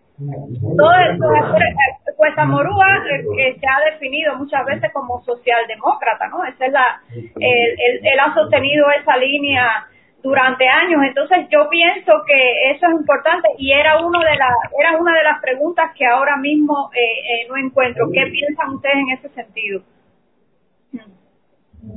todo 0.76 0.94
esto, 0.94 1.26
pues 2.16 2.36
Amorúa, 2.38 3.04
eh, 3.10 3.24
que 3.36 3.60
se 3.60 3.66
ha 3.66 3.90
definido 3.92 4.34
muchas 4.36 4.64
veces 4.64 4.90
como 4.92 5.20
socialdemócrata, 5.22 6.28
¿no? 6.28 6.44
Esa 6.46 6.66
es 6.66 6.72
la, 6.72 7.00
él, 7.14 7.24
él- 7.40 8.00
él 8.02 8.18
ha 8.20 8.34
sostenido 8.34 8.90
esa 8.90 9.16
línea 9.18 9.86
durante 10.22 10.66
años, 10.66 11.00
entonces 11.06 11.46
yo 11.50 11.68
pienso 11.70 12.12
que 12.26 12.70
eso 12.72 12.86
es 12.86 12.92
importante 13.00 13.48
y 13.58 13.70
era 13.72 14.04
uno 14.04 14.18
de 14.18 14.36
las, 14.36 14.54
era 14.78 14.98
una 15.00 15.14
de 15.14 15.22
las 15.24 15.40
preguntas 15.40 15.92
que 15.96 16.04
ahora 16.06 16.36
mismo 16.36 16.90
eh, 16.94 16.98
eh, 16.98 17.46
no 17.48 17.56
encuentro. 17.56 18.08
¿Qué 18.12 18.26
piensan 18.30 18.74
ustedes 18.74 18.96
en 18.96 19.10
ese 19.18 19.28
sentido? 19.30 19.82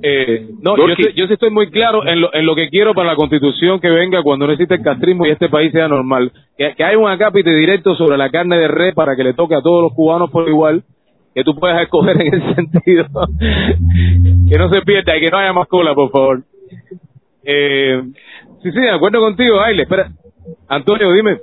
Eh, 0.04 0.48
no, 0.62 0.78
yo, 0.78 0.84
sí- 0.96 1.14
yo 1.16 1.28
sí 1.28 1.34
estoy 1.34 1.50
muy 1.50 1.70
claro 1.72 2.06
en 2.08 2.22
lo, 2.22 2.34
en 2.34 2.46
lo 2.46 2.56
que 2.56 2.70
quiero 2.70 2.94
para 2.94 3.10
la 3.10 3.16
constitución 3.16 3.80
que 3.80 3.90
venga 3.90 4.22
cuando 4.24 4.46
no 4.46 4.54
existe 4.54 4.76
el 4.76 4.84
castrismo 4.84 5.26
y 5.26 5.32
este 5.32 5.50
país 5.50 5.72
sea 5.72 5.88
normal. 5.88 6.32
Que, 6.58 6.76
que 6.76 6.84
haya 6.84 6.98
un 6.98 7.10
acápite 7.10 7.50
directo 7.54 7.96
sobre 7.96 8.18
la 8.18 8.30
carne 8.30 8.58
de 8.58 8.68
red 8.68 8.94
para 8.94 9.16
que 9.16 9.24
le 9.24 9.34
toque 9.34 9.56
a 9.56 9.62
todos 9.62 9.82
los 9.84 9.94
cubanos 9.94 10.30
por 10.30 10.48
igual, 10.48 10.84
que 11.34 11.44
tú 11.44 11.56
puedas 11.56 11.82
escoger 11.82 12.22
en 12.22 12.34
ese 12.36 12.54
sentido. 12.56 13.06
que 14.50 14.58
no 14.58 14.70
se 14.72 14.82
pierda 14.84 15.18
y 15.18 15.22
que 15.22 15.30
no 15.32 15.38
haya 15.40 15.54
más 15.54 15.68
cola, 15.68 15.94
por 15.96 16.12
favor. 16.12 16.44
Eh, 17.44 18.02
sí, 18.62 18.72
sí, 18.72 18.80
de 18.80 18.92
acuerdo 18.92 19.20
contigo, 19.20 19.60
Aile. 19.62 19.84
Espera, 19.84 20.10
Antonio, 20.68 21.12
dime. 21.14 21.38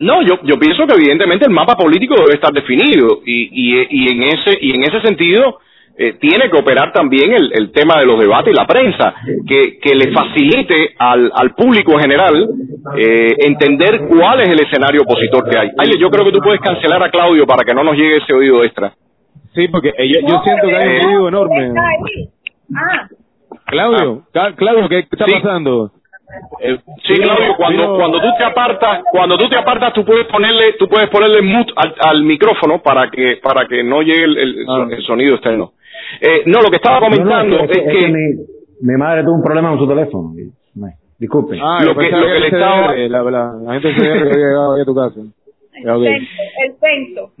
No, 0.00 0.22
yo, 0.22 0.38
yo 0.44 0.58
pienso 0.58 0.86
que 0.86 0.94
evidentemente 0.94 1.46
el 1.46 1.52
mapa 1.52 1.74
político 1.74 2.14
debe 2.16 2.34
estar 2.34 2.52
definido 2.52 3.20
y, 3.26 3.48
y, 3.52 3.86
y 3.90 4.12
en 4.12 4.22
ese 4.22 4.56
y 4.60 4.70
en 4.70 4.82
ese 4.84 5.00
sentido 5.00 5.58
eh, 5.96 6.12
tiene 6.20 6.48
que 6.48 6.56
operar 6.56 6.92
también 6.92 7.32
el, 7.32 7.50
el 7.52 7.72
tema 7.72 7.98
de 7.98 8.06
los 8.06 8.20
debates 8.20 8.54
y 8.54 8.56
la 8.56 8.64
prensa 8.64 9.14
que, 9.44 9.80
que 9.80 9.96
le 9.96 10.12
facilite 10.12 10.94
al, 10.98 11.32
al 11.34 11.52
público 11.56 11.94
en 11.94 12.00
general 12.00 12.48
eh, 12.96 13.34
entender 13.40 14.02
cuál 14.08 14.40
es 14.42 14.50
el 14.50 14.60
escenario 14.60 15.02
opositor 15.02 15.50
que 15.50 15.58
hay. 15.58 15.68
Aile, 15.76 15.98
yo 15.98 16.08
creo 16.10 16.24
que 16.24 16.30
tú 16.32 16.38
puedes 16.38 16.60
cancelar 16.60 17.02
a 17.02 17.10
Claudio 17.10 17.44
para 17.44 17.64
que 17.64 17.74
no 17.74 17.82
nos 17.82 17.96
llegue 17.96 18.18
ese 18.18 18.32
oído 18.32 18.62
extra. 18.62 18.92
Sí, 19.52 19.66
porque 19.66 19.88
eh, 19.98 20.06
yo, 20.06 20.20
yo 20.28 20.40
siento 20.44 20.68
que 20.68 20.76
hay 20.76 20.96
un 20.98 21.02
ruido 21.02 21.28
enorme. 21.28 21.72
Ah, 22.76 23.08
Claudio, 23.68 24.22
Ca- 24.32 24.54
Claudio, 24.54 24.88
¿qué 24.88 24.98
está 25.10 25.24
pasando? 25.26 25.90
Eh, 26.60 26.78
Sí, 27.06 27.14
Claudio, 27.14 27.54
cuando, 27.56 27.96
cuando 27.96 28.20
tú 28.20 28.28
te 28.36 28.44
apartas, 28.44 29.00
cuando 29.10 29.38
tú 29.38 29.48
te 29.48 29.56
apartas, 29.56 29.92
tú 29.94 30.04
puedes 30.04 30.26
ponerle, 30.26 30.74
tú 30.78 30.88
puedes 30.88 31.08
ponerle 31.08 31.40
mute 31.42 31.72
al, 31.76 31.94
al 32.00 32.22
micrófono 32.22 32.82
para 32.82 33.10
que, 33.10 33.38
para 33.42 33.66
que 33.66 33.82
no 33.82 34.02
llegue 34.02 34.24
el, 34.24 34.36
el- 34.38 34.66
el 34.92 35.02
sonido 35.04 35.34
externo. 35.34 35.72
Eh, 36.20 36.42
no, 36.46 36.60
lo 36.60 36.70
que 36.70 36.76
estaba 36.76 37.00
comentando 37.00 37.56
No, 37.56 37.64
no, 37.64 37.70
es 37.70 37.70
que, 37.78 38.08
mi, 38.08 38.46
mi 38.82 38.96
madre 38.98 39.22
tuvo 39.22 39.34
un 39.36 39.42
problema 39.42 39.70
con 39.70 39.78
su 39.78 39.88
teléfono. 39.88 40.32
Disculpen. 41.18 41.58
Ah, 41.60 41.80
lo 41.82 41.96
que- 41.96 42.10
lo 42.10 42.20
que 42.26 42.26
le 42.28 42.36
el 42.36 42.44
estaba- 42.44 42.92
CDR, 42.92 43.08
la, 43.10 43.22
la, 43.24 43.52
la 43.64 43.72
gente 43.80 43.92
que 43.94 44.08
había 44.08 44.24
llegado 44.32 44.74
ahí 44.74 44.82
a 44.82 44.84
tu 44.84 44.94
casa. 44.94 45.20
El 45.74 46.74
censo. 46.78 47.32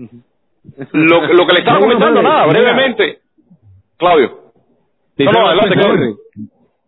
lo, 0.92 1.20
lo 1.32 1.46
que 1.46 1.52
le 1.52 1.58
estaba 1.60 1.76
No, 1.78 1.82
comentando, 1.86 2.22
nada, 2.22 2.46
brevemente. 2.46 3.18
Claudio. 3.96 4.47
No, 5.24 5.46
adelante, 5.46 5.76
PCR. 5.76 5.80
Claudio. 5.80 6.16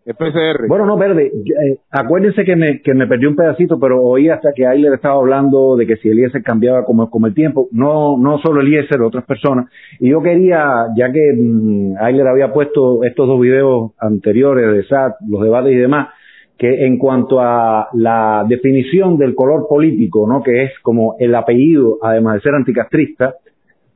Es 0.05 0.17
PCR. 0.17 0.67
Bueno, 0.67 0.87
no, 0.87 0.97
Verde, 0.97 1.27
eh, 1.27 1.77
acuérdense 1.91 2.43
que 2.45 2.57
me, 2.57 2.81
que 2.81 2.95
me 2.95 3.07
perdí 3.07 3.27
un 3.27 3.37
pedacito, 3.37 3.79
pero 3.79 4.03
oí 4.03 4.31
hasta 4.31 4.53
que 4.55 4.67
Ailer 4.67 4.95
estaba 4.95 5.17
hablando 5.17 5.77
de 5.77 5.87
que 5.87 5.97
si 5.97 6.09
Eliezer 6.09 6.43
cambiaba 6.43 6.85
como, 6.85 7.11
como 7.11 7.27
el 7.27 7.35
tiempo, 7.35 7.69
no, 7.73 8.17
no 8.17 8.39
solo 8.39 8.63
Eliezer, 8.63 9.03
otras 9.03 9.25
personas. 9.25 9.67
Y 9.99 10.11
yo 10.11 10.23
quería, 10.23 10.87
ya 10.97 11.13
que 11.13 11.35
mm, 11.37 11.97
Ailer 12.01 12.27
había 12.27 12.53
puesto 12.53 13.05
estos 13.05 13.29
dos 13.29 13.41
videos 13.41 13.93
anteriores 13.99 14.73
de 14.73 14.85
SAT, 14.85 15.17
los 15.29 15.43
debates 15.43 15.73
y 15.73 15.77
demás, 15.77 16.09
que 16.57 16.87
en 16.87 16.99
cuanto 16.99 17.41
a 17.41 17.89
la 17.95 18.45
definición 18.49 19.17
del 19.17 19.35
color 19.35 19.67
político, 19.69 20.27
¿no? 20.27 20.43
que 20.43 20.65
es 20.65 20.73
como 20.83 21.17
el 21.19 21.35
apellido, 21.35 21.99
además 22.03 22.35
de 22.35 22.41
ser 22.41 22.55
anticastrista, 22.55 23.35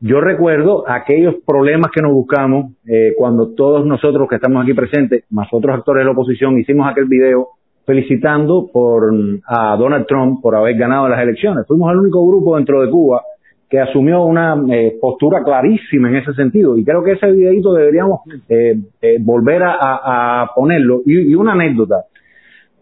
yo 0.06 0.20
recuerdo 0.20 0.85
aquellos 0.86 1.36
problemas 1.47 1.90
que 1.94 2.02
nos 2.02 2.12
buscamos 2.12 2.72
eh, 2.86 3.14
cuando 3.16 3.55
todos 3.55 3.86
nosotros 3.86 4.28
que 4.28 4.35
estamos 4.36 4.62
aquí 4.62 4.74
presentes, 4.74 5.24
más 5.31 5.48
otros 5.52 5.74
actores 5.76 6.02
de 6.02 6.05
la 6.05 6.10
oposición, 6.12 6.59
hicimos 6.59 6.86
aquel 6.90 7.06
video 7.06 7.48
felicitando 7.86 8.68
por 8.72 9.12
a 9.47 9.76
Donald 9.76 10.06
Trump 10.06 10.40
por 10.43 10.55
haber 10.56 10.76
ganado 10.76 11.09
las 11.09 11.20
elecciones. 11.22 11.66
Fuimos 11.66 11.90
el 11.93 11.98
único 12.01 12.26
grupo 12.26 12.56
dentro 12.56 12.82
de 12.82 12.90
Cuba 12.90 13.22
que 13.68 13.81
asumió 13.81 14.24
una 14.24 14.56
eh, 14.70 14.97
postura 15.01 15.43
clarísima 15.43 16.09
en 16.10 16.16
ese 16.16 16.32
sentido. 16.35 16.76
Y 16.76 16.85
creo 16.85 17.02
que 17.02 17.12
ese 17.12 17.31
videito 17.32 17.72
deberíamos 17.72 18.20
eh, 18.48 18.76
eh, 19.02 19.16
volver 19.20 19.62
a, 19.62 19.72
a- 19.72 20.43
a 20.43 20.51
ponerlo. 20.55 21.01
Y, 21.06 21.31
y 21.32 21.35
una 21.35 21.52
anécdota. 21.52 22.05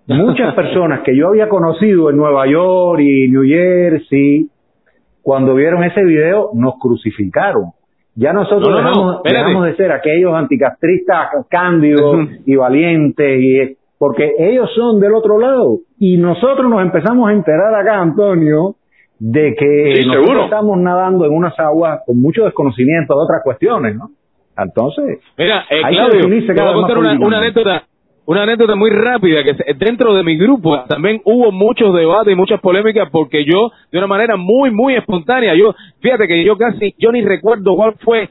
Muchas 0.09 0.55
personas 0.57 1.01
que 1.05 1.17
yo 1.17 1.29
había 1.29 1.49
conocido 1.49 2.11
en 2.11 2.17
Nueva 2.17 2.47
York 2.49 3.01
y 3.01 3.29
New 3.29 3.43
Jersey, 3.45 4.49
cuando 5.23 5.55
vieron 5.55 5.85
ese 5.85 6.03
video, 6.05 6.51
nos 6.55 6.75
crucificaron. 6.81 7.73
Ya 8.15 8.33
nosotros 8.33 8.69
No, 8.69 8.83
no, 8.83 8.93
no, 8.93 9.23
dejamos, 9.25 9.65
de 9.67 9.77
ser 9.77 9.91
aquellos 9.93 10.35
anticastristas 10.35 11.29
cándidos 11.49 12.29
y 12.45 12.57
valientes, 12.57 13.41
y, 13.41 13.77
porque 13.99 14.33
ellos 14.39 14.69
son 14.75 15.01
del 15.01 15.15
otro 15.15 15.39
lado. 15.39 15.79
Y 15.99 16.19
nosotros 16.19 16.69
nos 16.69 16.83
empezamos 16.83 17.31
a 17.31 17.33
enterar 17.33 17.75
acá, 17.75 18.01
Antonio, 18.01 18.75
de 19.19 19.55
que 19.55 19.95
Sí, 19.97 20.07
nosotros 20.07 20.27
seguro. 20.27 20.45
estamos 20.45 20.79
nadando 20.79 21.25
en 21.25 21.33
unas 21.33 21.59
aguas 21.59 22.01
con 22.05 22.21
mucho 22.21 22.45
desconocimiento 22.45 23.15
de 23.15 23.21
otras 23.23 23.41
cuestiones, 23.45 23.97
¿no? 23.97 24.11
Entonces, 24.59 25.21
Mira, 25.39 25.65
eh, 25.71 25.81
hay 25.85 25.95
que 25.95 26.01
Claudio, 26.01 26.23
te 26.29 26.53
voy 26.53 26.71
a 26.71 26.75
contar 26.75 26.99
una, 26.99 27.39
anécdota, 27.39 27.85
una 28.25 28.43
anécdota 28.45 28.77
muy 28.77 28.91
rápida 28.91 29.43
que 29.43 29.75
dentro 29.75 30.15
de 30.15 30.23
mi 30.23 30.37
grupo 30.37 30.85
también 30.89 31.21
hubo 31.25 31.51
muchos 31.51 31.95
debates 31.95 32.33
y 32.33 32.37
muchas 32.37 32.61
polémicas 32.61 33.09
porque 33.11 33.45
yo 33.45 33.73
de 33.91 33.99
una 33.99 34.07
manera 34.07 34.37
muy 34.37 34.71
muy 34.71 34.95
espontánea, 34.95 35.55
yo 35.55 35.75
fíjate 36.01 36.29
que 36.29 36.45
yo 36.45 36.57
casi 36.57 36.95
yo 36.99 37.11
ni 37.11 37.23
recuerdo 37.23 37.75
cuál 37.75 37.95
fue 38.01 38.31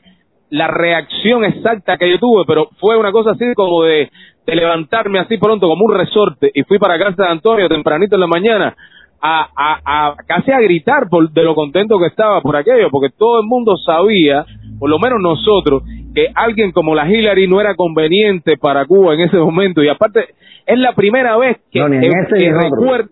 la 0.49 0.67
reacción 0.67 1.45
exacta 1.45 1.97
que 1.97 2.09
yo 2.09 2.19
tuve, 2.19 2.43
pero 2.45 2.69
fue 2.79 2.97
una 2.97 3.11
cosa 3.11 3.31
así 3.31 3.53
como 3.55 3.83
de, 3.83 4.09
de 4.45 4.55
levantarme 4.55 5.19
así 5.19 5.37
pronto 5.37 5.67
como 5.67 5.85
un 5.85 5.93
resorte 5.93 6.51
y 6.53 6.63
fui 6.63 6.77
para 6.77 6.99
casa 6.99 7.23
de 7.23 7.29
Antonio 7.29 7.67
tempranito 7.67 8.15
en 8.15 8.21
la 8.21 8.27
mañana 8.27 8.75
a, 9.21 9.47
a, 9.55 10.09
a 10.09 10.15
casi 10.25 10.51
a 10.51 10.59
gritar 10.59 11.07
por 11.09 11.29
de 11.29 11.43
lo 11.43 11.53
contento 11.53 11.99
que 11.99 12.07
estaba 12.07 12.41
por 12.41 12.55
aquello, 12.55 12.89
porque 12.89 13.13
todo 13.15 13.39
el 13.41 13.45
mundo 13.45 13.77
sabía 13.77 14.45
por 14.81 14.89
lo 14.89 14.97
menos 14.97 15.21
nosotros, 15.21 15.83
que 16.15 16.25
alguien 16.33 16.71
como 16.71 16.95
la 16.95 17.07
Hillary 17.07 17.47
no 17.47 17.61
era 17.61 17.75
conveniente 17.75 18.57
para 18.57 18.83
Cuba 18.87 19.13
en 19.13 19.19
ese 19.21 19.37
momento. 19.37 19.83
Y 19.83 19.89
aparte, 19.89 20.25
es 20.65 20.79
la 20.79 20.93
primera 20.95 21.37
vez 21.37 21.57
que, 21.71 21.79
No, 21.79 21.87
ni 21.89 21.97
en 21.97 22.11
que- 22.11 22.51
recuerdo 22.51 23.09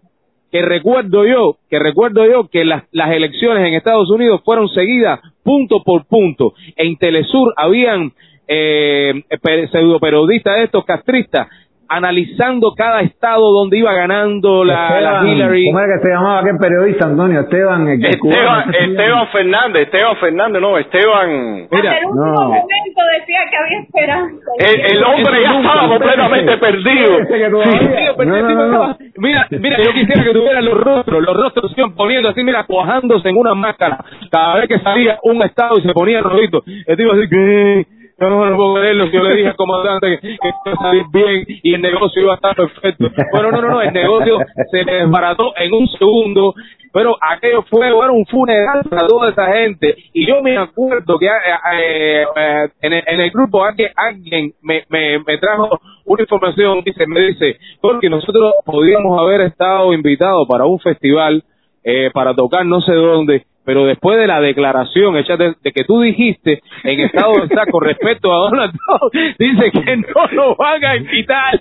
que 0.51 0.63
recuerdo 0.63 1.27
yo, 1.27 1.57
que 1.69 1.77
recuerdo 1.77 2.25
yo 2.25 2.47
que 2.49 2.65
las, 2.65 2.85
las 2.91 3.11
elecciones 3.11 3.67
en 3.67 3.75
Estados 3.75 4.09
Unidos 4.09 4.41
fueron 4.43 4.67
seguidas 4.69 5.19
punto 5.43 5.83
por 5.85 6.05
punto. 6.07 6.53
En 6.75 6.97
Telesur 6.97 7.53
habían 7.55 8.13
eh, 8.47 9.13
pe- 9.43 9.67
pseudoperiodistas 9.67 10.57
de 10.57 10.63
estos 10.63 10.85
castristas 10.85 11.47
analizando 11.90 12.74
cada 12.78 13.02
estado 13.02 13.52
donde 13.52 13.78
iba 13.80 13.94
ganando 13.94 14.64
la, 14.64 15.22
Hillary. 15.26 15.66
¿Cómo 15.68 15.80
era 15.80 15.95
que 15.98 16.07
se 16.07 16.14
llamaba 16.14 16.40
aquel 16.40 16.57
periodista, 16.60 17.06
Antonio? 17.07 17.40
Esteban, 17.41 17.88
el, 17.88 18.06
el 18.06 18.20
cubano. 18.20 18.40
Esteban, 18.60 18.76
Esteban 18.91 19.28
Fernández, 19.30 19.82
Esteban 19.84 20.16
Fernández, 20.18 20.61
no, 20.61 20.78
Esteban. 20.78 21.68
Hasta 21.72 21.98
el 21.98 22.06
último 22.06 22.26
no. 22.26 22.44
momento 22.44 23.02
decía 23.20 23.40
que 23.49 23.57
había 23.57 23.80
esperanza. 23.82 24.52
El, 24.60 24.98
el 24.98 25.03
hombre 25.03 25.41
ya 25.41 25.57
estaba 25.60 25.88
completamente 25.90 26.57
perdido. 26.57 27.20
Estaba- 27.20 28.98
Mira, 29.18 29.48
mira, 29.52 29.78
yo 29.84 29.91
quisiera 29.94 30.24
que 30.24 30.32
tuvieran 30.34 30.66
los 30.66 30.78
rostros, 30.80 31.22
los 31.24 31.36
rostros 31.36 31.72
se 31.74 31.82
iban 31.82 31.95
poniendo 31.95 32.30
así, 32.30 32.44
mira, 32.44 32.64
cuajándose 32.66 33.30
en 33.30 33.38
una 33.38 33.53
máscara. 33.53 33.98
Cada 34.32 34.56
vez 34.56 34.68
que 34.68 34.80
salía 34.80 35.18
un 35.24 35.41
estado 35.44 35.78
y 35.78 35.82
se 35.82 35.94
ponía 35.94 36.22
rojito, 36.22 36.64
el 36.66 36.98
tipo 36.98 37.11
así 37.11 37.30
que 37.30 37.86
yo 38.19 38.29
no 38.29 38.45
lo 38.45 38.55
puedo 38.55 38.73
creerlo, 38.75 39.05
yo 39.05 39.23
le 39.23 39.35
dije 39.35 39.49
al 39.49 39.55
comandante 39.55 40.19
que, 40.19 40.27
iba 40.29 40.73
a 40.73 40.75
salir 40.75 41.03
bien 41.11 41.45
y 41.47 41.73
el 41.73 41.81
negocio 41.81 42.21
iba 42.21 42.33
a 42.33 42.35
estar 42.35 42.55
perfecto. 42.55 43.07
Bueno, 43.31 43.51
no, 43.51 43.61
no, 43.61 43.69
no, 43.69 43.81
el 43.81 43.93
negocio 43.93 44.37
se 44.71 44.83
desbarató 44.83 45.53
en 45.57 45.73
un 45.73 45.87
segundo, 45.87 46.53
pero 46.91 47.15
aquello 47.21 47.63
fue, 47.69 47.91
bueno, 47.93 48.13
un 48.13 48.25
funeral 48.25 48.81
para 48.89 49.07
toda 49.07 49.29
esa 49.29 49.45
gente. 49.53 49.95
Y 50.13 50.27
yo 50.27 50.41
me 50.41 50.57
acuerdo 50.57 51.17
que 51.19 51.27
eh, 51.27 52.25
eh, 52.35 52.69
en, 52.81 53.19
el, 53.19 53.31
grupo 53.31 53.63
alguien, 53.63 54.53
me, 54.61 54.83
me 54.89 55.37
trajo 55.37 55.79
una 56.05 56.23
información, 56.23 56.81
dice, 56.83 57.05
me 57.07 57.21
dice, 57.21 57.57
porque 57.79 58.09
nosotros 58.09 58.53
podíamos 58.65 59.19
haber 59.19 59.41
estado 59.41 59.93
invitados 59.93 60.47
para 60.47 60.65
un 60.65 60.79
festival, 60.79 61.43
eh, 61.83 62.09
para 62.13 62.33
tocar 62.33 62.65
no 62.65 62.81
sé 62.81 62.93
dónde, 62.93 63.45
pero 63.69 63.85
después 63.85 64.17
de 64.17 64.25
la 64.25 64.41
declaración 64.41 65.15
hecha 65.15 65.37
de, 65.37 65.53
de 65.63 65.71
que 65.71 65.83
tú 65.83 66.01
dijiste 66.01 66.59
en 66.83 67.01
estado 67.01 67.33
de 67.33 67.43
estar 67.45 67.69
con 67.69 67.83
respecto 67.85 68.33
a 68.33 68.49
Donald 68.49 68.71
Trump, 68.73 69.13
dice 69.37 69.69
que 69.71 69.97
no 69.97 70.25
lo 70.31 70.55
van 70.55 70.83
a 70.83 70.95
invitar. 70.95 71.59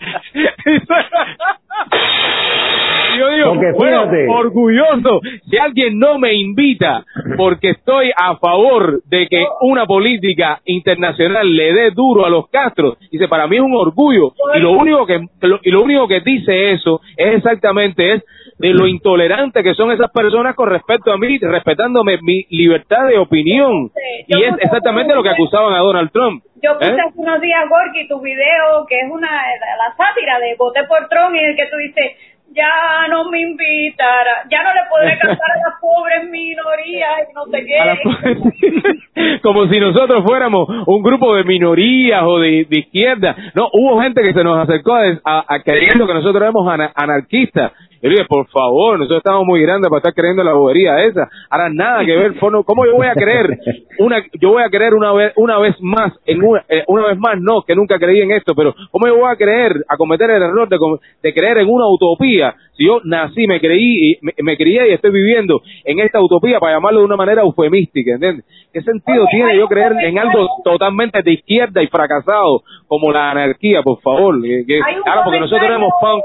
Yo 3.18 3.28
digo, 3.30 3.48
Porque 3.54 3.72
bueno, 3.72 4.06
orgulloso, 4.28 5.20
si 5.50 5.58
alguien 5.58 5.98
no 5.98 6.18
me 6.18 6.32
invita 6.34 7.04
porque 7.36 7.70
estoy 7.70 8.10
a 8.16 8.36
favor 8.36 9.02
de 9.04 9.26
que 9.28 9.44
una 9.62 9.86
política 9.86 10.60
internacional 10.64 11.54
le 11.54 11.72
dé 11.74 11.90
duro 11.90 12.24
a 12.24 12.30
los 12.30 12.48
Castro, 12.48 12.96
dice, 13.10 13.28
para 13.28 13.46
mí 13.46 13.56
es 13.56 13.62
un 13.62 13.74
orgullo. 13.74 14.32
Y 14.54 14.60
lo 14.60 14.72
único 14.72 15.04
que, 15.06 15.20
lo- 15.42 15.60
y 15.62 15.70
lo 15.70 15.82
único 15.82 16.06
que 16.08 16.20
dice 16.20 16.72
eso 16.72 17.00
es 17.16 17.36
exactamente 17.36 18.14
es 18.14 18.24
de 18.58 18.70
lo 18.70 18.86
intolerante 18.86 19.62
que 19.62 19.74
son 19.74 19.92
esas 19.92 20.10
personas 20.10 20.54
con 20.54 20.68
respecto 20.68 21.12
a 21.12 21.16
mí, 21.18 21.38
respetándome 21.38 22.18
mi 22.22 22.44
libertad 22.50 23.06
de 23.06 23.18
opinión. 23.18 23.90
Y 24.26 24.42
es 24.42 24.54
exactamente 24.60 25.14
lo 25.14 25.22
que 25.22 25.30
acusaban 25.30 25.74
a 25.74 25.78
Donald 25.78 26.10
Trump. 26.10 26.42
Yo 26.62 26.76
puse 26.78 26.90
¿Eh? 26.90 26.96
hace 27.00 27.12
unos 27.18 27.40
días, 27.40 27.68
Gorky, 27.68 28.08
tu 28.08 28.20
video, 28.20 28.84
que 28.88 28.96
es 28.96 29.10
una 29.10 29.28
la, 29.30 29.94
sátira 29.96 30.38
de 30.40 30.56
voté 30.58 30.80
por 30.88 31.08
Trump, 31.08 31.34
y 31.34 31.38
en 31.38 31.50
el 31.50 31.56
que 31.56 31.66
tú 31.66 31.76
dices, 31.76 32.16
ya 32.50 33.06
no 33.10 33.30
me 33.30 33.40
invitará, 33.42 34.42
ya 34.50 34.62
no 34.64 34.70
le 34.74 34.80
podré 34.90 35.18
cantar 35.20 35.50
a 35.52 35.68
las 35.70 35.80
pobres 35.80 36.28
minorías 36.28 37.28
y 37.30 37.34
no 37.34 37.44
sé 37.46 37.64
qué. 37.64 39.38
como 39.42 39.66
si 39.68 39.78
nosotros 39.78 40.24
fuéramos 40.24 40.68
un 40.86 41.02
grupo 41.02 41.34
de 41.34 41.44
minorías 41.44 42.22
o 42.24 42.38
de, 42.38 42.66
de 42.68 42.78
izquierda. 42.80 43.36
No, 43.54 43.68
hubo 43.72 44.00
gente 44.02 44.22
que 44.22 44.32
se 44.32 44.42
nos 44.44 44.58
acercó 44.58 44.94
a, 44.94 45.02
a- 45.24 45.44
a 45.54 45.62
creyendo 45.62 46.06
que 46.06 46.14
nosotros 46.14 46.42
éramos 46.42 46.66
ana- 46.68 46.92
anarquistas. 46.94 47.72
Yo 48.00 48.10
dije, 48.10 48.24
por 48.28 48.46
favor, 48.48 48.96
nosotros 48.98 49.18
estamos 49.18 49.44
muy 49.44 49.60
grandes 49.62 49.88
para 49.90 49.98
estar 49.98 50.14
creyendo 50.14 50.42
en 50.42 50.46
la 50.48 50.54
bobería 50.54 51.04
esa. 51.04 51.28
Ahora 51.50 51.68
nada 51.68 52.04
que 52.04 52.14
ver, 52.16 52.34
fono- 52.34 52.62
¿cómo 52.64 52.84
yo 52.86 52.94
voy 52.94 53.06
a 53.08 53.14
creer? 53.14 53.58
Una, 53.98 54.22
yo 54.40 54.50
voy 54.50 54.62
a 54.62 54.68
creer 54.70 54.94
una 54.94 55.12
vez, 55.12 55.32
una 55.36 55.58
vez 55.58 55.74
más, 55.80 56.12
en 56.24 56.42
una, 56.42 56.64
eh, 56.68 56.84
una 56.86 57.06
vez 57.08 57.18
más 57.18 57.40
no, 57.40 57.62
que 57.62 57.74
nunca 57.74 57.98
creí 57.98 58.20
en 58.20 58.30
esto, 58.30 58.54
pero 58.54 58.74
¿cómo 58.92 59.06
yo 59.08 59.16
voy 59.16 59.30
a 59.32 59.36
creer, 59.36 59.84
a 59.88 59.96
cometer 59.96 60.30
el 60.30 60.42
error 60.42 60.68
de, 60.68 60.78
de 61.22 61.34
creer 61.34 61.58
en 61.58 61.68
una 61.68 61.88
utopía? 61.88 62.54
Si 62.74 62.86
yo 62.86 63.00
nací, 63.02 63.48
me 63.48 63.58
creí, 63.60 64.12
y 64.12 64.18
me, 64.22 64.32
me 64.42 64.56
crié 64.56 64.90
y 64.90 64.92
estoy 64.92 65.10
viviendo 65.10 65.60
en 65.84 65.98
esta 65.98 66.20
utopía, 66.22 66.60
para 66.60 66.74
llamarlo 66.74 67.00
de 67.00 67.06
una 67.06 67.16
manera 67.16 67.42
eufemística, 67.42 68.12
¿entiendes? 68.12 68.44
¿Qué 68.72 68.80
sentido 68.82 69.26
tiene 69.30 69.56
yo 69.56 69.66
creer 69.66 69.92
en 70.04 70.18
algo 70.20 70.46
totalmente 70.62 71.20
de 71.22 71.32
izquierda 71.32 71.82
y 71.82 71.88
fracasado 71.88 72.62
como 72.86 73.10
la 73.10 73.32
anarquía, 73.32 73.82
por 73.82 74.00
favor? 74.02 74.40
Que- 74.40 74.64
que- 74.64 74.80
claro, 75.02 75.22
porque 75.24 75.40
nosotros 75.40 75.64
éramos 75.66 75.90
punk. 76.00 76.24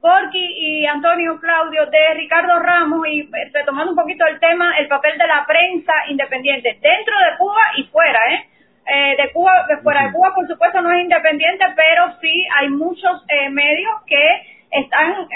Gorky 0.00 0.54
y 0.56 0.86
Antonio 0.86 1.38
Claudio 1.40 1.86
de 1.86 2.14
Ricardo 2.14 2.58
Ramos 2.58 3.06
y 3.08 3.20
eh, 3.20 3.50
retomando 3.52 3.92
un 3.92 3.96
poquito 3.98 4.26
el 4.26 4.38
tema, 4.40 4.76
el 4.78 4.88
papel 4.88 5.18
de 5.18 5.26
la 5.26 5.44
prensa 5.46 5.92
independiente 6.08 6.78
dentro 6.80 7.14
de 7.18 7.36
Cuba 7.38 7.62
y 7.76 7.84
fuera, 7.84 8.18
¿eh? 8.34 8.46
Eh, 8.86 9.16
de 9.22 9.30
Cuba, 9.32 9.66
de 9.68 9.76
fuera 9.78 10.04
de 10.06 10.12
Cuba 10.12 10.32
por 10.34 10.46
supuesto 10.48 10.80
no 10.80 10.90
es 10.92 11.02
independiente, 11.02 11.64
pero 11.76 12.12
sí 12.20 12.46
hay 12.58 12.68
muchos 12.70 13.24
eh, 13.28 13.50
medios 13.50 13.92
que 14.06 14.42
están, 14.70 15.10
eh, 15.12 15.26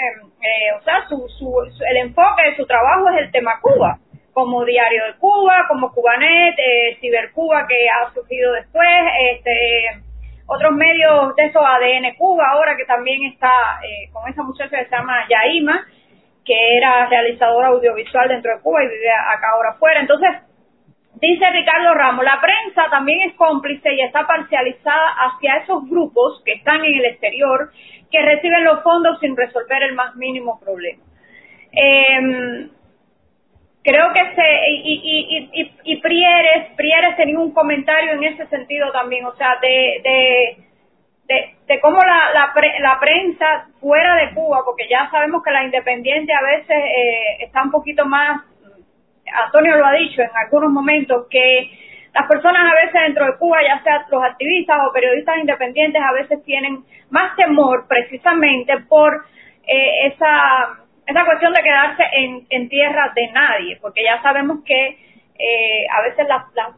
eh, 0.41 0.71
o 0.79 0.83
sea, 0.83 1.07
su, 1.07 1.17
su, 1.37 1.45
su- 1.77 1.83
el 1.89 1.97
enfoque 1.97 2.43
de 2.49 2.55
su 2.55 2.65
trabajo 2.65 3.09
es 3.11 3.21
el 3.25 3.31
tema 3.31 3.59
Cuba, 3.61 3.99
como 4.33 4.65
Diario 4.65 5.05
de 5.05 5.13
Cuba, 5.19 5.65
como 5.67 5.91
Cubanet, 5.93 6.55
eh, 6.57 6.97
Cibercuba 6.99 7.67
que 7.67 7.87
ha 7.87 8.11
surgido 8.13 8.51
después, 8.53 8.87
este 9.31 10.01
otros 10.47 10.71
medios 10.73 11.35
de 11.35 11.45
esos 11.45 11.61
ADN 11.61 12.15
Cuba 12.17 12.45
ahora 12.51 12.75
que 12.77 12.85
también 12.85 13.23
está 13.25 13.79
eh, 13.83 14.09
con 14.11 14.29
esa 14.29 14.43
muchacha 14.43 14.77
que 14.77 14.85
se 14.85 14.95
llama 14.95 15.25
Yaima 15.29 15.85
que 16.45 16.77
era 16.77 17.07
realizadora 17.07 17.69
audiovisual 17.69 18.29
dentro 18.29 18.55
de 18.55 18.61
Cuba 18.61 18.83
y 18.83 18.87
vive 18.87 19.11
acá 19.11 19.49
ahora 19.55 19.71
afuera. 19.71 19.99
Entonces 19.99 20.29
dice 21.15 21.49
Ricardo 21.49 21.93
Ramos 21.95 22.23
la 22.23 22.39
prensa 22.39 22.89
también 22.91 23.29
es 23.29 23.35
cómplice 23.35 23.93
y 23.93 24.01
está 24.01 24.27
parcializada 24.27 25.15
hacia 25.25 25.57
esos 25.57 25.89
grupos 25.89 26.41
que 26.45 26.53
están 26.53 26.83
en 26.85 26.95
el 26.95 27.05
exterior 27.05 27.71
que 28.11 28.21
reciben 28.21 28.63
los 28.63 28.83
fondos 28.83 29.19
sin 29.19 29.35
resolver 29.35 29.83
el 29.83 29.95
más 29.95 30.15
mínimo 30.15 30.59
problema. 30.59 31.03
Em, 31.71 32.69
creo 33.85 34.11
que 34.13 34.35
se 34.35 34.47
y, 34.71 35.01
y, 35.03 35.37
y, 35.37 35.61
y, 35.61 35.71
y 35.83 35.95
Prieres 36.01 36.73
Prieres 36.75 37.15
tenía 37.15 37.39
un 37.39 37.53
comentario 37.53 38.13
en 38.13 38.23
ese 38.25 38.47
sentido 38.47 38.91
también 38.91 39.25
o 39.25 39.35
sea 39.35 39.57
de 39.61 40.01
de 40.03 40.57
de, 41.27 41.55
de 41.67 41.79
cómo 41.81 41.99
la, 42.01 42.31
la, 42.33 42.53
pre- 42.53 42.79
la 42.81 42.99
prensa 42.99 43.67
fuera 43.79 44.15
de 44.17 44.33
Cuba 44.33 44.61
porque 44.65 44.87
ya 44.89 45.09
sabemos 45.11 45.41
que 45.43 45.51
la 45.51 45.63
independiente 45.63 46.33
a 46.33 46.41
veces 46.41 46.77
eh, 46.77 47.37
está 47.45 47.63
un 47.63 47.71
poquito 47.71 48.05
más 48.05 48.41
Antonio 49.45 49.75
lo 49.77 49.85
ha 49.85 49.93
dicho 49.93 50.21
en 50.21 50.29
algunos 50.45 50.71
momentos 50.71 51.27
que 51.29 51.69
las 52.13 52.27
personas 52.27 52.71
a 52.71 52.75
veces 52.75 53.01
dentro 53.01 53.25
de 53.25 53.37
Cuba, 53.37 53.57
ya 53.61 53.83
sea 53.83 54.05
los 54.09 54.23
activistas 54.23 54.77
o 54.87 54.93
periodistas 54.93 55.37
independientes, 55.37 56.01
a 56.01 56.13
veces 56.13 56.41
tienen 56.45 56.83
más 57.09 57.35
temor 57.35 57.87
precisamente 57.89 58.77
por 58.87 59.25
eh, 59.67 60.07
esa 60.13 60.77
esa 61.07 61.25
cuestión 61.25 61.53
de 61.53 61.61
quedarse 61.63 62.03
en, 62.13 62.45
en 62.49 62.69
tierra 62.69 63.11
de 63.15 63.27
nadie, 63.31 63.77
porque 63.81 64.03
ya 64.03 64.21
sabemos 64.21 64.59
que 64.65 64.87
eh, 65.37 65.85
a 65.91 66.01
veces 66.01 66.27
las, 66.27 66.43
las 66.55 66.69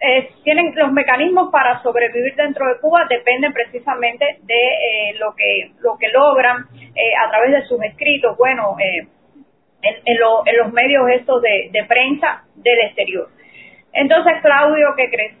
eh, 0.00 0.30
tienen 0.44 0.72
los 0.76 0.92
mecanismos 0.92 1.50
para 1.50 1.82
sobrevivir 1.82 2.34
dentro 2.36 2.66
de 2.68 2.78
Cuba 2.80 3.04
dependen 3.10 3.52
precisamente 3.52 4.24
de 4.42 4.54
eh, 4.54 5.14
lo 5.18 5.34
que 5.34 5.72
lo 5.80 5.98
que 5.98 6.08
logran 6.08 6.66
eh, 6.94 7.14
a 7.26 7.30
través 7.30 7.52
de 7.52 7.62
sus 7.66 7.82
escritos, 7.82 8.36
bueno, 8.38 8.76
eh, 8.78 9.06
en, 9.82 9.94
en, 10.04 10.18
lo- 10.20 10.46
en 10.46 10.56
los 10.58 10.72
medios 10.72 11.08
estos 11.10 11.42
de, 11.42 11.68
de 11.72 11.84
prensa 11.84 12.44
del 12.54 12.78
exterior. 12.86 13.28
Entonces, 13.92 14.34
Claudio, 14.42 14.88
¿qué 14.96 15.10
crees? 15.10 15.34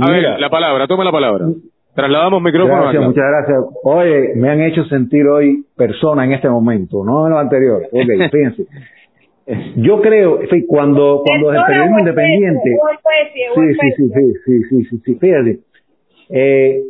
A 0.00 0.10
ver, 0.10 0.22
la 0.38 0.50
palabra, 0.50 0.86
toma 0.86 1.04
la 1.04 1.12
palabra. 1.12 1.46
Trasladamos 1.98 2.42
micrófono 2.42 2.82
Gracias, 2.82 3.02
muchas 3.08 3.24
gracias. 3.28 3.58
Oye, 3.82 4.32
me 4.36 4.50
han 4.50 4.60
hecho 4.62 4.84
sentir 4.84 5.26
hoy 5.26 5.64
persona 5.76 6.24
en 6.24 6.32
este 6.32 6.48
momento, 6.48 7.04
no 7.04 7.26
en 7.26 7.32
lo 7.32 7.38
anterior. 7.40 7.82
Ok, 7.90 8.30
fíjense. 8.32 8.66
Yo 9.76 10.00
creo, 10.00 10.38
sí, 10.48 10.64
cuando, 10.66 11.22
cuando 11.26 11.52
el 11.52 11.64
periodismo 11.66 11.98
independiente... 11.98 12.70
Sí, 13.54 13.60
sí, 13.80 13.90
sí, 13.96 14.08
sí, 14.14 14.32
sí, 14.44 14.62
sí, 14.68 14.84
sí, 14.84 14.98
sí, 15.04 15.14
fíjate. 15.16 15.58
Eh, 16.30 16.82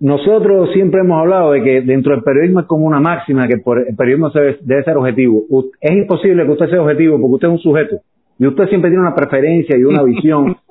nosotros 0.00 0.70
siempre 0.72 1.00
hemos 1.00 1.20
hablado 1.20 1.52
de 1.52 1.62
que 1.62 1.80
dentro 1.82 2.14
del 2.14 2.22
periodismo 2.22 2.60
es 2.60 2.66
como 2.66 2.86
una 2.86 3.00
máxima 3.00 3.46
que 3.48 3.58
por- 3.58 3.86
el 3.86 3.96
periodismo 3.96 4.30
se 4.30 4.56
debe, 4.62 4.82
ser 4.84 4.96
objetivo. 4.96 5.42
U- 5.50 5.70
Es 5.80 5.92
imposible 5.92 6.44
que 6.44 6.52
usted 6.52 6.70
sea 6.70 6.80
objetivo 6.80 7.20
porque 7.20 7.34
usted 7.34 7.48
es 7.48 7.52
un 7.52 7.58
sujeto 7.60 7.96
y 8.38 8.46
usted 8.46 8.68
siempre 8.68 8.90
tiene 8.90 9.02
una 9.06 9.14
preferencia 9.14 9.76
y 9.76 9.84
una 9.84 10.02
visión. 10.02 10.56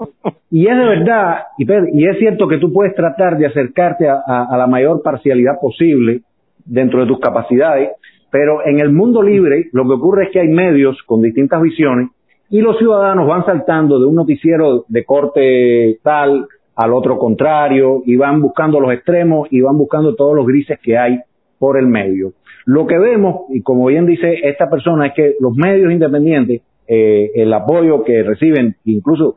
Y 0.51 0.67
es 0.67 0.77
de 0.77 0.85
verdad, 0.85 1.39
y, 1.57 1.65
Pedro, 1.65 1.87
y 1.91 2.07
es 2.07 2.17
cierto 2.17 2.47
que 2.47 2.59
tú 2.59 2.71
puedes 2.71 2.95
tratar 2.95 3.37
de 3.37 3.47
acercarte 3.47 4.07
a, 4.07 4.21
a- 4.25 4.45
a 4.49 4.57
la 4.57 4.67
mayor 4.67 5.01
parcialidad 5.03 5.59
posible 5.59 6.21
dentro 6.63 7.01
de 7.01 7.07
tus 7.07 7.19
capacidades, 7.19 7.89
pero 8.31 8.65
en 8.65 8.79
el 8.79 8.91
mundo 8.93 9.21
libre 9.21 9.65
lo 9.73 9.83
que 9.85 9.93
ocurre 9.93 10.25
es 10.25 10.29
que 10.31 10.39
hay 10.39 10.47
medios 10.47 11.01
con 11.05 11.21
distintas 11.21 11.61
visiones 11.61 12.09
Y 12.49 12.61
los 12.61 12.77
ciudadanos 12.77 13.27
van 13.27 13.43
saltando 13.45 13.99
de 13.99 14.05
un 14.05 14.15
noticiero 14.15 14.85
de 14.87 15.03
corte 15.03 15.99
tal 16.03 16.47
al 16.75 16.93
otro 16.93 17.17
contrario 17.17 18.01
y 18.05 18.15
van 18.15 18.41
buscando 18.41 18.79
los 18.79 18.93
extremos 18.93 19.47
y 19.51 19.59
van 19.61 19.77
buscando 19.77 20.15
todos 20.15 20.35
los 20.35 20.45
grises 20.45 20.79
que 20.81 20.97
hay 20.97 21.19
por 21.59 21.77
el 21.77 21.87
medio. 21.87 22.31
Lo 22.65 22.85
que 22.87 22.97
vemos, 22.97 23.41
y 23.49 23.61
como 23.61 23.87
bien 23.87 24.05
dice 24.05 24.39
esta 24.43 24.69
persona, 24.69 25.07
es 25.07 25.13
que 25.15 25.33
los 25.39 25.53
medios 25.55 25.91
independientes, 25.91 26.61
eh, 26.87 27.31
el 27.35 27.53
apoyo 27.53 28.03
que 28.03 28.23
reciben, 28.23 28.75
incluso 28.85 29.35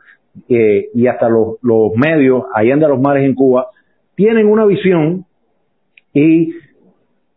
eh, 0.48 0.88
y 0.94 1.06
hasta 1.06 1.28
los, 1.28 1.56
los 1.62 1.92
medios 1.96 2.44
allá 2.54 2.76
de 2.76 2.88
los 2.88 3.00
mares 3.00 3.24
en 3.24 3.34
Cuba, 3.34 3.66
tienen 4.14 4.46
una 4.46 4.64
visión 4.64 5.24
y 6.12 6.52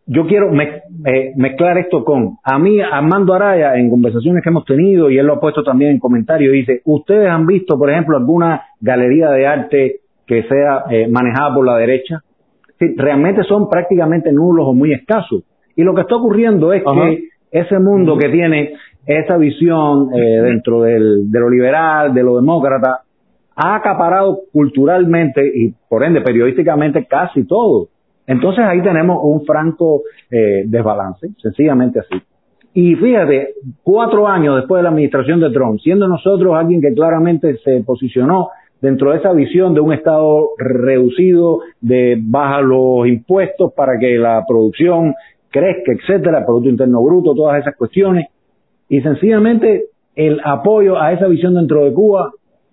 yo 0.06 0.26
quiero 0.26 0.50
me- 0.50 0.82
eh, 1.06 1.32
mezclar 1.36 1.78
esto 1.78 2.04
con, 2.04 2.36
a 2.42 2.58
mí, 2.58 2.80
Armando 2.80 3.34
Araya, 3.34 3.76
en 3.76 3.88
conversaciones 3.88 4.42
que 4.42 4.50
hemos 4.50 4.64
tenido, 4.64 5.10
y 5.10 5.16
él 5.18 5.26
lo 5.26 5.34
ha 5.34 5.40
puesto 5.40 5.62
también 5.62 5.92
en 5.92 5.98
comentarios, 5.98 6.52
dice, 6.52 6.80
¿ustedes 6.84 7.28
han 7.28 7.46
visto, 7.46 7.78
por 7.78 7.90
ejemplo, 7.90 8.16
alguna 8.16 8.62
galería 8.80 9.30
de 9.30 9.46
arte 9.46 10.00
que 10.26 10.42
sea 10.44 10.84
eh, 10.90 11.06
manejada 11.08 11.54
por 11.54 11.64
la 11.64 11.76
derecha? 11.76 12.20
Sí, 12.78 12.94
realmente 12.96 13.44
son 13.44 13.68
prácticamente 13.70 14.32
nulos 14.32 14.66
o 14.68 14.74
muy 14.74 14.92
escasos. 14.92 15.44
Y 15.76 15.82
lo 15.84 15.94
que 15.94 16.00
está 16.02 16.16
ocurriendo 16.16 16.72
es 16.72 16.82
que 16.82 17.28
ese 17.52 17.78
mundo 17.78 18.16
que 18.18 18.28
tiene 18.28 18.72
esa 19.06 19.36
visión 19.36 20.10
eh, 20.14 20.40
dentro 20.42 20.82
del, 20.82 21.30
de 21.30 21.40
lo 21.40 21.50
liberal, 21.50 22.14
de 22.14 22.22
lo 22.22 22.36
demócrata, 22.36 23.02
ha 23.54 23.74
acaparado 23.76 24.40
culturalmente 24.52 25.42
y 25.54 25.74
por 25.88 26.04
ende 26.04 26.20
periodísticamente 26.20 27.06
casi 27.06 27.44
todo. 27.46 27.88
Entonces 28.26 28.64
ahí 28.64 28.82
tenemos 28.82 29.18
un 29.22 29.44
franco 29.44 30.02
eh, 30.30 30.64
desbalance, 30.66 31.28
sencillamente 31.40 32.00
así. 32.00 32.22
Y 32.74 32.94
fíjate, 32.94 33.54
cuatro 33.82 34.26
años 34.26 34.56
después 34.56 34.78
de 34.78 34.84
la 34.84 34.88
administración 34.88 35.40
de 35.40 35.50
Trump, 35.50 35.78
siendo 35.80 36.08
nosotros 36.08 36.54
alguien 36.56 36.80
que 36.80 36.94
claramente 36.94 37.58
se 37.58 37.82
posicionó 37.84 38.48
dentro 38.80 39.12
de 39.12 39.18
esa 39.18 39.32
visión 39.32 39.74
de 39.74 39.80
un 39.80 39.92
Estado 39.92 40.50
reducido, 40.56 41.60
de 41.80 42.18
bajar 42.20 42.64
los 42.64 43.06
impuestos 43.06 43.72
para 43.74 43.98
que 43.98 44.16
la 44.16 44.44
producción 44.46 45.14
crezca, 45.50 45.92
etcétera, 45.92 46.46
Producto 46.46 46.70
Interno 46.70 47.02
Bruto, 47.02 47.34
todas 47.34 47.60
esas 47.60 47.76
cuestiones, 47.76 48.26
y 48.92 49.00
sencillamente 49.00 49.86
el 50.14 50.38
apoyo 50.44 51.00
a 51.00 51.14
esa 51.14 51.26
visión 51.26 51.54
dentro 51.54 51.82
de 51.82 51.94
Cuba 51.94 52.30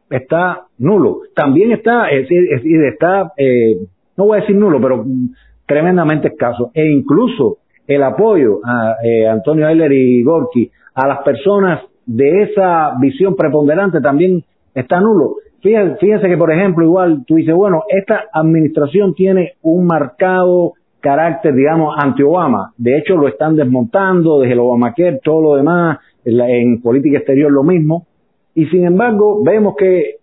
está 0.10 0.66
nulo. 0.78 1.22
También 1.34 1.72
está, 1.72 2.10
es 2.10 2.28
está, 2.30 3.32
eh, 3.38 3.88
no 4.18 4.26
voy 4.26 4.38
a 4.38 4.42
decir 4.42 4.58
nulo, 4.58 4.82
pero 4.82 5.06
tremendamente 5.66 6.28
escaso. 6.28 6.72
E 6.74 6.86
incluso 6.92 7.60
el 7.88 8.04
apoyo 8.04 8.60
a 8.66 8.98
eh, 9.02 9.30
Antonio 9.30 9.66
Ayler 9.66 9.94
y 9.94 10.22
Gorky 10.22 10.70
a 10.94 11.08
las 11.08 11.20
personas 11.20 11.84
de 12.06 12.44
esa 12.44 12.96
visión 13.00 13.38
preponderante 13.38 14.02
también 14.02 14.44
está 14.76 15.00
nulo. 15.00 15.36
Fíjense, 15.62 16.00
fíjense 16.02 16.28
que, 16.28 16.36
por 16.36 16.52
ejemplo, 16.52 16.84
igual 16.84 17.24
tú 17.26 17.36
dices, 17.36 17.56
bueno, 17.56 17.84
esta 17.88 18.26
administración 18.34 19.14
tiene 19.14 19.54
un 19.62 19.86
marcado 19.86 20.74
carácter, 21.00 21.54
digamos, 21.54 21.96
anti-Obama. 21.98 22.74
De 22.78 22.98
hecho, 22.98 23.16
lo 23.16 23.28
están 23.28 23.56
desmontando 23.56 24.40
desde 24.40 24.54
el 24.54 24.60
Obamacare, 24.60 25.20
todo 25.24 25.42
lo 25.42 25.56
demás, 25.56 26.00
en, 26.26 26.38
la- 26.38 26.50
en 26.50 26.82
política 26.82 27.18
exterior 27.18 27.52
lo 27.52 27.64
mismo. 27.64 28.06
Y 28.56 28.66
sin 28.68 28.86
embargo, 28.86 29.42
vemos 29.44 29.76
que 29.78 30.16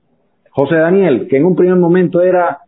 José 0.50 0.76
Daniel, 0.76 1.26
que 1.28 1.36
en 1.38 1.44
un 1.46 1.56
primer 1.56 1.76
momento 1.76 2.20
era 2.20 2.58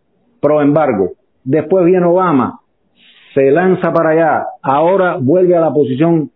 pro 0.41 0.61
embargo, 0.63 1.13
después 1.45 1.85
viene 1.85 2.07
Obama, 2.07 2.61
se 3.35 3.51
lanza 3.51 3.93
para 3.93 4.11
allá, 4.11 4.47
ahora 4.63 5.17
vuelve 5.21 5.57
a 5.57 5.61
la 5.61 5.73
posición 5.73 6.31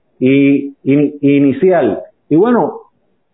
inicial. 0.83 2.01
Y 2.29 2.37
bueno, 2.37 2.73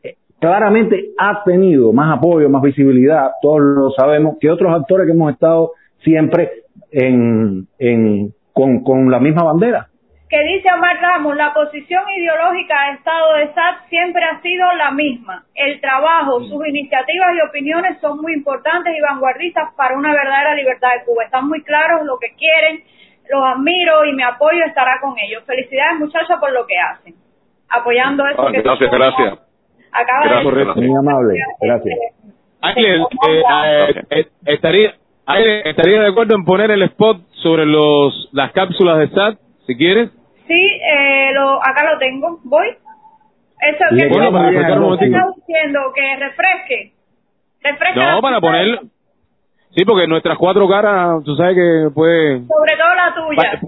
eh, 0.02 0.14
claramente 0.40 1.10
ha 1.18 1.42
tenido 1.44 1.92
más 1.92 2.16
apoyo, 2.18 2.48
más 2.48 2.62
visibilidad, 2.62 3.30
todos 3.42 3.60
lo 3.60 3.90
sabemos, 3.90 4.36
que 4.40 4.50
otros 4.50 4.72
actores 4.72 5.06
que 5.06 5.12
hemos 5.12 5.32
estado 5.32 5.72
siempre 6.02 6.50
en, 6.92 7.66
en, 7.78 8.32
con, 8.52 8.82
con 8.82 9.10
la 9.10 9.18
misma 9.20 9.44
bandera. 9.44 9.86
que 10.28 10.38
dice 10.44 10.68
Omar 10.72 11.00
Ramos, 11.00 11.36
la 11.36 11.54
posición 11.54 12.02
ideológica 12.16 12.74
del 12.86 12.96
Estado 12.96 13.34
de 13.36 13.46
SAT 13.54 13.88
siempre 13.88 14.22
ha 14.24 14.40
sido 14.42 14.66
la 14.74 14.90
misma. 14.90 15.44
El 15.54 15.80
trabajo, 15.80 16.40
sus 16.44 16.66
iniciativas 16.66 17.28
y 17.36 17.48
opiniones 17.48 17.98
son 18.00 18.20
muy 18.20 18.34
importantes 18.34 18.92
y 18.96 19.00
vanguardistas 19.00 19.72
para 19.74 19.96
una 19.96 20.12
verdadera 20.12 20.54
libertad 20.54 20.88
de 20.98 21.04
Cuba. 21.06 21.24
Están 21.24 21.48
muy 21.48 21.62
claros 21.62 22.04
lo 22.04 22.18
que 22.18 22.34
quieren, 22.36 22.82
los 23.30 23.42
admiro 23.44 24.04
y 24.04 24.12
mi 24.14 24.22
apoyo 24.22 24.64
estará 24.66 24.98
con 25.00 25.14
ellos. 25.18 25.44
Felicidades 25.46 25.98
muchachos 26.00 26.36
por 26.40 26.52
lo 26.52 26.66
que 26.66 26.76
hacen. 26.78 27.14
Apoyando 27.70 28.26
eso 28.26 28.42
Ah, 28.42 28.50
que 28.52 28.60
gracias, 28.62 28.90
gracias. 28.90 29.38
acaba 29.92 30.24
de 30.24 30.50
Gracias, 30.50 30.76
Muy 30.76 30.96
amable, 30.96 31.34
gracias. 31.60 31.98
Ángel, 32.60 33.00
eh, 33.28 33.42
eh, 33.64 34.02
eh, 34.10 34.26
estaría, 34.46 34.94
Ángel, 35.28 35.62
estaría 35.66 36.00
de 36.00 36.06
acuerdo 36.08 36.34
en 36.34 36.44
poner 36.44 36.70
el 36.70 36.82
spot 36.82 37.18
sobre 37.42 37.66
los 37.66 38.28
las 38.32 38.52
cápsulas 38.52 38.98
de 38.98 39.08
SAT, 39.10 39.38
si 39.66 39.76
quieres. 39.76 40.10
Sí, 40.46 40.54
eh, 40.54 41.30
lo, 41.34 41.56
acá 41.62 41.84
lo 41.92 41.98
tengo. 41.98 42.38
¿Voy? 42.44 42.66
Eso 43.60 43.84
Sí, 43.90 43.96
que 43.96 44.08
bueno, 44.08 44.32
para 44.32 44.48
refrescar 44.50 44.78
un 44.78 44.84
¿qué 44.98 45.06
momentito. 45.06 45.18
está 45.18 45.30
diciendo 45.46 45.80
que 45.94 46.16
refresque. 46.16 46.92
Refresque 47.62 48.00
No, 48.00 48.20
para 48.22 48.38
tuya, 48.38 48.48
poner... 48.52 48.80
Sí, 49.76 49.84
porque 49.84 50.06
nuestras 50.06 50.38
cuatro 50.38 50.66
caras, 50.68 51.22
tú 51.24 51.36
sabes 51.36 51.54
que 51.56 51.90
puede... 51.94 52.38
Sobre 52.46 52.76
todo 52.76 52.94
la 52.94 53.14
tuya. 53.14 53.60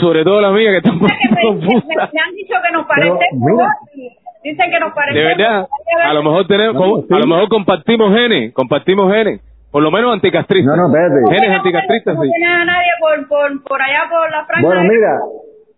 Sobre 0.00 0.24
todo 0.24 0.40
la 0.40 0.50
mía, 0.50 0.70
que 0.72 0.76
está 0.78 0.92
me- 0.92 1.42
confusa. 1.42 1.86
me 2.12 2.20
han 2.20 2.34
dicho 2.34 2.54
que 2.66 2.72
nos 2.72 2.86
parecemos. 2.86 3.20
mira. 3.32 3.68
Dicen 4.42 4.70
que 4.70 4.80
nos 4.80 4.90
De 4.90 4.94
parecemos. 4.94 5.36
verdad, 5.36 5.68
a 6.04 6.14
lo 6.14 6.22
mejor 6.22 6.46
tenemos, 6.46 7.04
a 7.10 7.18
lo 7.18 7.26
mejor 7.26 7.48
compartimos 7.48 8.12
genes, 8.14 8.52
compartimos 8.54 9.12
genes, 9.12 9.40
por 9.70 9.82
lo 9.82 9.90
menos 9.90 10.12
anticastristas. 10.14 10.76
No, 10.76 10.88
no, 10.88 10.94
espérate. 10.94 11.34
Genes 11.34 11.56
anticastristas, 11.58 12.14
No 12.16 12.22
sí. 12.22 12.30
tienes 12.30 12.54
a 12.56 12.64
nadie 12.64 12.88
por, 13.00 13.28
por, 13.28 13.64
por 13.64 13.82
allá 13.82 14.00
por 14.10 14.30
la 14.30 14.44
franja. 14.46 14.66
Bueno, 14.66 14.82
mira, 14.82 15.12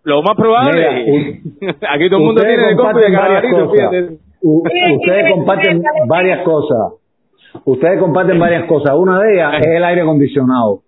Lo 0.05 0.23
más 0.23 0.37
probable, 0.37 0.73
Mira, 1.61 1.75
aquí 1.91 2.09
todo 2.09 2.21
el 2.21 2.27
mundo 2.27 2.43
tiene 2.43 2.67
de 2.69 2.77
compra 2.77 3.03
y 3.09 3.11
de 3.13 3.69
fíjate. 3.71 4.09
U- 4.43 4.63
ustedes 4.63 5.33
comparten 5.35 5.83
varias 6.07 6.41
cosas. 6.43 6.95
Ustedes 7.65 7.99
comparten 8.01 8.39
varias 8.39 8.65
cosas. 8.67 8.95
Una 8.97 9.19
de 9.21 9.35
ellas 9.35 9.53
es 9.61 9.67
el 9.67 9.85
aire 9.85 10.03
acondicionado. 10.03 10.81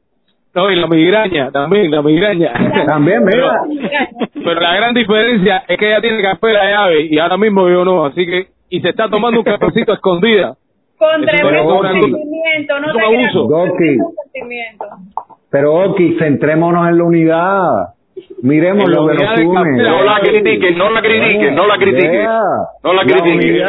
No, 0.54 0.70
y 0.70 0.76
la 0.76 0.86
migraña, 0.86 1.50
también, 1.50 1.90
la 1.90 2.02
migraña. 2.02 2.52
También, 2.86 3.24
mira. 3.24 3.52
Pero 4.34 4.60
la 4.60 4.74
gran 4.76 4.94
diferencia 4.94 5.64
es 5.66 5.78
que 5.78 5.86
ella 5.88 6.00
tiene 6.00 6.22
café 6.22 6.52
la 6.52 6.70
llave 6.70 7.06
y 7.10 7.18
ahora 7.18 7.36
mismo 7.38 7.68
yo 7.68 7.84
no, 7.84 8.04
así 8.06 8.26
que, 8.26 8.46
y 8.68 8.80
se 8.80 8.90
está 8.90 9.08
tomando 9.08 9.40
un 9.40 9.44
cafecito 9.44 9.92
escondida. 9.94 10.54
Con 11.02 11.24
Eso 11.24 11.32
tremendo 11.32 11.58
es 11.58 11.80
una 11.80 11.90
cosa- 11.90 11.92
sentimiento. 11.92 12.80
No 12.80 12.92
te 12.92 13.00
abuso. 13.02 13.48
sentimiento. 14.32 14.86
Pero, 15.50 15.74
Oki, 15.74 16.16
centrémonos 16.18 16.88
en 16.88 16.98
la 16.98 17.04
unidad. 17.04 17.94
Miremos 18.42 18.88
lo 18.88 19.06
que 19.06 19.14
nos 19.14 19.38
une. 19.38 19.82
No 19.82 20.02
la 20.04 20.20
critiquen, 20.20 20.76
no 20.78 20.90
la 20.90 21.00
critiquen, 21.00 21.54
no 21.54 21.66
la 21.66 21.76
critiquen. 21.78 22.26
No 22.82 22.92
la 22.92 23.02
critiquen. 23.04 23.62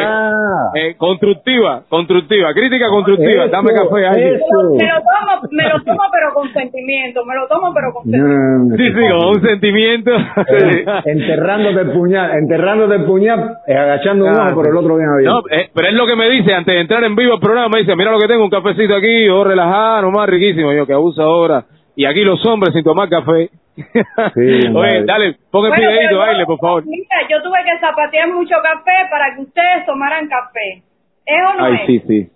Eh, 0.76 0.94
constructiva, 0.96 1.82
constructiva, 1.88 2.52
crítica 2.52 2.88
constructiva, 2.88 3.44
Eso, 3.44 3.52
dame 3.52 3.72
café 3.72 4.06
ahí. 4.06 4.22
eso. 4.34 4.74
Me 4.76 4.86
lo 4.88 4.98
tomo, 4.98 5.48
me 5.52 5.62
lo 5.68 5.80
tomo 5.84 6.02
pero 6.12 6.34
con 6.34 6.52
sentimiento. 6.52 7.24
Me 7.24 7.34
lo 7.36 7.46
tomo 7.46 7.72
pero 7.72 7.92
con 7.92 8.02
No, 8.10 8.18
sentimiento. 8.18 8.76
Sí, 8.76 8.92
sí, 8.92 9.12
como 9.12 9.30
un 9.30 9.40
sentimiento. 9.42 10.10
Eh, 10.12 10.84
enterrándote 11.04 11.80
el 11.80 11.92
puñal, 11.92 12.30
enterrándote 12.38 12.94
el 12.96 13.04
puñal, 13.04 13.50
eh, 13.68 13.76
agachando 13.76 14.24
un 14.24 14.32
ojo, 14.32 14.60
pero 14.62 14.72
el 14.72 14.76
otro 14.84 14.96
bien 14.96 15.08
abierto. 15.08 15.42
No, 15.48 15.56
eh, 15.56 15.68
pero 15.72 15.88
es 15.88 15.94
lo 15.94 16.06
que 16.06 16.16
me 16.16 16.28
dice 16.30 16.52
antes 16.52 16.74
de 16.74 16.80
entrar 16.80 17.04
en 17.04 17.14
vivo 17.14 17.34
al 17.34 17.40
programa, 17.40 17.68
me 17.68 17.80
dice, 17.80 17.94
mira 17.94 18.10
lo 18.10 18.18
que 18.18 18.26
tengo, 18.28 18.42
un 18.44 18.50
cafecito 18.50 18.94
aquí, 18.96 19.26
yo 19.26 19.44
relajado, 19.44 20.02
nomás 20.02 20.28
riquísimo, 20.28 20.72
yo 20.72 20.86
que 20.86 20.92
abuso 20.94 21.22
ahora. 21.22 21.64
Y 21.96 22.06
aquí 22.06 22.24
los 22.24 22.44
hombres 22.46 22.74
sin 22.74 22.82
tomar 22.82 23.08
café. 23.08 23.50
Oye, 24.36 24.70
madre. 24.70 25.04
dale, 25.04 25.36
pon 25.50 25.64
el 25.66 25.70
Bueno, 25.72 25.90
videito, 25.90 26.18
baile, 26.18 26.46
por 26.46 26.58
favor. 26.58 26.84
Mira, 26.86 27.16
yo 27.28 27.42
tuve 27.42 27.58
que 27.64 27.78
zapatear 27.80 28.28
mucho 28.28 28.54
café 28.62 28.92
para 29.10 29.34
que 29.34 29.42
ustedes 29.42 29.84
tomaran 29.86 30.28
café. 30.28 30.82
¿Es 31.26 31.42
o 31.48 31.54
no 31.58 31.64
Ay, 31.64 31.74
es? 31.74 31.86
sí, 31.86 31.98
sí. 32.06 32.30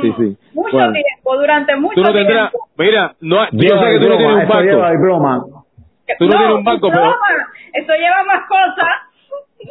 Sí, 0.00 0.12
sí. 0.18 0.36
Mucho 0.54 0.76
Bueno, 0.76 0.92
tiempo, 0.92 1.36
durante 1.36 1.76
mucho 1.76 1.94
tú 1.94 2.02
no 2.02 2.12
tendrás, 2.12 2.50
tiempo. 2.50 2.68
mira, 2.78 3.14
no, 3.20 3.36
yo 3.52 3.58
Lleva 3.58 3.80
sé 3.80 3.92
que 3.92 4.00
tú 4.00 4.08
no 4.08 4.16
tienes 4.18 4.36
un 4.36 4.42
eso 4.42 4.60
lleva 4.60 4.82
banco. 4.82 4.92
diploma. 4.96 5.44
Tú 6.18 6.24
no 6.26 6.30
tienes 6.36 6.54
un 6.56 6.64
banco, 6.64 6.88
pero... 6.90 7.04
Eso 7.72 7.92
lleva 7.94 8.24
más 8.24 8.42
cosas. 8.48 8.92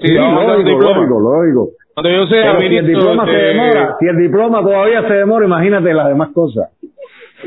Sí, 0.02 0.14
No, 0.16 0.32
no, 0.32 0.42
no, 0.44 0.58
lógico, 0.58 0.80
lógico, 0.82 1.20
lógico. 1.20 1.68
Cuando 1.94 2.10
yo 2.10 2.26
sea 2.28 2.58
Pero 2.58 2.60
si 2.62 2.76
el 2.78 2.88
diploma 2.88 3.26
se 3.26 3.32
de- 3.32 3.44
demora, 3.54 3.96
si 4.00 4.08
el 4.08 4.18
diploma 4.18 4.62
todavía 4.62 5.02
se 5.08 5.14
demora, 5.14 5.46
imagínate 5.46 5.94
las 5.94 6.08
demás 6.08 6.30
cosas. 6.34 6.70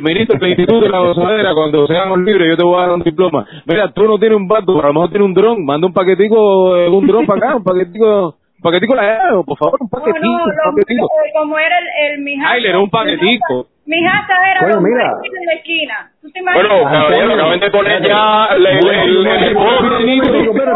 Ministro 0.01 0.39
del 0.39 0.51
Instituto 0.51 0.81
de 0.81 0.89
la 0.91 1.01
Gozadera, 1.01 1.55
cuando 1.55 1.87
seamos 1.87 2.19
libres, 2.21 2.49
yo 2.51 2.57
te 2.57 2.65
voy 2.65 2.77
a 2.79 2.87
dar 2.87 2.91
un 2.93 3.03
diploma. 3.03 3.47
Mira, 3.67 3.93
tú 3.93 4.05
no 4.05 4.19
tienes 4.19 4.37
un 4.37 4.49
pero 4.75 4.85
a 4.85 4.89
lo 4.89 4.95
mejor 4.95 5.11
tienes 5.11 5.27
un 5.27 5.35
dron. 5.35 5.65
Manda 5.65 5.87
un 5.87 5.93
paquetico, 5.93 6.77
eh, 6.77 6.89
un 6.89 7.07
dron 7.07 7.27
para 7.27 7.39
acá, 7.47 7.57
un 7.57 7.65
paquetico, 7.65 8.27
un 8.57 8.63
paquetico 8.63 8.95
la 8.95 9.03
por 9.45 9.57
favor, 9.59 9.79
un 9.81 9.89
No, 9.93 9.99
paquetico, 9.99 10.27
no, 10.27 10.45
un 10.45 10.51
lo- 10.51 10.73
paquetico. 10.77 11.09
como 11.41 11.59
era 11.59 11.79
el, 11.79 12.13
el 12.17 12.23
Mijares. 12.23 12.53
Ay, 12.53 12.63
le 12.63 12.69
era 12.71 12.79
un 12.79 12.91
paquetico. 12.91 13.67
Mi 13.87 14.05
hasta 14.05 14.35
era 14.51 14.61
Bueno, 14.63 14.75
los 14.77 14.85
mira. 14.85 15.15
marines 15.15 15.39
en 15.41 15.47
la 15.47 15.53
esquina. 15.55 16.11
¿Tú 16.21 16.31
te 16.33 16.41
imaginas? 16.41 16.69
Bueno, 16.69 16.91
caballero, 16.91 17.35
acaban 17.35 17.61
de 17.61 17.71
poner 17.71 18.03
ya 18.03 18.47
el. 18.57 18.67
Espérate, 18.67 19.53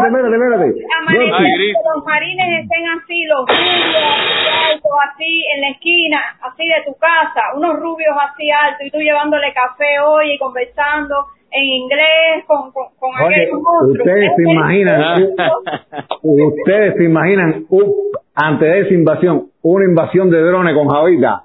espérate, 0.07 0.35
espérate. 0.35 0.67
Amanece 0.99 1.31
Yoshi, 1.31 1.67
que 1.73 1.83
los 1.93 2.05
marines 2.05 2.47
estén 2.63 2.83
así, 2.95 3.23
los 3.25 3.41
rubios, 3.47 3.95
así 3.99 4.47
altos, 4.71 4.91
así 5.11 5.43
en 5.55 5.61
la 5.61 5.69
esquina, 5.71 6.19
así 6.41 6.63
de 6.65 6.81
tu 6.85 6.93
casa, 6.99 7.41
unos 7.55 7.79
rubios 7.79 8.15
así 8.31 8.49
altos, 8.49 8.87
y 8.87 8.91
tú 8.91 8.99
llevándole 8.99 9.53
café 9.53 9.99
hoy 9.99 10.31
y 10.33 10.37
conversando 10.37 11.15
en 11.51 11.63
inglés 11.63 12.45
con, 12.47 12.71
con, 12.71 12.85
con 12.97 13.09
Oye, 13.25 13.35
aquellos 13.35 13.59
monstruos. 13.61 14.07
ustedes 14.07 14.31
se 14.37 14.43
imaginan, 14.49 15.27
ustedes 16.21 16.95
se 16.95 17.03
imaginan 17.03 17.65
uh, 17.69 17.93
antes 18.35 18.69
de 18.71 18.79
esa 18.81 18.93
invasión, 18.93 19.47
una 19.61 19.85
invasión 19.85 20.29
de 20.29 20.39
drones 20.41 20.73
con 20.75 20.87
Javita 20.87 21.43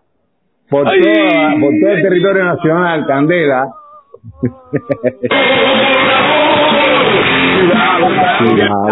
por, 0.70 0.84
toda, 0.84 1.50
por 1.60 1.72
todo 1.80 1.90
el 1.90 2.02
territorio 2.02 2.44
nacional, 2.44 3.06
Candela. 3.06 3.68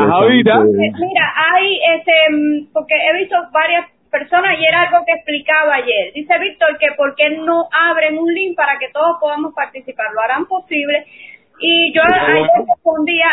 Javita. 0.08 0.54
Eh, 0.54 0.92
Mira, 0.98 1.34
hay 1.36 1.78
este, 1.96 2.12
mm, 2.30 2.72
porque 2.72 2.94
he 2.94 3.18
visto 3.18 3.36
varias 3.52 3.86
personas 4.10 4.56
y 4.58 4.64
era 4.64 4.82
algo 4.82 5.04
que 5.04 5.12
explicaba 5.12 5.74
ayer. 5.74 6.12
Dice 6.14 6.38
Víctor 6.38 6.78
que 6.78 6.92
por 6.96 7.14
qué 7.16 7.30
no 7.38 7.68
abren 7.72 8.16
un 8.18 8.32
link 8.32 8.56
para 8.56 8.78
que 8.78 8.88
todos 8.92 9.18
podamos 9.20 9.52
participar. 9.54 10.06
Lo 10.14 10.20
harán 10.20 10.46
posible. 10.46 11.04
Y 11.60 11.92
yo 11.94 12.02
ayer 12.02 12.46
respondía 12.68 13.26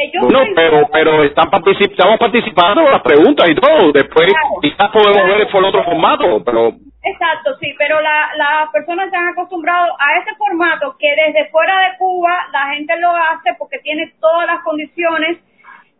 que 0.00 0.10
yo 0.12 0.28
No, 0.28 0.40
pero, 0.54 0.88
pero 0.92 1.24
están 1.24 1.50
particip 1.50 1.90
estamos 1.92 2.18
participando 2.18 2.80
en 2.82 2.92
las 2.92 3.02
preguntas 3.02 3.48
y 3.48 3.54
todo. 3.54 3.92
Después 3.92 4.32
quizás 4.62 4.88
podemos 4.90 5.26
ver 5.26 5.48
por 5.50 5.64
otro 5.64 5.84
formato, 5.84 6.42
pero 6.44 6.72
Exacto, 7.02 7.56
sí, 7.60 7.74
pero 7.78 8.00
la- 8.00 8.30
las 8.36 8.70
personas 8.72 9.08
se 9.10 9.16
han 9.16 9.28
acostumbrado 9.28 9.94
a 9.98 10.18
ese 10.18 10.34
formato 10.36 10.96
que 10.98 11.08
desde 11.16 11.48
fuera 11.50 11.80
de 11.80 11.96
Cuba 11.98 12.46
la 12.52 12.74
gente 12.74 12.94
lo 12.98 13.10
hace 13.10 13.54
porque 13.58 13.78
tiene 13.78 14.12
todas 14.20 14.46
las 14.46 14.60
condiciones. 14.62 15.38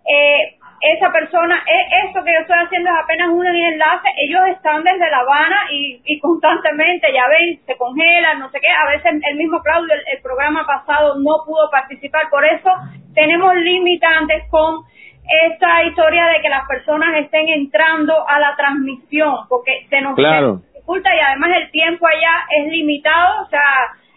Eh, 0.06 0.56
esa 0.81 1.12
persona, 1.12 1.62
esto 2.07 2.24
que 2.24 2.32
yo 2.32 2.40
estoy 2.40 2.57
haciendo 2.59 2.90
es 2.90 2.97
apenas 3.05 3.28
un 3.28 3.47
enlace, 3.47 4.09
ellos 4.16 4.40
están 4.57 4.82
desde 4.82 5.11
La 5.11 5.19
Habana 5.19 5.66
y, 5.70 6.01
y 6.05 6.19
constantemente, 6.20 7.12
ya 7.12 7.28
ven, 7.28 7.61
se 7.66 7.77
congelan, 7.77 8.39
no 8.39 8.51
sé 8.51 8.61
qué, 8.61 8.69
a 8.70 8.89
veces 8.89 9.20
el 9.28 9.36
mismo 9.36 9.61
Claudio, 9.62 9.93
el, 9.94 10.02
el 10.16 10.23
programa 10.23 10.66
pasado 10.66 11.16
no 11.19 11.44
pudo 11.44 11.70
participar, 11.70 12.31
por 12.31 12.44
eso 12.44 12.70
tenemos 13.15 13.55
limitantes 13.57 14.44
con 14.51 14.85
esta 15.52 15.85
historia 15.85 16.27
de 16.27 16.40
que 16.40 16.48
las 16.48 16.66
personas 16.66 17.15
estén 17.19 17.48
entrando 17.48 18.27
a 18.27 18.40
la 18.40 18.57
transmisión, 18.57 19.35
porque 19.48 19.86
se 19.90 20.01
nos 20.01 20.15
Claro. 20.16 20.62
dificulta 20.73 21.15
y 21.15 21.20
además 21.20 21.51
el 21.57 21.70
tiempo 21.70 22.07
allá 22.07 22.47
es 22.59 22.73
limitado, 22.73 23.43
o 23.43 23.47
sea, 23.48 23.61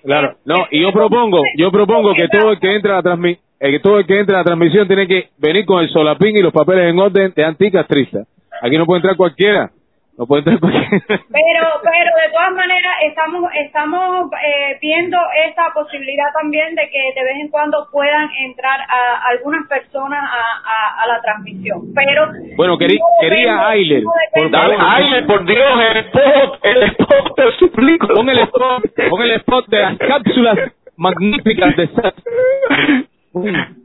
Claro, 0.04 0.36
no, 0.46 0.56
y 0.70 0.82
yo 0.82 0.92
propongo, 0.92 1.42
yo 1.58 1.72
propongo 1.72 2.14
que 2.14 2.28
todo 2.28 2.52
el 2.52 2.60
que 2.60 2.76
entra 2.76 2.98
a 2.98 3.02
la 3.02 3.04
transmi- 3.04 3.38
eh, 3.60 3.72
que 3.72 3.80
todo 3.80 4.00
el 4.00 4.06
que 4.06 4.20
entra 4.20 4.38
a 4.38 4.40
la 4.40 4.44
transmisión 4.46 4.86
tiene 4.88 5.08
que 5.08 5.30
venir 5.38 5.66
con 5.66 5.82
el 5.82 5.90
solapín 5.90 6.36
y 6.36 6.42
los 6.42 6.52
papeles 6.52 6.90
en 6.92 7.00
orden 7.00 7.32
de 7.34 7.46
anticastrista. 7.46 8.24
Aquí 8.62 8.78
no 8.78 8.86
puede 8.86 8.98
entrar 9.00 9.16
cualquiera, 9.16 9.72
no 10.18 10.28
puede 10.28 10.44
pero 10.44 10.60
pero 10.60 12.10
de 12.22 12.30
todas 12.32 12.52
maneras 12.54 12.94
estamos 13.10 13.50
estamos 13.66 14.30
eh, 14.46 14.78
viendo 14.80 15.18
esa 15.50 15.74
posibilidad 15.74 16.26
también 16.40 16.76
de 16.76 16.84
que 16.90 17.20
de 17.20 17.26
vez 17.26 17.36
en 17.42 17.50
cuando 17.50 17.88
puedan 17.92 18.30
entrar 18.46 18.80
a 18.82 19.28
algunas 19.32 19.68
personas 19.68 20.24
a, 20.24 21.00
a, 21.00 21.04
a 21.04 21.08
la 21.08 21.20
transmisión, 21.22 21.82
pero 21.96 22.28
Bueno, 22.56 22.78
querí- 22.78 23.00
no 23.00 23.06
quería 23.22 23.68
Ailer, 23.68 24.04
por 24.36 24.52
dale, 24.52 25.24
por 25.24 25.46
Dios, 25.46 25.80
el 25.90 25.98
spot, 26.06 26.60
el 26.62 26.84
spot, 26.84 27.36
te 27.36 27.52
suplico. 27.58 28.08
Pon 28.08 28.30
el 28.30 28.40
spot, 28.40 28.84
pon 29.10 29.22
el 29.24 29.32
spot 29.32 29.68
de 29.68 29.80
las 29.82 29.98
cápsulas 29.98 30.58
magníficas 30.96 31.76
de. 31.76 31.90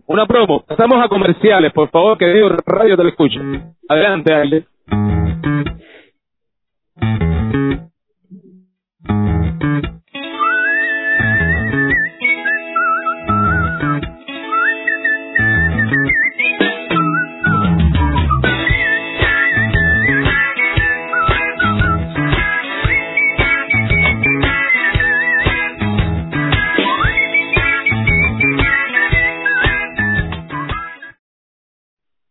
Una 0.06 0.26
promo. 0.26 0.62
Pasamos 0.66 1.02
a 1.02 1.08
comerciales, 1.08 1.72
por 1.72 1.88
favor, 1.90 2.18
que 2.18 2.26
digo 2.26 2.50
radio 2.66 2.96
te 2.96 3.02
lo 3.02 3.08
escucho. 3.08 3.40
Adelante, 3.88 4.34
Ailer. 4.34 4.64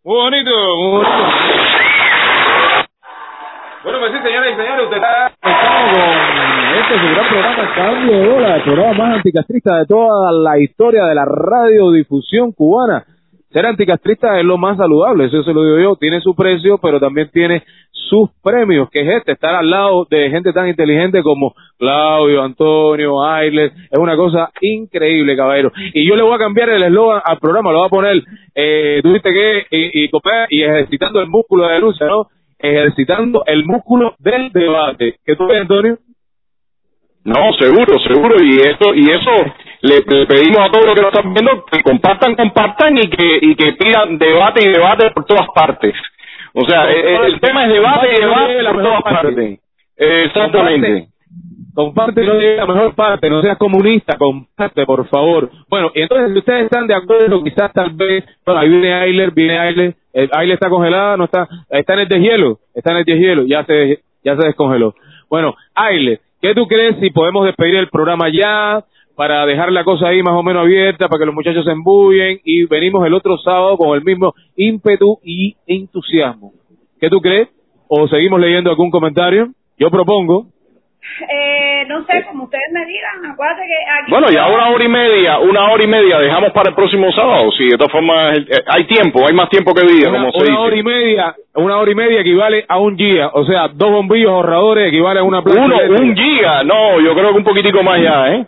Muy 0.04 0.16
bonito, 0.18 0.52
muy 0.78 0.92
bonito. 0.92 1.47
Bueno, 3.88 4.02
pues 4.02 4.12
sí, 4.12 4.20
señoras 4.22 4.52
y 4.52 4.56
señores, 4.58 4.84
usted 4.84 4.98
está 4.98 5.28
este 6.78 7.00
su 7.00 7.08
gran 7.08 7.30
programa 7.30 7.74
Cambio 7.74 8.18
de 8.18 8.28
Bola, 8.28 8.56
el 8.58 8.64
programa 8.64 8.94
más 8.94 9.16
anticastrista 9.16 9.78
de 9.78 9.86
toda 9.86 10.30
la 10.34 10.60
historia 10.60 11.06
de 11.06 11.16
la 11.16 11.24
radiodifusión 11.24 12.52
cubana. 12.52 13.06
Ser 13.50 13.66
anticastrista 13.66 14.38
es 14.40 14.44
lo 14.44 14.58
más 14.58 14.76
saludable, 14.76 15.28
eso 15.28 15.42
se 15.42 15.54
lo 15.54 15.64
digo 15.64 15.80
yo, 15.80 15.96
tiene 15.96 16.20
su 16.20 16.36
precio, 16.36 16.78
pero 16.80 17.00
también 17.00 17.30
tiene 17.32 17.64
sus 17.94 18.30
premios, 18.44 18.90
que 18.90 19.04
es 19.04 19.08
este, 19.20 19.32
estar 19.32 19.56
al 19.56 19.70
lado 19.70 20.06
de 20.10 20.32
gente 20.32 20.52
tan 20.52 20.68
inteligente 20.68 21.24
como 21.24 21.54
Claudio, 21.80 22.44
Antonio, 22.44 23.24
Ailes, 23.24 23.72
es 23.90 23.98
una 23.98 24.18
cosa 24.18 24.50
increíble, 24.60 25.38
caballero. 25.38 25.72
Y 25.94 26.06
yo 26.06 26.18
le 26.18 26.24
voy 26.24 26.36
a 26.36 26.40
cambiar 26.40 26.68
el 26.72 26.84
eslogan 26.84 27.22
al 27.24 27.40
programa, 27.40 27.72
lo 27.72 27.78
voy 27.80 27.88
a 27.88 27.90
poner, 27.90 28.22
eh, 28.54 29.00
tuviste 29.02 29.32
que, 29.32 29.66
y, 29.72 30.04
y, 30.04 30.10
y 30.50 30.64
ejercitando 30.64 31.22
el 31.22 31.28
músculo 31.28 31.68
de 31.68 31.76
denuncia, 31.76 32.06
¿no? 32.06 32.28
Ejercitando 32.60 33.44
el 33.46 33.66
músculo 33.66 34.16
del 34.20 34.52
debate. 34.52 35.16
¿Qué 35.26 35.36
tú 35.36 35.48
ves, 35.48 35.62
Antonio? 35.62 35.98
No, 37.24 37.54
seguro, 37.60 38.00
seguro, 38.00 38.42
y 38.42 38.58
eso, 38.58 38.96
y 38.96 39.04
eso 39.12 39.32
le, 39.82 39.96
le 39.98 40.26
pedimos 40.26 40.60
a 40.60 40.72
todos 40.72 40.86
los 40.86 40.96
que 40.96 41.02
nos 41.02 41.14
están 41.14 41.34
viendo 41.34 41.66
que 41.66 41.84
compartan, 41.84 42.36
compartan 42.36 42.98
y 42.98 43.10
que, 43.10 43.40
y 43.42 43.56
que 43.56 43.74
pidan 43.74 44.18
debate 44.18 44.64
y 44.64 44.72
debate 44.72 45.12
por 45.12 45.26
todas 45.26 45.48
partes. 45.54 45.94
O 46.54 46.66
sea, 46.66 46.90
el, 46.90 47.34
el 47.34 47.40
tema 47.42 47.66
es 47.66 47.74
debate 47.74 48.08
y 48.14 48.22
debate 48.22 48.64
por 48.64 48.82
todas 48.82 49.02
partes. 49.04 49.60
Exactamente. 49.98 51.08
Comparte 51.78 52.24
no 52.24 52.34
llegue 52.34 52.60
a 52.60 52.66
la 52.66 52.74
mejor 52.74 52.96
parte, 52.96 53.30
no 53.30 53.40
seas 53.44 53.56
comunista, 53.56 54.18
comparte, 54.18 54.84
por 54.84 55.08
favor. 55.10 55.52
Bueno, 55.70 55.92
y 55.94 56.02
entonces 56.02 56.32
si 56.32 56.40
ustedes 56.40 56.64
están 56.64 56.88
de 56.88 56.96
acuerdo, 56.96 57.44
quizás 57.44 57.72
tal 57.72 57.92
vez, 57.92 58.26
bueno, 58.44 58.62
ahí 58.62 58.68
viene 58.68 58.94
Ailer, 58.96 59.30
viene 59.30 59.60
Ailer, 59.60 59.96
Ailer 60.32 60.56
está 60.56 60.72
congelada, 60.72 61.18
no 61.18 61.26
está, 61.26 61.48
está 61.70 61.94
en 61.94 62.00
el 62.00 62.08
deshielo, 62.08 62.58
está 62.74 62.94
en 62.94 62.98
el 62.98 63.06
deshielo, 63.06 63.46
ya 63.46 63.64
se, 63.64 64.00
ya 64.24 64.36
se 64.36 64.48
descongeló. 64.48 64.96
Bueno, 65.30 65.54
Ailer, 65.76 66.20
¿qué 66.42 66.56
tú 66.56 66.66
crees 66.66 66.96
si 67.00 67.12
podemos 67.12 67.46
despedir 67.46 67.76
el 67.76 67.90
programa 67.90 68.28
ya? 68.30 68.84
para 69.16 69.46
dejar 69.46 69.72
la 69.72 69.84
cosa 69.84 70.08
ahí 70.08 70.24
más 70.24 70.34
o 70.34 70.42
menos 70.42 70.64
abierta, 70.64 71.08
para 71.08 71.20
que 71.20 71.26
los 71.28 71.36
muchachos 71.36 71.64
se 71.64 71.72
embullen 71.72 72.40
y 72.44 72.66
venimos 72.66 73.06
el 73.06 73.14
otro 73.14 73.38
sábado 73.38 73.78
con 73.78 73.96
el 73.96 74.04
mismo 74.04 74.34
ímpetu 74.56 75.20
y 75.24 75.56
entusiasmo. 75.68 76.54
¿Qué 77.00 77.10
tú 77.10 77.20
crees? 77.20 77.50
¿O 77.88 78.08
seguimos 78.08 78.40
leyendo 78.40 78.72
algún 78.72 78.90
comentario? 78.90 79.50
Yo 79.78 79.92
propongo 79.92 80.48
Eh, 81.30 81.67
no 81.88 82.04
sé, 82.06 82.24
como 82.26 82.44
ustedes 82.46 82.72
me 82.72 82.86
digan, 82.86 83.26
acuérdate 83.32 83.62
que 83.62 83.92
aquí... 84.02 84.12
Bueno, 84.12 84.28
ya 84.30 84.48
una 84.48 84.70
hora 84.70 84.84
y 84.84 84.88
media, 84.88 85.40
una 85.40 85.72
hora 85.72 85.84
y 85.84 85.88
media 85.88 86.20
dejamos 86.20 86.52
para 86.52 86.70
el 86.70 86.76
próximo 86.76 87.12
sábado. 87.12 87.52
Sí, 87.58 87.66
de 87.70 87.78
todas 87.78 87.92
formas, 87.92 88.38
eh, 88.38 88.46
hay 88.68 88.86
tiempo, 88.86 89.26
hay 89.28 89.34
más 89.34 89.50
tiempo 89.50 89.74
que 89.74 89.86
día, 89.86 90.10
una, 90.10 90.20
como 90.20 90.32
se 90.32 90.38
una 90.40 90.46
dice. 90.48 90.58
hora 90.62 90.76
y 90.76 90.84
media, 90.84 91.36
una 91.56 91.78
hora 91.78 91.92
y 91.92 91.96
media 91.96 92.22
equivale 92.22 92.66
a 92.68 92.78
un 92.80 92.96
día, 92.96 93.30
o 93.34 93.46
sea, 93.46 93.70
dos 93.70 93.92
bombillos 93.92 94.32
ahorradores 94.32 94.88
equivale 94.88 95.20
a 95.20 95.24
una 95.24 95.40
Uno, 95.40 95.78
un 96.00 96.16
giga, 96.16 96.64
no, 96.64 97.00
yo 97.00 97.14
creo 97.16 97.32
que 97.32 97.38
un 97.38 97.44
poquitico 97.44 97.82
más 97.84 98.02
ya, 98.02 98.34
¿eh? 98.34 98.46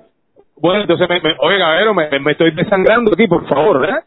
Bueno, 0.61 0.81
entonces, 0.81 1.07
me, 1.07 1.21
me, 1.21 1.35
oye, 1.39 1.57
caballero, 1.57 1.93
me, 1.93 2.19
me 2.19 2.31
estoy 2.33 2.51
desangrando 2.51 3.11
aquí, 3.13 3.27
por 3.27 3.47
favor, 3.47 3.79
¿verdad? 3.79 4.03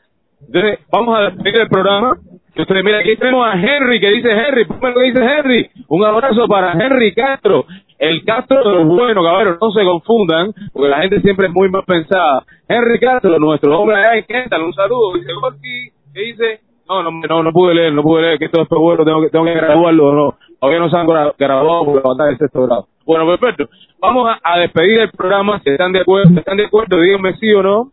Entonces, 0.47 0.81
vamos 0.91 1.19
a 1.19 1.23
despedir 1.31 1.61
el 1.63 1.69
programa. 1.69 2.17
Entonces, 2.55 2.85
mira, 2.85 2.99
aquí 2.99 3.17
tenemos 3.17 3.47
a 3.47 3.55
Henry, 3.55 3.99
que 4.01 4.11
dice 4.11 4.31
Henry, 4.31 4.67
que 4.67 5.03
dice 5.03 5.21
Henry. 5.25 5.71
Un 5.89 6.05
abrazo 6.05 6.47
para 6.47 6.73
Henry 6.73 7.15
Castro, 7.15 7.65
el 7.99 8.25
Castro 8.25 8.63
de 8.63 8.75
los 8.77 8.87
buenos, 8.89 9.25
caballero, 9.25 9.59
no 9.61 9.71
se 9.71 9.83
confundan, 9.85 10.53
porque 10.73 10.89
la 10.89 10.99
gente 11.01 11.21
siempre 11.23 11.47
es 11.47 11.53
muy 11.53 11.71
mal 11.71 11.83
pensada. 11.87 12.45
Henry 12.69 12.99
Castro, 13.01 13.39
nuestro 13.39 13.79
hombre 13.79 13.97
allá 13.97 14.17
en 14.19 14.25
Kendall, 14.25 14.63
un 14.65 14.75
saludo. 14.75 15.15
Dice, 15.15 15.33
Gorky, 15.33 15.89
¿qué 16.13 16.21
dice? 16.21 16.61
No, 16.89 17.03
no, 17.03 17.11
no, 17.27 17.43
no 17.43 17.53
pude 17.53 17.75
leer, 17.75 17.93
no 17.95 18.03
pude 18.03 18.21
leer, 18.23 18.39
que 18.39 18.47
esto 18.47 18.61
es 18.63 18.69
bueno, 18.69 19.05
tengo 19.05 19.23
que, 19.23 19.31
tengo 19.31 19.45
que 19.47 19.55
graduarlo, 19.55 20.13
no. 20.13 20.35
Todavía 20.61 20.81
no 20.81 20.91
se 20.91 20.97
han 20.97 21.07
gra- 21.07 21.35
graduado 21.39 21.85
por 21.87 21.97
levantar 21.97 22.29
el 22.29 22.39
sexto 22.39 22.67
grado. 22.67 22.87
Bueno, 23.07 23.27
perfecto. 23.27 23.69
Vamos 23.99 24.29
a, 24.29 24.39
a 24.43 24.59
despedir 24.59 25.01
el 25.01 25.11
programa, 25.11 25.61
si 25.65 25.71
están 25.71 25.93
de 25.93 26.01
acuerdo, 26.01 26.29
si 26.31 26.39
están 26.39 26.57
de 26.59 26.67
acuerdo, 26.67 27.01
díganme 27.01 27.35
sí 27.39 27.51
o 27.55 27.63
no. 27.63 27.93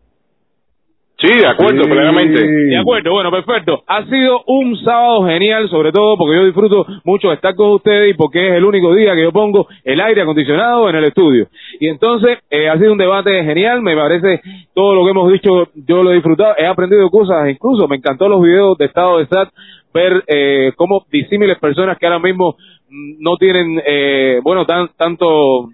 Sí, 1.22 1.28
de 1.38 1.48
acuerdo, 1.48 1.84
Sí. 1.84 1.90
plenamente. 1.90 2.48
De 2.48 2.78
acuerdo, 2.78 3.12
bueno, 3.12 3.30
perfecto. 3.30 3.84
Ha 3.88 4.06
sido 4.06 4.42
un 4.48 4.78
sábado 4.78 5.26
genial, 5.28 5.68
sobre 5.70 5.92
todo 5.92 6.18
porque 6.18 6.38
yo 6.38 6.46
disfruto 6.46 6.86
mucho 7.04 7.28
de 7.28 7.36
estar 7.36 7.56
con 7.56 7.72
ustedes 7.72 8.12
y 8.12 8.14
porque 8.14 8.48
es 8.48 8.54
el 8.56 8.64
único 8.64 8.94
día 8.96 9.14
que 9.16 9.24
yo 9.24 9.32
pongo 9.34 9.68
el 9.84 10.00
aire 10.00 10.22
acondicionado 10.22 10.90
en 10.90 10.96
el 10.96 11.04
estudio. 11.04 11.48
Y 11.82 11.90
entonces, 11.90 12.38
eh, 12.50 12.70
ha 12.70 12.78
sido 12.78 12.94
un 12.94 12.98
debate 12.98 13.44
genial, 13.44 13.82
me 13.82 13.98
parece 13.98 14.40
todo 14.74 14.96
lo 14.96 15.04
que 15.04 15.12
hemos 15.12 15.32
dicho, 15.32 15.68
yo 15.76 16.04
lo 16.04 16.12
he 16.12 16.16
disfrutado, 16.16 16.54
he 16.58 16.66
aprendido 16.66 17.10
cosas, 17.10 17.50
incluso 17.50 17.86
me 17.90 17.98
encantó 17.98 18.30
los 18.30 18.42
videos 18.42 18.78
de 18.78 18.86
estado 18.86 19.18
de 19.18 19.26
SAT, 19.26 19.50
ver 19.94 20.24
eh, 20.28 20.72
cómo 20.78 21.04
disímiles 21.12 21.60
personas 21.60 21.98
que 21.98 22.06
ahora 22.06 22.20
mismo 22.20 22.56
mm, 22.90 23.16
no 23.22 23.36
tienen, 23.36 23.82
eh, 23.86 24.40
bueno, 24.42 24.66
tan, 24.66 24.88
tanto 24.98 25.70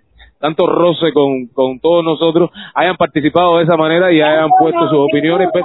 tanto 0.45 0.67
roce 0.67 1.11
con, 1.11 1.47
con 1.47 1.79
todos 1.79 2.03
nosotros 2.03 2.51
hayan 2.75 2.95
participado 2.97 3.57
de 3.57 3.63
esa 3.63 3.75
manera 3.77 4.11
y 4.11 4.21
hayan 4.21 4.49
puesto 4.59 4.87
sus 4.89 4.99
opiniones 4.99 5.49
Pe- 5.51 5.61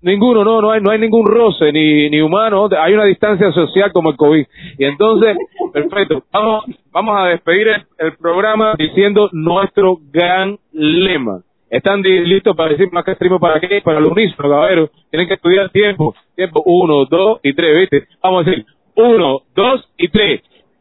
ninguno 0.00 0.42
no 0.44 0.60
no 0.62 0.70
hay 0.70 0.80
no 0.80 0.90
hay 0.90 0.98
ningún 0.98 1.26
roce 1.26 1.70
ni 1.72 2.08
ni 2.10 2.20
humano 2.20 2.68
hay 2.78 2.94
una 2.94 3.04
distancia 3.04 3.52
social 3.52 3.92
como 3.92 4.10
el 4.10 4.16
covid. 4.16 4.46
Y 4.78 4.84
entonces 4.84 5.36
perfecto 5.72 6.22
vamos 6.32 6.64
vamos 6.90 7.14
a 7.20 7.26
despedir 7.26 7.68
el, 7.68 7.82
el 7.98 8.16
programa 8.16 8.74
diciendo 8.78 9.28
nuestro 9.32 9.98
gran 10.10 10.58
lema. 10.72 11.40
Están 11.70 12.02
listos 12.02 12.54
para 12.56 12.70
decir 12.70 12.88
más 12.92 13.04
castrismo 13.04 13.38
para 13.38 13.60
qué 13.60 13.80
para 13.82 13.98
el 13.98 14.06
unísono 14.06 14.48
caballeros. 14.48 14.90
Tienen 15.10 15.28
que 15.28 15.34
estudiar 15.34 15.68
tiempo 15.70 16.14
tiempo 16.34 16.62
uno 16.64 17.04
dos 17.04 17.40
y 17.42 17.52
tres 17.54 17.76
viste 17.78 18.08
vamos 18.22 18.46
a 18.46 18.50
decir 18.50 18.64
uno 18.96 19.40
dos 19.54 19.86
y 19.98 20.08
tres 20.08 20.40